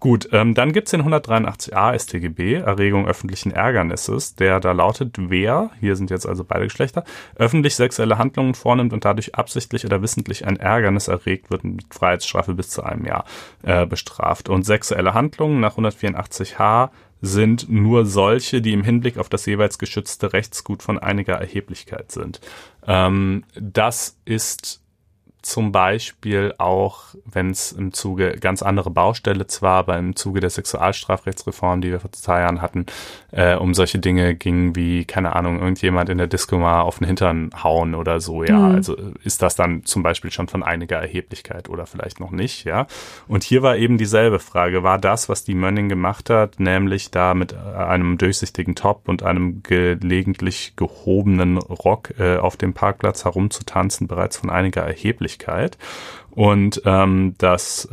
Gut, 0.00 0.28
ähm, 0.32 0.54
dann 0.54 0.72
gibt's 0.72 0.90
den 0.90 1.02
183a 1.02 1.98
StGB, 1.98 2.54
Erregung 2.54 3.06
öffentlichen 3.06 3.52
Ärgernisses, 3.52 4.34
der 4.34 4.60
da 4.60 4.72
lautet, 4.72 5.16
wer, 5.18 5.70
hier 5.80 5.96
sind 5.96 6.10
jetzt 6.10 6.26
also 6.26 6.44
beide 6.44 6.64
Geschlechter, 6.64 7.04
öffentlich 7.36 7.74
sexuelle 7.74 8.18
Handlungen 8.18 8.54
vornimmt 8.54 8.92
und 8.92 9.04
dadurch 9.04 9.34
absichtlich 9.34 9.84
oder 9.84 10.02
wissentlich 10.02 10.46
ein 10.46 10.56
Ärgernis 10.56 11.08
erregt, 11.08 11.50
wird 11.50 11.64
mit 11.64 11.84
Freiheitsstrafe 11.92 12.54
bis 12.54 12.70
zu 12.70 12.82
einem 12.82 13.04
Jahr 13.06 13.24
äh, 13.62 13.86
bestraft. 13.86 14.48
Und 14.48 14.64
sexuelle 14.64 15.14
Handlungen 15.14 15.60
nach 15.60 15.76
184h 15.76 16.90
sind 17.24 17.70
nur 17.70 18.04
solche, 18.06 18.60
die 18.60 18.72
im 18.72 18.84
Hinblick 18.84 19.18
auf 19.18 19.28
das 19.28 19.46
jeweils 19.46 19.78
geschützte 19.78 20.32
Rechtsgut 20.32 20.82
von 20.82 20.98
einiger 20.98 21.34
Erheblichkeit 21.34 22.12
sind. 22.12 22.40
Ähm, 22.86 23.44
das 23.54 24.18
ist 24.24 24.83
zum 25.44 25.72
Beispiel 25.72 26.54
auch, 26.56 27.14
wenn 27.26 27.50
es 27.50 27.72
im 27.72 27.92
Zuge 27.92 28.32
ganz 28.40 28.62
andere 28.62 28.90
Baustelle 28.90 29.46
zwar, 29.46 29.78
aber 29.80 29.98
im 29.98 30.16
Zuge 30.16 30.40
der 30.40 30.48
Sexualstrafrechtsreform, 30.48 31.82
die 31.82 31.90
wir 31.90 32.00
vor 32.00 32.12
zwei 32.12 32.40
Jahren 32.40 32.62
hatten, 32.62 32.86
äh, 33.30 33.54
um 33.54 33.74
solche 33.74 33.98
Dinge 33.98 34.34
ging 34.34 34.74
wie, 34.74 35.04
keine 35.04 35.36
Ahnung, 35.36 35.58
irgendjemand 35.58 36.08
in 36.08 36.16
der 36.16 36.28
Disco 36.28 36.56
mal 36.56 36.80
auf 36.80 36.98
den 36.98 37.06
Hintern 37.06 37.50
hauen 37.62 37.94
oder 37.94 38.20
so, 38.20 38.42
ja. 38.42 38.58
Mhm. 38.58 38.74
Also 38.74 38.96
ist 39.22 39.42
das 39.42 39.54
dann 39.54 39.84
zum 39.84 40.02
Beispiel 40.02 40.30
schon 40.30 40.48
von 40.48 40.62
einiger 40.62 40.96
Erheblichkeit 40.96 41.68
oder 41.68 41.84
vielleicht 41.84 42.20
noch 42.20 42.30
nicht, 42.30 42.64
ja. 42.64 42.86
Und 43.28 43.44
hier 43.44 43.62
war 43.62 43.76
eben 43.76 43.98
dieselbe 43.98 44.38
Frage, 44.38 44.82
war 44.82 44.98
das, 44.98 45.28
was 45.28 45.44
die 45.44 45.54
Mönning 45.54 45.90
gemacht 45.90 46.30
hat, 46.30 46.58
nämlich 46.58 47.10
da 47.10 47.34
mit 47.34 47.54
einem 47.54 48.16
durchsichtigen 48.16 48.74
Top 48.74 49.08
und 49.08 49.22
einem 49.22 49.62
gelegentlich 49.62 50.72
gehobenen 50.76 51.58
Rock 51.58 52.14
äh, 52.18 52.38
auf 52.38 52.56
dem 52.56 52.72
Parkplatz 52.72 53.24
herumzutanzen, 53.26 54.08
bereits 54.08 54.38
von 54.38 54.48
einiger 54.48 54.82
Erheblichkeit 54.82 55.33
Öffentlichkeit. 55.34 55.78
Und 56.30 56.82
ähm, 56.84 57.36
das 57.38 57.84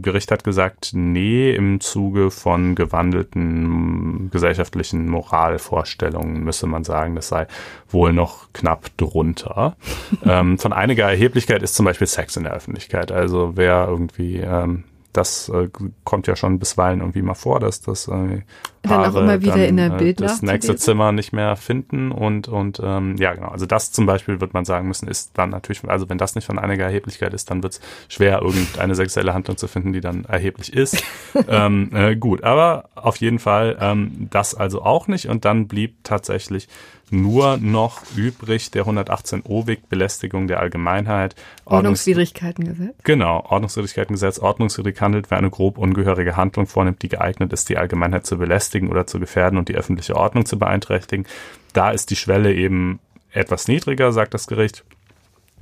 Gericht 0.00 0.32
hat 0.32 0.42
gesagt, 0.42 0.90
nee, 0.92 1.52
im 1.52 1.78
Zuge 1.78 2.32
von 2.32 2.74
gewandelten 2.74 4.28
gesellschaftlichen 4.32 5.08
Moralvorstellungen 5.08 6.42
müsse 6.42 6.66
man 6.66 6.82
sagen, 6.82 7.14
das 7.14 7.28
sei 7.28 7.46
wohl 7.88 8.12
noch 8.12 8.52
knapp 8.52 8.96
drunter. 8.96 9.76
ähm, 10.24 10.58
von 10.58 10.72
einiger 10.72 11.08
Erheblichkeit 11.08 11.62
ist 11.62 11.76
zum 11.76 11.86
Beispiel 11.86 12.08
Sex 12.08 12.36
in 12.36 12.42
der 12.42 12.54
Öffentlichkeit. 12.54 13.12
Also 13.12 13.52
wer 13.54 13.86
irgendwie 13.88 14.38
ähm, 14.38 14.82
das 15.12 15.48
äh, 15.50 15.68
kommt 16.04 16.26
ja 16.26 16.36
schon 16.36 16.58
bisweilen 16.58 17.00
irgendwie 17.00 17.22
mal 17.22 17.34
vor, 17.34 17.60
dass 17.60 17.80
das 17.82 18.08
äh, 18.08 18.10
Paare 18.10 18.42
dann 18.82 19.04
auch 19.04 19.14
immer 19.20 19.42
wieder 19.42 19.52
dann, 19.52 19.62
in 19.62 19.76
der 19.76 19.90
Bild 19.90 20.20
äh, 20.20 20.24
das 20.24 20.42
nächste 20.42 20.76
Zimmer 20.76 21.12
nicht 21.12 21.32
mehr 21.32 21.56
finden 21.56 22.10
und 22.10 22.48
und 22.48 22.80
ähm, 22.82 23.16
ja 23.18 23.34
genau. 23.34 23.48
Also 23.48 23.66
das 23.66 23.92
zum 23.92 24.06
Beispiel 24.06 24.40
wird 24.40 24.54
man 24.54 24.64
sagen 24.64 24.88
müssen 24.88 25.08
ist 25.08 25.32
dann 25.34 25.50
natürlich 25.50 25.84
also 25.88 26.08
wenn 26.08 26.18
das 26.18 26.34
nicht 26.34 26.46
von 26.46 26.58
einiger 26.58 26.84
Erheblichkeit 26.84 27.34
ist 27.34 27.50
dann 27.50 27.62
wird 27.62 27.74
es 27.74 27.80
schwer 28.08 28.40
irgendeine 28.42 28.94
sexuelle 28.94 29.34
Handlung 29.34 29.56
zu 29.56 29.68
finden 29.68 29.92
die 29.92 30.00
dann 30.00 30.24
erheblich 30.24 30.72
ist. 30.72 31.02
Ähm, 31.48 31.90
äh, 31.94 32.14
gut 32.14 32.44
aber 32.44 32.90
auf 32.94 33.16
jeden 33.16 33.38
Fall 33.38 33.76
ähm, 33.80 34.28
das 34.30 34.54
also 34.54 34.82
auch 34.82 35.08
nicht. 35.08 35.28
Und 35.28 35.44
dann 35.44 35.66
blieb 35.66 35.96
tatsächlich 36.04 36.68
nur 37.12 37.58
noch 37.58 38.02
übrig 38.16 38.70
der 38.70 38.82
118 38.82 39.42
OWIG 39.44 39.88
Belästigung 39.88 40.48
der 40.48 40.60
Allgemeinheit. 40.60 41.34
Ordnungswidrigkeitengesetz? 41.64 42.94
Genau, 43.04 43.44
Ordnungswidrigkeitengesetz. 43.48 44.38
Ordnungswidrig 44.38 45.00
handelt, 45.00 45.30
wer 45.30 45.38
eine 45.38 45.50
grob 45.50 45.78
ungehörige 45.78 46.36
Handlung 46.36 46.66
vornimmt, 46.66 47.02
die 47.02 47.08
geeignet 47.08 47.52
ist, 47.52 47.68
die 47.68 47.76
Allgemeinheit 47.76 48.26
zu 48.26 48.38
belästigen 48.38 48.88
oder 48.88 49.06
zu 49.06 49.20
gefährden 49.20 49.58
und 49.58 49.68
die 49.68 49.76
öffentliche 49.76 50.16
Ordnung 50.16 50.46
zu 50.46 50.58
beeinträchtigen. 50.58 51.26
Da 51.72 51.90
ist 51.90 52.10
die 52.10 52.16
Schwelle 52.16 52.54
eben 52.54 52.98
etwas 53.30 53.68
niedriger, 53.68 54.12
sagt 54.12 54.34
das 54.34 54.46
Gericht. 54.46 54.84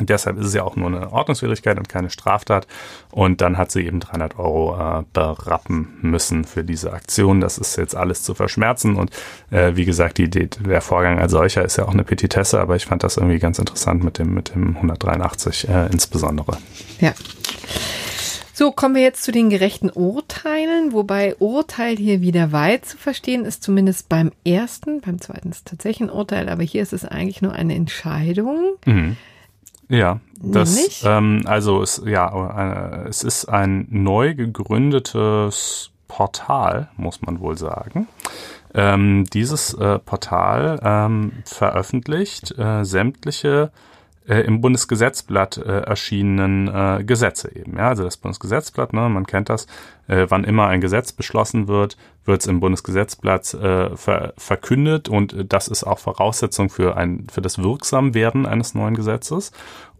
Und 0.00 0.08
deshalb 0.08 0.38
ist 0.38 0.46
es 0.46 0.54
ja 0.54 0.64
auch 0.64 0.76
nur 0.76 0.88
eine 0.88 1.12
Ordnungswidrigkeit 1.12 1.78
und 1.78 1.88
keine 1.88 2.10
Straftat. 2.10 2.66
Und 3.10 3.42
dann 3.42 3.58
hat 3.58 3.70
sie 3.70 3.86
eben 3.86 4.00
300 4.00 4.38
Euro 4.38 4.76
äh, 4.76 5.04
berappen 5.12 5.98
müssen 6.00 6.44
für 6.44 6.64
diese 6.64 6.92
Aktion. 6.92 7.40
Das 7.40 7.58
ist 7.58 7.76
jetzt 7.76 7.94
alles 7.94 8.22
zu 8.22 8.34
verschmerzen. 8.34 8.96
Und 8.96 9.10
äh, 9.50 9.76
wie 9.76 9.84
gesagt, 9.84 10.16
die 10.18 10.24
Idee, 10.24 10.46
der 10.46 10.80
Vorgang 10.80 11.18
als 11.18 11.32
solcher 11.32 11.64
ist 11.64 11.76
ja 11.76 11.84
auch 11.84 11.92
eine 11.92 12.02
Petitesse, 12.02 12.60
aber 12.60 12.76
ich 12.76 12.86
fand 12.86 13.04
das 13.04 13.18
irgendwie 13.18 13.38
ganz 13.38 13.58
interessant 13.58 14.02
mit 14.02 14.18
dem, 14.18 14.32
mit 14.32 14.54
dem 14.54 14.76
183 14.76 15.68
äh, 15.68 15.86
insbesondere. 15.92 16.56
Ja. 16.98 17.12
So, 18.54 18.72
kommen 18.72 18.94
wir 18.94 19.02
jetzt 19.02 19.22
zu 19.22 19.32
den 19.32 19.48
gerechten 19.48 19.90
Urteilen, 19.90 20.92
wobei 20.92 21.34
Urteil 21.36 21.96
hier 21.96 22.20
wieder 22.20 22.52
weit 22.52 22.84
zu 22.84 22.98
verstehen 22.98 23.44
ist, 23.46 23.62
zumindest 23.62 24.08
beim 24.10 24.32
ersten, 24.44 25.00
beim 25.00 25.18
zweiten 25.18 25.50
ist 25.50 25.66
tatsächlich 25.66 26.08
ein 26.08 26.14
Urteil, 26.14 26.48
aber 26.48 26.62
hier 26.62 26.82
ist 26.82 26.92
es 26.92 27.06
eigentlich 27.06 27.40
nur 27.40 27.52
eine 27.52 27.74
Entscheidung. 27.74 28.76
Mhm. 28.84 29.16
Ja, 29.90 30.20
das, 30.40 31.02
ähm, 31.04 31.42
also 31.44 31.82
es, 31.82 32.00
ja, 32.06 33.02
äh, 33.04 33.08
es 33.08 33.24
ist 33.24 33.46
ein 33.46 33.86
neu 33.90 34.34
gegründetes 34.34 35.90
Portal, 36.06 36.88
muss 36.96 37.20
man 37.22 37.40
wohl 37.40 37.58
sagen. 37.58 38.06
Ähm, 38.72 39.24
dieses 39.32 39.74
äh, 39.74 39.98
Portal 39.98 40.80
ähm, 40.82 41.32
veröffentlicht 41.44 42.56
äh, 42.56 42.84
sämtliche 42.84 43.72
äh, 44.30 44.42
im 44.42 44.60
Bundesgesetzblatt 44.60 45.58
äh, 45.58 45.80
erschienenen 45.80 46.68
äh, 46.68 47.02
Gesetze 47.04 47.54
eben. 47.54 47.76
Ja, 47.76 47.88
also 47.88 48.04
das 48.04 48.16
Bundesgesetzblatt, 48.16 48.92
ne, 48.92 49.08
man 49.08 49.26
kennt 49.26 49.48
das, 49.48 49.66
äh, 50.06 50.26
wann 50.28 50.44
immer 50.44 50.68
ein 50.68 50.80
Gesetz 50.80 51.10
beschlossen 51.12 51.66
wird, 51.66 51.96
wird 52.24 52.40
es 52.40 52.46
im 52.46 52.60
Bundesgesetzblatt 52.60 53.54
äh, 53.54 53.96
ver 53.96 54.32
verkündet 54.36 55.08
und 55.08 55.52
das 55.52 55.66
ist 55.66 55.82
auch 55.82 55.98
Voraussetzung 55.98 56.70
für 56.70 56.96
ein 56.96 57.26
für 57.30 57.42
das 57.42 57.58
Wirksamwerden 57.58 58.46
eines 58.46 58.74
neuen 58.74 58.94
Gesetzes. 58.94 59.50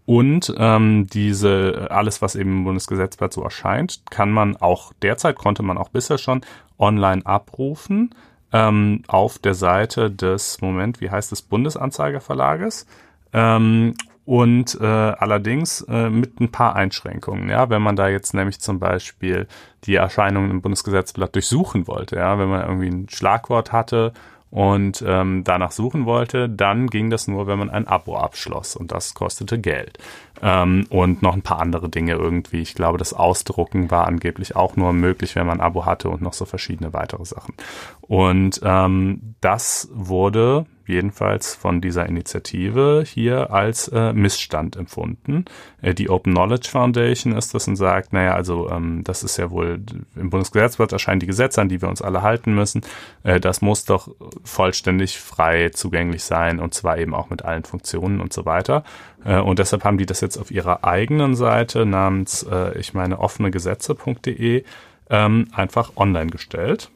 Und 0.06 0.54
ähm, 0.56 1.08
diese 1.12 1.88
alles, 1.90 2.22
was 2.22 2.36
eben 2.36 2.58
im 2.58 2.64
Bundesgesetzblatt 2.64 3.32
so 3.32 3.42
erscheint, 3.42 4.02
kann 4.10 4.30
man 4.30 4.56
auch 4.56 4.92
derzeit 5.02 5.36
konnte 5.36 5.62
man 5.62 5.76
auch 5.76 5.88
bisher 5.88 6.18
schon 6.18 6.42
online 6.78 7.26
abrufen 7.26 8.14
ähm, 8.52 9.02
auf 9.08 9.38
der 9.38 9.54
Seite 9.54 10.10
des 10.10 10.60
Moment, 10.60 11.00
wie 11.00 11.10
heißt 11.10 11.32
es 11.32 11.42
Bundesanzeigerverlages. 11.42 12.86
Ähm, 13.32 13.94
und 14.24 14.78
äh, 14.80 14.84
allerdings 14.84 15.82
äh, 15.88 16.10
mit 16.10 16.40
ein 16.40 16.52
paar 16.52 16.76
Einschränkungen. 16.76 17.48
Ja, 17.48 17.70
wenn 17.70 17.82
man 17.82 17.96
da 17.96 18.08
jetzt 18.08 18.34
nämlich 18.34 18.60
zum 18.60 18.78
Beispiel 18.78 19.46
die 19.84 19.94
Erscheinungen 19.94 20.50
im 20.50 20.62
Bundesgesetzblatt 20.62 21.34
durchsuchen 21.34 21.86
wollte, 21.86 22.16
ja, 22.16 22.38
wenn 22.38 22.48
man 22.48 22.62
irgendwie 22.62 22.88
ein 22.88 23.08
Schlagwort 23.08 23.72
hatte 23.72 24.12
und 24.50 25.02
ähm, 25.06 25.44
danach 25.44 25.70
suchen 25.70 26.06
wollte, 26.06 26.48
dann 26.48 26.88
ging 26.88 27.08
das 27.08 27.28
nur, 27.28 27.46
wenn 27.46 27.58
man 27.58 27.70
ein 27.70 27.86
Abo 27.86 28.16
abschloss 28.16 28.74
und 28.74 28.90
das 28.90 29.14
kostete 29.14 29.58
Geld. 29.58 29.98
Ähm, 30.42 30.86
und 30.90 31.22
noch 31.22 31.34
ein 31.34 31.42
paar 31.42 31.60
andere 31.60 31.88
Dinge 31.88 32.12
irgendwie. 32.12 32.60
Ich 32.60 32.74
glaube, 32.74 32.98
das 32.98 33.14
Ausdrucken 33.14 33.90
war 33.90 34.06
angeblich 34.06 34.56
auch 34.56 34.76
nur 34.76 34.92
möglich, 34.92 35.36
wenn 35.36 35.46
man 35.46 35.60
ein 35.60 35.66
Abo 35.66 35.86
hatte 35.86 36.10
und 36.10 36.20
noch 36.20 36.32
so 36.32 36.44
verschiedene 36.44 36.92
weitere 36.92 37.24
Sachen. 37.24 37.54
Und 38.00 38.60
ähm, 38.64 39.34
das 39.40 39.88
wurde 39.92 40.66
jedenfalls 40.90 41.54
von 41.54 41.80
dieser 41.80 42.06
Initiative 42.06 43.04
hier 43.06 43.52
als 43.52 43.88
äh, 43.88 44.12
Missstand 44.12 44.76
empfunden. 44.76 45.44
Äh, 45.80 45.94
die 45.94 46.10
Open 46.10 46.34
Knowledge 46.34 46.68
Foundation 46.68 47.36
ist 47.36 47.54
das 47.54 47.68
und 47.68 47.76
sagt, 47.76 48.12
naja, 48.12 48.34
also 48.34 48.68
ähm, 48.70 49.02
das 49.04 49.22
ist 49.22 49.36
ja 49.36 49.50
wohl, 49.50 49.80
im 50.16 50.30
Bundesgesetzblatt 50.30 50.92
erscheinen 50.92 51.20
die 51.20 51.26
Gesetze, 51.26 51.60
an 51.60 51.68
die 51.68 51.80
wir 51.80 51.88
uns 51.88 52.02
alle 52.02 52.22
halten 52.22 52.54
müssen. 52.54 52.82
Äh, 53.22 53.40
das 53.40 53.62
muss 53.62 53.84
doch 53.84 54.08
vollständig 54.44 55.18
frei 55.18 55.70
zugänglich 55.70 56.24
sein 56.24 56.60
und 56.60 56.74
zwar 56.74 56.98
eben 56.98 57.14
auch 57.14 57.30
mit 57.30 57.44
allen 57.44 57.64
Funktionen 57.64 58.20
und 58.20 58.32
so 58.32 58.44
weiter. 58.44 58.84
Äh, 59.24 59.38
und 59.38 59.58
deshalb 59.58 59.84
haben 59.84 59.98
die 59.98 60.06
das 60.06 60.20
jetzt 60.20 60.36
auf 60.36 60.50
ihrer 60.50 60.84
eigenen 60.84 61.34
Seite 61.34 61.86
namens, 61.86 62.42
äh, 62.42 62.78
ich 62.78 62.94
meine, 62.94 63.18
offenegesetze.de 63.18 64.64
ähm, 65.10 65.48
einfach 65.52 65.92
online 65.96 66.30
gestellt. 66.30 66.90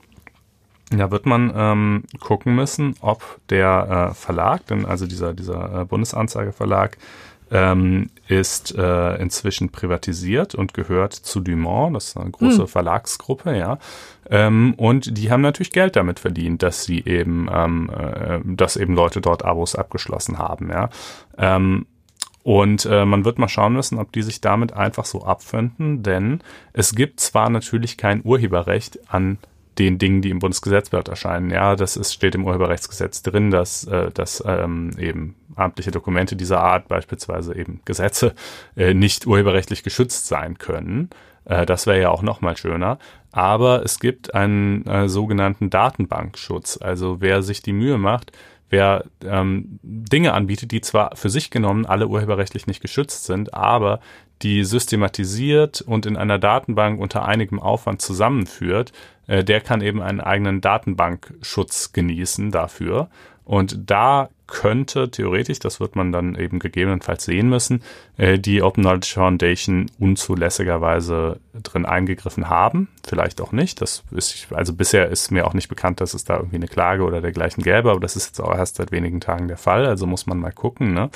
Da 0.90 1.10
wird 1.10 1.26
man 1.26 1.52
ähm, 1.56 2.02
gucken 2.20 2.54
müssen, 2.54 2.94
ob 3.00 3.40
der 3.48 4.10
äh, 4.10 4.14
Verlag, 4.14 4.66
denn 4.66 4.84
also 4.84 5.06
dieser, 5.06 5.32
dieser 5.32 5.80
äh, 5.80 5.84
Bundesanzeigerverlag, 5.84 6.98
ähm, 7.50 8.10
ist 8.26 8.74
äh, 8.74 9.16
inzwischen 9.16 9.70
privatisiert 9.70 10.54
und 10.54 10.74
gehört 10.74 11.12
zu 11.12 11.40
Dumont, 11.40 11.94
das 11.94 12.08
ist 12.08 12.16
eine 12.16 12.30
große 12.30 12.62
hm. 12.62 12.68
Verlagsgruppe, 12.68 13.56
ja. 13.56 13.78
Ähm, 14.30 14.74
und 14.76 15.18
die 15.18 15.30
haben 15.30 15.42
natürlich 15.42 15.72
Geld 15.72 15.96
damit 15.96 16.20
verdient, 16.20 16.62
dass 16.62 16.84
sie 16.84 17.04
eben, 17.04 17.48
ähm, 17.52 17.90
äh, 17.90 18.40
dass 18.44 18.76
eben 18.76 18.94
Leute 18.94 19.20
dort 19.20 19.44
Abos 19.44 19.76
abgeschlossen 19.76 20.38
haben, 20.38 20.70
ja. 20.70 20.88
Ähm, 21.38 21.86
Und 22.42 22.84
äh, 22.84 23.06
man 23.06 23.24
wird 23.24 23.38
mal 23.38 23.48
schauen 23.48 23.72
müssen, 23.72 23.98
ob 23.98 24.12
die 24.12 24.22
sich 24.22 24.40
damit 24.42 24.74
einfach 24.74 25.06
so 25.06 25.24
abfinden, 25.24 26.02
denn 26.02 26.40
es 26.74 26.94
gibt 26.94 27.20
zwar 27.20 27.48
natürlich 27.48 27.96
kein 27.96 28.22
Urheberrecht 28.22 28.98
an 29.10 29.38
den 29.78 29.98
Dingen, 29.98 30.22
die 30.22 30.30
im 30.30 30.38
Bundesgesetzblatt 30.38 31.08
erscheinen. 31.08 31.50
Ja, 31.50 31.76
das 31.76 31.96
ist, 31.96 32.12
steht 32.12 32.34
im 32.34 32.44
Urheberrechtsgesetz 32.44 33.22
drin, 33.22 33.50
dass, 33.50 33.84
äh, 33.84 34.10
dass 34.12 34.42
ähm, 34.46 34.90
eben 34.98 35.36
amtliche 35.56 35.90
Dokumente 35.90 36.36
dieser 36.36 36.60
Art, 36.60 36.88
beispielsweise 36.88 37.56
eben 37.56 37.80
Gesetze, 37.84 38.34
äh, 38.76 38.94
nicht 38.94 39.26
urheberrechtlich 39.26 39.82
geschützt 39.82 40.26
sein 40.26 40.58
können. 40.58 41.10
Äh, 41.44 41.66
das 41.66 41.86
wäre 41.86 42.00
ja 42.00 42.10
auch 42.10 42.22
noch 42.22 42.40
mal 42.40 42.56
schöner. 42.56 42.98
Aber 43.32 43.82
es 43.84 43.98
gibt 43.98 44.34
einen 44.34 44.86
äh, 44.86 45.08
sogenannten 45.08 45.70
Datenbankschutz. 45.70 46.78
Also 46.80 47.20
wer 47.20 47.42
sich 47.42 47.62
die 47.62 47.72
Mühe 47.72 47.98
macht, 47.98 48.32
wer 48.70 49.04
ähm, 49.24 49.78
Dinge 49.82 50.32
anbietet, 50.32 50.70
die 50.70 50.80
zwar 50.80 51.16
für 51.16 51.30
sich 51.30 51.50
genommen 51.50 51.86
alle 51.86 52.08
urheberrechtlich 52.08 52.66
nicht 52.66 52.80
geschützt 52.80 53.24
sind, 53.24 53.54
aber 53.54 54.00
die 54.42 54.64
systematisiert 54.64 55.80
und 55.80 56.06
in 56.06 56.16
einer 56.16 56.38
Datenbank 56.38 57.00
unter 57.00 57.24
einigem 57.24 57.60
Aufwand 57.60 58.02
zusammenführt, 58.02 58.92
äh, 59.26 59.44
der 59.44 59.60
kann 59.60 59.80
eben 59.80 60.02
einen 60.02 60.20
eigenen 60.20 60.60
Datenbankschutz 60.60 61.92
genießen 61.92 62.50
dafür. 62.50 63.08
Und 63.44 63.90
da 63.90 64.28
könnte 64.46 65.10
theoretisch, 65.10 65.58
das 65.58 65.80
wird 65.80 65.96
man 65.96 66.12
dann 66.12 66.34
eben 66.34 66.58
gegebenenfalls 66.58 67.24
sehen 67.24 67.48
müssen, 67.48 67.82
äh, 68.18 68.38
die 68.38 68.62
Open 68.62 68.82
Knowledge 68.82 69.12
Foundation 69.14 69.90
unzulässigerweise 69.98 71.40
drin 71.54 71.86
eingegriffen 71.86 72.50
haben. 72.50 72.88
Vielleicht 73.06 73.40
auch 73.40 73.52
nicht. 73.52 73.80
Das 73.80 74.02
ist, 74.10 74.48
also 74.52 74.74
bisher 74.74 75.08
ist 75.08 75.30
mir 75.30 75.46
auch 75.46 75.54
nicht 75.54 75.68
bekannt, 75.68 76.00
dass 76.00 76.14
es 76.14 76.24
da 76.24 76.36
irgendwie 76.36 76.56
eine 76.56 76.68
Klage 76.68 77.04
oder 77.04 77.20
dergleichen 77.20 77.62
gäbe, 77.62 77.90
aber 77.90 78.00
das 78.00 78.16
ist 78.16 78.26
jetzt 78.26 78.40
auch 78.40 78.54
erst 78.54 78.76
seit 78.76 78.92
wenigen 78.92 79.20
Tagen 79.20 79.48
der 79.48 79.56
Fall. 79.56 79.86
Also 79.86 80.06
muss 80.06 80.26
man 80.26 80.38
mal 80.38 80.52
gucken. 80.52 80.92
Ne? 80.92 81.10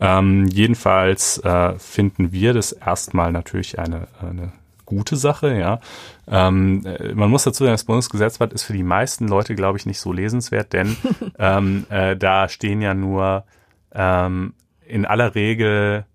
Ähm, 0.00 0.46
jedenfalls 0.46 1.38
äh, 1.38 1.78
finden 1.78 2.32
wir 2.32 2.54
das 2.54 2.72
erstmal 2.72 3.32
natürlich 3.32 3.78
eine, 3.78 4.06
eine 4.20 4.52
gute 4.88 5.16
Sache, 5.16 5.54
ja. 5.54 5.80
Ähm, 6.26 6.84
äh, 6.86 7.12
man 7.14 7.30
muss 7.30 7.44
dazu 7.44 7.64
sagen, 7.64 7.74
das 7.74 7.84
Bundesgesetzblatt 7.84 8.54
ist 8.54 8.62
für 8.62 8.72
die 8.72 8.82
meisten 8.82 9.28
Leute, 9.28 9.54
glaube 9.54 9.76
ich, 9.76 9.84
nicht 9.84 10.00
so 10.00 10.12
lesenswert, 10.12 10.72
denn 10.72 10.96
ähm, 11.38 11.86
äh, 11.90 12.16
da 12.16 12.48
stehen 12.48 12.80
ja 12.80 12.94
nur 12.94 13.44
ähm, 13.92 14.54
in 14.86 15.04
aller 15.04 15.34
Regel 15.34 16.06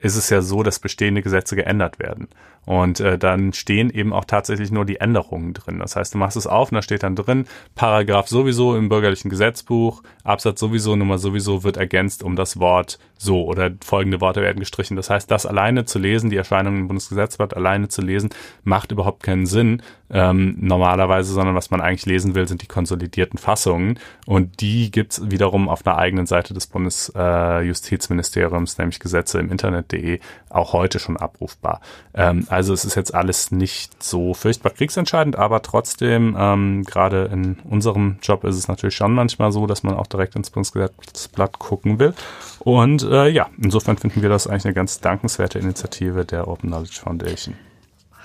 ist 0.00 0.16
es 0.16 0.30
ja 0.30 0.42
so, 0.42 0.62
dass 0.62 0.78
bestehende 0.78 1.22
Gesetze 1.22 1.56
geändert 1.56 1.98
werden. 1.98 2.28
Und 2.68 3.00
äh, 3.00 3.16
dann 3.16 3.54
stehen 3.54 3.88
eben 3.88 4.12
auch 4.12 4.26
tatsächlich 4.26 4.70
nur 4.70 4.84
die 4.84 5.00
Änderungen 5.00 5.54
drin. 5.54 5.78
Das 5.78 5.96
heißt, 5.96 6.12
du 6.12 6.18
machst 6.18 6.36
es 6.36 6.46
auf 6.46 6.70
und 6.70 6.74
da 6.74 6.82
steht 6.82 7.02
dann 7.02 7.16
drin, 7.16 7.46
Paragraph 7.74 8.28
sowieso 8.28 8.76
im 8.76 8.90
bürgerlichen 8.90 9.30
Gesetzbuch, 9.30 10.02
Absatz 10.22 10.60
sowieso, 10.60 10.94
Nummer 10.94 11.16
sowieso 11.16 11.64
wird 11.64 11.78
ergänzt 11.78 12.22
um 12.22 12.36
das 12.36 12.60
Wort 12.60 12.98
so 13.16 13.46
oder 13.46 13.70
folgende 13.82 14.20
Worte 14.20 14.42
werden 14.42 14.60
gestrichen. 14.60 14.96
Das 14.96 15.08
heißt, 15.08 15.30
das 15.30 15.46
alleine 15.46 15.86
zu 15.86 15.98
lesen, 15.98 16.28
die 16.28 16.36
Erscheinung 16.36 16.76
im 16.76 16.88
Bundesgesetzblatt 16.88 17.56
alleine 17.56 17.88
zu 17.88 18.02
lesen, 18.02 18.28
macht 18.64 18.92
überhaupt 18.92 19.22
keinen 19.22 19.46
Sinn 19.46 19.80
ähm, 20.10 20.56
normalerweise, 20.60 21.32
sondern 21.32 21.54
was 21.54 21.70
man 21.70 21.80
eigentlich 21.80 22.04
lesen 22.06 22.34
will, 22.34 22.48
sind 22.48 22.62
die 22.62 22.66
konsolidierten 22.66 23.38
Fassungen. 23.38 23.98
Und 24.26 24.60
die 24.60 24.90
gibt's 24.90 25.30
wiederum 25.30 25.70
auf 25.70 25.86
einer 25.86 25.96
eigenen 25.96 26.26
Seite 26.26 26.52
des 26.54 26.66
Bundesjustizministeriums, 26.66 28.74
äh, 28.74 28.82
nämlich 28.82 29.00
Gesetze 29.00 29.40
im 29.40 29.50
Internet.de, 29.50 30.20
auch 30.50 30.74
heute 30.74 30.98
schon 30.98 31.16
abrufbar. 31.16 31.80
Ähm, 32.14 32.46
also 32.48 32.57
es 32.72 32.84
ist 32.84 32.94
jetzt 32.94 33.14
alles 33.14 33.50
nicht 33.50 34.02
so 34.02 34.34
furchtbar 34.34 34.70
kriegsentscheidend, 34.70 35.36
aber 35.36 35.62
trotzdem, 35.62 36.36
ähm, 36.38 36.84
gerade 36.84 37.30
in 37.32 37.58
unserem 37.68 38.18
Job 38.22 38.44
ist 38.44 38.56
es 38.56 38.68
natürlich 38.68 38.96
schon 38.96 39.14
manchmal 39.14 39.52
so, 39.52 39.66
dass 39.66 39.82
man 39.82 39.94
auch 39.94 40.06
direkt 40.06 40.34
ins 40.36 40.50
Bundesgesetzblatt 40.50 41.58
gucken 41.58 41.98
will. 41.98 42.14
Und 42.60 43.02
äh, 43.02 43.28
ja, 43.28 43.48
insofern 43.62 43.96
finden 43.96 44.22
wir 44.22 44.28
das 44.28 44.46
eigentlich 44.46 44.64
eine 44.64 44.74
ganz 44.74 45.00
dankenswerte 45.00 45.58
Initiative 45.58 46.24
der 46.24 46.48
Open 46.48 46.70
Knowledge 46.70 47.00
Foundation. 47.02 47.54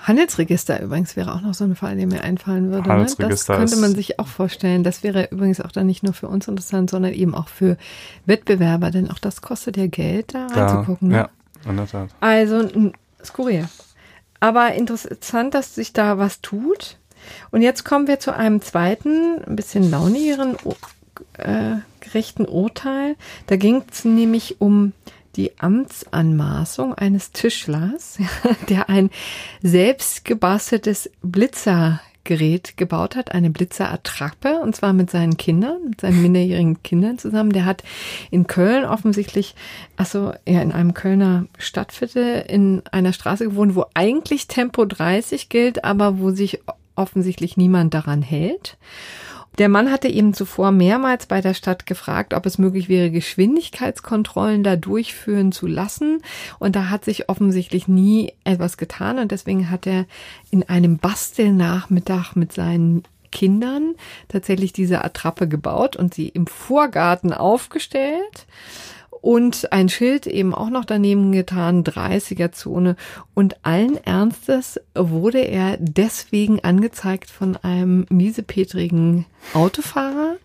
Handelsregister 0.04 0.82
übrigens 0.82 1.16
wäre 1.16 1.32
auch 1.34 1.40
noch 1.40 1.54
so 1.54 1.64
ein 1.64 1.76
Fall, 1.76 1.96
der 1.96 2.06
mir 2.06 2.22
einfallen 2.22 2.70
würde. 2.70 2.88
Ne? 2.88 3.06
Das 3.18 3.46
könnte 3.46 3.76
man 3.76 3.94
sich 3.94 4.18
auch 4.18 4.26
vorstellen. 4.26 4.84
Das 4.84 5.02
wäre 5.02 5.28
übrigens 5.30 5.62
auch 5.62 5.72
dann 5.72 5.86
nicht 5.86 6.02
nur 6.02 6.12
für 6.12 6.28
uns 6.28 6.46
interessant, 6.46 6.90
sondern 6.90 7.14
eben 7.14 7.34
auch 7.34 7.48
für 7.48 7.78
Wettbewerber, 8.26 8.90
denn 8.90 9.10
auch 9.10 9.18
das 9.18 9.40
kostet 9.40 9.78
ja 9.78 9.86
Geld, 9.86 10.34
da 10.34 10.46
reinzugucken. 10.46 11.08
Ne? 11.08 11.16
Ja, 11.16 11.28
in 11.70 11.76
der 11.76 11.86
Tat. 11.86 12.10
Also 12.20 12.68
skurril. 13.24 13.66
Aber 14.44 14.74
interessant, 14.74 15.54
dass 15.54 15.74
sich 15.74 15.94
da 15.94 16.18
was 16.18 16.42
tut. 16.42 16.98
Und 17.50 17.62
jetzt 17.62 17.82
kommen 17.82 18.06
wir 18.06 18.20
zu 18.20 18.36
einem 18.36 18.60
zweiten, 18.60 19.42
ein 19.42 19.56
bisschen 19.56 19.90
launigeren, 19.90 20.58
äh, 21.38 21.76
gerechten 22.00 22.44
Urteil. 22.44 23.16
Da 23.46 23.56
ging 23.56 23.82
es 23.90 24.04
nämlich 24.04 24.60
um 24.60 24.92
die 25.36 25.58
Amtsanmaßung 25.58 26.92
eines 26.92 27.32
Tischlers, 27.32 28.18
der 28.68 28.90
ein 28.90 29.08
selbst 29.62 30.26
gebasteltes 30.26 31.10
Blitzer 31.22 32.02
Gerät 32.24 32.76
gebaut 32.76 33.16
hat, 33.16 33.32
eine 33.32 33.50
Blitzerattrappe, 33.50 34.60
und 34.60 34.74
zwar 34.74 34.92
mit 34.92 35.10
seinen 35.10 35.36
Kindern, 35.36 35.90
mit 35.90 36.00
seinen 36.00 36.22
minderjährigen 36.22 36.82
Kindern 36.82 37.18
zusammen. 37.18 37.52
Der 37.52 37.64
hat 37.66 37.82
in 38.30 38.46
Köln 38.46 38.84
offensichtlich, 38.84 39.54
also 39.96 40.32
ja, 40.46 40.60
in 40.62 40.72
einem 40.72 40.94
Kölner 40.94 41.46
Stadtviertel 41.58 42.44
in 42.48 42.82
einer 42.90 43.12
Straße 43.12 43.44
gewohnt, 43.44 43.74
wo 43.76 43.86
eigentlich 43.94 44.48
Tempo 44.48 44.84
30 44.84 45.48
gilt, 45.48 45.84
aber 45.84 46.18
wo 46.18 46.30
sich 46.30 46.60
offensichtlich 46.96 47.56
niemand 47.56 47.94
daran 47.94 48.22
hält. 48.22 48.76
Der 49.58 49.68
Mann 49.68 49.90
hatte 49.90 50.08
eben 50.08 50.34
zuvor 50.34 50.72
mehrmals 50.72 51.26
bei 51.26 51.40
der 51.40 51.54
Stadt 51.54 51.86
gefragt, 51.86 52.34
ob 52.34 52.44
es 52.46 52.58
möglich 52.58 52.88
wäre, 52.88 53.10
Geschwindigkeitskontrollen 53.10 54.64
da 54.64 54.76
durchführen 54.76 55.52
zu 55.52 55.66
lassen. 55.66 56.22
Und 56.58 56.74
da 56.74 56.90
hat 56.90 57.04
sich 57.04 57.28
offensichtlich 57.28 57.86
nie 57.86 58.32
etwas 58.42 58.76
getan. 58.76 59.18
Und 59.18 59.30
deswegen 59.30 59.70
hat 59.70 59.86
er 59.86 60.06
in 60.50 60.68
einem 60.68 60.98
Bastelnachmittag 60.98 62.34
mit 62.34 62.52
seinen 62.52 63.04
Kindern 63.30 63.94
tatsächlich 64.28 64.72
diese 64.72 65.04
Attrappe 65.04 65.48
gebaut 65.48 65.96
und 65.96 66.14
sie 66.14 66.28
im 66.28 66.46
Vorgarten 66.46 67.32
aufgestellt 67.32 68.46
und 69.24 69.72
ein 69.72 69.88
Schild 69.88 70.26
eben 70.26 70.54
auch 70.54 70.68
noch 70.68 70.84
daneben 70.84 71.32
getan, 71.32 71.82
30er 71.82 72.52
Zone. 72.52 72.94
Und 73.32 73.64
allen 73.64 73.96
Ernstes 74.04 74.78
wurde 74.94 75.38
er 75.38 75.78
deswegen 75.80 76.60
angezeigt 76.60 77.30
von 77.30 77.56
einem 77.56 78.04
miesepetrigen 78.10 79.24
Autofahrer. 79.54 80.36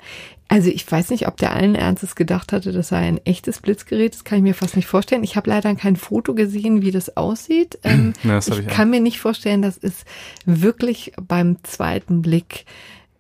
Also 0.48 0.70
ich 0.70 0.90
weiß 0.90 1.10
nicht, 1.10 1.28
ob 1.28 1.36
der 1.36 1.54
allen 1.54 1.76
Ernstes 1.76 2.16
gedacht 2.16 2.54
hatte, 2.54 2.72
das 2.72 2.88
sei 2.88 3.00
ein 3.00 3.20
echtes 3.26 3.60
Blitzgerät. 3.60 4.14
Das 4.14 4.24
kann 4.24 4.38
ich 4.38 4.44
mir 4.44 4.56
fast 4.56 4.78
nicht 4.78 4.88
vorstellen. 4.88 5.26
Ich 5.26 5.36
habe 5.36 5.50
leider 5.50 5.76
kein 5.76 5.98
Foto 5.98 6.34
gesehen, 6.34 6.82
wie 6.82 6.92
das 6.92 7.18
aussieht. 7.18 7.80
Ähm, 7.84 8.14
ja, 8.24 8.36
das 8.36 8.48
ich, 8.48 8.60
ich 8.60 8.68
kann 8.68 8.92
mir 8.92 9.02
nicht 9.02 9.20
vorstellen, 9.20 9.62
dass 9.62 9.78
es 9.78 10.06
wirklich 10.46 11.12
beim 11.22 11.62
zweiten 11.64 12.22
Blick 12.22 12.64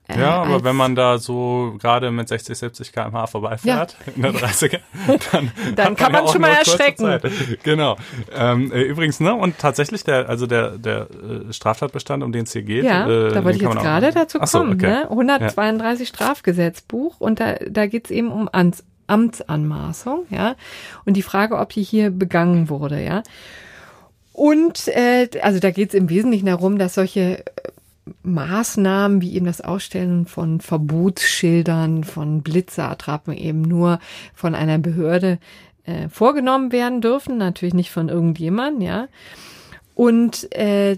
äh, 0.10 0.20
ja, 0.20 0.42
aber 0.42 0.64
wenn 0.64 0.76
man 0.76 0.96
da 0.96 1.20
so 1.20 1.76
gerade 1.80 2.10
mit 2.10 2.28
60, 2.28 2.58
70 2.58 2.92
km/h 2.92 3.28
vorbeifährt, 3.28 3.96
ja. 4.06 4.14
in 4.16 4.22
der 4.24 4.34
30er, 4.34 4.80
dann, 5.32 5.52
dann 5.76 5.96
kann 5.96 6.12
man, 6.12 6.24
man 6.24 6.32
schon 6.32 6.42
mal 6.42 6.50
erschrecken. 6.50 7.20
Genau. 7.64 7.96
Ähm, 8.36 8.72
äh, 8.72 8.82
übrigens, 8.82 9.20
ne, 9.20 9.36
und 9.36 9.60
tatsächlich 9.60 10.04
der, 10.04 10.28
also 10.28 10.48
der, 10.48 10.78
der 10.80 11.02
äh, 11.50 11.54
Straftatbestand, 11.54 12.24
um 12.24 12.32
den 12.32 12.46
es 12.46 12.54
hier 12.54 12.64
geht. 12.64 12.86
Ja, 12.86 13.08
äh, 13.08 13.32
da 13.34 13.44
wollte 13.44 13.58
ich 13.58 13.64
jetzt 13.64 13.78
gerade 13.78 14.12
dazu 14.12 14.40
kommen. 14.40 14.48
So, 14.48 14.62
okay. 14.62 14.88
ne? 14.88 15.10
132 15.12 16.10
ja. 16.10 16.16
Strafgesetzbuch 16.16 17.20
und 17.20 17.40
da, 17.40 17.56
da 17.70 17.86
geht's 17.86 18.10
eben 18.10 18.32
um 18.32 18.50
Amts, 18.52 18.84
Amtsanmaßung, 19.06 20.26
ja. 20.32 20.56
Und 21.06 21.18
die 21.18 21.24
Frage, 21.24 21.58
ob 21.58 21.70
die 21.70 21.84
hier 21.84 22.10
begangen 22.10 22.70
wurde, 22.70 23.04
ja. 23.04 23.24
Und 24.34 24.88
äh, 24.88 25.28
also 25.42 25.60
da 25.60 25.72
geht 25.72 25.90
es 25.90 25.96
im 25.96 26.10
Wesentlichen 26.10 26.46
darum, 26.46 26.78
dass 26.78 26.94
solche 26.94 27.44
Maßnahmen 28.24 29.22
wie 29.22 29.36
eben 29.36 29.46
das 29.46 29.62
Ausstellen 29.62 30.26
von 30.26 30.62
Verbotsschildern, 30.62 32.04
von 32.04 32.42
Blitzerattrappen 32.42 33.34
eben 33.34 33.62
nur 33.62 34.00
von 34.34 34.56
einer 34.56 34.78
Behörde 34.78 35.40
äh, 35.86 36.10
vorgenommen 36.10 36.72
werden 36.72 37.02
dürfen, 37.02 37.38
natürlich 37.38 37.74
nicht 37.74 37.92
von 37.92 38.10
irgendjemandem, 38.10 38.82
ja. 38.82 39.08
Und 39.96 40.56
äh, 40.56 40.96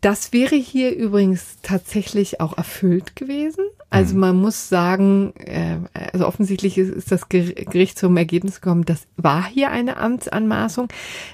das 0.00 0.32
wäre 0.32 0.56
hier 0.56 0.96
übrigens 0.96 1.58
tatsächlich 1.62 2.40
auch 2.40 2.56
erfüllt 2.56 3.14
gewesen. 3.14 3.64
Also 3.90 4.14
mhm. 4.14 4.20
man 4.20 4.36
muss 4.36 4.68
sagen, 4.68 5.34
äh, 5.36 5.76
also 6.12 6.26
offensichtlich 6.26 6.78
ist, 6.78 6.90
ist 6.90 7.12
das 7.12 7.28
Gericht 7.28 7.98
zum 7.98 8.16
Ergebnis 8.16 8.60
gekommen, 8.60 8.84
das 8.84 9.06
war 9.16 9.44
hier 9.44 9.70
eine 9.70 9.96
Amtsanmaßung. 9.96 10.88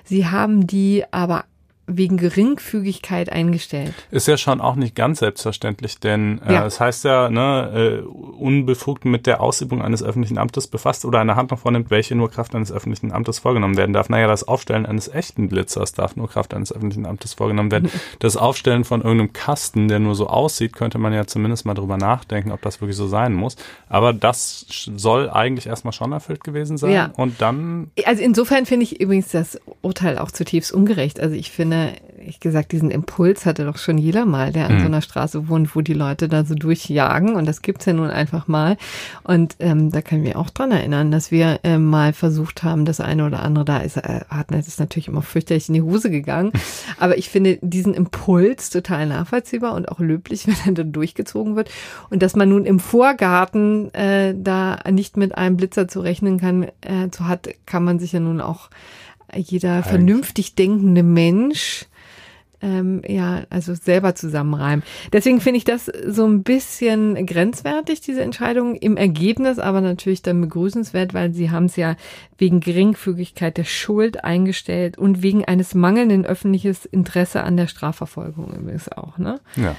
Sie 0.04 0.26
haben 0.26 0.66
die 0.66 1.04
aber 1.10 1.44
wegen 1.86 2.16
Geringfügigkeit 2.16 3.30
eingestellt. 3.30 3.92
Ist 4.10 4.26
ja 4.26 4.36
schon 4.38 4.60
auch 4.60 4.74
nicht 4.74 4.94
ganz 4.94 5.18
selbstverständlich, 5.18 5.98
denn 5.98 6.40
äh, 6.46 6.54
ja. 6.54 6.66
es 6.66 6.80
heißt 6.80 7.04
ja, 7.04 7.28
ne, 7.28 8.02
äh, 8.02 8.06
unbefugt 8.06 9.04
mit 9.04 9.26
der 9.26 9.40
Ausübung 9.42 9.82
eines 9.82 10.02
öffentlichen 10.02 10.38
Amtes 10.38 10.66
befasst 10.66 11.04
oder 11.04 11.20
eine 11.20 11.36
Handlung 11.36 11.58
vornimmt, 11.58 11.90
welche 11.90 12.14
nur 12.14 12.30
Kraft 12.30 12.54
eines 12.54 12.72
öffentlichen 12.72 13.12
Amtes 13.12 13.38
vorgenommen 13.38 13.76
werden 13.76 13.92
darf. 13.92 14.08
Naja, 14.08 14.26
das 14.26 14.48
Aufstellen 14.48 14.86
eines 14.86 15.08
echten 15.08 15.48
Blitzers 15.48 15.92
darf 15.92 16.16
nur 16.16 16.28
Kraft 16.28 16.54
eines 16.54 16.72
öffentlichen 16.72 17.06
Amtes 17.06 17.34
vorgenommen 17.34 17.70
werden. 17.70 17.90
Das 18.20 18.36
Aufstellen 18.36 18.84
von 18.84 19.02
irgendeinem 19.02 19.32
Kasten, 19.32 19.88
der 19.88 19.98
nur 19.98 20.14
so 20.14 20.28
aussieht, 20.28 20.72
könnte 20.72 20.98
man 20.98 21.12
ja 21.12 21.26
zumindest 21.26 21.66
mal 21.66 21.74
drüber 21.74 21.96
nachdenken, 21.96 22.52
ob 22.52 22.62
das 22.62 22.80
wirklich 22.80 22.96
so 22.96 23.06
sein 23.06 23.34
muss. 23.34 23.56
Aber 23.88 24.12
das 24.12 24.66
soll 24.96 25.28
eigentlich 25.28 25.66
erstmal 25.66 25.92
schon 25.92 26.12
erfüllt 26.12 26.44
gewesen 26.44 26.78
sein. 26.78 26.92
Ja. 26.92 27.10
Und 27.16 27.42
dann. 27.42 27.90
Also 28.06 28.22
insofern 28.22 28.66
finde 28.66 28.84
ich 28.84 29.00
übrigens 29.00 29.28
das 29.28 29.60
Urteil 29.82 30.18
auch 30.18 30.30
zutiefst 30.30 30.72
ungerecht. 30.72 31.20
Also 31.20 31.34
ich 31.34 31.50
finde, 31.50 31.73
meine, 31.74 31.92
ich 32.26 32.40
gesagt, 32.40 32.72
diesen 32.72 32.90
Impuls 32.90 33.44
hatte 33.44 33.64
doch 33.64 33.76
schon 33.76 33.98
jeder 33.98 34.24
mal, 34.24 34.52
der 34.52 34.66
an 34.66 34.76
mhm. 34.76 34.80
so 34.80 34.86
einer 34.86 35.02
Straße 35.02 35.48
wohnt, 35.48 35.76
wo 35.76 35.82
die 35.82 35.92
Leute 35.92 36.28
da 36.28 36.44
so 36.44 36.54
durchjagen. 36.54 37.34
Und 37.34 37.46
das 37.46 37.60
gibt's 37.60 37.84
ja 37.84 37.92
nun 37.92 38.08
einfach 38.08 38.48
mal. 38.48 38.76
Und 39.24 39.56
ähm, 39.58 39.90
da 39.90 40.00
können 40.00 40.24
wir 40.24 40.38
auch 40.38 40.50
dran 40.50 40.70
erinnern, 40.70 41.10
dass 41.10 41.30
wir 41.30 41.60
äh, 41.64 41.76
mal 41.76 42.12
versucht 42.12 42.62
haben, 42.62 42.84
das 42.84 43.00
eine 43.00 43.26
oder 43.26 43.42
andere 43.42 43.64
da 43.64 43.78
ist, 43.78 43.98
äh, 43.98 44.20
hat 44.28 44.52
es 44.52 44.68
ist 44.68 44.80
natürlich 44.80 45.08
immer 45.08 45.22
fürchterlich 45.22 45.68
in 45.68 45.74
die 45.74 45.82
Hose 45.82 46.10
gegangen. 46.10 46.52
Aber 46.98 47.18
ich 47.18 47.28
finde 47.28 47.58
diesen 47.60 47.92
Impuls 47.92 48.70
total 48.70 49.06
nachvollziehbar 49.06 49.74
und 49.74 49.88
auch 49.88 50.00
löblich, 50.00 50.46
wenn 50.46 50.56
er 50.64 50.72
dann 50.72 50.92
durchgezogen 50.92 51.56
wird. 51.56 51.70
Und 52.10 52.22
dass 52.22 52.36
man 52.36 52.48
nun 52.48 52.64
im 52.64 52.80
Vorgarten 52.80 53.92
äh, 53.92 54.34
da 54.36 54.78
nicht 54.90 55.16
mit 55.16 55.36
einem 55.36 55.56
Blitzer 55.56 55.88
zu 55.88 56.00
rechnen 56.00 56.38
kann, 56.38 56.64
äh, 56.80 57.08
so 57.14 57.26
hat, 57.26 57.48
kann 57.66 57.84
man 57.84 57.98
sich 57.98 58.12
ja 58.12 58.20
nun 58.20 58.40
auch 58.40 58.70
jeder 59.34 59.74
Eigentlich. 59.74 59.86
vernünftig 59.86 60.54
denkende 60.54 61.02
Mensch 61.02 61.86
ähm, 62.64 63.02
ja, 63.06 63.42
also 63.50 63.74
selber 63.74 64.14
zusammenreimen. 64.14 64.82
Deswegen 65.12 65.40
finde 65.40 65.58
ich 65.58 65.64
das 65.64 65.84
so 65.84 66.26
ein 66.26 66.42
bisschen 66.42 67.26
grenzwertig, 67.26 68.00
diese 68.00 68.22
Entscheidung 68.22 68.74
im 68.74 68.96
Ergebnis, 68.96 69.58
aber 69.58 69.82
natürlich 69.82 70.22
dann 70.22 70.40
begrüßenswert, 70.40 71.12
weil 71.12 71.34
sie 71.34 71.50
haben 71.50 71.66
es 71.66 71.76
ja 71.76 71.96
wegen 72.38 72.60
Geringfügigkeit 72.60 73.58
der 73.58 73.64
Schuld 73.64 74.24
eingestellt 74.24 74.96
und 74.96 75.22
wegen 75.22 75.44
eines 75.44 75.74
mangelnden 75.74 76.24
öffentliches 76.24 76.86
Interesse 76.86 77.42
an 77.42 77.58
der 77.58 77.66
Strafverfolgung 77.66 78.54
übrigens 78.54 78.90
auch, 78.90 79.18
ne? 79.18 79.40
Ja. 79.56 79.76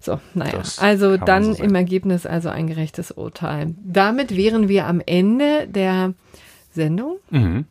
So, 0.00 0.20
naja, 0.34 0.62
also 0.76 1.16
dann 1.16 1.54
so 1.54 1.62
im 1.62 1.74
Ergebnis 1.74 2.24
also 2.24 2.50
ein 2.50 2.68
gerechtes 2.68 3.10
Urteil. 3.10 3.74
Damit 3.84 4.36
wären 4.36 4.68
wir 4.68 4.86
am 4.86 5.02
Ende 5.04 5.66
der 5.66 6.14
Sendung. 6.72 7.16
Mhm. 7.30 7.64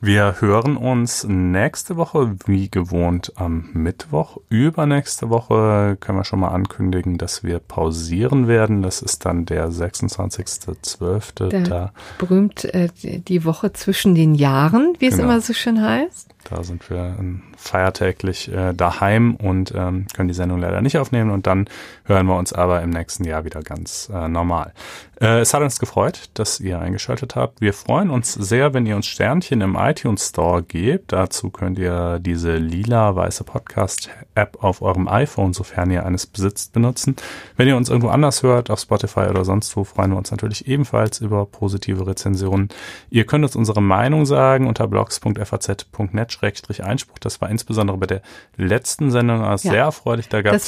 Wir 0.00 0.36
hören 0.40 0.76
uns 0.76 1.24
nächste 1.24 1.96
Woche 1.96 2.36
wie 2.46 2.70
gewohnt 2.70 3.32
am 3.34 3.68
Mittwoch. 3.72 4.36
Übernächste 4.48 5.28
Woche 5.28 5.96
können 5.98 6.18
wir 6.18 6.24
schon 6.24 6.38
mal 6.38 6.50
ankündigen, 6.50 7.18
dass 7.18 7.42
wir 7.42 7.58
pausieren 7.58 8.46
werden. 8.46 8.82
Das 8.82 9.02
ist 9.02 9.24
dann 9.24 9.44
der 9.44 9.70
26.12. 9.70 11.68
Da 11.68 11.92
berühmt 12.18 12.64
äh, 12.64 12.90
die 12.94 13.44
Woche 13.44 13.72
zwischen 13.72 14.14
den 14.14 14.36
Jahren, 14.36 14.94
wie 15.00 15.06
es 15.06 15.16
genau. 15.16 15.30
immer 15.30 15.40
so 15.40 15.52
schön 15.52 15.82
heißt. 15.82 16.28
Da 16.48 16.62
sind 16.62 16.88
wir 16.88 17.16
feiertäglich 17.56 18.50
äh, 18.50 18.72
daheim 18.72 19.34
und 19.34 19.72
ähm, 19.74 20.06
können 20.14 20.28
die 20.28 20.34
Sendung 20.34 20.60
leider 20.60 20.80
nicht 20.80 20.96
aufnehmen 20.96 21.30
und 21.30 21.46
dann 21.46 21.68
hören 22.04 22.26
wir 22.26 22.36
uns 22.36 22.52
aber 22.52 22.80
im 22.82 22.90
nächsten 22.90 23.24
Jahr 23.24 23.44
wieder 23.44 23.62
ganz 23.62 24.10
äh, 24.14 24.28
normal. 24.28 24.72
Äh, 25.20 25.40
es 25.40 25.52
hat 25.52 25.62
uns 25.62 25.78
gefreut, 25.78 26.30
dass 26.34 26.60
ihr 26.60 26.78
eingeschaltet 26.78 27.34
habt. 27.36 27.60
Wir 27.60 27.74
freuen 27.74 28.08
uns 28.10 28.32
sehr, 28.32 28.72
wenn 28.72 28.86
ihr 28.86 28.96
uns 28.96 29.06
Sternchen 29.06 29.60
im 29.60 29.76
iTunes 29.88 30.28
Store 30.28 30.62
gebt. 30.62 31.12
Dazu 31.12 31.50
könnt 31.50 31.78
ihr 31.78 32.18
diese 32.20 32.56
lila-weiße 32.56 33.44
Podcast-App 33.44 34.62
auf 34.62 34.82
eurem 34.82 35.08
iPhone, 35.08 35.52
sofern 35.52 35.90
ihr 35.90 36.04
eines 36.04 36.26
besitzt, 36.26 36.72
benutzen. 36.72 37.16
Wenn 37.56 37.68
ihr 37.68 37.76
uns 37.76 37.88
irgendwo 37.88 38.08
anders 38.08 38.42
hört, 38.42 38.70
auf 38.70 38.80
Spotify 38.80 39.28
oder 39.30 39.44
sonst 39.44 39.76
wo, 39.76 39.84
freuen 39.84 40.10
wir 40.10 40.18
uns 40.18 40.30
natürlich 40.30 40.68
ebenfalls 40.68 41.20
über 41.20 41.46
positive 41.46 42.06
Rezensionen. 42.06 42.68
Ihr 43.10 43.24
könnt 43.24 43.44
uns 43.44 43.56
unsere 43.56 43.82
Meinung 43.82 44.26
sagen 44.26 44.66
unter 44.66 44.86
blogs.faz.net-einspruch. 44.86 47.18
Das 47.18 47.40
war 47.40 47.48
insbesondere 47.50 47.96
bei 47.96 48.06
der 48.06 48.22
letzten 48.56 49.10
Sendung 49.10 49.40
ja. 49.40 49.58
sehr 49.58 49.84
erfreulich. 49.84 50.28
Da 50.28 50.42
gab 50.42 50.54
es 50.54 50.66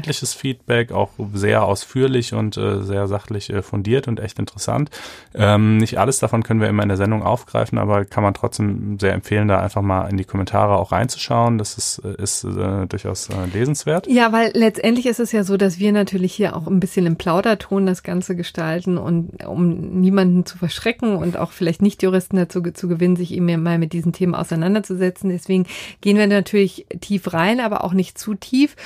etliches 0.00 0.34
Feedback, 0.34 0.92
auch 0.92 1.10
sehr 1.32 1.64
ausführlich 1.64 2.34
und 2.34 2.56
äh, 2.56 2.82
sehr 2.82 3.06
sachlich 3.06 3.50
äh, 3.50 3.62
fundiert 3.62 4.08
und 4.08 4.20
echt 4.20 4.38
interessant. 4.38 4.90
Ähm, 5.34 5.78
nicht 5.78 5.98
alles 5.98 6.18
davon 6.18 6.42
können 6.42 6.60
wir 6.60 6.68
immer 6.68 6.82
in 6.82 6.88
der 6.88 6.96
Sendung 6.96 7.22
aufgreifen, 7.22 7.78
aber 7.78 8.04
kann 8.04 8.22
man 8.22 8.34
trotzdem 8.34 8.55
sehr 9.00 9.12
empfehlen, 9.12 9.48
da 9.48 9.60
einfach 9.60 9.82
mal 9.82 10.08
in 10.08 10.16
die 10.16 10.24
Kommentare 10.24 10.76
auch 10.76 10.92
reinzuschauen. 10.92 11.58
Das 11.58 11.76
ist, 11.76 12.02
äh, 12.04 12.22
ist 12.22 12.44
äh, 12.44 12.86
durchaus 12.86 13.28
äh, 13.28 13.46
lesenswert. 13.52 14.06
Ja, 14.06 14.32
weil 14.32 14.50
letztendlich 14.54 15.06
ist 15.06 15.20
es 15.20 15.32
ja 15.32 15.44
so, 15.44 15.56
dass 15.56 15.78
wir 15.78 15.92
natürlich 15.92 16.34
hier 16.34 16.56
auch 16.56 16.66
ein 16.66 16.80
bisschen 16.80 17.06
im 17.06 17.16
Plauderton 17.16 17.86
das 17.86 18.02
Ganze 18.02 18.36
gestalten 18.36 18.98
und 18.98 19.46
um 19.46 20.00
niemanden 20.00 20.46
zu 20.46 20.58
verschrecken 20.58 21.16
und 21.16 21.36
auch 21.36 21.52
vielleicht 21.52 21.82
nicht 21.82 22.02
Juristen 22.02 22.36
dazu 22.36 22.62
zu 22.62 22.88
gewinnen, 22.88 23.16
sich 23.16 23.32
eben 23.32 23.62
mal 23.62 23.78
mit 23.78 23.92
diesen 23.92 24.12
Themen 24.12 24.34
auseinanderzusetzen. 24.34 25.30
Deswegen 25.30 25.66
gehen 26.00 26.16
wir 26.16 26.26
natürlich 26.26 26.86
tief 27.00 27.32
rein, 27.32 27.60
aber 27.60 27.84
auch 27.84 27.92
nicht 27.92 28.18
zu 28.18 28.34
tief. 28.34 28.76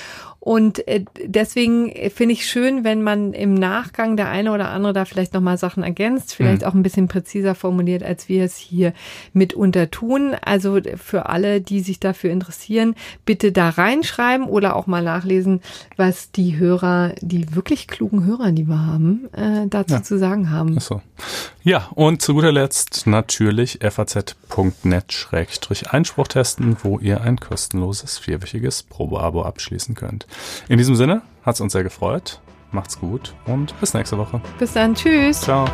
Und 0.40 0.86
äh, 0.88 1.04
deswegen 1.22 1.92
finde 2.10 2.32
ich 2.32 2.46
schön, 2.46 2.82
wenn 2.82 3.02
man 3.02 3.34
im 3.34 3.52
Nachgang 3.52 4.16
der 4.16 4.30
eine 4.30 4.52
oder 4.52 4.70
andere 4.70 4.94
da 4.94 5.04
vielleicht 5.04 5.34
nochmal 5.34 5.58
Sachen 5.58 5.82
ergänzt, 5.82 6.34
vielleicht 6.34 6.62
mhm. 6.62 6.68
auch 6.68 6.72
ein 6.72 6.82
bisschen 6.82 7.08
präziser 7.08 7.54
formuliert, 7.54 8.02
als 8.02 8.30
wir 8.30 8.42
es 8.42 8.56
hier 8.56 8.94
mitunter 9.34 9.90
tun. 9.90 10.34
Also 10.42 10.80
für 10.96 11.26
alle, 11.26 11.60
die 11.60 11.80
sich 11.80 12.00
dafür 12.00 12.30
interessieren, 12.30 12.94
bitte 13.26 13.52
da 13.52 13.68
reinschreiben 13.68 14.46
oder 14.46 14.76
auch 14.76 14.86
mal 14.86 15.02
nachlesen, 15.02 15.60
was 15.96 16.32
die 16.32 16.56
Hörer, 16.56 17.12
die 17.20 17.54
wirklich 17.54 17.86
klugen 17.86 18.24
Hörer, 18.24 18.52
die 18.52 18.66
wir 18.66 18.86
haben, 18.86 19.28
äh, 19.34 19.66
dazu 19.68 19.96
ja. 19.96 20.02
zu 20.02 20.18
sagen 20.18 20.50
haben. 20.50 20.76
Ach 20.78 20.82
so. 20.82 21.02
Ja, 21.62 21.90
und 21.94 22.22
zu 22.22 22.32
guter 22.32 22.52
Letzt 22.52 23.06
natürlich 23.06 23.80
faz.net-einspruch 23.82 26.28
testen, 26.28 26.78
wo 26.82 26.98
ihr 26.98 27.20
ein 27.20 27.38
kostenloses 27.38 28.16
vierwöchiges 28.16 28.84
Probeabo 28.84 29.42
abschließen 29.42 29.94
könnt. 29.94 30.26
In 30.68 30.78
diesem 30.78 30.96
Sinne 30.96 31.22
hat 31.42 31.54
es 31.54 31.60
uns 31.60 31.72
sehr 31.72 31.82
gefreut. 31.82 32.40
Macht's 32.72 32.98
gut 32.98 33.34
und 33.46 33.78
bis 33.80 33.94
nächste 33.94 34.16
Woche. 34.18 34.40
Bis 34.58 34.72
dann. 34.72 34.94
Tschüss. 34.94 35.40
Ciao. 35.40 35.66